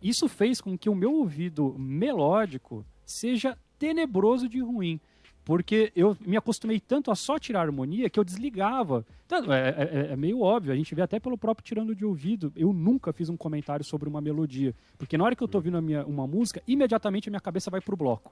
Isso 0.00 0.28
fez 0.28 0.60
com 0.60 0.78
que 0.78 0.88
o 0.88 0.94
meu 0.94 1.12
ouvido 1.14 1.74
melódico 1.78 2.84
seja 3.04 3.56
tenebroso 3.78 4.48
de 4.48 4.60
ruim. 4.60 5.00
Porque 5.44 5.92
eu 5.96 6.16
me 6.24 6.36
acostumei 6.36 6.78
tanto 6.78 7.10
a 7.10 7.14
só 7.16 7.38
tirar 7.38 7.62
harmonia 7.62 8.08
que 8.08 8.18
eu 8.18 8.22
desligava. 8.24 9.04
Tanto- 9.26 9.52
é, 9.52 9.68
é- 10.08 10.12
é 10.12 10.16
meio 10.16 10.40
óbvio, 10.40 10.72
a 10.72 10.76
gente 10.76 10.94
vê 10.94 11.02
até 11.02 11.18
pelo 11.18 11.36
próprio 11.36 11.64
tirando 11.64 11.94
de 11.96 12.04
ouvido. 12.04 12.52
Eu 12.54 12.72
nunca 12.72 13.12
fiz 13.12 13.28
um 13.28 13.36
comentário 13.36 13.84
sobre 13.84 14.08
uma 14.08 14.20
melodia. 14.20 14.74
Porque 14.96 15.18
na 15.18 15.24
hora 15.24 15.34
que 15.34 15.42
eu 15.42 15.48
tô 15.48 15.58
ouvindo 15.58 15.76
a 15.76 15.82
minha, 15.82 16.04
uma 16.06 16.26
música, 16.26 16.62
imediatamente 16.66 17.28
a 17.28 17.30
minha 17.32 17.40
cabeça 17.40 17.70
vai 17.70 17.80
pro 17.80 17.96
bloco. 17.96 18.30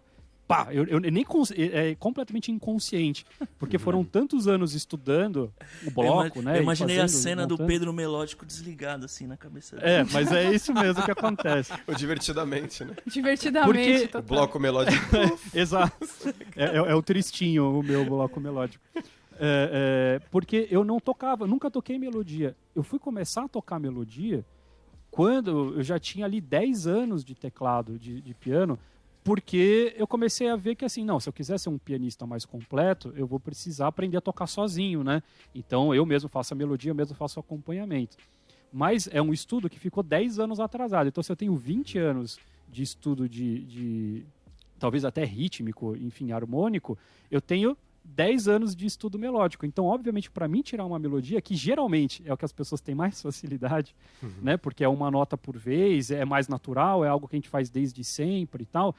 Pá, 0.50 0.66
eu, 0.72 0.84
eu 0.84 0.98
nem 0.98 1.24
é, 1.56 1.90
é 1.90 1.94
completamente 1.94 2.50
inconsciente. 2.50 3.24
Porque 3.56 3.78
foram 3.78 4.02
tantos 4.02 4.48
anos 4.48 4.74
estudando 4.74 5.54
o 5.86 5.92
bloco, 5.92 6.40
eu, 6.40 6.42
né? 6.42 6.58
eu 6.58 6.62
imaginei 6.62 6.98
a 6.98 7.02
fazendo, 7.02 7.22
cena 7.22 7.46
do 7.46 7.52
montando. 7.52 7.68
Pedro 7.68 7.92
Melódico 7.92 8.44
desligado 8.44 9.04
assim 9.04 9.28
na 9.28 9.36
cabeça 9.36 9.76
dele. 9.76 9.88
É, 9.88 10.04
mas 10.12 10.32
é 10.32 10.52
isso 10.52 10.74
mesmo 10.74 11.04
que 11.04 11.10
acontece. 11.12 11.72
Ou 11.86 11.94
divertidamente, 11.94 12.84
né? 12.84 12.96
divertidamente. 13.06 13.90
Porque- 13.92 14.04
O 14.06 14.08
total. 14.08 14.22
bloco 14.22 14.58
melódico. 14.58 15.04
Exato. 15.54 15.94
É, 16.56 16.64
é- 16.64 16.76
é 16.78 16.94
o 16.96 17.00
tristinho, 17.00 17.78
o 17.78 17.80
meu 17.80 18.04
bloco 18.04 18.40
melódico. 18.40 18.82
É, 18.96 19.00
é, 19.38 20.20
porque 20.32 20.66
eu 20.68 20.82
não 20.82 20.98
tocava, 20.98 21.46
nunca 21.46 21.70
toquei 21.70 21.96
melodia. 21.96 22.56
Eu 22.74 22.82
fui 22.82 22.98
começar 22.98 23.44
a 23.44 23.48
tocar 23.48 23.78
melodia 23.78 24.44
quando 25.12 25.76
eu 25.76 25.82
já 25.84 25.96
tinha 25.96 26.24
ali 26.24 26.40
10 26.40 26.88
anos 26.88 27.24
de 27.24 27.36
teclado, 27.36 27.96
de, 28.00 28.20
de 28.20 28.34
piano, 28.34 28.76
porque 29.22 29.94
eu 29.96 30.06
comecei 30.06 30.48
a 30.48 30.56
ver 30.56 30.74
que 30.74 30.84
assim, 30.84 31.04
não, 31.04 31.20
se 31.20 31.28
eu 31.28 31.32
quiser 31.32 31.58
ser 31.58 31.68
um 31.68 31.78
pianista 31.78 32.26
mais 32.26 32.44
completo, 32.44 33.12
eu 33.16 33.26
vou 33.26 33.38
precisar 33.38 33.86
aprender 33.88 34.16
a 34.16 34.20
tocar 34.20 34.46
sozinho, 34.46 35.04
né? 35.04 35.22
Então 35.54 35.94
eu 35.94 36.06
mesmo 36.06 36.28
faço 36.28 36.54
a 36.54 36.56
melodia, 36.56 36.90
eu 36.90 36.94
mesmo 36.94 37.14
faço 37.14 37.38
o 37.38 37.40
acompanhamento. 37.40 38.16
Mas 38.72 39.08
é 39.12 39.20
um 39.20 39.32
estudo 39.32 39.68
que 39.68 39.78
ficou 39.78 40.02
10 40.02 40.38
anos 40.38 40.60
atrasado. 40.60 41.08
Então 41.08 41.22
se 41.22 41.30
eu 41.30 41.36
tenho 41.36 41.54
20 41.54 41.98
anos 41.98 42.38
de 42.68 42.82
estudo 42.82 43.28
de, 43.28 43.64
de 43.64 44.26
talvez 44.78 45.04
até 45.04 45.24
rítmico, 45.24 45.94
enfim, 45.96 46.32
harmônico, 46.32 46.96
eu 47.30 47.40
tenho 47.40 47.76
10 48.14 48.48
anos 48.48 48.76
de 48.76 48.86
estudo 48.86 49.18
melódico. 49.18 49.64
Então, 49.64 49.86
obviamente, 49.86 50.30
para 50.30 50.48
mim 50.48 50.62
tirar 50.62 50.84
uma 50.84 50.98
melodia, 50.98 51.40
que 51.40 51.54
geralmente 51.54 52.22
é 52.26 52.32
o 52.32 52.36
que 52.36 52.44
as 52.44 52.52
pessoas 52.52 52.80
têm 52.80 52.94
mais 52.94 53.20
facilidade, 53.22 53.94
né? 54.42 54.56
Porque 54.56 54.84
é 54.84 54.88
uma 54.88 55.10
nota 55.10 55.36
por 55.36 55.56
vez, 55.56 56.10
é 56.10 56.24
mais 56.24 56.48
natural, 56.48 57.04
é 57.04 57.08
algo 57.08 57.28
que 57.28 57.36
a 57.36 57.38
gente 57.38 57.48
faz 57.48 57.70
desde 57.70 58.02
sempre 58.04 58.64
e 58.64 58.66
tal. 58.66 58.94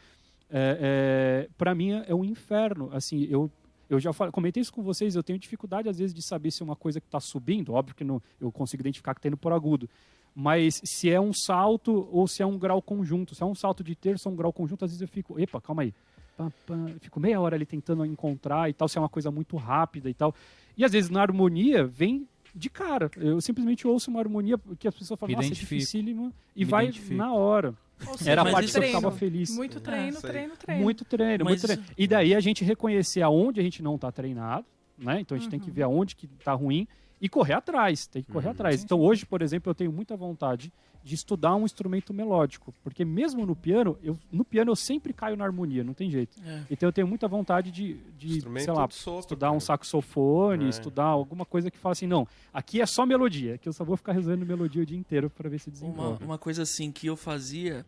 É, 0.49 1.47
para 1.57 1.73
mim 1.73 1.91
é 2.05 2.13
um 2.13 2.23
inferno. 2.23 2.89
Assim, 2.93 3.27
eu 3.29 3.49
eu 3.89 3.99
já 3.99 4.13
falei, 4.13 4.31
comentei 4.31 4.61
isso 4.61 4.71
com 4.71 4.81
vocês, 4.81 5.17
eu 5.17 5.23
tenho 5.23 5.37
dificuldade 5.37 5.89
às 5.89 5.97
vezes 5.97 6.13
de 6.13 6.21
saber 6.21 6.49
se 6.49 6.63
é 6.63 6.65
uma 6.65 6.77
coisa 6.77 7.01
que 7.01 7.07
está 7.07 7.19
subindo, 7.19 7.73
óbvio 7.73 7.93
que 7.93 8.05
não, 8.05 8.21
eu 8.39 8.49
consigo 8.49 8.81
identificar 8.81 9.13
que 9.13 9.19
está 9.19 9.27
indo 9.27 9.35
por 9.35 9.51
agudo, 9.51 9.89
mas 10.33 10.79
se 10.83 11.09
é 11.09 11.19
um 11.19 11.33
salto 11.33 12.07
ou 12.09 12.25
se 12.25 12.41
é 12.41 12.45
um 12.45 12.57
grau 12.57 12.81
conjunto. 12.81 13.35
Se 13.35 13.43
é 13.43 13.45
um 13.45 13.53
salto 13.53 13.83
de 13.83 13.95
terço 13.95 14.29
ou 14.29 14.33
um 14.33 14.37
grau 14.37 14.53
conjunto, 14.53 14.85
às 14.85 14.91
vezes 14.91 15.01
eu 15.01 15.07
fico, 15.07 15.37
epa, 15.39 15.59
calma 15.59 15.81
aí. 15.81 15.93
Pá, 16.41 16.51
pá, 16.65 16.75
fico 16.99 17.19
meia 17.19 17.39
hora 17.39 17.55
ali 17.55 17.65
tentando 17.65 18.05
encontrar 18.05 18.69
e 18.69 18.73
tal, 18.73 18.87
se 18.87 18.97
é 18.97 19.01
uma 19.01 19.09
coisa 19.09 19.29
muito 19.29 19.55
rápida 19.57 20.09
e 20.09 20.13
tal. 20.13 20.33
E 20.75 20.83
às 20.83 20.91
vezes 20.91 21.09
na 21.09 21.21
harmonia 21.21 21.85
vem 21.85 22.27
de 22.55 22.69
cara. 22.69 23.11
Eu 23.17 23.39
simplesmente 23.39 23.87
ouço 23.87 24.09
uma 24.09 24.19
harmonia 24.19 24.57
que 24.79 24.87
as 24.87 24.95
pessoas 24.95 25.19
falam, 25.19 25.35
nossa, 25.35 25.47
é 25.47 25.51
dificílima, 25.51 26.33
e 26.55 26.65
Me 26.65 26.71
vai 26.71 26.85
identifico. 26.85 27.15
na 27.15 27.33
hora. 27.33 27.73
Seja, 28.17 28.31
Era 28.31 28.41
a 28.41 28.51
parte 28.51 28.71
que 28.71 28.77
eu 28.77 28.81
ficava 28.81 29.11
feliz. 29.11 29.55
Muito 29.55 29.79
treino, 29.79 30.19
sei. 30.19 30.29
treino, 30.29 30.57
treino. 30.57 30.83
Muito 30.83 31.05
treino, 31.05 31.45
Mas 31.45 31.61
muito 31.61 31.67
treino. 31.67 31.83
E 31.95 32.07
daí 32.07 32.33
a 32.33 32.39
gente 32.39 32.63
reconhecer 32.63 33.21
aonde 33.21 33.59
a 33.59 33.63
gente 33.63 33.83
não 33.83 33.95
está 33.95 34.11
treinado, 34.11 34.65
né? 34.97 35.19
Então 35.21 35.37
a 35.37 35.39
gente 35.39 35.49
tem 35.49 35.59
que 35.59 35.69
ver 35.69 35.83
aonde 35.83 36.15
que 36.15 36.27
tá 36.27 36.53
ruim 36.53 36.87
e 37.21 37.29
correr 37.29 37.53
atrás, 37.53 38.07
tem 38.07 38.23
que 38.23 38.31
correr 38.31 38.49
atrás. 38.49 38.83
Então 38.83 38.99
hoje, 38.99 39.25
por 39.25 39.43
exemplo, 39.43 39.69
eu 39.69 39.75
tenho 39.75 39.91
muita 39.91 40.17
vontade 40.17 40.73
de 41.03 41.15
estudar 41.15 41.55
um 41.55 41.65
instrumento 41.65 42.13
melódico, 42.13 42.73
porque 42.83 43.03
mesmo 43.03 43.45
no 43.45 43.55
piano, 43.55 43.97
eu, 44.03 44.19
no 44.31 44.45
piano 44.45 44.71
eu 44.71 44.75
sempre 44.75 45.11
caio 45.13 45.35
na 45.35 45.43
harmonia, 45.43 45.83
não 45.83 45.93
tem 45.93 46.11
jeito. 46.11 46.37
É. 46.45 46.61
Então 46.69 46.87
eu 46.87 46.93
tenho 46.93 47.07
muita 47.07 47.27
vontade 47.27 47.71
de, 47.71 47.95
de 48.17 48.41
sei 48.41 48.71
lá, 48.71 48.87
sopro, 48.89 49.19
estudar 49.21 49.49
um 49.49 49.53
cara. 49.53 49.59
saxofone, 49.61 50.65
É. 50.65 50.69
estudar 50.69 51.05
alguma 51.05 51.43
coisa 51.45 51.71
que 51.71 51.77
fala 51.77 51.93
assim, 51.93 52.05
não, 52.07 52.27
aqui 52.53 52.81
é 52.81 52.85
só 52.85 53.05
melodia, 53.05 53.57
que 53.57 53.67
eu 53.67 53.73
só 53.73 53.83
vou 53.83 53.97
ficar 53.97 54.13
resolvendo 54.13 54.45
melodia 54.45 54.83
o 54.83 54.85
dia 54.85 54.97
inteiro 54.97 55.29
para 55.29 55.49
ver 55.49 55.59
se 55.59 55.69
Uma, 55.69 55.73
desenvolve. 55.73 56.23
uma 56.23 56.37
coisa 56.37 56.61
assim 56.63 56.91
que 56.91 57.07
eu 57.07 57.17
fazia 57.17 57.83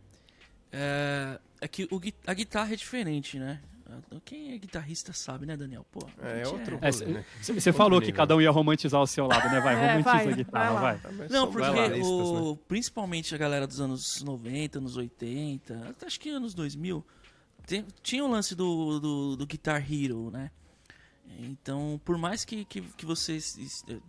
é, 0.72 1.38
é 1.60 1.68
que 1.68 1.84
o 1.90 2.00
a 2.26 2.34
guitarra 2.34 2.72
é 2.72 2.76
diferente, 2.76 3.38
né? 3.38 3.60
Quem 4.24 4.52
é 4.52 4.58
guitarrista 4.58 5.12
sabe, 5.12 5.44
né, 5.46 5.56
Daniel? 5.56 5.84
Pô, 5.90 6.00
É 6.22 6.44
gente 6.44 6.54
outro 6.54 6.78
É, 6.80 6.90
rolê, 6.90 7.06
né? 7.06 7.24
Você 7.40 7.72
falou 7.72 8.00
que 8.00 8.12
cada 8.12 8.34
um 8.34 8.40
ia 8.40 8.50
romantizar 8.50 9.00
o 9.00 9.06
seu 9.06 9.26
lado, 9.26 9.48
né? 9.50 9.60
Vai, 9.60 9.74
É, 9.76 9.88
romantiza 9.98 10.24
vai, 10.24 10.28
a 10.28 10.36
guitarra, 10.36 10.80
vai 10.80 10.96
vai. 10.96 11.28
Não, 11.28 11.50
porque 11.50 11.66
vocalistas, 11.68 12.06
o, 12.06 12.52
né? 12.52 12.58
principalmente 12.66 13.34
a 13.34 13.38
galera 13.38 13.66
dos 13.66 13.80
anos 13.80 14.22
90, 14.22 14.78
anos 14.78 14.96
80, 14.96 15.88
até 15.88 16.06
acho 16.06 16.18
que 16.18 16.30
anos 16.30 16.54
2000, 16.54 17.04
tem- 17.66 17.84
tinha 18.02 18.24
o 18.24 18.28
lance 18.28 18.54
do, 18.54 18.98
do, 19.00 19.36
do 19.36 19.46
Guitar 19.46 19.84
Hero, 19.92 20.30
né? 20.30 20.50
Então, 21.38 22.00
por 22.04 22.16
mais 22.16 22.44
que, 22.44 22.64
que, 22.64 22.80
que 22.80 23.04
você, 23.04 23.40
sei 23.40 24.00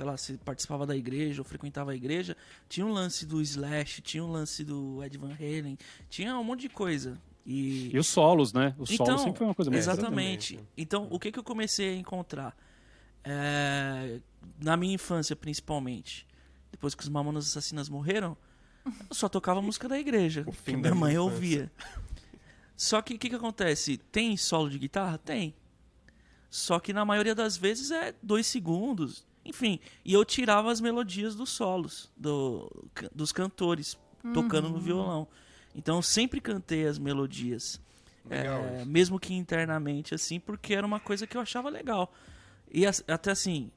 lá, 0.00 0.16
se 0.16 0.36
participava 0.38 0.86
da 0.86 0.96
igreja 0.96 1.40
ou 1.40 1.44
frequentava 1.44 1.92
a 1.92 1.94
igreja, 1.94 2.36
tinha 2.68 2.84
um 2.84 2.92
lance 2.92 3.24
do 3.24 3.40
Slash, 3.40 4.02
tinha 4.02 4.22
um 4.22 4.30
lance 4.30 4.64
do 4.64 5.02
Ed 5.02 5.16
Van 5.16 5.32
Halen, 5.34 5.78
tinha 6.10 6.36
um 6.38 6.44
monte 6.44 6.62
de 6.62 6.68
coisa. 6.68 7.18
E, 7.46 7.90
E 7.92 7.98
os 7.98 8.06
solos, 8.06 8.52
né? 8.52 8.74
O 8.78 8.86
solo 8.86 9.02
Então, 9.02 9.18
sempre 9.18 9.38
foi 9.38 9.46
uma 9.46 9.54
coisa 9.54 9.70
muito 9.70 9.80
Exatamente. 9.80 10.58
Então, 10.76 11.06
o 11.10 11.18
que, 11.18 11.30
que 11.30 11.38
eu 11.38 11.44
comecei 11.44 11.94
a 11.94 11.96
encontrar? 11.96 12.56
É, 13.22 14.20
na 14.62 14.76
minha 14.76 14.94
infância, 14.94 15.34
principalmente. 15.36 16.26
Depois 16.70 16.94
que 16.94 17.02
os 17.02 17.08
Mamonas 17.08 17.46
Assassinas 17.46 17.88
morreram, 17.88 18.36
eu 18.84 19.14
só 19.14 19.28
tocava 19.28 19.62
música 19.62 19.88
da 19.88 19.98
igreja. 19.98 20.44
O 20.46 20.52
que 20.52 20.58
fim 20.58 20.72
minha 20.76 20.90
da 20.90 20.94
mãe 20.94 21.14
infância. 21.14 21.32
ouvia. 21.32 21.72
Só 22.76 23.00
que 23.00 23.14
o 23.14 23.18
que, 23.18 23.28
que 23.28 23.36
acontece? 23.36 23.96
Tem 23.96 24.36
solo 24.36 24.68
de 24.68 24.78
guitarra? 24.78 25.16
Tem. 25.18 25.54
Só 26.50 26.78
que 26.78 26.92
na 26.92 27.04
maioria 27.04 27.34
das 27.34 27.56
vezes 27.56 27.90
é 27.90 28.14
dois 28.22 28.46
segundos. 28.46 29.26
Enfim, 29.44 29.78
e 30.04 30.12
eu 30.12 30.24
tirava 30.24 30.72
as 30.72 30.80
melodias 30.80 31.34
dos 31.34 31.50
solos, 31.50 32.10
do, 32.16 32.70
dos 33.14 33.30
cantores, 33.30 33.98
tocando 34.32 34.70
no 34.70 34.78
violão. 34.78 35.28
Então 35.74 35.96
eu 35.96 36.02
sempre 36.02 36.40
cantei 36.40 36.86
as 36.86 36.98
melodias. 36.98 37.80
É, 38.30 38.84
mesmo 38.86 39.20
que 39.20 39.34
internamente, 39.34 40.14
assim, 40.14 40.40
porque 40.40 40.74
era 40.74 40.86
uma 40.86 40.98
coisa 40.98 41.26
que 41.26 41.36
eu 41.36 41.40
achava 41.40 41.68
legal. 41.68 42.12
E 42.72 42.86
até 42.86 43.30
assim, 43.30 43.70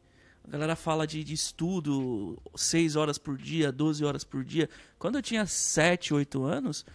a 0.47 0.49
galera 0.51 0.75
fala 0.75 1.05
de, 1.05 1.23
de 1.23 1.33
estudo 1.33 2.41
6 2.55 2.95
horas 2.95 3.17
por 3.17 3.37
dia, 3.37 3.71
12 3.71 4.05
horas 4.05 4.23
por 4.23 4.45
dia. 4.45 4.69
Quando 4.97 5.15
eu 5.15 5.21
tinha 5.21 5.45
7, 5.45 6.13
8 6.13 6.43
anos, 6.43 6.85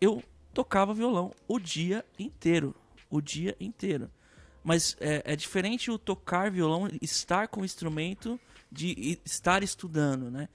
eu 0.00 0.22
tocava 0.52 0.92
violão 0.92 1.32
o 1.46 1.58
dia 1.58 2.04
inteiro. 2.18 2.74
O 3.10 3.22
dia 3.22 3.56
inteiro. 3.58 4.10
Mas 4.62 4.94
é, 5.00 5.22
é 5.24 5.36
diferente 5.36 5.90
o 5.90 5.98
tocar 5.98 6.50
violão, 6.50 6.88
estar 7.00 7.48
com 7.48 7.62
o 7.62 7.64
instrumento, 7.64 8.38
de 8.70 9.18
estar 9.24 9.62
estudando, 9.62 10.30
né? 10.30 10.48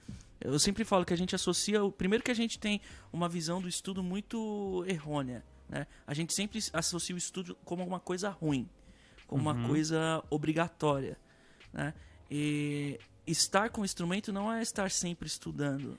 Eu 0.44 0.58
sempre 0.58 0.84
falo 0.84 1.04
que 1.06 1.14
a 1.14 1.16
gente 1.16 1.34
associa. 1.34 1.82
o 1.82 1.90
Primeiro 1.90 2.22
que 2.22 2.30
a 2.30 2.34
gente 2.34 2.58
tem 2.58 2.80
uma 3.10 3.28
visão 3.28 3.62
do 3.62 3.68
estudo 3.68 4.02
muito 4.02 4.84
errônea. 4.86 5.42
Né? 5.68 5.86
A 6.06 6.12
gente 6.12 6.34
sempre 6.34 6.60
associa 6.72 7.14
o 7.14 7.18
estudo 7.18 7.56
como 7.64 7.82
uma 7.84 7.98
coisa 7.98 8.28
ruim, 8.28 8.68
como 9.26 9.40
uma 9.40 9.66
coisa 9.66 10.22
obrigatória. 10.28 11.18
Né? 11.72 11.94
E 12.30 13.00
estar 13.26 13.70
com 13.70 13.80
o 13.80 13.84
instrumento 13.86 14.32
não 14.32 14.52
é 14.52 14.60
estar 14.60 14.90
sempre 14.90 15.26
estudando. 15.26 15.98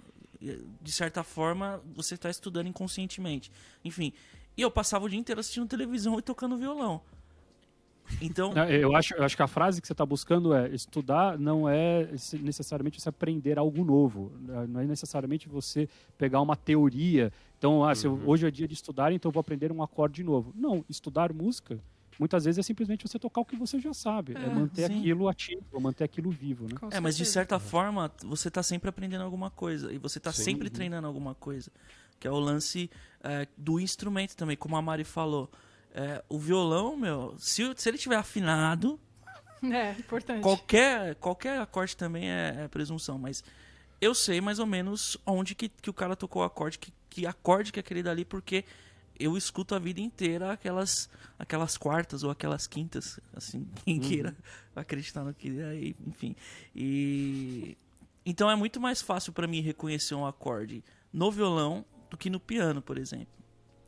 De 0.79 0.91
certa 0.91 1.23
forma, 1.23 1.81
você 1.95 2.13
está 2.13 2.29
estudando 2.29 2.67
inconscientemente. 2.67 3.51
Enfim, 3.83 4.13
e 4.55 4.61
eu 4.61 4.69
passava 4.69 5.05
o 5.05 5.09
dia 5.09 5.19
inteiro 5.19 5.41
assistindo 5.41 5.67
televisão 5.67 6.19
e 6.19 6.21
tocando 6.21 6.55
violão. 6.55 7.01
Então, 8.21 8.51
É, 8.57 8.83
Eu 8.83 8.95
acho, 8.95 9.13
eu 9.15 9.23
acho 9.23 9.35
que 9.35 9.41
a 9.41 9.47
frase 9.47 9.81
que 9.81 9.87
você 9.87 9.93
está 9.93 10.05
buscando 10.05 10.53
é 10.53 10.69
estudar 10.69 11.37
não 11.39 11.67
é 11.67 12.09
necessariamente 12.39 12.99
você 13.01 13.09
aprender 13.09 13.57
algo 13.57 13.83
novo. 13.83 14.31
né? 14.39 14.65
Não 14.67 14.79
é 14.81 14.85
necessariamente 14.85 15.47
você 15.49 15.87
pegar 16.17 16.41
uma 16.41 16.55
teoria. 16.55 17.31
Então, 17.57 17.83
ah, 17.83 17.95
se 17.95 18.05
eu- 18.07 18.19
hoje 18.25 18.45
é 18.47 18.51
dia 18.51 18.67
de 18.67 18.73
estudar, 18.73 19.11
então 19.11 19.29
eu 19.29 19.33
vou 19.33 19.41
aprender 19.41 19.71
um 19.71 19.81
acorde 19.81 20.23
novo. 20.23 20.53
Não, 20.55 20.83
estudar 20.89 21.33
música 21.33 21.79
muitas 22.17 22.45
vezes 22.45 22.59
é 22.59 22.63
simplesmente 22.63 23.05
você 23.05 23.19
tocar 23.19 23.41
o 23.41 23.45
que 23.45 23.57
você 23.57 23.77
já 23.79 23.93
sabe. 23.93 24.33
É, 24.37 24.45
É, 24.45 24.49
manter 24.49 24.87
sim. 24.87 24.99
aquilo 24.99 25.27
ativo, 25.27 25.63
manter 25.81 26.05
aquilo 26.05 26.29
vivo. 26.31 26.63
Né? 26.65 26.77
É, 26.91 26.99
mas 27.01 27.17
de 27.17 27.25
certa 27.25 27.59
forma, 27.59 28.09
você 28.23 28.49
tá 28.49 28.63
sempre 28.63 28.87
aprendendo 28.89 29.23
alguma 29.23 29.49
coisa. 29.49 29.91
E 29.91 29.97
você 29.97 30.17
tá 30.19 30.31
Sim. 30.31 30.43
sempre 30.43 30.69
treinando 30.69 31.07
alguma 31.07 31.35
coisa. 31.35 31.69
Que 32.17 32.25
é 32.27 32.31
o 32.31 32.39
lance 32.39 32.89
é, 33.21 33.45
do 33.57 33.79
instrumento 33.81 34.35
também, 34.35 34.55
como 34.55 34.77
a 34.77 34.81
Mari 34.81 35.03
falou. 35.03 35.49
É, 35.97 36.21
o 36.27 36.37
violão, 36.37 36.97
meu, 36.97 37.33
se, 37.39 37.73
se 37.77 37.87
ele 37.87 37.97
tiver 37.97 38.17
afinado, 38.17 38.99
É, 39.63 39.91
importante. 39.93 40.41
qualquer, 40.41 41.15
qualquer 41.15 41.59
acorde 41.61 41.95
também 41.95 42.29
é, 42.29 42.63
é 42.65 42.67
presunção. 42.67 43.17
Mas 43.17 43.41
eu 44.01 44.13
sei 44.13 44.41
mais 44.41 44.59
ou 44.59 44.65
menos 44.65 45.17
onde 45.25 45.55
que, 45.55 45.69
que 45.69 45.89
o 45.89 45.93
cara 45.93 46.13
tocou 46.13 46.41
o 46.41 46.45
acorde, 46.45 46.77
que, 46.77 46.93
que 47.09 47.25
acorde 47.25 47.71
que 47.71 47.79
é 47.79 47.81
aquele 47.81 48.03
dali, 48.03 48.25
porque 48.25 48.65
eu 49.17 49.37
escuto 49.37 49.73
a 49.73 49.79
vida 49.79 50.01
inteira 50.01 50.51
aquelas, 50.51 51.09
aquelas 51.39 51.77
quartas 51.77 52.23
ou 52.23 52.29
aquelas 52.29 52.67
quintas, 52.67 53.17
assim, 53.33 53.65
quem 53.85 53.97
queira 53.97 54.35
acreditar 54.75 55.23
no 55.23 55.33
que 55.33 55.61
aí, 55.63 55.95
enfim. 56.05 56.35
E 56.75 57.77
então 58.25 58.51
é 58.51 58.55
muito 58.55 58.81
mais 58.81 59.01
fácil 59.01 59.31
pra 59.31 59.47
mim 59.47 59.61
reconhecer 59.61 60.13
um 60.13 60.25
acorde 60.25 60.83
no 61.13 61.31
violão 61.31 61.85
do 62.09 62.17
que 62.17 62.29
no 62.29 62.39
piano, 62.41 62.81
por 62.81 62.97
exemplo. 62.97 63.33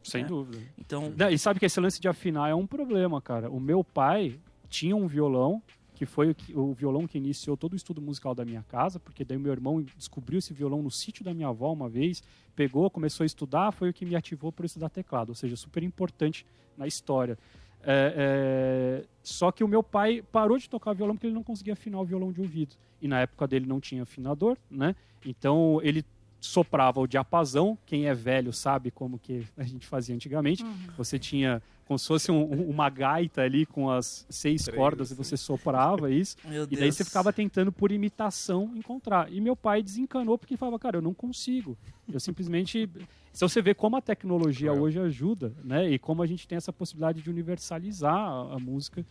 Sem 0.09 0.23
É. 0.23 0.25
dúvida. 0.27 0.57
Então, 0.77 1.13
E 1.31 1.37
sabe 1.37 1.59
que 1.59 1.65
esse 1.65 1.79
lance 1.79 1.99
de 1.99 2.07
afinar 2.07 2.49
é 2.49 2.55
um 2.55 2.65
problema, 2.67 3.21
cara. 3.21 3.49
O 3.49 3.59
meu 3.59 3.83
pai 3.83 4.39
tinha 4.69 4.95
um 4.95 5.07
violão, 5.07 5.61
que 5.95 6.05
foi 6.05 6.29
o, 6.31 6.35
que- 6.35 6.53
o 6.55 6.73
violão 6.73 7.07
que 7.07 7.17
iniciou 7.17 7.57
todo 7.57 7.73
o 7.73 7.75
estudo 7.75 8.01
musical 8.01 8.35
da 8.35 8.45
minha 8.45 8.63
casa, 8.63 8.99
porque 8.99 9.25
daí 9.25 9.37
meu 9.37 9.51
irmão 9.51 9.81
descobriu 9.97 10.37
esse 10.39 10.53
violão 10.53 10.81
no 10.83 10.91
sítio 10.91 11.25
da 11.25 11.33
minha 11.33 11.47
avó 11.47 11.73
uma 11.73 11.89
vez, 11.89 12.21
pegou, 12.55 12.89
começou 12.89 13.23
a 13.23 13.25
estudar, 13.25 13.71
foi 13.71 13.89
o 13.89 13.93
que 13.93 14.05
me 14.05 14.15
ativou 14.15 14.51
para 14.51 14.65
estudar 14.65 14.89
teclado, 14.89 15.29
ou 15.29 15.35
seja, 15.35 15.55
super 15.55 15.81
importante 15.83 16.45
na 16.77 16.85
história. 16.85 17.37
É, 17.83 19.01
é, 19.03 19.05
Só 19.23 19.51
que 19.51 19.63
o 19.63 19.67
meu 19.67 19.81
pai 19.81 20.23
parou 20.31 20.57
de 20.57 20.69
tocar 20.69 20.93
violão 20.93 21.15
porque 21.15 21.27
ele 21.27 21.33
não 21.33 21.43
conseguia 21.43 21.73
afinar 21.73 21.99
o 21.99 22.05
violão 22.05 22.31
de 22.31 22.41
ouvido. 22.41 22.75
E 23.01 23.07
na 23.07 23.21
época 23.21 23.47
dele 23.47 23.65
não 23.65 23.79
tinha 23.79 24.03
afinador, 24.03 24.57
né? 24.69 24.95
Então 25.25 25.79
ele 25.83 26.03
soprava 26.39 26.99
o 26.99 27.07
diapasão. 27.07 27.77
Quem 27.85 28.05
é 28.07 28.13
velho 28.13 28.53
sabe 28.53 28.91
como 28.91 29.17
que 29.19 29.45
a 29.57 29.63
gente 29.63 29.85
fazia 29.87 30.13
antigamente. 30.15 30.63
Você 30.97 31.17
tinha 31.19 31.61
como 31.85 31.97
se 31.97 32.05
fosse 32.07 32.29
um- 32.31 32.43
um- 32.43 32.69
uma 32.69 32.89
gaita 32.89 33.41
ali 33.41 33.65
com 33.65 33.89
as 33.89 34.25
seis 34.29 34.63
Três, 34.63 34.77
cordas 34.77 35.09
e 35.09 35.15
você 35.15 35.37
soprava 35.37 36.11
isso. 36.11 36.35
meu 36.45 36.63
E 36.63 36.67
Deus. 36.67 36.79
daí 36.81 36.91
você 36.91 37.05
ficava 37.05 37.31
tentando 37.31 37.71
por 37.71 37.91
imitação 37.93 38.71
encontrar. 38.75 39.31
E 39.31 39.39
meu 39.39 39.55
pai 39.55 39.81
desencanou 39.81 40.37
porque 40.37 40.57
falava, 40.57 40.77
cara, 40.77 40.97
eu 40.97 41.01
não 41.01 41.13
consigo. 41.13 41.77
Eu 42.11 42.19
simplesmente. 42.19 42.89
Se 43.31 43.39
você 43.41 43.61
vê 43.61 43.73
como 43.73 43.95
a 43.95 44.01
tecnologia 44.01 44.69
Claro. 44.69 44.83
hoje 44.83 44.99
ajuda, 44.99 45.53
né? 45.63 45.89
E 45.89 45.97
como 45.97 46.21
a 46.21 46.27
gente 46.27 46.45
tem 46.47 46.57
essa 46.57 46.73
possibilidade 46.73 47.21
de 47.21 47.29
universalizar 47.29 48.13
a, 48.15 48.55
a 48.55 48.59
música 48.59 49.05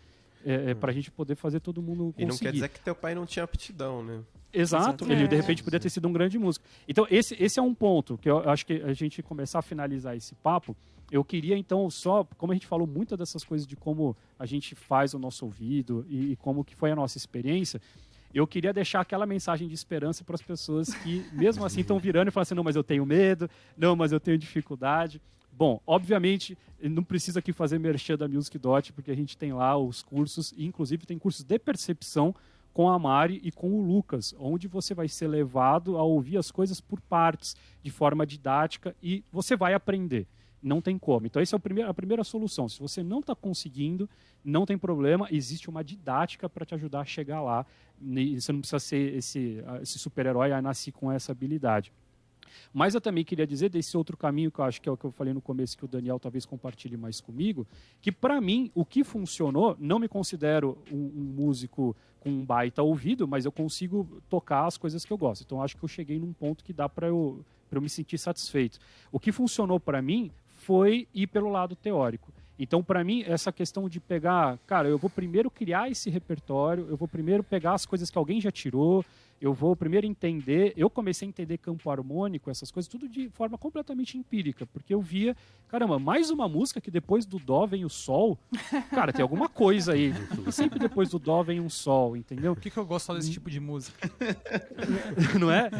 é, 0.47 0.71
é, 0.71 0.75
para 0.75 0.91
a 0.93 0.95
gente 0.95 1.11
poder 1.11 1.35
fazer 1.35 1.61
todo 1.61 1.83
mundo 1.83 2.13
conseguir. 2.13 2.23
E 2.23 2.27
não 2.27 2.39
quer 2.39 2.53
dizer 2.53 2.69
que 2.69 2.81
teu 2.81 2.95
pai 2.95 3.15
não 3.15 3.27
tinha 3.27 3.45
aptidão, 3.45 4.03
né? 4.05 4.21
Exato, 4.53 4.85
Exatamente. 5.05 5.19
ele 5.21 5.29
de 5.29 5.35
É. 5.35 5.39
repente 5.39 5.63
poderia 5.63 5.81
ter 5.83 5.91
sido 5.91 6.07
um 6.09 6.13
grande 6.13 6.39
músico. 6.39 6.65
Então, 6.89 7.07
esse, 7.11 7.37
esse 7.43 7.59
é 7.59 7.63
um 7.63 7.75
ponto 7.75 8.17
que 8.17 8.31
eu 8.31 8.49
acho 8.49 8.65
que 8.65 8.75
a 8.83 8.93
gente 8.95 9.23
começar 9.23 9.59
a 9.59 9.63
finalizar 9.63 10.17
esse 10.17 10.35
papo. 10.37 10.75
Eu 11.11 11.23
queria, 11.25 11.57
então, 11.59 11.91
só, 11.91 12.25
como 12.39 12.53
a 12.53 12.55
gente 12.55 12.67
falou 12.67 12.87
muitas 12.87 13.19
dessas 13.19 13.45
coisas 13.45 13.67
de 13.67 13.77
como 13.77 14.17
a 14.39 14.47
gente 14.47 14.75
faz 14.75 15.13
o 15.15 15.19
nosso 15.19 15.45
ouvido 15.45 16.07
e, 16.09 16.33
e 16.33 16.37
como 16.37 16.65
que 16.65 16.75
foi 16.75 16.91
a 16.91 16.97
nossa 16.97 17.19
experiência, 17.19 17.81
eu 18.35 18.47
queria 18.47 18.73
deixar 18.73 19.01
aquela 19.01 19.25
mensagem 19.27 19.69
de 19.69 19.75
esperança 19.75 20.25
para 20.25 20.35
as 20.35 20.43
pessoas 20.43 20.93
que, 20.95 21.25
mesmo 21.33 21.65
assim, 21.65 21.81
estão 21.81 21.99
virando 21.99 22.29
e 22.29 22.31
falando 22.31 22.43
assim: 22.45 22.55
não, 22.55 22.65
mas 22.65 22.77
eu 22.77 22.85
tenho 22.85 23.05
medo, 23.07 23.49
não, 23.77 23.95
mas 23.95 24.11
eu 24.13 24.21
tenho 24.21 24.37
dificuldade. 24.39 25.21
Bom, 25.57 25.81
obviamente, 25.87 26.57
não 26.83 27.03
precisa 27.03 27.39
aqui 27.39 27.51
fazer 27.51 27.79
merchan 27.79 28.19
da 28.19 28.29
Music 28.29 28.59
Dot, 28.59 28.93
porque 28.93 29.11
a 29.11 29.17
gente 29.17 29.39
tem 29.39 29.55
lá 29.55 29.75
os 29.75 30.03
cursos, 30.03 30.53
e 30.55 30.67
inclusive 30.67 31.07
tem 31.07 31.19
cursos 31.19 31.43
de 31.43 31.59
percepção 31.59 32.35
com 32.75 32.91
a 32.91 32.99
Mari 32.99 33.41
e 33.43 33.51
com 33.51 33.73
o 33.73 33.81
Lucas, 33.81 34.35
onde 34.39 34.69
você 34.69 34.93
vai 34.93 35.09
ser 35.09 35.29
levado 35.29 35.97
a 35.97 36.03
ouvir 36.03 36.37
as 36.37 36.51
coisas 36.51 36.79
por 36.79 37.01
partes, 37.01 37.57
de 37.83 37.91
forma 37.91 38.27
didática, 38.27 38.95
e 39.03 39.25
você 39.33 39.57
vai 39.57 39.73
aprender. 39.73 40.27
Não 40.63 40.83
tem 40.83 40.99
como. 40.99 41.27
Então, 41.27 41.41
essa 41.41 41.57
é 41.57 41.59
o 41.59 41.61
primeiro- 41.61 41.89
a 41.89 41.95
primeira 41.95 42.23
solução. 42.23 42.69
Se 42.69 42.79
você 42.79 43.03
não 43.03 43.21
está 43.21 43.35
conseguindo, 43.35 44.11
não 44.45 44.67
tem 44.67 44.77
problema, 44.77 45.27
existe 45.31 45.71
uma 45.71 45.83
didática 45.83 46.51
para 46.51 46.67
te 46.67 46.75
ajudar 46.75 47.01
a 47.01 47.05
chegar 47.07 47.41
lá. 47.41 47.65
Você 47.99 48.53
não 48.53 48.61
precisa 48.61 48.79
ser 48.79 49.15
esse, 49.17 49.65
esse 49.81 49.99
super-herói 49.99 50.53
a 50.53 50.61
nascer 50.61 50.93
com 50.93 51.11
essa 51.11 51.33
habilidade. 51.33 51.91
Mas 52.73 52.95
eu 52.95 53.01
também 53.01 53.25
queria 53.25 53.47
dizer 53.47 53.69
desse 53.69 53.97
outro 53.97 54.17
caminho 54.17 54.51
que 54.51 54.59
eu 54.59 54.65
acho 54.65 54.81
que 54.81 54.89
é 54.89 54.93
o 54.93 54.97
que 54.97 55.05
eu 55.05 55.11
falei 55.11 55.33
no 55.33 55.41
começo, 55.41 55.77
que 55.77 55.85
o 55.85 55.89
Daniel 55.89 56.19
talvez 56.19 56.45
compartilhe 56.47 56.97
mais 56.97 57.21
comigo, 57.21 57.67
que 58.01 58.11
para 58.11 58.41
mim 58.41 58.71
o 58.75 58.85
que 58.85 59.05
funcionou, 59.05 59.77
não 59.79 59.99
me 59.99 60.09
considero 60.09 60.79
um, 60.91 60.97
um 60.97 61.25
músico 61.25 61.97
com 62.21 62.31
um 62.31 62.45
baita 62.45 62.83
ouvido, 62.83 63.29
mas 63.29 63.45
eu 63.45 63.53
consigo 63.53 64.21
tocar 64.29 64.67
as 64.67 64.77
coisas 64.77 65.05
que 65.05 65.13
eu 65.13 65.19
gosto. 65.19 65.43
Então 65.43 65.63
acho 65.63 65.77
que 65.77 65.85
eu 65.85 65.89
cheguei 65.89 66.19
num 66.19 66.33
ponto 66.33 66.65
que 66.65 66.73
dá 66.73 66.89
para 66.89 67.07
eu, 67.07 67.45
pra 67.71 67.79
eu 67.79 67.83
me 67.83 67.89
sentir 67.89 68.19
satisfeito. 68.19 68.79
O 69.13 69.21
que 69.21 69.31
funcionou 69.31 69.79
para 69.79 70.03
mim 70.03 70.31
foi 70.49 71.07
ir 71.15 71.29
pelo 71.29 71.49
lado 71.49 71.77
teórico. 71.77 72.33
Então, 72.59 72.83
para 72.83 73.05
mim, 73.05 73.23
essa 73.27 73.53
questão 73.53 73.89
de 73.89 74.01
pegar, 74.01 74.59
cara, 74.67 74.89
eu 74.89 74.97
vou 74.97 75.11
primeiro 75.11 75.51
criar 75.51 75.91
esse 75.91 76.09
repertório, 76.09 76.87
eu 76.89 76.97
vou 76.97 77.07
primeiro 77.07 77.43
pegar 77.43 77.75
as 77.75 77.85
coisas 77.85 78.11
que 78.11 78.17
alguém 78.17 78.41
já 78.41 78.51
tirou, 78.51 79.05
eu 79.41 79.53
vou 79.53 79.76
primeiro 79.76 80.07
entender. 80.07 80.72
Eu 80.76 80.89
comecei 80.89 81.26
a 81.26 81.28
entender 81.28 81.59
campo 81.59 81.91
harmônico, 81.91 82.51
essas 82.51 82.70
coisas, 82.70 82.89
tudo 82.89 83.09
de 83.09 83.28
forma 83.30 83.59
completamente 83.59 84.16
empírica, 84.16 84.66
porque 84.66 84.95
eu 84.95 85.01
via, 85.01 85.37
caramba, 85.68 85.99
mais 85.99 86.30
uma 86.30 86.49
música 86.49 86.80
que 86.80 86.91
depois 86.91 87.26
do 87.26 87.39
Dó 87.39 87.66
vem 87.66 87.84
o 87.84 87.89
Sol. 87.89 88.39
Cara, 88.91 89.12
tem 89.12 89.22
alguma 89.22 89.49
coisa 89.49 89.93
aí. 89.93 90.12
Sempre 90.51 90.78
depois 90.78 91.11
do 91.11 91.18
Dó 91.18 91.43
vem 91.43 91.61
um 91.61 91.68
Sol, 91.68 92.16
entendeu? 92.16 92.55
Por 92.55 92.62
que, 92.62 92.70
que 92.70 92.78
eu 92.78 92.87
gosto 92.87 93.07
só 93.07 93.14
desse 93.14 93.30
tipo 93.30 93.51
de 93.51 93.61
música? 93.61 94.11
não 95.39 95.51
é? 95.51 95.70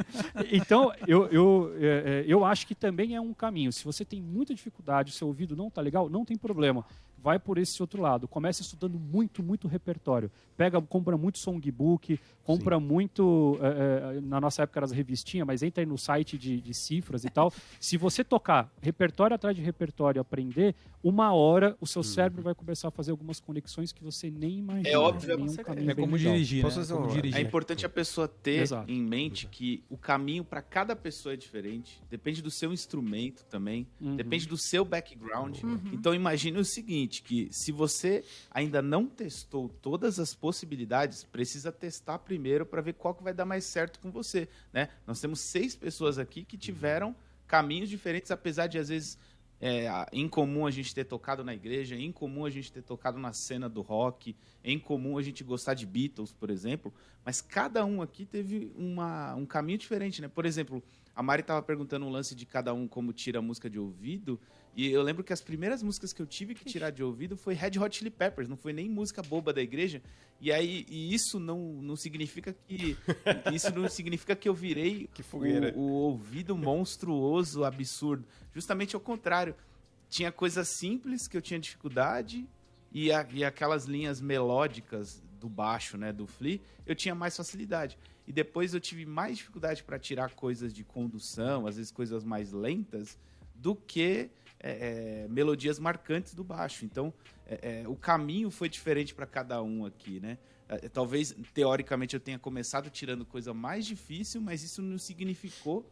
Então, 0.53 0.93
eu, 1.07 1.27
eu, 1.27 1.75
é, 1.79 1.87
é, 1.87 2.25
eu 2.27 2.45
acho 2.45 2.67
que 2.67 2.75
também 2.75 3.15
é 3.15 3.21
um 3.21 3.33
caminho. 3.33 3.73
Se 3.73 3.85
você 3.85 4.05
tem 4.05 4.21
muita 4.21 4.55
dificuldade, 4.55 5.13
seu 5.13 5.27
ouvido 5.27 5.57
não 5.57 5.71
tá 5.71 5.81
legal, 5.81 6.09
não 6.09 6.25
tem 6.25 6.37
problema. 6.37 6.85
Vai 7.27 7.41
por 7.41 7.59
esse 7.59 7.83
outro 7.83 8.01
lado. 8.01 8.29
Começa 8.29 8.63
estudando 8.63 9.01
muito, 9.01 9.43
muito 9.43 9.67
repertório. 9.67 10.31
Pega, 10.57 10.81
compra 10.81 11.17
muito 11.17 11.41
songbook, 11.41 12.21
compra 12.45 12.79
muito. 12.79 13.59
é, 13.61 14.21
na 14.21 14.41
nossa 14.41 14.63
época 14.63 14.79
era 14.79 14.85
as 14.85 14.93
revistinhas, 14.93 15.45
mas 15.45 15.61
entra 15.61 15.83
aí 15.83 15.87
no 15.87 15.99
site 15.99 16.39
de, 16.39 16.61
de 16.61 16.73
cifras 16.73 17.25
e 17.25 17.29
tal. 17.29 17.53
Se 17.81 17.97
você 17.97 18.23
tocar 18.23 18.73
repertório 18.81 19.35
atrás 19.35 19.57
de 19.57 19.61
repertório 19.61 20.21
e 20.21 20.21
aprender, 20.21 20.77
uma 21.03 21.33
hora 21.33 21.77
o 21.81 21.87
seu 21.87 22.05
cérebro 22.05 22.43
vai 22.43 22.55
começar 22.55 22.89
a 22.89 22.91
fazer 22.93 23.11
algumas 23.11 23.41
conexões 23.41 23.91
que 23.91 24.05
você 24.05 24.31
nem 24.31 24.59
imagina. 24.59 24.89
É 24.89 24.97
óbvio. 24.97 25.37
Nem 25.37 25.49
um 25.49 25.53
É 25.53 25.65
caminho 25.65 25.91
É 25.91 25.95
como 25.97 26.17
dirigir, 26.17 26.65
né? 26.65 26.71
Como 26.89 27.09
dirigir. 27.09 27.39
É 27.39 27.41
importante 27.41 27.85
a 27.85 27.89
pessoa 27.89 28.29
ter 28.29 28.63
Exato. 28.63 28.91
em 28.91 29.03
mente 29.03 29.49
que 29.49 29.83
o 29.91 29.97
caminho 29.97 30.45
para 30.45 30.63
cada 30.63 30.95
pessoa 30.95 31.33
é 31.33 31.37
diferente. 31.37 32.01
Depende 32.09 32.41
do 32.41 32.53
seu 32.53 32.73
instrumento 32.73 33.45
também. 33.47 33.87
Uhum. 34.01 34.15
Depende 34.15 34.47
do 34.47 34.57
seu 34.57 34.85
background. 34.85 35.59
Então 35.93 36.15
imagine 36.15 36.59
o 36.59 36.65
seguinte, 36.65 37.16
que 37.23 37.49
se 37.53 37.73
você 37.73 38.25
ainda 38.51 38.81
não 38.83 39.07
testou 39.07 39.69
todas 39.69 40.19
as 40.19 40.35
possibilidades, 40.35 41.25
precisa 41.25 41.71
testar 41.73 42.19
primeiro 42.21 42.65
para 42.67 42.81
ver 42.81 42.95
qual 42.95 43.15
que 43.15 43.23
vai 43.23 43.35
dar 43.35 43.45
mais 43.45 43.65
certo 43.65 43.99
com 44.01 44.11
você, 44.11 44.49
né? 44.73 44.89
Nós 45.07 45.21
temos 45.21 45.41
seis 45.41 45.75
pessoas 45.77 46.19
aqui 46.19 46.45
que 46.45 46.57
tiveram 46.57 47.15
caminhos 47.47 47.89
diferentes, 47.89 48.31
apesar 48.31 48.67
de 48.67 48.79
às 48.79 48.89
vezes 48.89 49.19
é 49.59 49.89
a- 49.89 50.07
em 50.13 50.29
comum 50.29 50.67
a 50.67 50.71
gente 50.71 50.95
ter 50.95 51.05
tocado 51.05 51.43
na 51.43 51.55
igreja, 51.55 51.97
em 51.97 52.13
comum 52.13 52.45
a 52.45 52.51
gente 52.51 52.71
ter 52.71 52.83
tocado 52.83 53.19
na 53.19 53.33
cena 53.33 53.69
do 53.69 53.81
rock, 53.81 54.37
em 54.63 54.79
comum 54.79 55.17
a 55.17 55.23
gente 55.23 55.43
gostar 55.43 55.73
de 55.75 55.87
Beatles, 55.87 56.31
por 56.33 56.51
exemplo, 56.51 56.93
mas 57.25 57.41
cada 57.41 57.85
um 57.85 58.03
aqui 58.03 58.27
teve 58.27 58.71
uma, 58.77 59.35
um 59.35 59.47
caminho 59.47 59.79
diferente, 59.79 60.21
né? 60.21 60.29
Por 60.29 60.45
exemplo, 60.45 60.83
A 61.17 61.23
Mari 61.23 61.43
tava 61.43 61.63
perguntando 61.63 62.05
um 62.05 62.11
lance 62.11 62.35
de 62.35 62.45
cada 62.45 62.75
um 62.75 62.87
como 62.87 63.11
tira 63.11 63.39
a 63.39 63.43
música 63.43 63.71
de 63.71 63.79
ouvido. 63.79 64.39
E 64.77 64.91
eu 64.91 65.03
lembro 65.03 65.25
que 65.25 65.33
as 65.33 65.41
primeiras 65.41 65.83
músicas 65.83 66.13
que 66.13 66.21
eu 66.21 66.27
tive 66.27 66.55
que 66.55 66.63
tirar 66.67 66.91
de 66.91 67.03
ouvido 67.03 67.39
foi 67.39 67.55
Red 67.55 67.79
Hot 67.81 67.97
Chili 67.97 68.11
Peppers, 68.11 68.51
não 68.51 68.57
foi 68.59 68.75
nem 68.75 68.87
música 68.91 69.23
boba 69.23 69.51
da 69.51 69.63
igreja. 69.63 70.03
E 70.39 70.53
aí, 70.53 70.85
e 70.87 71.15
isso 71.15 71.41
não, 71.41 71.59
não 71.83 71.97
significa 71.97 72.55
que. 72.69 72.95
Isso 73.55 73.75
não 73.75 73.89
significa 73.89 74.37
que 74.37 74.47
eu 74.47 74.53
virei 74.55 75.09
Que 75.15 75.23
o, 75.23 75.81
o 75.81 75.91
ouvido 75.93 76.55
monstruoso, 76.55 77.65
absurdo. 77.65 78.27
Justamente 78.53 78.95
ao 78.95 79.01
contrário. 79.01 79.55
Tinha 80.11 80.31
coisas 80.31 80.69
simples 80.69 81.27
que 81.27 81.37
eu 81.37 81.43
tinha 81.43 81.59
dificuldade 81.59 82.47
e, 82.93 83.11
a- 83.11 83.27
e 83.33 83.43
aquelas 83.45 83.87
linhas 83.87 84.21
melódicas 84.21 85.21
do 85.41 85.49
baixo, 85.49 85.97
né, 85.99 86.13
do 86.13 86.27
Flea, 86.27 86.61
eu 86.87 86.95
tinha 86.95 87.15
mais 87.15 87.37
facilidade. 87.37 87.99
E 88.27 88.33
depois 88.33 88.75
eu 88.75 88.81
tive 88.81 89.07
mais 89.07 89.37
dificuldade 89.39 89.85
para 89.85 89.99
tirar 89.99 90.35
coisas 90.35 90.73
de 90.75 90.83
condução, 90.83 91.67
às 91.67 91.77
vezes 91.77 91.93
coisas 91.93 92.25
mais 92.25 92.53
lentas, 92.53 93.19
do 93.55 93.75
que 93.75 94.31
é, 94.59 95.25
é, 95.25 95.29
melodias 95.29 95.79
marcantes 95.79 96.35
do 96.35 96.43
baixo. 96.43 96.85
Então, 96.85 97.13
é, 97.47 97.83
é, 97.83 97.89
o 97.89 97.95
caminho 97.95 98.51
foi 98.51 98.69
diferente 98.69 99.15
para 99.15 99.27
cada 99.27 99.63
um 99.63 99.87
aqui, 99.87 100.19
né? 100.21 100.39
É, 100.69 100.89
Talvez, 100.89 101.35
teoricamente, 101.55 102.15
eu 102.15 102.21
tenha 102.21 102.39
começado 102.39 102.91
tirando 102.91 103.25
coisa 103.25 103.55
mais 103.55 103.87
difícil, 103.87 104.41
mas 104.41 104.63
isso 104.65 104.83
não 104.83 104.99
significou 104.99 105.89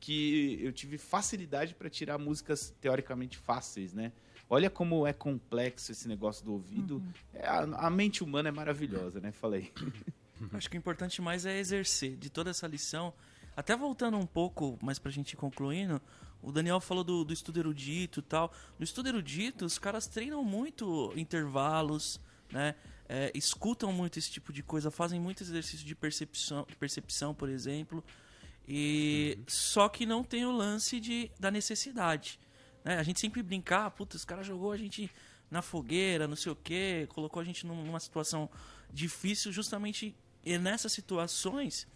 que 0.00 0.58
eu 0.62 0.72
tive 0.72 0.98
facilidade 0.98 1.74
para 1.74 1.88
tirar 1.88 2.18
músicas 2.18 2.74
teoricamente 2.80 3.36
fáceis, 3.36 3.92
né? 3.92 4.12
Olha 4.50 4.70
como 4.70 5.06
é 5.06 5.12
complexo 5.12 5.92
esse 5.92 6.08
negócio 6.08 6.44
do 6.44 6.52
ouvido. 6.52 7.02
É, 7.34 7.46
a, 7.46 7.60
a 7.86 7.90
mente 7.90 8.24
humana 8.24 8.48
é 8.48 8.52
maravilhosa, 8.52 9.20
né? 9.20 9.30
Falei. 9.30 9.72
Acho 10.52 10.68
que 10.70 10.76
o 10.76 10.78
importante 10.78 11.20
mais 11.22 11.44
é 11.46 11.58
exercer 11.58 12.16
de 12.16 12.30
toda 12.30 12.50
essa 12.50 12.66
lição. 12.66 13.12
Até 13.56 13.76
voltando 13.76 14.16
um 14.16 14.26
pouco, 14.26 14.78
mais 14.82 14.98
pra 14.98 15.10
gente 15.10 15.32
ir 15.32 15.36
concluindo, 15.36 16.00
o 16.40 16.52
Daniel 16.52 16.78
falou 16.80 17.02
do, 17.02 17.24
do 17.24 17.32
estudo 17.32 17.58
erudito 17.58 18.20
e 18.20 18.22
tal. 18.22 18.52
No 18.78 18.84
estudo 18.84 19.08
erudito, 19.08 19.64
os 19.64 19.78
caras 19.78 20.06
treinam 20.06 20.44
muito 20.44 21.12
intervalos, 21.16 22.20
né? 22.52 22.74
É, 23.08 23.32
escutam 23.34 23.90
muito 23.92 24.18
esse 24.18 24.30
tipo 24.30 24.52
de 24.52 24.62
coisa, 24.62 24.90
fazem 24.90 25.18
muito 25.18 25.42
exercício 25.42 25.84
de 25.86 25.94
percepção, 25.94 26.66
de 26.68 26.76
percepção 26.76 27.34
por 27.34 27.48
exemplo. 27.48 28.04
E 28.66 29.38
só 29.46 29.88
que 29.88 30.04
não 30.04 30.22
tem 30.22 30.44
o 30.44 30.52
lance 30.52 31.00
de, 31.00 31.30
da 31.40 31.50
necessidade. 31.50 32.38
né? 32.84 32.98
A 32.98 33.02
gente 33.02 33.18
sempre 33.18 33.42
brincar, 33.42 33.86
ah, 33.86 33.90
puta, 33.90 34.16
os 34.16 34.24
caras 34.24 34.46
jogou 34.46 34.72
a 34.72 34.76
gente 34.76 35.10
na 35.50 35.62
fogueira, 35.62 36.28
não 36.28 36.36
sei 36.36 36.52
o 36.52 36.56
quê, 36.56 37.06
colocou 37.08 37.40
a 37.40 37.44
gente 37.44 37.66
num- 37.66 37.82
numa 37.84 37.98
situação 37.98 38.50
difícil 38.92 39.50
justamente 39.50 40.14
e 40.44 40.56
nessas 40.58 40.92
situações 40.92 41.86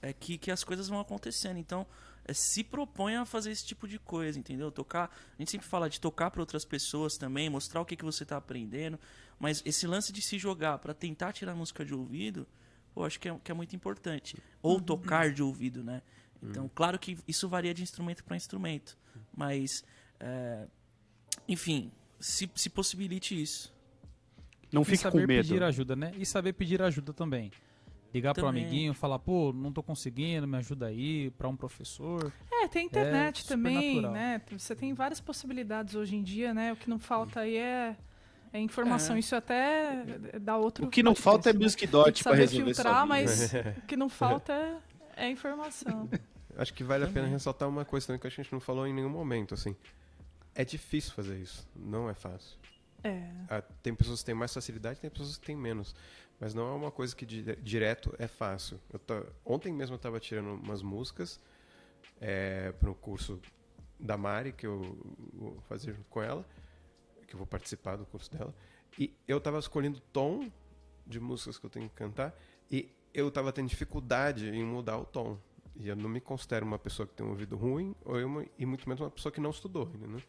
é 0.00 0.12
que, 0.12 0.38
que 0.38 0.50
as 0.50 0.64
coisas 0.64 0.88
vão 0.88 1.00
acontecendo. 1.00 1.58
Então, 1.58 1.86
é, 2.24 2.32
se 2.32 2.64
propõe 2.64 3.16
a 3.16 3.24
fazer 3.24 3.50
esse 3.50 3.64
tipo 3.64 3.86
de 3.86 3.98
coisa, 3.98 4.38
entendeu? 4.38 4.70
Tocar, 4.70 5.10
a 5.38 5.42
gente 5.42 5.50
sempre 5.50 5.66
fala 5.66 5.88
de 5.88 6.00
tocar 6.00 6.30
para 6.30 6.40
outras 6.40 6.64
pessoas 6.64 7.16
também, 7.16 7.48
mostrar 7.48 7.80
o 7.80 7.84
que, 7.84 7.96
que 7.96 8.04
você 8.04 8.22
está 8.22 8.36
aprendendo, 8.36 8.98
mas 9.38 9.62
esse 9.64 9.86
lance 9.86 10.12
de 10.12 10.20
se 10.22 10.38
jogar 10.38 10.78
para 10.78 10.94
tentar 10.94 11.32
tirar 11.32 11.54
música 11.54 11.84
de 11.84 11.94
ouvido, 11.94 12.46
pô, 12.94 13.04
acho 13.04 13.20
que 13.20 13.28
é, 13.28 13.38
que 13.42 13.50
é 13.50 13.54
muito 13.54 13.76
importante. 13.76 14.36
Ou 14.62 14.80
tocar 14.80 15.32
de 15.32 15.42
ouvido, 15.42 15.84
né? 15.84 16.02
Então, 16.42 16.70
claro 16.74 16.98
que 16.98 17.18
isso 17.26 17.48
varia 17.48 17.72
de 17.74 17.82
instrumento 17.82 18.22
para 18.22 18.36
instrumento, 18.36 18.96
mas, 19.34 19.82
é, 20.20 20.66
enfim, 21.48 21.90
se, 22.20 22.48
se 22.54 22.70
possibilite 22.70 23.40
isso. 23.40 23.74
Não 24.72 24.82
E 24.82 24.84
fique 24.84 24.98
com 24.98 25.10
saber 25.10 25.26
medo. 25.26 25.48
pedir 25.48 25.62
ajuda, 25.62 25.96
né? 25.96 26.12
E 26.16 26.26
saber 26.26 26.52
pedir 26.52 26.82
ajuda 26.82 27.12
também. 27.12 27.50
Ligar 28.16 28.32
pro 28.32 28.46
Também. 28.46 28.62
amiguinho, 28.62 28.94
falar, 28.94 29.18
pô, 29.18 29.52
não 29.52 29.70
tô 29.70 29.82
conseguindo, 29.82 30.48
me 30.48 30.56
ajuda 30.56 30.86
aí, 30.86 31.30
pra 31.32 31.48
um 31.48 31.54
professor. 31.54 32.32
É, 32.50 32.66
tem 32.66 32.86
internet 32.86 33.42
super 33.42 33.54
também, 33.54 34.00
né? 34.00 34.40
Você 34.52 34.74
tem 34.74 34.94
várias 34.94 35.20
possibilidades 35.20 35.94
hoje 35.94 36.16
em 36.16 36.22
dia, 36.22 36.54
né? 36.54 36.72
O 36.72 36.76
que 36.76 36.88
não 36.88 36.98
falta 36.98 37.40
aí 37.40 37.58
é, 37.58 37.94
é 38.54 38.58
informação. 38.58 39.16
É. 39.16 39.18
Isso 39.18 39.36
até 39.36 40.02
dá 40.40 40.56
outro. 40.56 40.86
O 40.86 40.88
que 40.88 41.02
não 41.02 41.12
podcast, 41.12 41.24
falta 41.24 41.50
é? 41.50 41.52
Music 41.52 41.82
Tem 41.82 41.90
Dot 41.90 42.12
que 42.14 42.24
para 42.24 42.36
resolver 42.36 42.74
filtrar, 42.74 43.02
vida. 43.02 43.06
mas 43.06 43.52
o 43.84 43.86
que 43.86 43.96
não 43.98 44.08
falta 44.08 44.54
é, 45.14 45.26
é 45.26 45.30
informação. 45.30 46.08
Acho 46.56 46.72
que 46.72 46.82
vale 46.82 47.04
a 47.04 47.08
pena 47.08 47.26
ressaltar 47.26 47.68
uma 47.68 47.84
coisa 47.84 48.06
também 48.06 48.18
que 48.18 48.26
a 48.26 48.30
gente 48.30 48.50
não 48.50 48.60
falou 48.60 48.86
em 48.86 48.94
nenhum 48.94 49.10
momento, 49.10 49.52
assim. 49.52 49.76
É 50.54 50.64
difícil 50.64 51.12
fazer 51.12 51.38
isso, 51.38 51.68
não 51.76 52.08
é 52.08 52.14
fácil. 52.14 52.56
É. 53.04 53.28
Ah, 53.50 53.62
tem 53.82 53.94
pessoas 53.94 54.20
que 54.20 54.26
têm 54.26 54.34
mais 54.34 54.54
facilidade, 54.54 55.00
tem 55.00 55.10
pessoas 55.10 55.36
que 55.36 55.44
têm 55.44 55.54
menos. 55.54 55.94
Mas 56.38 56.54
não 56.54 56.68
é 56.68 56.72
uma 56.74 56.90
coisa 56.90 57.14
que 57.16 57.24
di- 57.24 57.56
direto 57.56 58.14
é 58.18 58.26
fácil. 58.28 58.78
Tá- 59.06 59.24
Ontem 59.44 59.72
mesmo 59.72 59.94
eu 59.94 59.96
estava 59.96 60.20
tirando 60.20 60.54
umas 60.54 60.82
músicas 60.82 61.40
para 62.78 62.90
o 62.90 62.94
curso 62.94 63.40
da 63.98 64.16
Mari, 64.16 64.52
que 64.52 64.66
eu 64.66 64.98
vou 65.32 65.60
fazer 65.62 65.94
junto 65.94 66.08
com 66.10 66.22
ela, 66.22 66.44
que 67.26 67.34
eu 67.34 67.38
vou 67.38 67.46
participar 67.46 67.96
do 67.96 68.04
curso 68.06 68.30
dela. 68.30 68.54
E 68.98 69.14
eu 69.26 69.38
estava 69.38 69.58
escolhendo 69.58 70.00
tom 70.12 70.50
de 71.06 71.20
músicas 71.20 71.58
que 71.58 71.66
eu 71.66 71.70
tenho 71.70 71.88
que 71.88 71.94
cantar 71.94 72.34
e 72.70 72.90
eu 73.14 73.28
estava 73.28 73.52
tendo 73.52 73.68
dificuldade 73.68 74.48
em 74.48 74.64
mudar 74.64 74.98
o 74.98 75.04
tom. 75.04 75.38
E 75.74 75.88
eu 75.88 75.96
não 75.96 76.08
me 76.08 76.20
considero 76.20 76.64
uma 76.66 76.78
pessoa 76.78 77.06
que 77.06 77.14
tem 77.14 77.24
um 77.26 77.30
ouvido 77.30 77.56
ruim 77.56 77.94
ou 78.04 78.18
eu, 78.18 78.50
e 78.58 78.64
muito 78.66 78.88
menos 78.88 79.00
uma 79.00 79.10
pessoa 79.10 79.30
que 79.32 79.40
não 79.40 79.50
estudou 79.50 79.90
ainda, 79.92 80.06
né? 80.06 80.22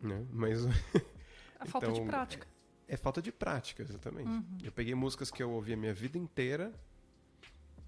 Né? 0.00 0.26
Mas 0.30 0.64
A 1.60 1.66
falta 1.66 1.86
de 1.92 1.92
Então, 1.94 2.06
prática. 2.06 2.46
É 2.88 2.96
falta 2.96 3.20
de 3.22 3.32
prática, 3.32 3.82
exatamente. 3.82 4.28
Uhum. 4.28 4.58
Eu 4.62 4.72
peguei 4.72 4.94
músicas 4.94 5.30
que 5.30 5.42
eu 5.42 5.50
ouvi 5.50 5.72
a 5.72 5.76
minha 5.76 5.94
vida 5.94 6.18
inteira. 6.18 6.72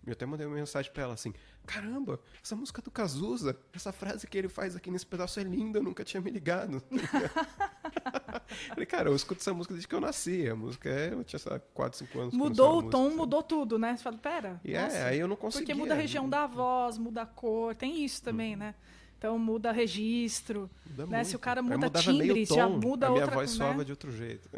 E 0.04 0.10
eu 0.10 0.12
até 0.12 0.24
mandei 0.24 0.46
uma 0.46 0.54
mensagem 0.54 0.90
pra 0.92 1.02
ela 1.02 1.14
assim: 1.14 1.34
Caramba, 1.66 2.20
essa 2.42 2.54
música 2.54 2.80
do 2.80 2.90
Cazuza, 2.92 3.58
essa 3.74 3.92
frase 3.92 4.26
que 4.26 4.38
ele 4.38 4.48
faz 4.48 4.76
aqui 4.76 4.88
nesse 4.90 5.04
pedaço 5.04 5.40
é 5.40 5.42
linda, 5.42 5.80
eu 5.80 5.82
nunca 5.82 6.04
tinha 6.04 6.20
me 6.20 6.30
ligado. 6.30 6.80
Falei, 8.68 8.86
cara, 8.86 9.08
eu 9.10 9.16
escuto 9.16 9.40
essa 9.40 9.52
música 9.52 9.74
desde 9.74 9.88
que 9.88 9.94
eu 9.94 10.00
nasci. 10.00 10.48
A 10.48 10.54
música 10.54 10.88
é. 10.88 11.12
Eu 11.12 11.24
tinha, 11.24 11.38
sei 11.38 11.52
lá, 11.52 11.58
4, 11.58 11.98
5 11.98 12.20
anos. 12.20 12.34
Mudou 12.34 12.78
o 12.78 12.82
tom, 12.90 13.02
música, 13.04 13.16
mudou 13.16 13.42
tudo, 13.42 13.78
né? 13.78 13.96
Você 13.96 14.02
fala, 14.04 14.18
pera. 14.18 14.60
E 14.64 14.74
é, 14.74 14.82
nossa, 14.82 15.04
aí 15.06 15.18
eu 15.18 15.26
não 15.28 15.36
conseguia. 15.36 15.66
Porque 15.66 15.80
muda 15.80 15.94
a 15.94 15.96
região 15.96 16.28
da 16.28 16.46
voz, 16.46 16.98
muda 16.98 17.22
a 17.22 17.26
cor, 17.26 17.74
tem 17.74 18.04
isso 18.04 18.22
também, 18.22 18.52
Uhum. 18.52 18.60
né? 18.60 18.74
Então 19.18 19.38
muda 19.38 19.72
registro. 19.72 20.70
Muda 20.90 21.06
né, 21.06 21.24
se 21.24 21.34
o 21.34 21.38
cara 21.38 21.62
muda 21.62 21.90
timbre, 21.90 22.44
já 22.44 22.68
muda 22.68 23.06
a 23.06 23.10
minha 23.10 23.22
outra, 23.22 23.36
voz 23.36 23.50
né? 23.52 23.56
soava 23.56 23.84
de 23.84 23.92
outro 23.92 24.10
jeito. 24.12 24.48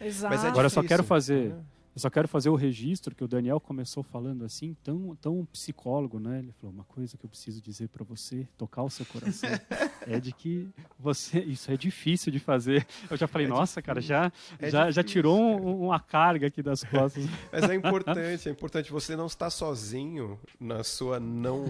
Exato. 0.00 0.34
Mas 0.34 0.44
é 0.44 0.48
Agora 0.48 0.66
eu 0.66 0.70
só 0.70 0.80
difícil. 0.80 0.88
quero 0.88 1.04
fazer. 1.04 1.52
É. 1.52 1.74
Eu 1.94 2.00
só 2.00 2.10
quero 2.10 2.26
fazer 2.26 2.48
o 2.48 2.56
registro 2.56 3.14
que 3.14 3.22
o 3.22 3.28
Daniel 3.28 3.60
começou 3.60 4.02
falando 4.02 4.44
assim, 4.44 4.76
tão, 4.82 5.14
tão 5.20 5.44
psicólogo, 5.52 6.18
né? 6.18 6.40
Ele 6.40 6.52
falou: 6.60 6.74
uma 6.74 6.82
coisa 6.84 7.16
que 7.16 7.24
eu 7.24 7.30
preciso 7.30 7.62
dizer 7.62 7.88
pra 7.88 8.04
você, 8.04 8.48
tocar 8.58 8.82
o 8.82 8.90
seu 8.90 9.06
coração, 9.06 9.48
é 10.06 10.18
de 10.18 10.32
que 10.32 10.68
você. 10.98 11.38
Isso 11.40 11.70
é 11.70 11.76
difícil 11.76 12.32
de 12.32 12.40
fazer. 12.40 12.84
Eu 13.08 13.16
já 13.16 13.28
falei, 13.28 13.46
nossa, 13.46 13.80
cara, 13.80 14.00
já, 14.00 14.32
É 14.58 14.70
já, 14.70 14.90
já 14.90 15.02
difícil, 15.02 15.04
tirou 15.04 15.40
um- 15.40 15.84
uma 15.86 16.00
carga 16.00 16.48
aqui 16.48 16.62
das 16.62 16.82
costas. 16.82 17.24
Mas 17.52 17.62
é 17.70 17.74
importante, 17.76 18.48
é 18.48 18.50
importante. 18.52 18.90
Você 18.90 19.14
não 19.14 19.26
está 19.26 19.48
sozinho 19.48 20.36
na 20.58 20.82
sua 20.82 21.20
não 21.20 21.64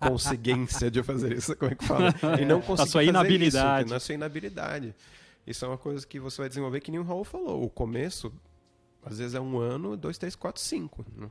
conseguência 0.00 0.90
de 0.90 1.02
fazer 1.02 1.32
isso, 1.34 1.54
como 1.56 1.70
é 1.70 1.74
que 1.74 1.84
fala? 1.84 2.12
E 2.40 2.44
não 2.44 2.60
conseguir 2.60 2.90
sua 2.90 3.00
fazer 3.00 3.10
inabilidade. 3.10 3.84
Isso, 3.86 3.94
na 3.94 4.00
sua 4.00 4.14
inabilidade. 4.14 4.94
Isso 5.46 5.64
é 5.64 5.68
uma 5.68 5.78
coisa 5.78 6.06
que 6.06 6.18
você 6.20 6.42
vai 6.42 6.48
desenvolver 6.48 6.80
que 6.80 6.90
nem 6.90 7.00
o 7.00 7.02
Raul 7.04 7.24
falou. 7.24 7.62
O 7.64 7.70
começo, 7.70 8.32
às 9.04 9.18
vezes 9.18 9.34
é 9.34 9.40
um 9.40 9.58
ano, 9.58 9.96
dois, 9.96 10.18
três, 10.18 10.34
quatro, 10.36 10.60
cinco. 10.62 11.04
né? 11.16 11.28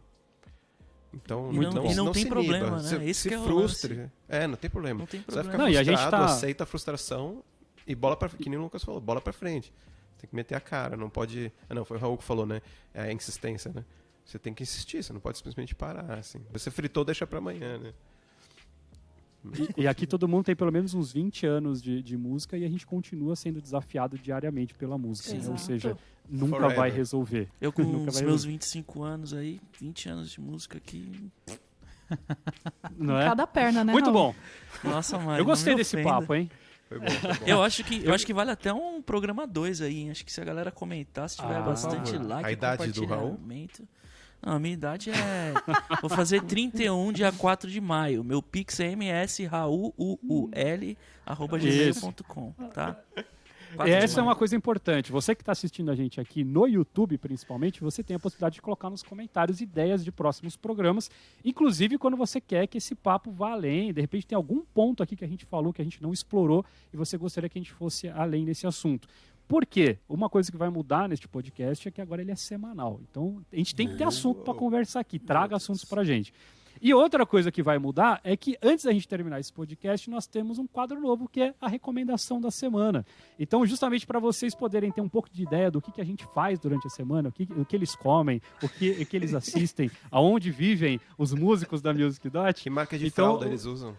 Então, 1.14 1.52
E 1.52 1.58
não- 1.60 1.86
e 1.92 1.94
não 1.96 2.12
tem 2.12 2.24
se 2.24 2.30
problema, 2.30 2.78
né? 2.82 2.88
Se, 2.88 2.96
Esse 3.04 3.22
se 3.24 3.30
que 3.30 3.36
é 3.36 3.40
frustre. 3.40 3.96
lance. 3.96 4.12
É, 4.30 4.48
não 4.48 4.56
tem 4.56 4.70
problema. 4.70 5.00
Não 5.00 5.06
tem 5.06 5.20
Você 5.22 5.26
vai 5.36 5.44
problema. 5.44 5.52
ficar 5.52 5.58
Não, 5.58 5.80
a 5.80 5.84
gente 5.84 5.98
frustrado, 5.98 6.26
tá- 6.26 6.34
aceita 6.34 6.64
a 6.64 6.66
frustração 6.68 7.44
e 7.86 7.94
bola 7.94 8.16
pra 8.16 8.30
que 8.30 8.50
nem 8.50 8.58
o 8.58 8.62
Lucas 8.62 8.84
falou, 8.84 9.02
bola 9.02 9.20
pra 9.20 9.34
frente. 9.34 9.74
Tem 10.18 10.30
que 10.30 10.36
meter 10.36 10.56
a 10.56 10.62
cara, 10.62 10.96
não 10.96 11.10
pode. 11.10 11.52
Ah, 11.70 11.74
não, 11.74 11.84
foi 11.84 11.98
o 11.98 12.00
Raul 12.00 12.18
que 12.18 12.24
falou, 12.24 12.46
né? 12.46 12.62
É 12.94 13.02
a 13.02 13.12
insistência, 13.12 13.72
né? 13.74 13.84
Você 14.24 14.40
tem 14.40 14.54
que 14.54 14.64
insistir, 14.64 15.04
você 15.04 15.12
não 15.12 15.20
pode 15.20 15.38
simplesmente 15.40 15.76
parar, 15.76 16.14
assim. 16.14 16.40
Você 16.54 16.70
fritou, 16.72 17.04
deixa 17.04 17.26
pra 17.28 17.40
amanhã, 17.40 17.78
né? 17.78 17.94
E, 19.78 19.82
e 19.84 19.88
aqui 19.88 20.06
todo 20.06 20.28
mundo 20.28 20.46
tem 20.46 20.56
pelo 20.56 20.72
menos 20.72 20.94
uns 20.94 21.12
20 21.12 21.46
anos 21.48 21.82
de, 21.82 22.02
de 22.04 22.16
música 22.16 22.58
e 22.58 22.64
a 22.64 22.70
gente 22.70 22.86
continua 22.86 23.36
sendo 23.36 23.60
desafiado 23.62 24.18
diariamente 24.18 24.74
pela 24.76 24.98
música. 24.98 25.34
né? 25.34 25.50
Ou 25.50 25.58
seja, 25.58 25.98
nunca 26.30 26.58
Forever. 26.58 26.78
vai 26.78 26.90
resolver. 26.92 27.48
Eu 27.60 27.72
com 27.74 27.82
Nunca 27.84 28.12
os 28.12 28.22
meus 28.22 28.44
resolver. 28.44 28.48
25 28.54 29.04
anos 29.04 29.34
aí, 29.34 29.60
20 29.80 30.10
anos 30.10 30.30
de 30.32 30.40
música 30.40 30.78
aqui. 30.78 31.12
Não 32.98 33.18
é? 33.20 33.26
Cada 33.26 33.48
perna, 33.48 33.84
né? 33.84 33.92
Muito 33.94 34.12
Raul? 34.12 34.34
bom. 34.84 34.90
Nossa, 34.90 35.18
Mari, 35.18 35.40
Eu 35.40 35.46
gostei 35.46 35.76
desse 35.76 35.96
ofenda. 35.96 36.10
papo, 36.10 36.36
hein? 36.36 36.50
Foi 36.88 37.00
bom, 37.00 37.08
foi 37.10 37.34
bom. 37.34 37.46
Eu 37.48 37.64
acho 37.64 37.84
que 37.86 38.04
eu 38.06 38.14
acho 38.14 38.26
que 38.26 38.34
vale 38.34 38.52
até 38.52 38.72
um 38.74 39.02
programa 39.02 39.48
2 39.48 39.82
aí. 39.82 40.00
hein? 40.02 40.12
Acho 40.12 40.26
que 40.26 40.32
se 40.32 40.42
a 40.42 40.44
galera 40.44 40.72
comentar, 40.72 41.30
se 41.30 41.38
tiver 41.38 41.56
Ah, 41.56 41.62
bastante 41.62 42.18
like, 42.18 42.46
A 42.48 42.52
idade 42.52 42.92
do 42.92 43.06
Raul? 43.06 43.32
compartilhamento. 43.38 43.88
Não, 44.42 44.54
a 44.54 44.60
minha 44.60 44.74
idade 44.74 45.12
é. 45.12 45.54
Vou 46.02 46.10
fazer 46.10 46.42
31 46.42 47.12
dia 47.12 47.32
4 47.32 47.70
de 47.70 47.80
maio. 47.80 48.24
Meu 48.24 48.42
pix 48.42 48.80
é 48.80 48.96
msraul, 48.96 49.94
arroba 51.26 51.58
Isso. 51.60 52.02
gmail.com, 52.02 52.52
tá? 52.74 52.98
Essa 53.80 54.20
é 54.20 54.24
uma 54.24 54.36
coisa 54.36 54.56
importante. 54.56 55.12
Você 55.12 55.34
que 55.34 55.42
está 55.42 55.52
assistindo 55.52 55.92
a 55.92 55.96
gente 55.96 56.20
aqui 56.20 56.44
no 56.44 56.68
YouTube, 56.68 57.18
principalmente, 57.18 57.82
você 57.82 58.04
tem 58.04 58.16
a 58.16 58.20
possibilidade 58.20 58.56
de 58.56 58.62
colocar 58.62 58.90
nos 58.90 59.04
comentários 59.04 59.62
ideias 59.62 60.04
de 60.04 60.12
próximos 60.12 60.58
programas. 60.58 61.10
Inclusive, 61.44 61.98
quando 61.98 62.18
você 62.18 62.42
quer 62.42 62.68
que 62.68 62.78
esse 62.78 62.96
papo 62.96 63.32
vá 63.32 63.52
além. 63.52 63.94
De 63.94 64.02
repente, 64.02 64.28
tem 64.28 64.36
algum 64.36 64.62
ponto 64.62 65.02
aqui 65.02 65.16
que 65.16 65.24
a 65.24 65.28
gente 65.28 65.46
falou 65.46 65.72
que 65.72 65.82
a 65.82 65.86
gente 65.86 66.02
não 66.02 66.12
explorou 66.12 66.66
e 66.94 66.98
você 66.98 67.18
gostaria 67.18 67.50
que 67.50 67.58
a 67.58 67.62
gente 67.62 67.72
fosse 67.72 68.10
além 68.10 68.44
desse 68.46 68.68
assunto. 68.68 69.08
Por 69.52 69.66
quê? 69.66 69.98
Uma 70.08 70.30
coisa 70.30 70.50
que 70.50 70.58
vai 70.58 70.70
mudar 70.70 71.10
neste 71.10 71.28
podcast 71.28 71.86
é 71.86 71.92
que 71.92 72.00
agora 72.00 72.22
ele 72.22 72.32
é 72.32 72.38
semanal. 72.38 73.02
Então, 73.12 73.44
a 73.52 73.56
gente 73.58 73.76
tem 73.76 73.86
que 73.86 73.98
ter 73.98 74.06
assunto 74.06 74.44
para 74.44 74.54
conversar 74.54 75.02
aqui. 75.02 75.20
Traga 75.20 75.58
assuntos 75.58 75.84
para 75.84 76.00
a 76.00 76.06
gente. 76.06 76.34
E 76.82 76.96
outra 76.96 77.28
coisa 77.28 77.52
que 77.52 77.62
vai 77.62 77.78
mudar 77.78 78.20
é 78.24 78.36
que 78.36 78.58
antes 78.60 78.86
da 78.86 78.92
gente 78.92 79.08
terminar 79.08 79.40
esse 79.40 79.54
podcast, 79.54 80.10
nós 80.10 80.26
temos 80.26 80.58
um 80.58 80.66
quadro 80.66 81.00
novo 81.00 81.30
que 81.30 81.42
é 81.42 81.54
a 81.62 81.68
recomendação 81.68 82.42
da 82.42 82.50
semana. 82.50 83.06
Então, 83.40 83.64
justamente 83.68 84.08
para 84.08 84.20
vocês 84.20 84.56
poderem 84.56 84.92
ter 84.92 85.02
um 85.02 85.08
pouco 85.08 85.30
de 85.30 85.44
ideia 85.44 85.70
do 85.70 85.80
que, 85.80 85.92
que 85.92 86.02
a 86.02 86.04
gente 86.04 86.26
faz 86.34 86.58
durante 86.60 86.88
a 86.88 86.90
semana, 86.90 87.30
o 87.30 87.32
que, 87.32 87.48
o 87.56 87.64
que 87.64 87.76
eles 87.76 87.96
comem, 87.96 88.42
o 88.64 88.68
que, 88.68 88.90
o 88.92 89.06
que 89.06 89.16
eles 89.16 89.36
assistem, 89.36 89.92
aonde 90.10 90.50
vivem 90.50 91.00
os 91.20 91.34
músicos 91.34 91.84
da 91.84 91.94
Music 91.94 92.28
Dot. 92.28 92.64
Que 92.64 92.70
marca 92.70 92.98
de 92.98 93.06
Então, 93.06 93.26
fralda 93.26 93.46
eles 93.46 93.66
usam? 93.66 93.96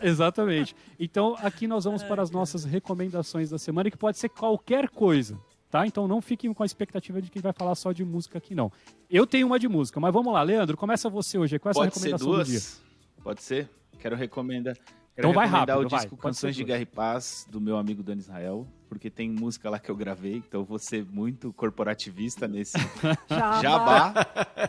Exatamente. 0.00 0.74
Então, 0.98 1.36
aqui 1.40 1.66
nós 1.66 1.84
vamos 1.84 2.02
para 2.02 2.22
as 2.22 2.30
nossas 2.30 2.64
recomendações 2.64 3.50
da 3.50 3.58
semana, 3.58 3.90
que 3.90 3.98
pode 3.98 4.18
ser 4.18 4.30
qualquer 4.30 4.88
coisa. 4.88 5.38
Tá? 5.74 5.84
Então 5.88 6.06
não 6.06 6.22
fiquem 6.22 6.54
com 6.54 6.62
a 6.62 6.66
expectativa 6.66 7.20
de 7.20 7.28
que 7.28 7.40
vai 7.40 7.52
falar 7.52 7.74
só 7.74 7.90
de 7.90 8.04
música 8.04 8.38
aqui, 8.38 8.54
não. 8.54 8.70
Eu 9.10 9.26
tenho 9.26 9.44
uma 9.44 9.58
de 9.58 9.66
música, 9.66 9.98
mas 9.98 10.12
vamos 10.12 10.32
lá, 10.32 10.40
Leandro, 10.40 10.76
começa 10.76 11.10
você 11.10 11.36
hoje. 11.36 11.58
Qual 11.58 11.70
é 11.70 11.72
a 11.72 11.74
sua 11.74 11.82
Pode 11.86 11.94
ser 11.98 12.12
recomendação 12.12 12.30
do 12.30 12.44
dia? 12.44 12.60
duas? 12.60 12.82
Pode 13.24 13.42
ser? 13.42 13.68
Quero 13.98 14.14
recomendar. 14.14 14.76
Quero 14.76 14.86
Então 15.18 15.32
vai 15.32 15.46
recomendar 15.46 15.74
rápido, 15.76 15.86
o 15.86 15.90
vai. 15.90 15.98
disco 15.98 16.14
ser 16.14 16.22
Canções 16.22 16.54
de 16.54 16.62
duas. 16.62 16.68
Guerra 16.68 16.82
e 16.82 16.86
Paz, 16.86 17.48
do 17.50 17.60
meu 17.60 17.76
amigo 17.76 18.04
Dani 18.04 18.20
Israel, 18.20 18.68
porque 18.88 19.10
tem 19.10 19.28
música 19.28 19.68
lá 19.68 19.80
que 19.80 19.90
eu 19.90 19.96
gravei, 19.96 20.36
então 20.36 20.60
eu 20.60 20.64
vou 20.64 20.78
ser 20.78 21.04
muito 21.06 21.52
corporativista 21.54 22.46
nesse 22.46 22.78
Jabá. 23.28 23.60
jabá 23.60 24.24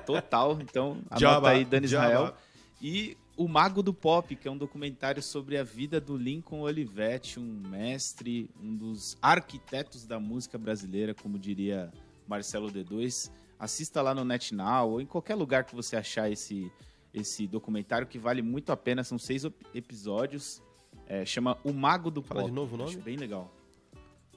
total. 0.08 0.58
Então, 0.60 0.98
anota 1.08 1.20
Jabá, 1.20 1.50
aí 1.52 1.66
Dani 1.66 1.86
jabá. 1.86 2.06
Israel. 2.08 2.34
E 2.82 3.16
O 3.38 3.48
Mago 3.50 3.84
do 3.84 3.94
Pop, 3.94 4.34
que 4.34 4.48
é 4.48 4.52
um 4.52 4.58
documentário 4.58 5.22
sobre 5.22 5.58
a 5.58 5.64
vida 5.64 6.00
do 6.00 6.16
Lincoln 6.16 6.62
Olivetti, 6.62 7.38
um 7.40 7.62
mestre, 7.68 8.50
um 8.62 8.74
dos 8.76 9.18
arquitetos 9.22 10.06
da 10.06 10.20
música 10.20 10.58
brasileira, 10.58 11.14
como 11.14 11.38
diria 11.38 11.92
Marcelo 12.28 12.72
D2. 12.72 13.30
Assista 13.60 14.02
lá 14.02 14.14
no 14.14 14.24
NetNow 14.24 14.92
ou 14.92 15.02
em 15.02 15.06
qualquer 15.06 15.36
lugar 15.36 15.66
que 15.66 15.76
você 15.76 15.98
achar 15.98 16.32
esse, 16.32 16.72
esse 17.14 17.46
documentário, 17.46 18.08
que 18.08 18.18
vale 18.18 18.42
muito 18.42 18.72
a 18.72 18.78
pena. 18.78 19.04
São 19.04 19.18
seis 19.18 19.44
episódios. 19.74 20.62
É, 21.06 21.26
chama 21.26 21.58
O 21.64 21.74
Mago 21.74 22.10
do 22.10 22.22
Fala 22.22 22.42
Pop. 22.42 22.50
de 22.52 22.56
novo 22.56 22.76
o 22.76 22.78
nome? 22.78 22.92
Acho 22.92 23.02
bem 23.02 23.18
legal. 23.18 23.54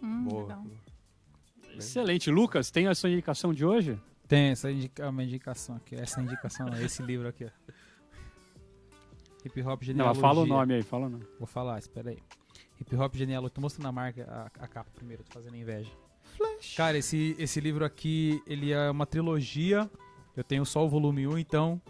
Hum, 0.02 0.24
Boa. 0.24 0.42
legal. 0.42 0.64
Excelente. 1.76 2.30
Lucas, 2.30 2.70
tem 2.70 2.88
a 2.88 2.94
sua 2.96 3.10
indicação 3.10 3.54
de 3.54 3.64
hoje? 3.64 4.00
Tem 4.26 4.50
essa 4.50 4.70
indica, 4.70 5.08
uma 5.08 5.22
indicação 5.22 5.76
aqui. 5.76 5.94
Essa 5.94 6.20
indicação, 6.20 6.68
esse 6.82 7.02
livro 7.02 7.28
aqui, 7.28 7.44
ó. 7.44 7.67
Hip 9.48 9.60
Hop 9.62 9.80
Não, 9.80 9.86
Genealogia. 9.86 10.20
fala 10.20 10.40
o 10.40 10.46
nome 10.46 10.74
aí, 10.74 10.82
fala 10.82 11.06
o 11.06 11.10
nome. 11.10 11.24
Vou 11.38 11.46
falar, 11.46 11.78
espera 11.78 12.10
aí. 12.10 12.18
Hip 12.80 12.94
Hop 12.96 13.14
Genealogia. 13.16 13.54
Tô 13.54 13.60
mostrando 13.60 13.86
a 13.86 13.92
marca, 13.92 14.24
a, 14.58 14.64
a 14.64 14.68
capa 14.68 14.90
primeiro, 14.94 15.24
tô 15.24 15.32
fazendo 15.32 15.56
inveja. 15.56 15.90
Cara, 16.76 16.96
esse, 16.98 17.34
esse 17.38 17.60
livro 17.60 17.84
aqui, 17.84 18.40
ele 18.46 18.72
é 18.72 18.90
uma 18.90 19.06
trilogia. 19.06 19.90
Eu 20.36 20.44
tenho 20.44 20.64
só 20.64 20.84
o 20.84 20.88
volume 20.88 21.26
1, 21.26 21.38
então 21.38 21.80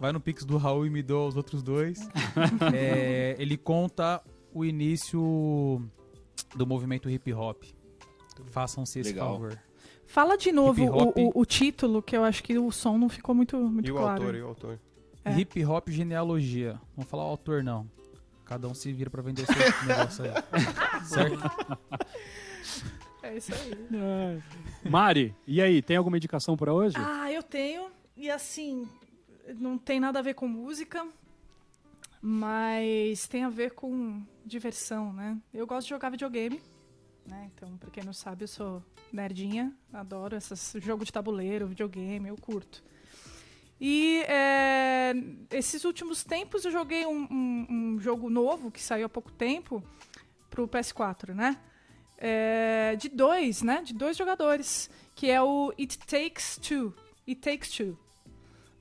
vai 0.00 0.12
no 0.12 0.20
Pix 0.20 0.44
do 0.44 0.56
Raul 0.56 0.86
e 0.86 0.90
me 0.90 1.02
dou 1.02 1.28
os 1.28 1.36
outros 1.36 1.62
dois. 1.62 2.08
É, 2.74 3.36
ele 3.38 3.56
conta 3.56 4.22
o 4.54 4.64
início 4.64 5.82
do 6.56 6.66
movimento 6.66 7.10
hip 7.10 7.32
hop. 7.32 7.64
Façam-se 8.46 9.00
esse 9.00 9.10
Legal. 9.10 9.32
favor. 9.32 9.58
Fala 10.06 10.38
de 10.38 10.50
novo 10.52 10.82
o, 10.86 11.08
o, 11.08 11.40
o 11.40 11.44
título, 11.44 12.00
que 12.02 12.16
eu 12.16 12.24
acho 12.24 12.42
que 12.42 12.58
o 12.58 12.70
som 12.72 12.96
não 12.96 13.10
ficou 13.10 13.34
muito, 13.34 13.56
muito 13.58 13.86
E 13.86 13.92
o 13.92 13.96
claro. 13.96 14.22
autor, 14.22 14.34
e 14.34 14.40
o 14.42 14.46
autor. 14.46 14.80
É. 15.28 15.38
Hip 15.38 15.64
Hop 15.64 15.88
Genealogia. 15.88 16.80
Não 16.96 17.04
falar 17.04 17.24
o 17.24 17.28
autor, 17.30 17.62
não. 17.62 17.88
Cada 18.44 18.66
um 18.68 18.74
se 18.74 18.92
vira 18.92 19.10
pra 19.10 19.20
vender 19.22 19.42
o 19.42 19.46
seu 19.46 19.56
negócio 19.86 20.24
aí. 20.24 21.04
certo? 21.04 21.38
É 23.22 23.36
isso 23.36 23.52
aí. 23.52 24.40
Mari, 24.88 25.34
e 25.46 25.60
aí, 25.60 25.82
tem 25.82 25.96
alguma 25.96 26.16
indicação 26.16 26.56
para 26.56 26.72
hoje? 26.72 26.96
Ah, 26.98 27.30
eu 27.30 27.42
tenho. 27.42 27.90
E 28.16 28.30
assim, 28.30 28.88
não 29.56 29.76
tem 29.76 30.00
nada 30.00 30.20
a 30.20 30.22
ver 30.22 30.34
com 30.34 30.48
música, 30.48 31.06
mas 32.22 33.26
tem 33.28 33.44
a 33.44 33.50
ver 33.50 33.72
com 33.72 34.22
diversão, 34.46 35.12
né? 35.12 35.36
Eu 35.52 35.66
gosto 35.66 35.86
de 35.86 35.90
jogar 35.90 36.10
videogame, 36.10 36.60
né? 37.26 37.50
Então, 37.54 37.76
pra 37.76 37.90
quem 37.90 38.04
não 38.04 38.12
sabe, 38.12 38.44
eu 38.44 38.48
sou 38.48 38.82
nerdinha, 39.12 39.72
adoro 39.92 40.36
esses 40.36 40.74
jogo 40.82 41.04
de 41.04 41.12
tabuleiro, 41.12 41.66
videogame, 41.66 42.28
eu 42.28 42.36
curto. 42.36 42.82
E 43.80 44.22
é, 44.26 45.14
esses 45.52 45.84
últimos 45.84 46.24
tempos 46.24 46.64
eu 46.64 46.70
joguei 46.70 47.06
um, 47.06 47.26
um- 47.30 47.66
um 47.70 48.00
jogo 48.00 48.28
novo 48.28 48.70
que 48.70 48.80
saiu 48.82 49.06
há 49.06 49.08
pouco 49.08 49.30
tempo 49.30 49.82
pro 50.50 50.66
PS4, 50.66 51.32
né? 51.34 51.56
É, 52.18 52.96
de 52.98 53.08
dois, 53.08 53.62
né? 53.62 53.80
De 53.82 53.94
dois 53.94 54.16
jogadores, 54.16 54.90
que 55.14 55.30
é 55.30 55.40
o 55.40 55.72
It 55.78 55.96
Takes 55.98 56.58
Two. 56.58 56.92
It 57.26 57.40
Takes 57.40 57.70
Two, 57.70 57.96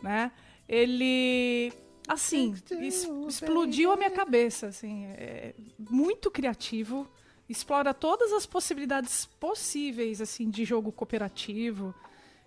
né? 0.02 0.32
Ele, 0.68 1.72
assim, 2.08 2.54
es- 2.82 3.08
explodiu 3.28 3.92
a 3.92 3.96
minha 3.98 4.10
cabeça, 4.12 4.68
assim, 4.68 5.06
é 5.06 5.54
muito 5.78 6.32
criativo, 6.32 7.08
explora 7.48 7.94
todas 7.94 8.34
as 8.34 8.46
possibilidades 8.48 9.26
possíveis, 9.40 10.20
assim, 10.20 10.50
de 10.50 10.66
jogo 10.66 10.92
cooperativo 10.92 11.94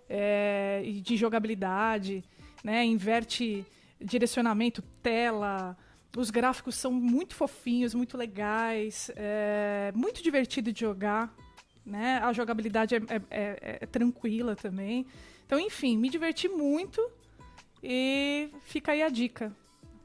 é, 0.09 0.81
e 0.83 0.99
de 0.99 1.15
jogabilidade, 1.15 2.21
né? 2.63 2.85
Inverte 2.85 3.65
direcionamento, 3.99 4.81
tela, 5.03 5.77
os 6.17 6.29
gráficos 6.29 6.75
são 6.75 6.91
muito 6.91 7.35
fofinhos, 7.35 7.93
muito 7.93 8.17
legais, 8.17 9.11
é 9.15 9.91
muito 9.95 10.21
divertido 10.23 10.71
de 10.73 10.79
jogar, 10.81 11.33
né? 11.85 12.19
A 12.23 12.33
jogabilidade 12.33 12.95
é, 12.95 12.99
é- 13.09 13.21
é- 13.29 13.77
é 13.81 13.85
tranquila 13.85 14.55
também. 14.55 15.05
Então, 15.45 15.59
enfim, 15.59 15.97
me 15.97 16.09
diverti 16.09 16.47
muito 16.47 17.01
e 17.83 18.49
fica 18.63 18.91
aí 18.91 19.01
a 19.01 19.09
dica. 19.09 19.55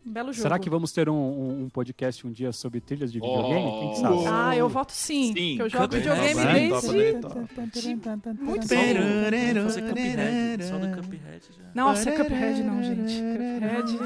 Um 0.06 0.12
belo 0.12 0.32
jogo. 0.32 0.42
Será 0.42 0.58
que 0.58 0.70
vamos 0.70 0.92
ter 0.92 1.08
um, 1.08 1.14
um- 1.14 1.62
um 1.64 1.68
podcast 1.68 2.24
um 2.26 2.30
dia 2.30 2.52
sobre 2.52 2.80
trilhas 2.80 3.10
de 3.12 3.18
videogame? 3.18 3.70
Quem 3.80 3.90
que 3.90 3.96
sabe? 3.98 4.14
Oh. 4.14 4.24
Ah, 4.28 4.56
eu 4.56 4.68
voto 4.68 4.92
sim. 4.92 5.32
Sim, 5.32 5.56
que 5.56 5.62
eu 5.62 5.68
jogo 5.68 5.88
videogame 5.88 6.68
topa, 6.70 6.82
desde. 6.92 7.20
Muito 8.40 8.68
Só 8.68 8.74
bem. 8.74 8.94
do- 8.94 9.62
Fazer 9.64 9.82
Cuphead. 9.88 10.64
Só 10.64 10.78
do 10.78 10.88
Cuphead 10.96 11.44
já. 11.58 11.64
Nossa, 11.74 12.12
Cuphead 12.12 12.62
não, 12.62 12.82
gente. 12.82 13.14
Cuphead. 13.14 13.98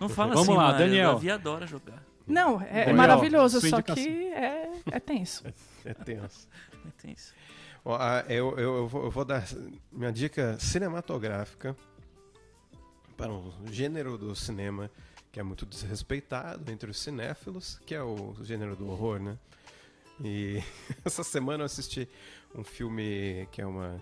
Não 0.00 0.08
fala 0.08 0.34
Vamos 0.34 0.48
assim, 0.48 0.56
lá, 0.56 0.64
Mário. 0.72 0.78
Daniel. 0.86 1.12
Davi 1.14 1.30
adora 1.30 1.66
jogar. 1.66 2.02
Não, 2.26 2.60
é 2.62 2.80
Daniel, 2.84 2.94
maravilhoso, 2.96 3.60
só 3.60 3.66
indicação. 3.78 4.04
que 4.04 4.08
é, 4.28 4.70
é 4.92 5.00
tenso. 5.00 5.42
É 5.84 5.94
tenso. 5.94 6.46
É 6.86 6.90
tenso. 7.02 7.34
Ó, 7.84 7.96
ah, 7.98 8.22
eu, 8.28 8.50
eu, 8.58 8.76
eu 8.76 8.86
vou, 8.88 9.04
eu 9.04 9.10
vou 9.10 9.24
dar 9.24 9.44
minha 9.90 10.12
dica 10.12 10.56
cinematográfica 10.60 11.74
para 13.20 13.32
um 13.32 13.52
gênero 13.70 14.16
do 14.16 14.34
cinema 14.34 14.90
que 15.30 15.38
é 15.38 15.42
muito 15.42 15.64
desrespeitado 15.66 16.72
entre 16.72 16.90
os 16.90 16.98
cinéfilos, 16.98 17.78
que 17.86 17.94
é 17.94 18.02
o 18.02 18.34
gênero 18.42 18.74
do 18.74 18.88
horror, 18.90 19.20
né? 19.20 19.38
E 20.24 20.62
essa 21.04 21.22
semana 21.22 21.62
eu 21.62 21.66
assisti 21.66 22.08
um 22.54 22.64
filme 22.64 23.46
que 23.52 23.60
é 23.62 23.66
uma, 23.66 24.00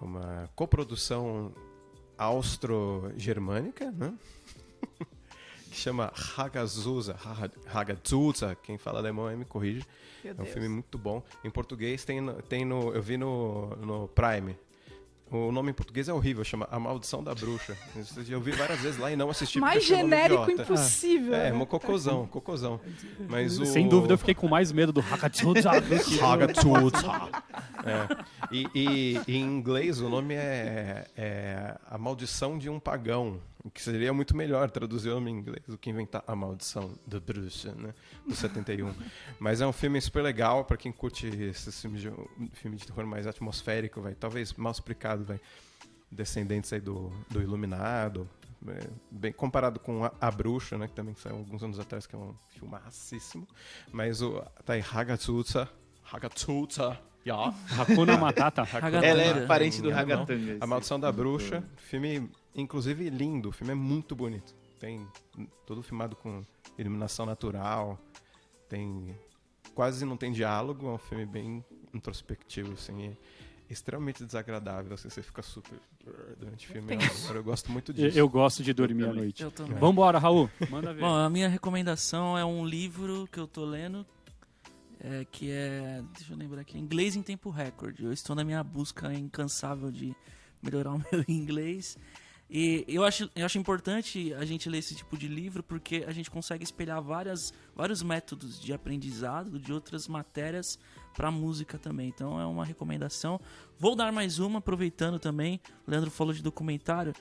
uma 0.00 0.50
coprodução 0.54 1.54
austro-germânica, 2.18 3.90
né? 3.92 4.12
que 5.70 5.76
chama 5.76 6.12
Hagazusa, 6.36 7.16
Ha- 7.24 7.50
Hagazusa, 7.80 8.54
quem 8.56 8.76
fala 8.78 8.98
alemão 8.98 9.26
aí 9.26 9.36
me 9.36 9.44
corrige. 9.44 9.84
É 10.24 10.30
um 10.42 10.46
filme 10.46 10.68
muito 10.68 10.98
bom. 10.98 11.22
Em 11.42 11.50
português 11.50 12.04
tem 12.04 12.20
tem 12.48 12.64
no 12.64 12.92
eu 12.94 13.02
vi 13.02 13.16
no, 13.16 13.74
no 13.76 14.08
Prime. 14.08 14.56
O 15.30 15.50
nome 15.50 15.70
em 15.70 15.74
português 15.74 16.08
é 16.08 16.12
horrível, 16.12 16.44
chama 16.44 16.68
A 16.70 16.78
Maldição 16.78 17.22
da 17.24 17.34
Bruxa. 17.34 17.76
Eu 18.28 18.40
vi 18.40 18.52
várias 18.52 18.78
vezes 18.80 19.00
lá 19.00 19.10
e 19.10 19.16
não 19.16 19.30
assisti. 19.30 19.58
Mais 19.58 19.84
genérico 19.84 20.42
idiota. 20.44 20.62
impossível. 20.62 21.34
É, 21.34 21.50
né? 21.50 21.66
cocôzão, 21.66 22.26
cocôzão. 22.26 22.80
Mas 23.28 23.58
o... 23.58 23.66
Sem 23.66 23.88
dúvida, 23.88 24.14
eu 24.14 24.18
fiquei 24.18 24.34
com 24.34 24.46
mais 24.46 24.70
medo 24.70 24.92
do 24.92 25.00
Hakatsuza 25.00 25.80
do 25.80 26.04
que 26.04 26.20
Hagazusa. 26.20 27.30
É. 27.86 28.08
E, 28.50 28.66
e- 28.74 29.20
e 29.28 29.36
em 29.36 29.42
inglês 29.42 30.00
o 30.00 30.08
nome 30.08 30.32
é, 30.32 31.06
é 31.14 31.74
A 31.90 31.98
Maldição 31.98 32.56
de 32.56 32.70
um 32.70 32.80
Pagão. 32.80 33.38
O 33.64 33.70
Que 33.70 33.80
seria 33.82 34.12
muito 34.12 34.36
melhor 34.36 34.70
traduzir 34.70 35.08
o 35.08 35.14
nome 35.14 35.30
em 35.30 35.38
inglês 35.38 35.64
do 35.66 35.78
que 35.78 35.88
inventar 35.88 36.22
A 36.26 36.36
Maldição 36.36 36.94
da 37.06 37.18
Bruxa, 37.18 37.74
né? 37.74 37.94
Do 38.28 38.36
71. 38.36 38.94
Mas 39.40 39.62
é 39.62 39.66
um 39.66 39.72
filme 39.72 39.98
super 40.02 40.22
legal 40.22 40.66
pra 40.66 40.76
quem 40.76 40.92
curte 40.92 41.26
esses 41.28 41.80
filmes 41.80 42.02
de, 42.02 42.12
filme 42.52 42.76
de 42.76 42.86
terror 42.86 43.06
mais 43.06 43.26
atmosférico, 43.26 44.02
vai. 44.02 44.14
Talvez 44.14 44.52
mal 44.52 44.70
explicado, 44.70 45.24
vai. 45.24 45.40
Descendentes 46.10 46.72
aí 46.74 46.80
do, 46.80 47.10
do 47.30 47.40
Iluminado. 47.40 48.28
é, 48.68 48.86
bem 49.10 49.32
comparado 49.32 49.80
com 49.80 50.04
a, 50.04 50.12
A 50.20 50.30
Bruxa, 50.30 50.76
né? 50.76 50.86
Que 50.86 50.94
também 50.94 51.14
saiu 51.14 51.36
alguns 51.36 51.62
anos 51.62 51.80
atrás, 51.80 52.06
que 52.06 52.14
é 52.14 52.18
um 52.18 52.34
filme 52.50 52.76
racíssimo. 52.76 53.48
Mas 53.90 54.20
o 54.20 54.42
tá 54.64 54.74
aí 54.74 54.84
Hagazusa 54.92 55.70
Hagatuta. 56.12 57.00
Ja. 57.24 57.54
Hakuna 57.78 58.16
Matata. 58.18 58.66
Ela 59.02 59.22
é 59.22 59.46
parente 59.46 59.80
do 59.80 59.90
Ragatanga. 59.90 60.58
A 60.60 60.66
Maldição 60.66 61.00
da 61.00 61.10
Bruxa. 61.10 61.64
Filme, 61.76 62.30
inclusive, 62.54 63.08
lindo. 63.10 63.48
O 63.48 63.52
filme 63.52 63.72
é 63.72 63.76
muito 63.76 64.14
bonito. 64.14 64.54
Tem 64.78 65.06
todo 65.66 65.82
filmado 65.82 66.14
com 66.16 66.44
iluminação 66.78 67.24
natural. 67.24 67.98
Tem... 68.68 69.16
Quase 69.74 70.04
não 70.04 70.16
tem 70.16 70.32
diálogo. 70.32 70.86
É 70.88 70.92
um 70.92 70.98
filme 70.98 71.24
bem 71.24 71.64
introspectivo, 71.94 72.72
assim. 72.74 73.16
e 73.68 73.72
extremamente 73.72 74.24
desagradável. 74.24 74.94
Assim, 74.94 75.08
você 75.08 75.22
fica 75.22 75.42
super... 75.42 75.78
Durante 76.38 76.68
o 76.68 76.72
filme. 76.72 76.98
Eu, 77.30 77.36
eu 77.36 77.42
gosto 77.42 77.72
muito 77.72 77.90
Eu, 77.90 77.94
disso. 77.94 78.18
eu 78.18 78.28
gosto 78.28 78.62
de 78.62 78.74
dormir 78.74 79.04
à 79.08 79.12
noite. 79.14 79.42
Eu 79.42 79.50
também. 79.50 79.78
Vambora, 79.78 80.18
Raul. 80.18 80.50
Manda 80.68 80.92
ver. 80.92 81.00
Bom, 81.00 81.14
a 81.14 81.30
minha 81.30 81.48
recomendação 81.48 82.36
é 82.36 82.44
um 82.44 82.66
livro 82.66 83.26
que 83.32 83.40
eu 83.40 83.46
tô 83.46 83.64
lendo, 83.64 84.04
é, 85.04 85.24
que 85.26 85.50
é, 85.50 86.02
deixa 86.14 86.32
eu 86.32 86.36
lembrar 86.36 86.62
aqui, 86.62 86.78
Inglês 86.78 87.14
em 87.14 87.22
Tempo 87.22 87.50
Recorde. 87.50 88.02
Eu 88.02 88.12
estou 88.12 88.34
na 88.34 88.42
minha 88.42 88.64
busca 88.64 89.12
incansável 89.12 89.90
de 89.90 90.16
melhorar 90.62 90.94
o 90.96 90.98
meu 90.98 91.22
inglês. 91.28 91.98
E 92.48 92.84
eu 92.88 93.04
acho, 93.04 93.30
eu 93.36 93.44
acho 93.44 93.58
importante 93.58 94.32
a 94.32 94.46
gente 94.46 94.68
ler 94.68 94.78
esse 94.78 94.94
tipo 94.94 95.16
de 95.18 95.28
livro 95.28 95.62
porque 95.62 96.04
a 96.06 96.12
gente 96.12 96.30
consegue 96.30 96.64
espelhar 96.64 97.02
várias, 97.02 97.52
vários 97.76 98.02
métodos 98.02 98.58
de 98.58 98.72
aprendizado 98.72 99.58
de 99.58 99.72
outras 99.74 100.08
matérias 100.08 100.78
para 101.14 101.30
música 101.30 101.78
também. 101.78 102.08
Então 102.08 102.40
é 102.40 102.46
uma 102.46 102.64
recomendação. 102.64 103.38
Vou 103.78 103.94
dar 103.94 104.10
mais 104.10 104.38
uma, 104.38 104.58
aproveitando 104.58 105.18
também. 105.18 105.60
O 105.86 105.90
Leandro 105.90 106.10
falou 106.10 106.32
de 106.32 106.42
documentário. 106.42 107.12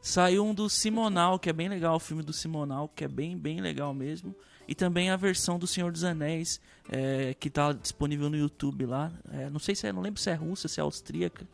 Saiu 0.00 0.44
um 0.44 0.54
do 0.54 0.68
Simonal, 0.68 1.38
que 1.38 1.48
é 1.50 1.52
bem 1.52 1.68
legal, 1.68 1.96
o 1.96 2.00
filme 2.00 2.22
do 2.22 2.32
Simonal, 2.32 2.88
que 2.88 3.04
é 3.04 3.08
bem, 3.08 3.36
bem 3.36 3.60
legal 3.60 3.92
mesmo. 3.92 4.34
E 4.72 4.74
também 4.74 5.10
a 5.10 5.16
versão 5.16 5.58
do 5.58 5.66
Senhor 5.66 5.92
dos 5.92 6.02
Anéis, 6.02 6.58
é, 6.90 7.34
que 7.34 7.50
tá 7.50 7.74
disponível 7.74 8.30
no 8.30 8.38
YouTube 8.38 8.86
lá. 8.86 9.12
É, 9.30 9.50
não 9.50 9.58
sei 9.58 9.74
se 9.74 9.86
é, 9.86 9.92
não 9.92 10.00
lembro 10.00 10.18
se 10.18 10.30
é 10.30 10.32
russa, 10.32 10.66
se 10.66 10.80
é 10.80 10.82
austríaca, 10.82 11.46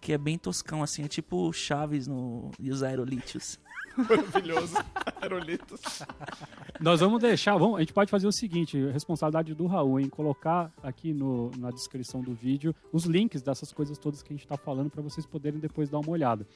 que 0.00 0.10
é 0.10 0.16
bem 0.16 0.38
toscão, 0.38 0.82
assim, 0.82 1.04
é 1.04 1.06
tipo 1.06 1.52
Chaves 1.52 2.06
no, 2.06 2.50
e 2.58 2.70
os 2.70 2.82
Aerolítios. 2.82 3.60
Maravilhoso. 4.08 4.76
Aerolitos. 5.20 5.80
Nós 6.80 7.00
vamos 7.00 7.20
deixar, 7.20 7.56
vamos, 7.56 7.76
a 7.76 7.80
gente 7.80 7.92
pode 7.92 8.10
fazer 8.10 8.26
o 8.26 8.32
seguinte, 8.32 8.76
responsabilidade 8.90 9.54
do 9.54 9.66
Raul 9.66 10.00
em 10.00 10.08
colocar 10.08 10.72
aqui 10.82 11.12
no, 11.12 11.50
na 11.58 11.70
descrição 11.70 12.20
do 12.20 12.32
vídeo 12.34 12.74
os 12.92 13.04
links 13.04 13.42
dessas 13.42 13.72
coisas 13.72 13.98
todas 13.98 14.22
que 14.22 14.32
a 14.32 14.34
gente 14.36 14.44
está 14.44 14.56
falando 14.56 14.90
para 14.90 15.02
vocês 15.02 15.24
poderem 15.26 15.60
depois 15.60 15.88
dar 15.88 15.98
uma 15.98 16.10
olhada. 16.10 16.46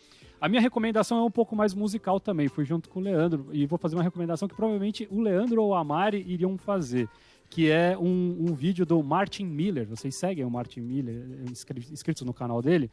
A 0.40 0.48
minha 0.48 0.60
recomendação 0.60 1.18
é 1.18 1.22
um 1.22 1.30
pouco 1.30 1.54
mais 1.54 1.74
musical 1.74 2.18
também, 2.18 2.48
fui 2.48 2.64
junto 2.64 2.88
com 2.88 3.00
o 3.00 3.02
Leandro 3.02 3.48
e 3.52 3.66
vou 3.66 3.78
fazer 3.78 3.94
uma 3.96 4.02
recomendação 4.02 4.48
que 4.48 4.54
provavelmente 4.54 5.06
o 5.10 5.20
Leandro 5.20 5.62
ou 5.62 5.74
a 5.74 5.84
Mari 5.84 6.24
iriam 6.26 6.56
fazer. 6.58 7.08
Que 7.48 7.70
é 7.70 7.96
um, 7.96 8.36
um 8.50 8.54
vídeo 8.54 8.84
do 8.84 9.00
Martin 9.04 9.44
Miller. 9.44 9.86
Vocês 9.86 10.16
seguem 10.16 10.44
o 10.44 10.50
Martin 10.50 10.80
Miller, 10.80 11.24
inscri- 11.48 11.86
inscritos 11.92 12.24
no 12.24 12.34
canal 12.34 12.60
dele? 12.60 12.90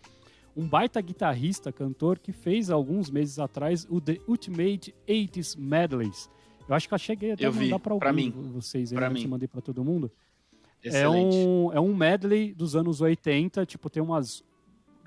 Um 0.55 0.67
baita 0.67 1.01
guitarrista, 1.01 1.71
cantor, 1.71 2.19
que 2.19 2.31
fez 2.31 2.69
alguns 2.69 3.09
meses 3.09 3.39
atrás 3.39 3.85
o 3.89 3.99
The 3.99 4.19
Ultimate 4.27 4.93
80s 5.07 5.57
Medleys. 5.57 6.30
Eu 6.69 6.75
acho 6.75 6.88
que 6.88 6.93
eu 6.93 6.97
cheguei 6.97 7.31
até 7.31 7.45
Eu 7.45 7.49
a 7.49 7.53
mandar 7.53 7.80
para 7.80 8.13
mim. 8.13 8.31
vocês, 8.53 8.91
aí, 8.91 8.97
Pra 8.97 9.09
se 9.09 9.13
mim. 9.15 9.27
mandei 9.27 9.47
para 9.47 9.61
todo 9.61 9.84
mundo. 9.84 10.11
É 10.84 11.07
um, 11.07 11.71
é 11.73 11.80
um 11.80 11.95
medley 11.95 12.53
dos 12.53 12.75
anos 12.75 12.99
80, 13.01 13.65
tipo, 13.65 13.89
tem 13.89 14.03
umas 14.03 14.43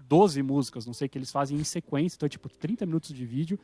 12 0.09 0.43
músicas, 0.43 0.87
não 0.87 0.95
sei, 0.95 1.09
que 1.09 1.19
eles 1.19 1.31
fazem 1.31 1.59
em 1.59 1.65
sequência, 1.65 2.17
então 2.17 2.27
é 2.27 2.31
tipo 2.31 2.49
30 2.49 2.87
minutos 2.87 3.13
de 3.13 3.25
vídeo, 3.27 3.59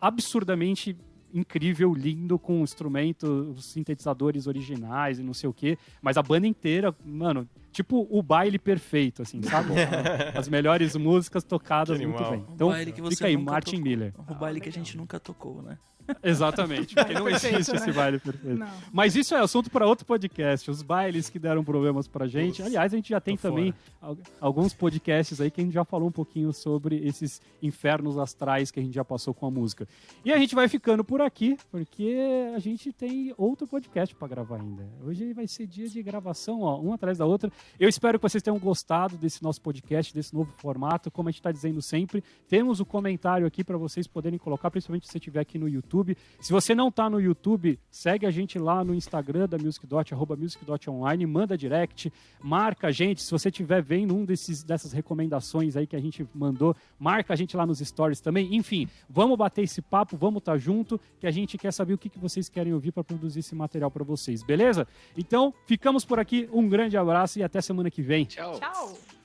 absurdamente 0.00 0.96
incrível, 1.34 1.92
lindo, 1.92 2.38
com 2.38 2.60
instrumento, 2.60 3.52
os 3.56 3.64
sintetizadores 3.66 4.46
originais 4.46 5.18
e 5.18 5.22
não 5.22 5.34
sei 5.34 5.48
o 5.48 5.52
que, 5.52 5.76
mas 6.00 6.16
a 6.16 6.22
banda 6.22 6.46
inteira, 6.46 6.94
mano, 7.04 7.48
tipo 7.72 8.06
o 8.08 8.22
baile 8.22 8.58
perfeito, 8.58 9.22
assim, 9.22 9.42
sabe? 9.42 9.70
As 10.34 10.48
melhores 10.48 10.94
músicas 10.96 11.42
tocadas 11.42 12.00
muito 12.00 12.22
bem. 12.30 12.40
O 12.48 12.52
Então, 12.54 12.68
baile 12.68 12.92
que 12.92 13.02
você 13.02 13.16
fica 13.16 13.26
aí, 13.26 13.36
Martin 13.36 13.72
tocou. 13.72 13.84
Miller. 13.84 14.14
O 14.28 14.34
baile 14.34 14.60
que 14.60 14.68
a 14.68 14.72
gente 14.72 14.96
nunca 14.96 15.18
tocou, 15.18 15.60
né? 15.60 15.76
Exatamente, 16.22 16.94
porque 16.94 17.14
não 17.14 17.24
Perfeito, 17.24 17.56
existe 17.56 17.72
né? 17.72 17.78
esse 17.78 17.92
baile 17.92 18.18
perfeito. 18.18 18.58
Não. 18.58 18.68
Mas 18.92 19.16
isso 19.16 19.34
é 19.34 19.38
assunto 19.40 19.70
para 19.70 19.86
outro 19.86 20.04
podcast, 20.04 20.70
os 20.70 20.82
bailes 20.82 21.28
que 21.30 21.38
deram 21.38 21.64
problemas 21.64 22.06
pra 22.08 22.26
gente. 22.26 22.62
Aliás, 22.62 22.92
a 22.92 22.96
gente 22.96 23.08
já 23.10 23.20
tem 23.20 23.36
tô 23.36 23.48
também 23.48 23.72
al- 24.00 24.16
alguns 24.40 24.74
podcasts 24.74 25.40
aí 25.40 25.50
que 25.50 25.60
a 25.60 25.64
gente 25.64 25.72
já 25.74 25.84
falou 25.84 26.08
um 26.08 26.12
pouquinho 26.12 26.52
sobre 26.52 26.96
esses 27.06 27.40
infernos 27.62 28.18
astrais 28.18 28.70
que 28.70 28.80
a 28.80 28.82
gente 28.82 28.94
já 28.94 29.04
passou 29.04 29.32
com 29.32 29.46
a 29.46 29.50
música. 29.50 29.86
E 30.24 30.32
a 30.32 30.38
gente 30.38 30.54
vai 30.54 30.68
ficando 30.68 31.02
por 31.04 31.20
aqui, 31.20 31.56
porque 31.70 32.16
a 32.54 32.58
gente 32.58 32.92
tem 32.92 33.32
outro 33.38 33.66
podcast 33.66 34.14
para 34.14 34.28
gravar 34.28 34.60
ainda. 34.60 34.86
Hoje 35.04 35.32
vai 35.32 35.46
ser 35.46 35.66
dia 35.66 35.88
de 35.88 36.02
gravação, 36.02 36.60
ó, 36.62 36.80
um 36.80 36.92
atrás 36.92 37.18
da 37.18 37.24
outra. 37.26 37.50
Eu 37.78 37.88
espero 37.88 38.18
que 38.18 38.22
vocês 38.22 38.42
tenham 38.42 38.58
gostado 38.58 39.16
desse 39.16 39.42
nosso 39.42 39.60
podcast, 39.60 40.12
desse 40.14 40.34
novo 40.34 40.52
formato. 40.58 41.10
Como 41.10 41.28
a 41.28 41.32
gente 41.32 41.40
está 41.40 41.52
dizendo 41.52 41.80
sempre, 41.80 42.22
temos 42.48 42.80
o 42.80 42.84
comentário 42.84 43.46
aqui 43.46 43.62
para 43.64 43.76
vocês 43.78 44.06
poderem 44.06 44.38
colocar, 44.38 44.70
principalmente 44.70 45.06
se 45.06 45.12
você 45.12 45.18
estiver 45.18 45.40
aqui 45.40 45.58
no 45.58 45.68
YouTube. 45.68 45.93
Se 46.40 46.52
você 46.52 46.74
não 46.74 46.88
está 46.88 47.08
no 47.08 47.20
YouTube, 47.20 47.78
segue 47.90 48.26
a 48.26 48.30
gente 48.30 48.58
lá 48.58 48.82
no 48.82 48.94
Instagram 48.94 49.48
da 49.48 49.58
Music 49.58 49.86
Dot, 49.86 50.12
arroba 50.12 50.36
Music 50.36 50.64
Dot 50.64 50.88
Online, 50.90 51.26
manda 51.26 51.56
direct, 51.56 52.12
marca 52.42 52.88
a 52.88 52.90
gente. 52.90 53.22
Se 53.22 53.30
você 53.30 53.48
estiver 53.48 53.82
vendo 53.82 54.14
um 54.14 54.24
desses, 54.24 54.62
dessas 54.62 54.92
recomendações 54.92 55.76
aí 55.76 55.86
que 55.86 55.96
a 55.96 56.00
gente 56.00 56.26
mandou, 56.34 56.74
marca 56.98 57.32
a 57.32 57.36
gente 57.36 57.56
lá 57.56 57.66
nos 57.66 57.78
stories 57.78 58.20
também. 58.20 58.54
Enfim, 58.54 58.88
vamos 59.08 59.36
bater 59.36 59.62
esse 59.62 59.82
papo, 59.82 60.16
vamos 60.16 60.40
estar 60.40 60.56
junto, 60.58 61.00
que 61.20 61.26
a 61.26 61.30
gente 61.30 61.58
quer 61.58 61.72
saber 61.72 61.94
o 61.94 61.98
que, 61.98 62.08
que 62.08 62.18
vocês 62.18 62.48
querem 62.48 62.72
ouvir 62.72 62.92
para 62.92 63.04
produzir 63.04 63.40
esse 63.40 63.54
material 63.54 63.90
para 63.90 64.04
vocês, 64.04 64.42
beleza? 64.42 64.86
Então, 65.16 65.52
ficamos 65.66 66.04
por 66.04 66.18
aqui. 66.18 66.48
Um 66.52 66.68
grande 66.68 66.96
abraço 66.96 67.38
e 67.38 67.42
até 67.42 67.60
semana 67.60 67.90
que 67.90 68.02
vem. 68.02 68.24
Tchau. 68.24 68.58
Tchau. 68.58 69.23